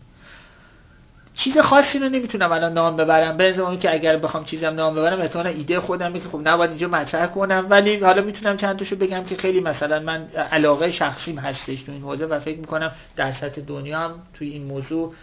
[1.40, 3.38] چیز خاصی رو نمی‌تونم الان نام ببرم.
[3.38, 6.88] به زمانی که اگر بخوام چیزم نام ببرم احتمالاً ایده خودم که خب نباید اینجا
[6.88, 7.68] مطرح کنم.
[7.70, 12.02] ولی حالا می‌تونم چند تاشو بگم که خیلی مثلا من علاقه شخصیم هستش تو این
[12.02, 15.14] حوزه و فکر می‌کنم در سطح دنیا هم توی این موضوع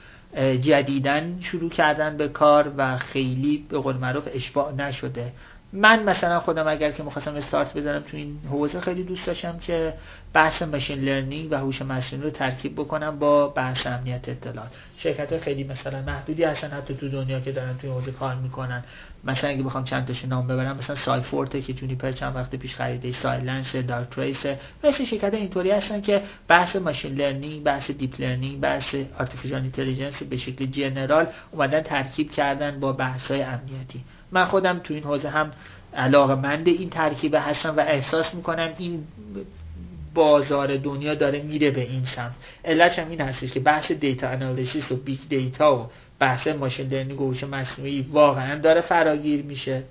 [0.61, 5.33] جدیدن شروع کردن به کار و خیلی به قول معروف اشباع نشده.
[5.73, 9.95] من مثلا خودم اگر که می‌خواستم استارت بزنم تو این حوزه خیلی دوست داشتم که
[10.33, 14.71] بحث ماشین لرنینگ و هوش مصنوعی رو ترکیب بکنم با بحث امنیت اطلاعات.
[14.99, 18.85] شرکت خیلی مثلا محدودی هستن حتی تو دنیا که دارن توی حوزه کار می‌کنن.
[19.25, 23.13] مثلا اگه بخوام چند تاش نام ببرم مثلا Cyphort که Juniper چند وقت پیش خریده
[23.13, 24.47] Cylance Darktrace.
[24.85, 30.37] مثل شرکت اینطوری هستن که بحث machine learning بحث deep learning بحث artificial intelligence به
[30.37, 34.05] شکل general اومدن ترکیب کردن با بحث های امنیتی.
[34.33, 35.51] من خودم تو این حوزه هم
[35.95, 39.05] علاقه مند این ترکیبه هستم و احساس می‌کنم این
[40.15, 42.35] بازار دنیا داره میره به این سمت.
[42.65, 47.21] علتش هم این هستش که بحث data analysis و big data و بحث machine learning
[47.21, 49.83] و هوش مصنوعی واقعا داره فراگیر میشه.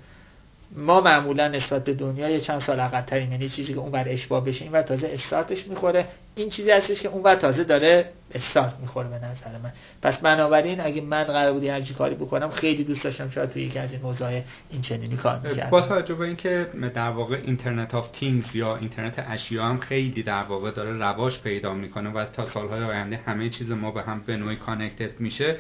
[0.76, 4.64] ما معمولا نسبت به دنیا یه چند سال عقب‌تریم یعنی چیزی که اونور اشباع بشه
[4.64, 6.06] اینور تازه استارتش می‌خوره.
[6.36, 8.06] این چیزی هستش که اونور تازه داره
[8.36, 9.72] استارت می‌خوره به نظر من.
[10.02, 13.80] پس بنابراین اگه من قرار بود هر کاری بکنم خیلی دوست داشتم شاید توی یکی
[13.80, 15.70] از این موضوع این چنینی کار می‌کردم.
[15.70, 20.44] با توجه به اینکه در واقع Internet of Things یا اینترنت اشیا هم خیلی در
[20.44, 24.38] واقع داره رواج پیدا می‌کنه و تا سالهای آینده همه چیز ما به هم به
[24.38, 25.58] نوعی connected میشه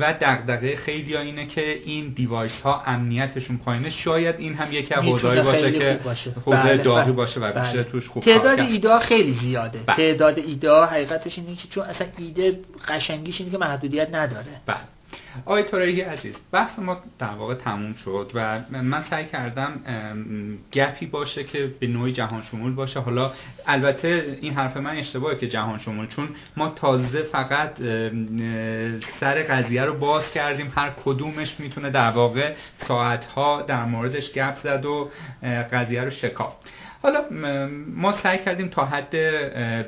[0.00, 3.90] و دغدغه خیلی ها اینه که این device ها امنیتشون پایینه.
[3.90, 5.04] شاید این هم یکی از
[5.44, 6.00] باشه که
[6.44, 7.84] حوزه بله، داغی بله، باشه و بله.
[7.84, 9.78] توش خوب تعداد ایده خیلی زیاده.
[9.86, 9.96] بله.
[9.96, 14.60] تعداد ایده حقیقتش اینه که چون اصلا ایده قشنگیش اینه که محدودیت نداره.
[14.66, 14.76] بله.
[15.46, 19.80] آقای تورایی عزیز بحث ما در واقع تموم شد و من سعی کردم
[20.72, 23.00] گپی باشه که به نوعی جهان شمول باشه.
[23.00, 23.32] حالا
[23.66, 27.78] البته این حرف من اشتباهه که جهان شمول چون ما تازه فقط
[29.20, 30.72] سر قضیه رو باز کردیم.
[30.76, 32.54] هر کدومش می‌تونه در واقع
[32.88, 35.10] ساعتها در موردش گپ زد و
[35.72, 36.52] قضیه رو شکاف.
[37.02, 37.24] حالا
[37.96, 39.16] ما سعی کردیم تا حد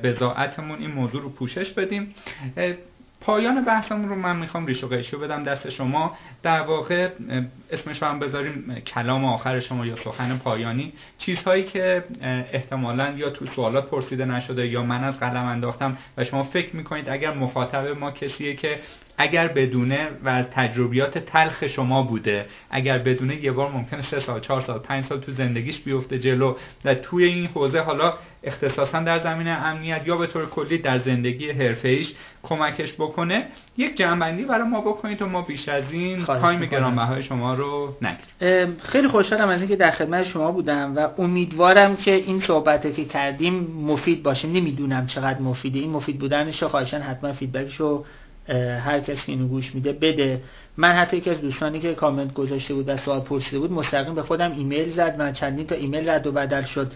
[0.03, 2.15] بزاعتمون این موضوع رو پوشش بدیم.
[3.21, 6.17] پایان بحثمون رو من می‌خوام ریش و قیشو بدم دست شما.
[6.43, 7.09] در واقع
[7.71, 10.93] اسمش رو هم بذاریم کلام آخر شما یا سخن پایانی.
[11.19, 12.05] چیزهایی که
[12.53, 17.09] احتمالا یا تو سوالات پرسیده نشده یا من از قلم انداختم و شما فکر می‌کنید
[17.09, 18.81] اگر مخاطب ما کسیه که
[19.19, 24.61] اگر بدونه و تجربیات تلخ شما بوده اگر بدونه یه بار ممکنه سه سال چهار
[24.61, 29.51] سال پنج سال تو زندگیش بیفته جلو و توی این حوزه حالا اختصاصا در زمینه
[29.51, 32.03] امنیت یا به طور کلی در زندگی حرفه‌ای
[32.43, 37.55] کمکش بکنه یک جمع‌بندی برای ما بکنید و ما بیش از این time گرانبهای شما
[37.55, 38.77] رو نگیریم.
[38.83, 43.55] خیلی خوشحالم از اینکه در خدمت شما بودم و امیدوارم که این صحبتی که کردیم
[43.87, 44.49] مفید باشه.
[44.49, 45.79] نمی‌دونم چقدر مفیده.
[45.79, 48.05] این مفید بودنش رو خواهشاً حتما feedback شو
[48.85, 50.41] هر کسی اینو گوش میده بده.
[50.77, 54.23] من حتی یکی از دوستانی که کامنت گذاشته بود و سوال پرسیده بود مستقیم به
[54.23, 55.19] خودم ایمیل زد.
[55.19, 56.93] من چندین تا ایمیل رد و بدل شد.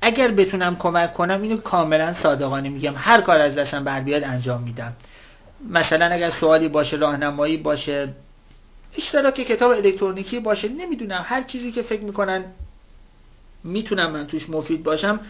[0.00, 2.94] اگر بتونم کمک کنم اینو کاملا صادقانه میگم.
[2.96, 4.92] هر کار از دستم بر بیاد انجام میدم.
[5.70, 8.08] مثلا اگر سوالی باشه راهنمایی باشه
[8.98, 11.24] اشتراک کتاب الکترونیکی باشه نمی‌دونم.
[11.26, 12.44] هر چیزی که فکر می‌کنن
[13.64, 15.20] می‌تونم من توش مفید باشم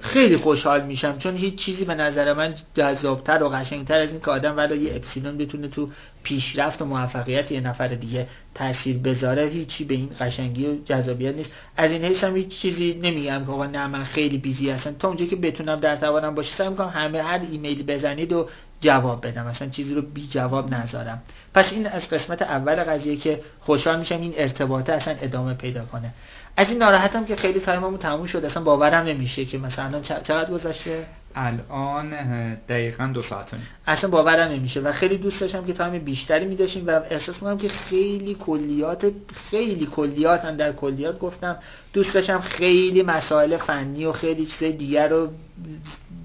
[0.00, 4.30] خیلی خوشحال میشم چون هیچ چیزی به نظر من جذابتر و قشنگتر از این که
[4.30, 5.88] آدم ولی یه اپسیلون بتونه تو
[6.22, 11.52] پیشرفت و موفقیت یه نفر دیگه تاثیر بذاره هیچی به این قشنگی و جذابیت نیست.
[11.76, 14.94] از این حیث هم هیچ چیزی نمیگم که آقا نه من خیلی بیزی هستم.
[14.98, 18.48] تا اونجا که بتونم در توانم باشه سعی می‌کنم همه هر ایمیلی بزنید و
[18.80, 19.46] جواب بدم.
[19.46, 21.22] اصلا چیزی رو بی جواب نذارم.
[21.54, 26.14] پس این از قسمت اول قضیه که خوشحال میشم این ارتباطه اصلا ادامه پیدا کنه.
[26.56, 28.44] از این ناراحتم که خیلی time مون تموم شد.
[28.44, 32.10] اصلا باورم نمیشه که مثلا چقدر گذشته؟ الان
[32.54, 33.48] دقیقا دو ساعت
[33.86, 37.68] اصلا باورم نمیشه و خیلی دوست داشتم که time بیشتری می‌داشتیم و احساس می‌کنم که
[37.68, 39.12] خیلی کلیات
[39.50, 41.56] خیلی کلیات هم در کلیات گفتم.
[41.92, 45.28] دوست داشتم خیلی مسائل فنی و خیلی چیز دیگر رو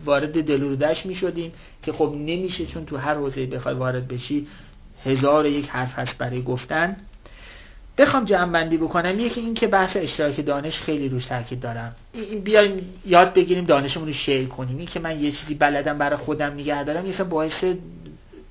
[0.06, 4.48] وارد دلوردش می‌شدیم که خب نمیشه چون تو هر حوزه بخوای وارد بشی
[5.04, 6.98] هزار یک حرف هست برای گفتن.
[7.98, 11.96] بخوام جمع بندی بکنم یکی این که بحث اشتراک دانش خیلی روش تاکید دارم.
[12.44, 14.78] بیایم یاد بگیریم دانشمون رو شیر کنیم.
[14.78, 17.64] این که من یه چیزی بلدم برای خودم نگه دارم یه باعث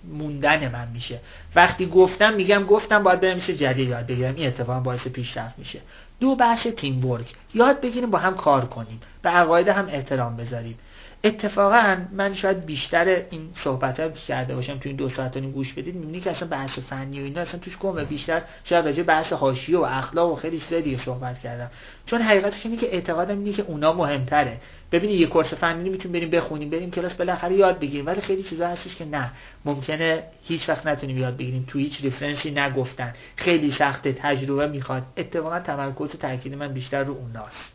[0.09, 1.21] موندن من میشه.
[1.57, 4.35] وقتی گفتم میگم گفتم باید برم میشه جدید یاد بگیرم.
[4.35, 5.81] این اتفاق باعث پیشرفت میشه.
[6.21, 9.01] دو بحث تیم ورک یاد بگیریم با هم کار کنیم.
[9.23, 10.79] به عقاید هم احترام بذاریم.
[11.25, 15.95] اتفاقا من شاید بیشتر این صحبت ها کرده باشم تو این دو ساعت گوش بدید.
[15.95, 19.79] می‌بینی که اصلا بحث فنی و اینا اصلا توش گمه بیشتر شاید راجع بحث حاشیه
[19.79, 21.71] و اخلاق و خیلی دیگه صحبت کردم.
[22.07, 24.61] چون حقیقتش اینه که اعتقادم اینه که اونا مهمتره.
[24.93, 28.07] ببینید یه کورس فنی می‌تونیم بریم بخونیم بریم کلاس بالاخره یاد بگیریم.
[28.07, 29.31] ولی خیلی چیزا هستش که نه.
[29.65, 31.65] ممکنه هیچ وقت نتونیم یاد بگیریم.
[31.69, 33.13] تو هیچ ریفرنسی نگفتن.
[33.37, 35.03] خیلی سخته تجربه می‌خواد.
[35.17, 37.74] اتفاقا تمرکز و تاکید من بیشتر رو اوناست.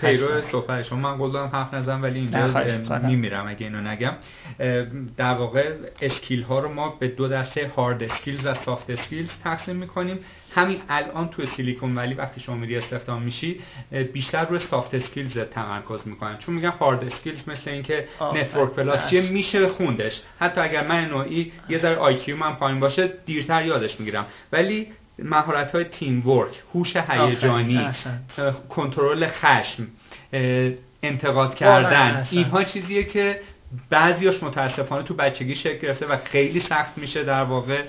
[0.00, 0.98] پیرو صحبت شما.
[0.98, 2.64] من قول حرف نزن ولی اینجا
[2.98, 4.12] میمیرم اگه اینو نگم.
[5.16, 9.76] در واقع skill ها رو ما به دو دسته hard skills و soft skills تقسیم
[9.76, 10.18] می‌کنیم.
[10.54, 13.60] همین الان تو Silicon Valley وقتی شما میری استخدام میشی
[14.12, 16.38] بیشتر روی soft skills تمرکز می‌کنن.
[16.38, 20.22] چون میگن hard skills مثل اینکه Network+ چیه میشه خوندش.
[20.40, 24.26] حتی اگر من نوعی یه ذره IQ من پایین باشه دیرتر یادش می‌گیرم.
[24.52, 27.90] ولی مهارت های teamwork هوش هیجانی
[28.68, 29.88] کنترل خشم
[31.02, 33.40] انتقاد کردن اینها چیزیه که
[33.90, 37.82] بعضیاش متاسفانه تو بچگی شکل گرفته و خیلی سخت میشه در واقع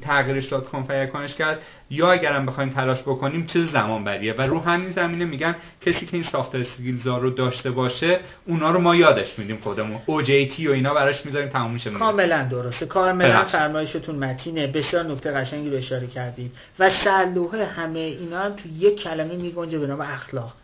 [0.00, 0.68] تغییرش داد
[1.12, 1.62] کنش کرد.
[1.90, 6.22] یا اگرم بخوایم تلاش بکنیم چه زمان‌بره و رو همین زمینه میگن کسی که این
[6.22, 9.98] soft skills رو داشته باشه اونا رو ما یادش میدیم خودمون.
[9.98, 11.90] OJT و اینا براش می‌ذاریم تموم میشه.
[11.90, 12.86] کاملا درسته.
[12.86, 14.66] کاملا فرمایشتون متینه.
[14.66, 16.52] بسیار نکته قشنگی رو اشاره کردید.
[16.78, 20.54] و سلوه همه اینا هم تو یک کلمه میگنجه به نام اخلاق.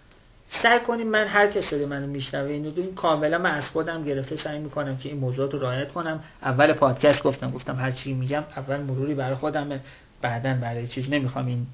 [0.50, 4.58] سعی کنیم من هر کسی منو میشنوه اینو این کاملا من از خودم گرفته سعی
[4.58, 6.20] می‌کنم که این موضوعات رو رعایت کنم.
[6.42, 9.80] اول پادکست گفتم گفتم هر چی میگم اول مروری برای خودم
[10.22, 11.66] بعدا برای چیز نمی‌خوام این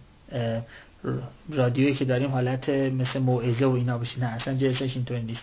[1.48, 4.20] رادیویی که داریم حالت مثل موعظه و اینا بشه.
[4.20, 5.42] نه اصلا جلسش اینطوری نیست.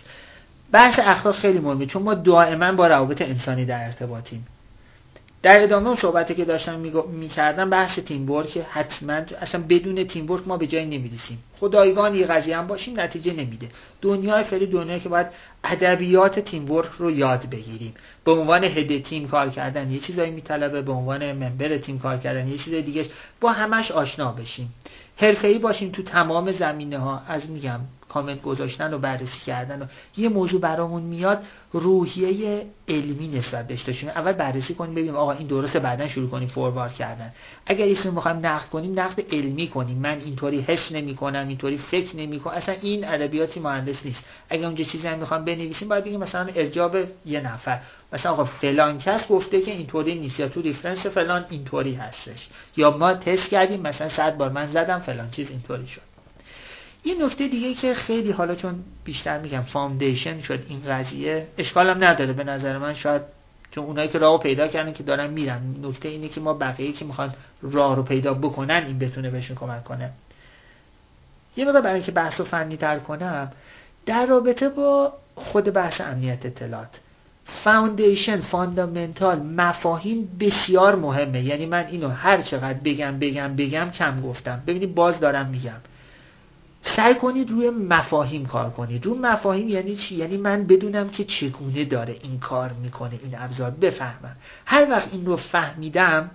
[0.72, 4.46] بحث اخلاق خیلی مهمه چون ما دائما با روابط انسانی در ارتباطیم.
[5.42, 6.80] در ادامه اون صحبتی که داشتم
[7.12, 11.38] می‌کردم بحث تیم ورک حتما اصلا بدون تیم ورک ما به جایی نمی‌رسیم.
[11.60, 13.68] خدایگان یه قضیه هم باشیم نتیجه نمیده.
[14.02, 15.26] دنیای خیلی دنیایی که باید
[15.64, 17.94] ادبیات تیم ورک رو یاد بگیریم.
[18.24, 22.48] به عنوان هد تیم کار کردن یه چیزایی میطلبه به عنوان ممبر تیم کار کردن
[22.48, 23.06] یه چیز دیگه
[23.40, 24.74] با همش آشنا بشیم.
[25.16, 27.80] حرفه‌ای باشیم تو تمام زمینه ها از میگم
[28.14, 31.42] کامنت گذاشتن و بررسی کردن و یه موضوع برامون میاد
[31.72, 34.08] روحیه علمی نسبت بهش داشتیم.
[34.08, 37.32] اول بررسی کنیم ببینیم آقا این درسته بعدا شروع کنیم forward کردن.
[37.66, 39.98] اگر اسم می‌خوایم نقد کنیم نقد علمی کنیم.
[39.98, 44.24] من اینطوری حس نمی کنم اینطوری فکر نمی کنم اصلا این ادبیات یه مهندس نیست.
[44.50, 47.80] اگر اونجا چیزی هم می‌خوام بنویسیم باید بگیم مثلا ارجاع به یه نفر.
[48.12, 52.48] مثلا آقا فلان کس گفته که اینطوری نیست یا تو reference فلان اینطوری هستش.
[52.76, 56.11] یا ما تست کردیم مثلا صد بار من زدم فلان چیز اینطوری شد.
[57.04, 58.74] یه نکته دیگه که خیلی حالا چون
[59.04, 63.22] بیشتر میگم foundation شد این قضیه اشکالم نداره به نظر من شاید
[63.70, 65.60] چون اونایی که راهو پیدا کردن که دارن میرن.
[65.82, 69.84] نکته اینه که ما بقیه که می‌خوان راه رو پیدا بکنن این بتونه بهشون کمک
[69.84, 70.10] کنه.
[71.56, 73.52] یه مقدار برای اینکه بحث رو فنی تر کنم
[74.06, 77.00] در رابطه با خود بحث امنیت اطلاعات.
[77.44, 81.42] foundation fundamental مفاهیم بسیار مهمه.
[81.42, 84.62] یعنی من اینو هر چقدر بگم بگم بگم کم گفتم.
[84.66, 85.80] ببینید باز دارم میگم.
[86.82, 89.06] سعی کنید روی مفاهیم کار کنید.
[89.06, 93.70] روی مفاهیم یعنی چی؟ یعنی من بدونم که چگونه داره این کار می‌کنه این ابزار.
[93.70, 94.36] بفهمم.
[94.66, 96.30] هر وقت این رو فهمیدم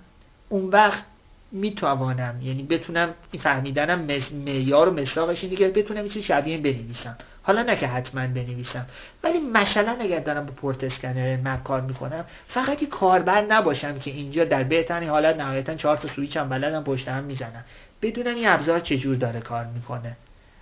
[0.50, 1.03] اون وقت
[1.51, 2.40] می‌توانم.
[2.42, 4.08] یعنی بتونم این فهمیدنم
[4.45, 7.17] معیار و مساقش اینه که بتونم این شبیه بنویسم.
[7.43, 8.85] حالا نه که حتما بنویسم.
[9.24, 14.11] ولی مثلا اگر دارم با پورت اسکنر مپ کار می‌کنم فقط که کاربر نباشم که
[14.11, 17.64] اینجا در بهترین حالت نهایتا چهار تا سویچ هم بلدم پشت هم می‌زنم.
[18.01, 20.17] بدونم این ابزار چجور داره کار می‌کنه.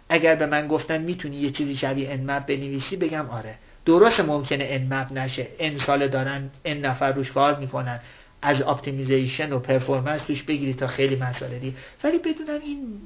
[0.10, 3.56] اگر به من گفتن می‌تونی یه چیزی شبیه Nmap بنویسی بگم آره.
[3.86, 5.48] درست ممکنه Nmap نشه.
[5.60, 8.00] ان سال دارن ان نفر روش کار می‌کنن.
[8.42, 11.76] از optimization و performance توش بگیری تا خیلی مسائلی.
[12.04, 13.02] ولی بدونم این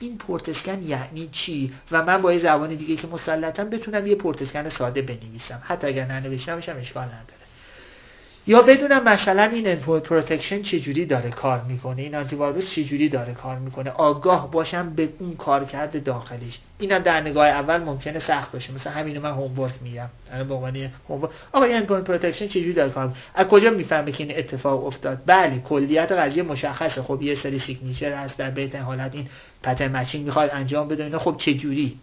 [0.00, 4.14] این port scan یعنی چی؟ و من با یه زبان دیگه که مسلطم بتونم یه
[4.14, 5.62] port scan ساده بنویسم.
[5.64, 7.43] حتی اگر ننوشتمش هم اشکال نداره.
[8.46, 13.32] یا بدونم مثلا این endpoint protection چجوری داره کار می‌کنه این آنتی ویروس چجوری داره
[13.32, 13.90] کار می‌کنه.
[13.90, 18.74] آگاه باشم به اون کارکرد داخلیش اینم در نگاه اول ممکنه سخت باشه.
[18.74, 20.08] مثلا همینو من homework میگم.
[20.32, 24.12] الان به عنوان homework آقا این endpoint protection چجوری داره کار می‌کنه؟ از کجا می‌فهمه
[24.12, 27.02] که این اتفاق افتاد؟ بله کلیت قضیه مشخصه.
[27.02, 29.14] خب یه سری signature هست در بدیهی‌ترین حالت.
[29.14, 29.28] این
[29.62, 31.98] pattern matching می‌خواد انجام بده خب چجوری؟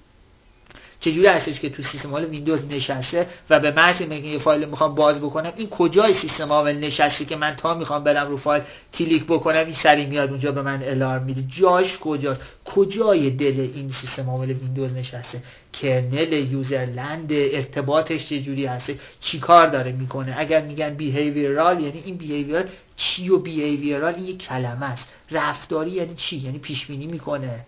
[1.01, 4.95] چجوری هستش که تو سیستم عامل ویندوز نشسته و به محض اینکه یه فایل می‌خوام
[4.95, 8.63] باز بکنم این کجای سیستم عامل نشسته که من تا می‌خوام برم رو فایل
[8.93, 11.43] کلیک بکنم این سریع میاد اونجا به من الارم میده.
[11.59, 15.43] جاش کجاست؟ کجای دل این سیستم عامل ویندوز نشسته؟
[15.73, 23.29] kernel userland ارتباطش چجوری هسته؟ چیکار داره می‌کنه؟ اگر میگن behavioral یعنی این behavioral چی
[23.29, 25.09] و behavioral یک کلمه است.
[25.31, 27.65] رفتاری یعنی چی؟ یعنی پیش بینی می‌کنه.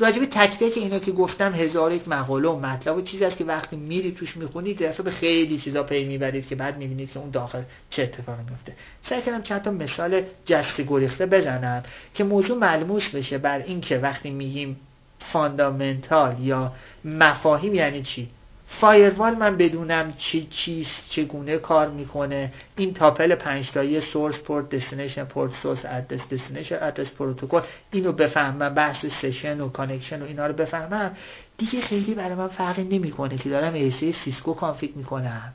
[0.00, 3.44] راجب تک تک اینا که گفتم هزار یک مقاله و مطلب و چیزی است که
[3.44, 7.30] وقتی میری توش می‌خونید در به خیلی چیزا پی می‌برید که بعد می‌بینید که اون
[7.30, 11.82] داخل چه اتفاقی میفته سعی کردم چند تا مثال جسته گریخته بزنم
[12.14, 14.76] که موضوع ملموس بشه بر اینکه وقتی میگیم
[15.18, 16.72] fundamental یا
[17.04, 18.28] مفاهیم یعنی چی؟
[18.68, 22.52] firewall من بدونم چی چیست چگونه کار می‌کنه.
[22.76, 28.74] این tuple پنج تایی source port destination port source address destination address protocol اینو بفهمم
[28.74, 31.16] بحث session و connection و اینا رو بفهمم.
[31.58, 35.52] دیگه خیلی برای من فرقی نمی‌کنه که دارم ASA سیسکو config می‌کنم.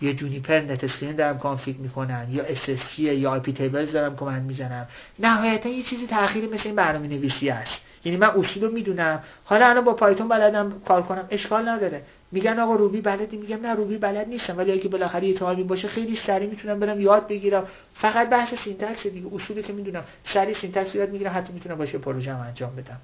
[0.00, 2.26] یا Juniper NetScreen دارم config می‌کنم.
[2.30, 4.88] یا SSG یا iptables دارم command می‌زنم.
[5.18, 7.84] نهایتا یه چیزی تأخیری مثل این برنامه نویسی است.
[8.04, 9.22] یعنی من اصول رو می‌دونم.
[9.44, 11.24] حالا الان با پایتون بلدم کار کنم.
[11.30, 12.02] اشکال نداره.
[12.32, 14.58] میگن آقا روبی بلدی؟ میگم نه روبی بلد نیستم.
[14.58, 17.66] ولی اگه بالاخره یه تعالی باشه خیلی سریع می‌تونم برم یاد بگیرم.
[17.94, 22.30] فقط بحث syntax دیگه اصولی که می‌دونم سریع syntax یاد می‌گیرم حتی می‌تونم باشه پروژه
[22.32, 23.00] انجام بدم.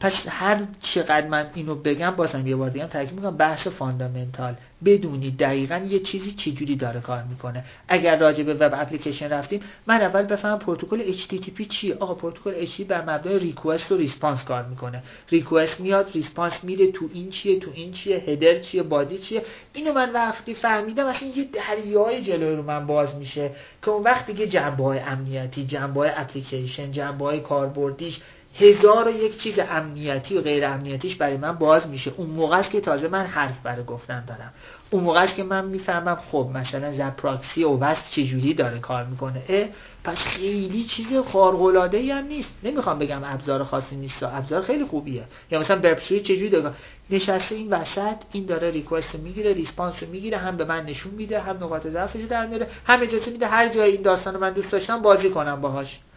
[0.00, 4.54] پس هر چقدر من اینو بگم بازم یه بار دیگه تاکید می‌کنم بحث fundamental.
[4.84, 7.64] بدونی دقیقا یه چیزی چجوری داره کار می‌کنه.
[7.88, 11.94] اگر راجع به web application رفتیم من اول بفهمم پروتکل HTTP چیه.
[11.94, 15.02] آقا پروتکل HTTP بر مبنای request و response کار می‌کنه.
[15.30, 19.42] request میاد response میره تو این چیه تو این چیه header چیه body چیه.
[19.72, 23.50] اینو من وقتی فهمیدم اصلا یه دریای جلوی رو من باز میشه
[23.82, 28.20] که اون وقت دیگه جنبه های امنیتی جنبه های اپلیکیشن جنبه های کاربردیش
[28.58, 32.12] هزار و یک چیز امنیتی و غیر امنیتیش برای من باز میشه.
[32.16, 34.52] اون موقع است که تازه من حرف برای گفتن دارم.
[34.90, 39.42] اون موقع است که من می‌فهمم خب مثلا زپراکسی و وست چجوری داره کار می‌کنه.
[39.48, 39.68] اه
[40.04, 42.54] پس خیلی چیز خارق العاده ای هم نیست.
[42.62, 45.24] نمی‌خوام بگم ابزار خاصی نیست ابزار خیلی خوبیه.
[45.50, 46.72] یا مثلا برپسوی چجوری داره؟
[47.10, 51.40] نشسته این وسط این داره ریکوست می‌گیره ریسپانس رو می‌گیره هم به من نشون میده
[51.40, 52.68] هم نقاط ضعفش در میاره.
[52.86, 55.98] هم اجازه میده هر جای این داستان رو من دوست داشتم بازی کنم باهاش.
[55.98, 56.15] اه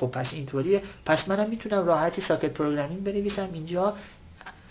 [0.00, 0.82] خب پس اینطوریه.
[1.06, 3.48] پس منم می‌تونم راحتی socket programming بنویسم.
[3.52, 3.94] اینجا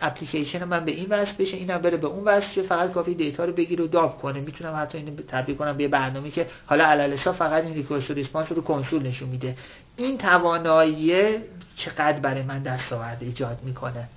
[0.02, 3.54] اپلیکیشن من به این وصل بشه اینم بره به اون وصل فقط کافی data رو
[3.54, 4.40] بگیره و dump کنه.
[4.40, 8.52] می‌تونم حتی اینو تبدیل کنم به برنامه‌ای که حالا علی‌الحساب فقط این request و response
[8.52, 9.56] رو کنسول نشون میده.
[9.96, 11.36] این توانایی
[11.76, 14.08] چقدر برای من دستاورد ایجاد می‌کنه؟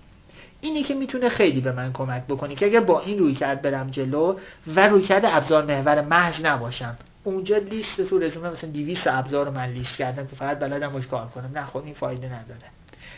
[0.60, 3.90] اینی که می‌تونه خیلی به من کمک بکنه که اگر با این روی کرد برم
[3.90, 4.36] جلو
[4.76, 9.96] و رویکرد ابزار محور محض نباشم اونجا لیست تو رزومه مثلا 200 ابزار من لیست
[9.96, 11.50] کردم که فقط بلدم باش کار کنم.
[11.54, 12.70] نه خب این فایده نداره.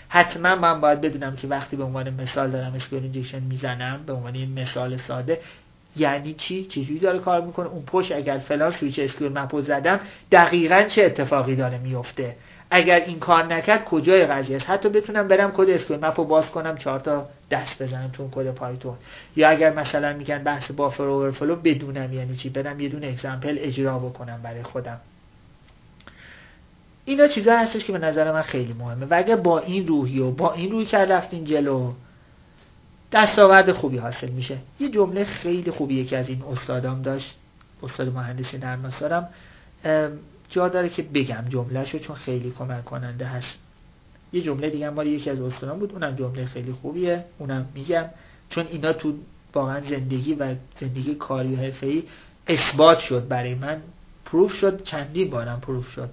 [0.09, 4.45] حتما من باید بدونم که وقتی به عنوان مثال دارم SQL injection می‌زنم به عنوان
[4.45, 5.41] مثال ساده
[5.97, 10.01] یعنی چی؟ چجوری داره کار می‌کنه؟ اون پشت اگر فلان switch sqlmap و زدم
[10.33, 12.37] دقیقا چه اتفاقی داره میفته
[12.70, 16.77] اگر این کار نکرد کجای قضیه است؟ حتی بتونم برم کد sqlmap رو باز کنم
[16.77, 18.97] چهار تا دست بزنم تو اون کد پایتون.
[19.37, 23.99] یا اگر مثلا میگن بحث بافر اوورفلو بدونم یعنی چی برم یه دونه اگزمپل اجرا
[23.99, 25.01] بکنم برای خودم.
[27.05, 29.07] اینا چیزا هستش که به نظر من خیلی مهمه.
[29.07, 31.93] و اگر با این روحی و با این روی کرد رفتین جلو
[33.12, 34.59] دستاورد خوبی حاصل میشه.
[34.81, 37.37] یه جمله خیلی خوبی که از این استادام داشت
[37.83, 39.29] استاد مهندسی نرم افزارم
[40.51, 43.59] جا داره که بگم جملهشو چون خیلی کمک کننده هست.
[44.33, 47.25] یه جمله دیگه مال یکی از استادان بود اونم جمله خیلی خوبیه.
[47.39, 48.05] اونم میگم
[48.50, 49.15] چون اینا تو
[49.55, 52.02] واقعا زندگی و زندگی کاری و حرفه‌ای
[52.47, 53.81] اثبات شد برای من
[54.25, 56.09] پروف شد چندی بارم پروف شد.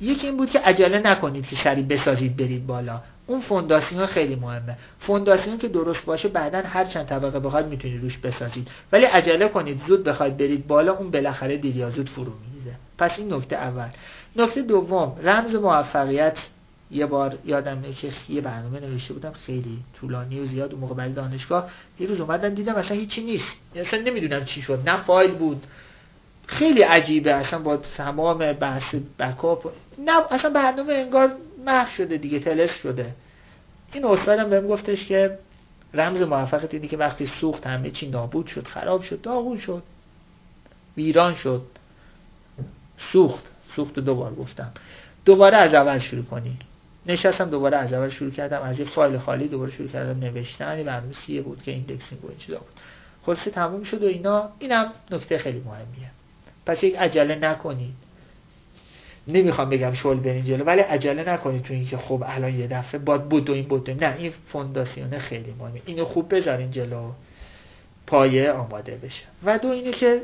[0.00, 3.00] یکی این بود که عجله نکنید که سریع بسازید برید بالا.
[3.26, 4.76] اون فونداسیون خیلی مهمه.
[4.98, 8.68] فونداسیون که درست باشه بعدا هر چند طبقه بخواید می‌تونید روش بسازید.
[8.92, 12.74] ولی عجله کنید زود بخواید برید بالا اون بالاخره دیر زود فرو میریزه.
[12.98, 13.88] پس این نکته اول.
[14.36, 16.38] نکته دوم رمز موفقیت
[16.94, 21.12] یه بار یادمه که یه برنامه نوشته بودم خیلی طولانی و زیاد اون موقع برای
[21.12, 21.70] دانشگاه.
[22.00, 23.52] یه روز اومدن دیدم اصلا هیچی نیست.
[23.76, 24.88] اصلا نمی‌دونم چی شد.
[24.88, 25.66] نه فایل بود.
[26.46, 27.34] خیلی عجیبه.
[27.34, 29.72] اصلا با تمام بحث بکاپ.
[29.98, 31.32] نه اصلا برنامه انگار
[31.66, 33.14] محو شده دیگه تلس شده.
[33.92, 35.38] این استادم بهم گفتش که
[35.94, 39.82] رمز موفقیت اینه که وقتی سوخت همه چی نابود شد خراب شد داغون شد.
[40.96, 41.62] ویران شد.
[42.98, 43.44] سوخت.
[43.76, 44.72] سوخت دوبار گفتم.
[45.24, 46.56] دوباره از اول شروع کنی.
[47.06, 51.42] نشستم دوباره از اول شروع کردم از یه فایل خالی دوباره شروع کردم نوشتن برنامه
[51.44, 52.80] بود که indexing و این چیزا بود.
[53.26, 54.48] خلاصه تموم شد و اینا.
[54.58, 56.10] اینم نکته خیلی مهمیه.
[56.66, 57.94] پس یک عجله نکنید.
[59.28, 63.28] نمی‌خوام بگم شل برین جلو ولی عجله نکنید تو اینکه خب الان یه دفعه باد
[63.28, 65.82] بود و این بود نه این فونداسیون خیلی مهمه.
[65.86, 67.12] اینو خوب بذارین جلو.
[68.06, 69.24] پایه آماده بشه.
[69.44, 70.22] و دو اینه که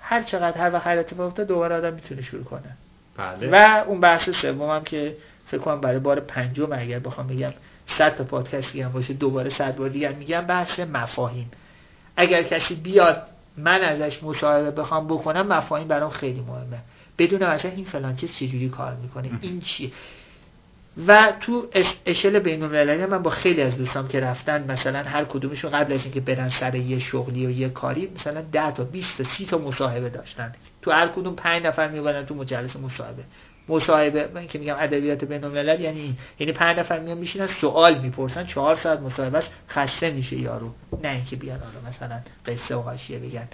[0.00, 2.76] هر چقدر هر وقت هر افتاد دوباره آدم می‌تونه شروع کنه.
[3.16, 3.48] بله.
[3.52, 5.16] و اون بحث سومم که
[5.46, 7.52] فکر کنم برای بار پنجم اگر بخوام بگم
[7.86, 11.50] 100 تا پادکست دیگه باشه دوباره 100 بار دیگه میگم بحث مفاهیم.
[12.16, 13.26] اگر کسی بیاد
[13.56, 16.78] من ازش مصاحبه بخوام بکنم مفاهیم برام خیلی مهمه.
[17.18, 19.90] بدون اصلا این فلان چیز چجوری کار می‌کنه این چیه؟
[21.06, 21.66] و تو
[22.06, 26.04] اشل بین المللی من با خیلی از دوستام که رفتن مثلا هر کدومشون قبل از
[26.04, 29.58] اینکه برن سر یه شغلی و یه کاری مثلا 10 تا 20 تا 30 تا
[29.58, 30.52] مصاحبه داشتن.
[30.82, 33.22] تو هر کدوم 5 نفر می‌برن تو مجلس مصاحبه.
[33.68, 37.98] مصاحبه من که میگم ادبیات بین الملل یعنی این یعنی 5 نفر میان میشینن سوال
[37.98, 40.74] می‌پرسن 4 ساعت مصاحبه است خسته میشه یارو.
[41.02, 43.48] نه اینکه بیان حالا مثلا قصه و حاشیه بگن.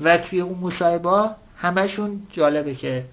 [0.00, 3.04] و توی اون مصاحبه همشون جالبه که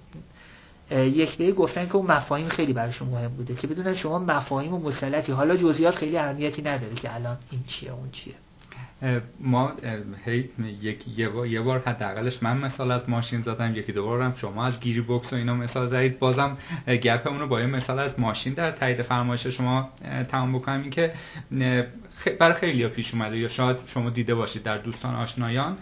[0.92, 4.80] یک به گفتن که اون مفاهیم خیلی براشون مهم بوده که بدونن شما مفاهیم و
[4.80, 5.32] مسلطی.
[5.32, 8.34] حالا جزئیات خیلی اهمیتی نداره که الان این چیه اون چیه.
[9.40, 9.72] ما
[10.26, 10.50] هی
[10.82, 15.02] یک یه بار, حداقلش من مثال از ماشین زدم یکی دو هم شما از گیری
[15.02, 16.20] بوکس و اینا مثال زدید.
[16.20, 16.58] بازم
[16.88, 19.90] گپ رو با یه مثال از ماشین در تایید فرمایش شما
[20.28, 20.82] تمام بکنم.
[20.82, 21.14] این که
[22.40, 25.78] برای خیلی ها پیش اومده یا شاید شما دیده باشید در دوستان آشنایان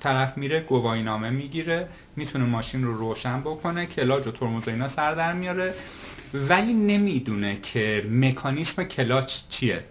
[0.00, 4.88] طرف میره گواهی نامه می‌گیره می‌تونه ماشین رو روشن بکنه کلاج و ترمز و اینا
[4.88, 5.74] سر در میاره.
[6.34, 9.84] ولی نمی‌دونه که مکانیسم کلاچ چیه.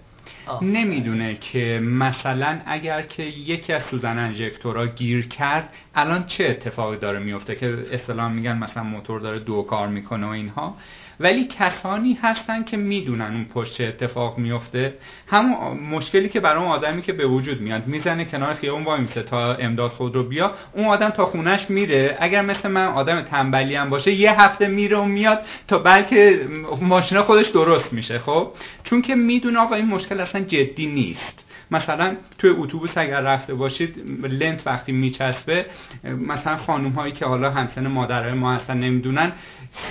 [0.62, 7.20] نمی‌دونه که مثلا اگر که یکی از سوزن انژکتورها گیر کرد الان چه اتفاقی داره
[7.20, 10.78] میفته که اصطلاح میگن مثلا موتور داره دو کار می‌کنه و اینها.
[11.20, 14.94] ولی کسانی هستن که می‌دونن اون پشت چه اتفاق میفته
[15.28, 19.24] همون مشکلی که برای اون آدمی که به وجود میاد می‌زنه کنار خیابون وای میسه
[19.24, 22.18] تا امداد خود رو بیا اون آدم تا خونش میره.
[22.20, 26.48] اگر مثل من آدم تنبلی هم باشه یه هفته میره و میاد تا بلکه
[26.82, 28.52] ماشینا خودش درست میشه خب؟
[28.84, 31.46] چون که می‌دونه آقا این مشکل اصلا جدی نیست.
[31.72, 35.66] مثلا توی اتوبوس اگر رفته باشید لنت وقتی میچسبه
[36.04, 39.32] مثلا خانم هایی که حالا همسن مادرای ما اصلا نمی‌دونن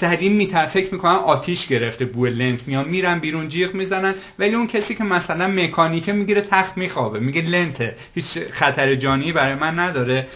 [0.01, 4.15] سریع میتر فکر می‌کنن آتیش گرفته بو لنت میان میرن بیرون جیغ می‌زنن.
[4.39, 9.55] ولی اون کسی که مثلا مکانیکه می‌گیره تخت میخوابه میگه لنته هیچ خطر جانی برای
[9.55, 10.27] من نداره.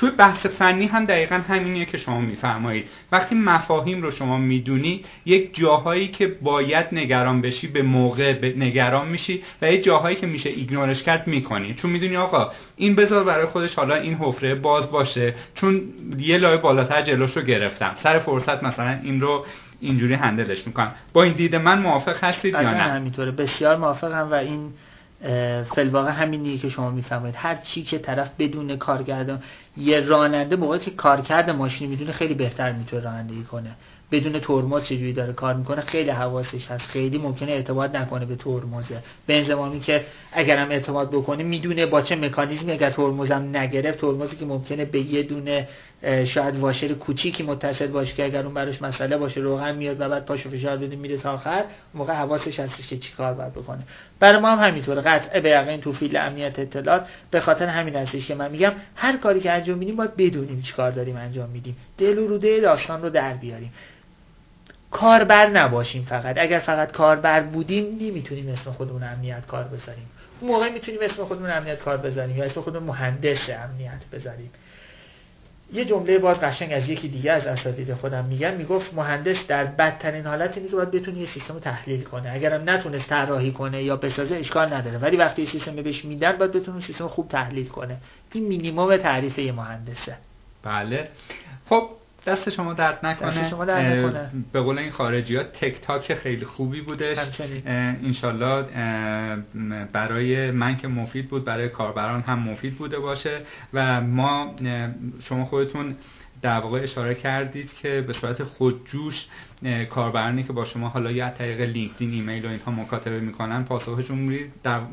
[0.00, 2.88] توی بحث فنی هم دقیقا همینیه که شما میفرمایید.
[3.12, 9.42] وقتی مفاهیم رو شما می‌دونی یک جاهایی که باید نگران بشی به موقع نگران میشی
[9.62, 11.74] و یک جاهایی که میشه ایگنورش کرد می‌کنی.
[11.74, 15.82] چون می‌دونی آقا این بذار برای خودش حالا این حفره باز باشه چون
[16.18, 17.94] یه لایه بالاتر جلوش رو گرفتم.
[17.96, 19.44] سر فرصت مثلا این رو
[19.80, 20.94] اینجوری هندلش می‌کنم.
[21.12, 23.30] با این دید من موافق هستید یا نه؟ همینطوره.
[23.30, 24.72] بسیار موافقم و این
[25.74, 29.42] فلواقع همینیه که شما می‌فهمید هر چی که طرف بدون کارگردان
[29.76, 33.70] یه راننده موقعی که کارکرد ماشینی می‌دونه خیلی بهتر می‌تونه رانندگی کنه.
[34.12, 36.86] بدون ترمز چجوری داره کار می‌کنه؟ خیلی حواسش هست.
[36.86, 39.02] خیلی ممکنه اعتماد نکنه به ترمزه.
[39.26, 44.44] به انضمامی که اگرم اعتماد بکنه می‌دونه با چه مکانیزمی اگر ترمزم نگرفت ترمزی که
[44.44, 45.68] ممکنه به یه دونه
[46.24, 50.24] شاید واشر کوچیکی متصل باشه که اگر اون براش مسئله باشه روغن میاد و بعد
[50.24, 51.64] پاشو فشار بده میره تا آخر
[51.94, 53.82] موقع حواسش هستش که چیکار باید بکنه.
[54.20, 55.00] برای ما هم همینطوره.
[55.00, 57.06] قطعه به یقین تو فیل امنیت اطلاعات.
[57.30, 60.90] به خاطر همین هستش که من میگم هر کاری که انجام میدیم باید بدونیم چیکار
[60.90, 61.76] داریم انجام میدیم.
[61.98, 63.72] دل و روده داستان رو در بیاریم.
[64.90, 66.38] کاربر نباشیم فقط.
[66.38, 70.06] اگر فقط کاربر بودیم نمی‌تونیم اسم خودمون امنیت کار بذاریم.
[70.40, 74.50] اون موقع می‌تونیم اسم خودمون امنیت کار بذاریم یا اسم خودمون مهندس امنیت بذاریم.
[75.72, 80.26] یه جمله باز قشنگ از یکی دیگه از اساتید خودم میگم می‌گفت مهندس در بدترین
[80.26, 82.30] حالت اینه که باید بتونه یه سیستم رو تحلیل کنه.
[82.32, 84.98] اگرم نتونست طراحی کنه یا بسازه اشکال نداره.
[84.98, 87.96] ولی وقتی سیستم بهش میدن باید بتونه سیستم خوب تحلیل کنه.
[88.32, 90.16] این مینیمم تعریف یه مهندسه.
[90.62, 91.08] بله.
[91.68, 91.88] خب
[92.26, 93.30] دست شما درد نکنه.
[93.30, 94.30] دست شما درد نکنه.
[94.52, 97.40] به قول این خارجی ها تک تاک خیلی خوبی بودش.
[97.66, 98.64] انشالله
[99.92, 103.40] برای من که مفید بود برای کاربران هم مفید بوده باشه.
[103.74, 104.56] و ما
[105.22, 105.96] شما خودتون
[106.42, 109.26] در واقع اشاره کردید که به صورت خودجوش
[109.90, 114.18] کاربرانی که با شما حالا یا طریق لینکدین ایمیل و اینها مکاتبه می‌کنن پاسخشون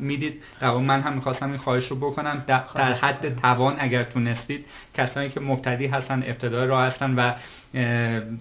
[0.00, 2.44] می‌دید در من هم می‌خواستم این خواهش رو بکنم.
[2.46, 4.64] در, حد توان اگر تونستید
[4.94, 7.32] کسانی که مبتدی هستن ابتدای راه هستن و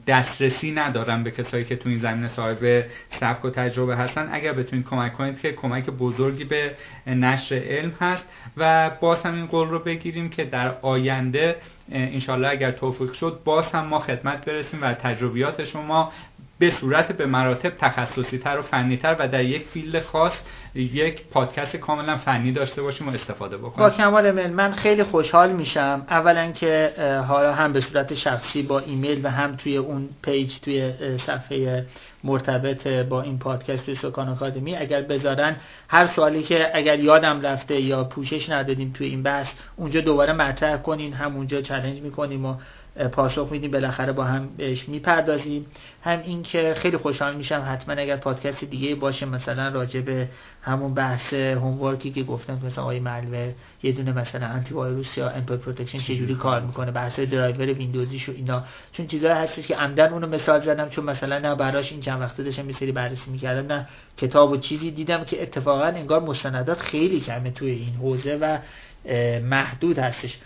[0.08, 2.86] دسترسی ندارن به کسایی که تو این زمینه صاحب
[3.20, 6.76] سبک و تجربه هستن اگر بتونید کمک کنید که کمک بزرگی به
[7.08, 8.24] نشر علم هست.
[8.58, 11.56] و باز هم این قول رو بگیریم که در آینده
[11.92, 16.12] انشالله اگر توفیق شد باز هم ما خدمت برسیم و تجربیات شما
[16.60, 20.34] به صورت به مراتب تخصصی تر و فنی تر و در یک فیلد خاص
[20.76, 23.90] یک پادکست کاملا فنی داشته باشیم و استفاده بکنیم.
[23.90, 26.06] با کمال میل من خیلی خوشحال میشم.
[26.10, 26.94] اولا که
[27.28, 31.86] حالا هم به صورت شخصی با ایمیل و هم توی اون پیج توی صفحه
[32.24, 35.56] مرتبط با این پادکست توی سکان آکادمی اگر بذارن
[35.90, 40.78] هر سوالی که اگر یادم رفته یا پوشش ندادیم توی این بحث اونجا دوباره مطرح
[40.78, 42.56] کنین همونجا چالش می‌کنیم و
[43.12, 45.66] پاسخ میدیم بالاخره با هم بهش می‌پردازیم.
[46.04, 50.28] هم این که خیلی خوشحال میشم حتما اگر پادکست دیگه باشه مثلا راجع به
[50.62, 53.54] همون بحث homework ی که گفتم مثلا آقای ملور
[53.84, 58.64] یه دونه مثلا antivirus یا endpoint protection چجوری کار می‌کنه بحث درایور ویندوزیش و اینا.
[58.92, 62.44] چون چیزایی هستش که عمداً اونو مثال زدم چون مثلا نه براش این چند وقته
[62.44, 67.52] داشتم یه بررسی می‌کردم نه کتاب و چیزی دیدم که اتفاقا انگار مستندات خیلی کمه
[67.52, 68.58] توی این حوزه و
[69.40, 70.38] محدود هستش.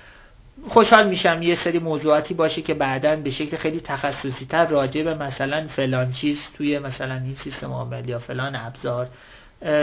[0.70, 5.16] خوشحال میشم یه سری موضوعاتی باشه که بعدا به شکل خیلی تخصصی تر راجع به
[5.16, 9.08] مثلا فلان چیز توی مثلا این سیستم عامل یا فلان ابزار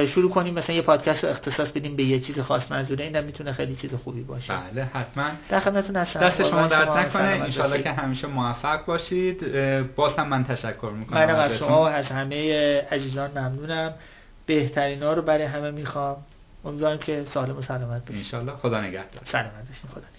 [0.06, 3.04] شروع کنیم مثلا یه پادکست رو اختصاص بدیم به یه چیز خاص منظوره.
[3.04, 4.54] اینم می‌تونه خیلی چیز خوبی باشه.
[4.56, 5.24] بله حتما.
[5.48, 6.20] در خدمتتون هستم.
[6.20, 7.22] دست شما درد نکنه.
[7.22, 9.52] ان که همیشه موفق باشید.
[9.94, 13.94] باز هم من تشکر می‌کنم من از شما و از همه عزیزان ممنونم.
[14.46, 16.16] بهترین ها رو برای همه می‌خوام.
[16.64, 18.34] امیدوارم که سالم و سلامت باشید.
[18.34, 19.22] ان خدا نگهدار.
[19.24, 20.17] سلامت باشید خدا نگهدار.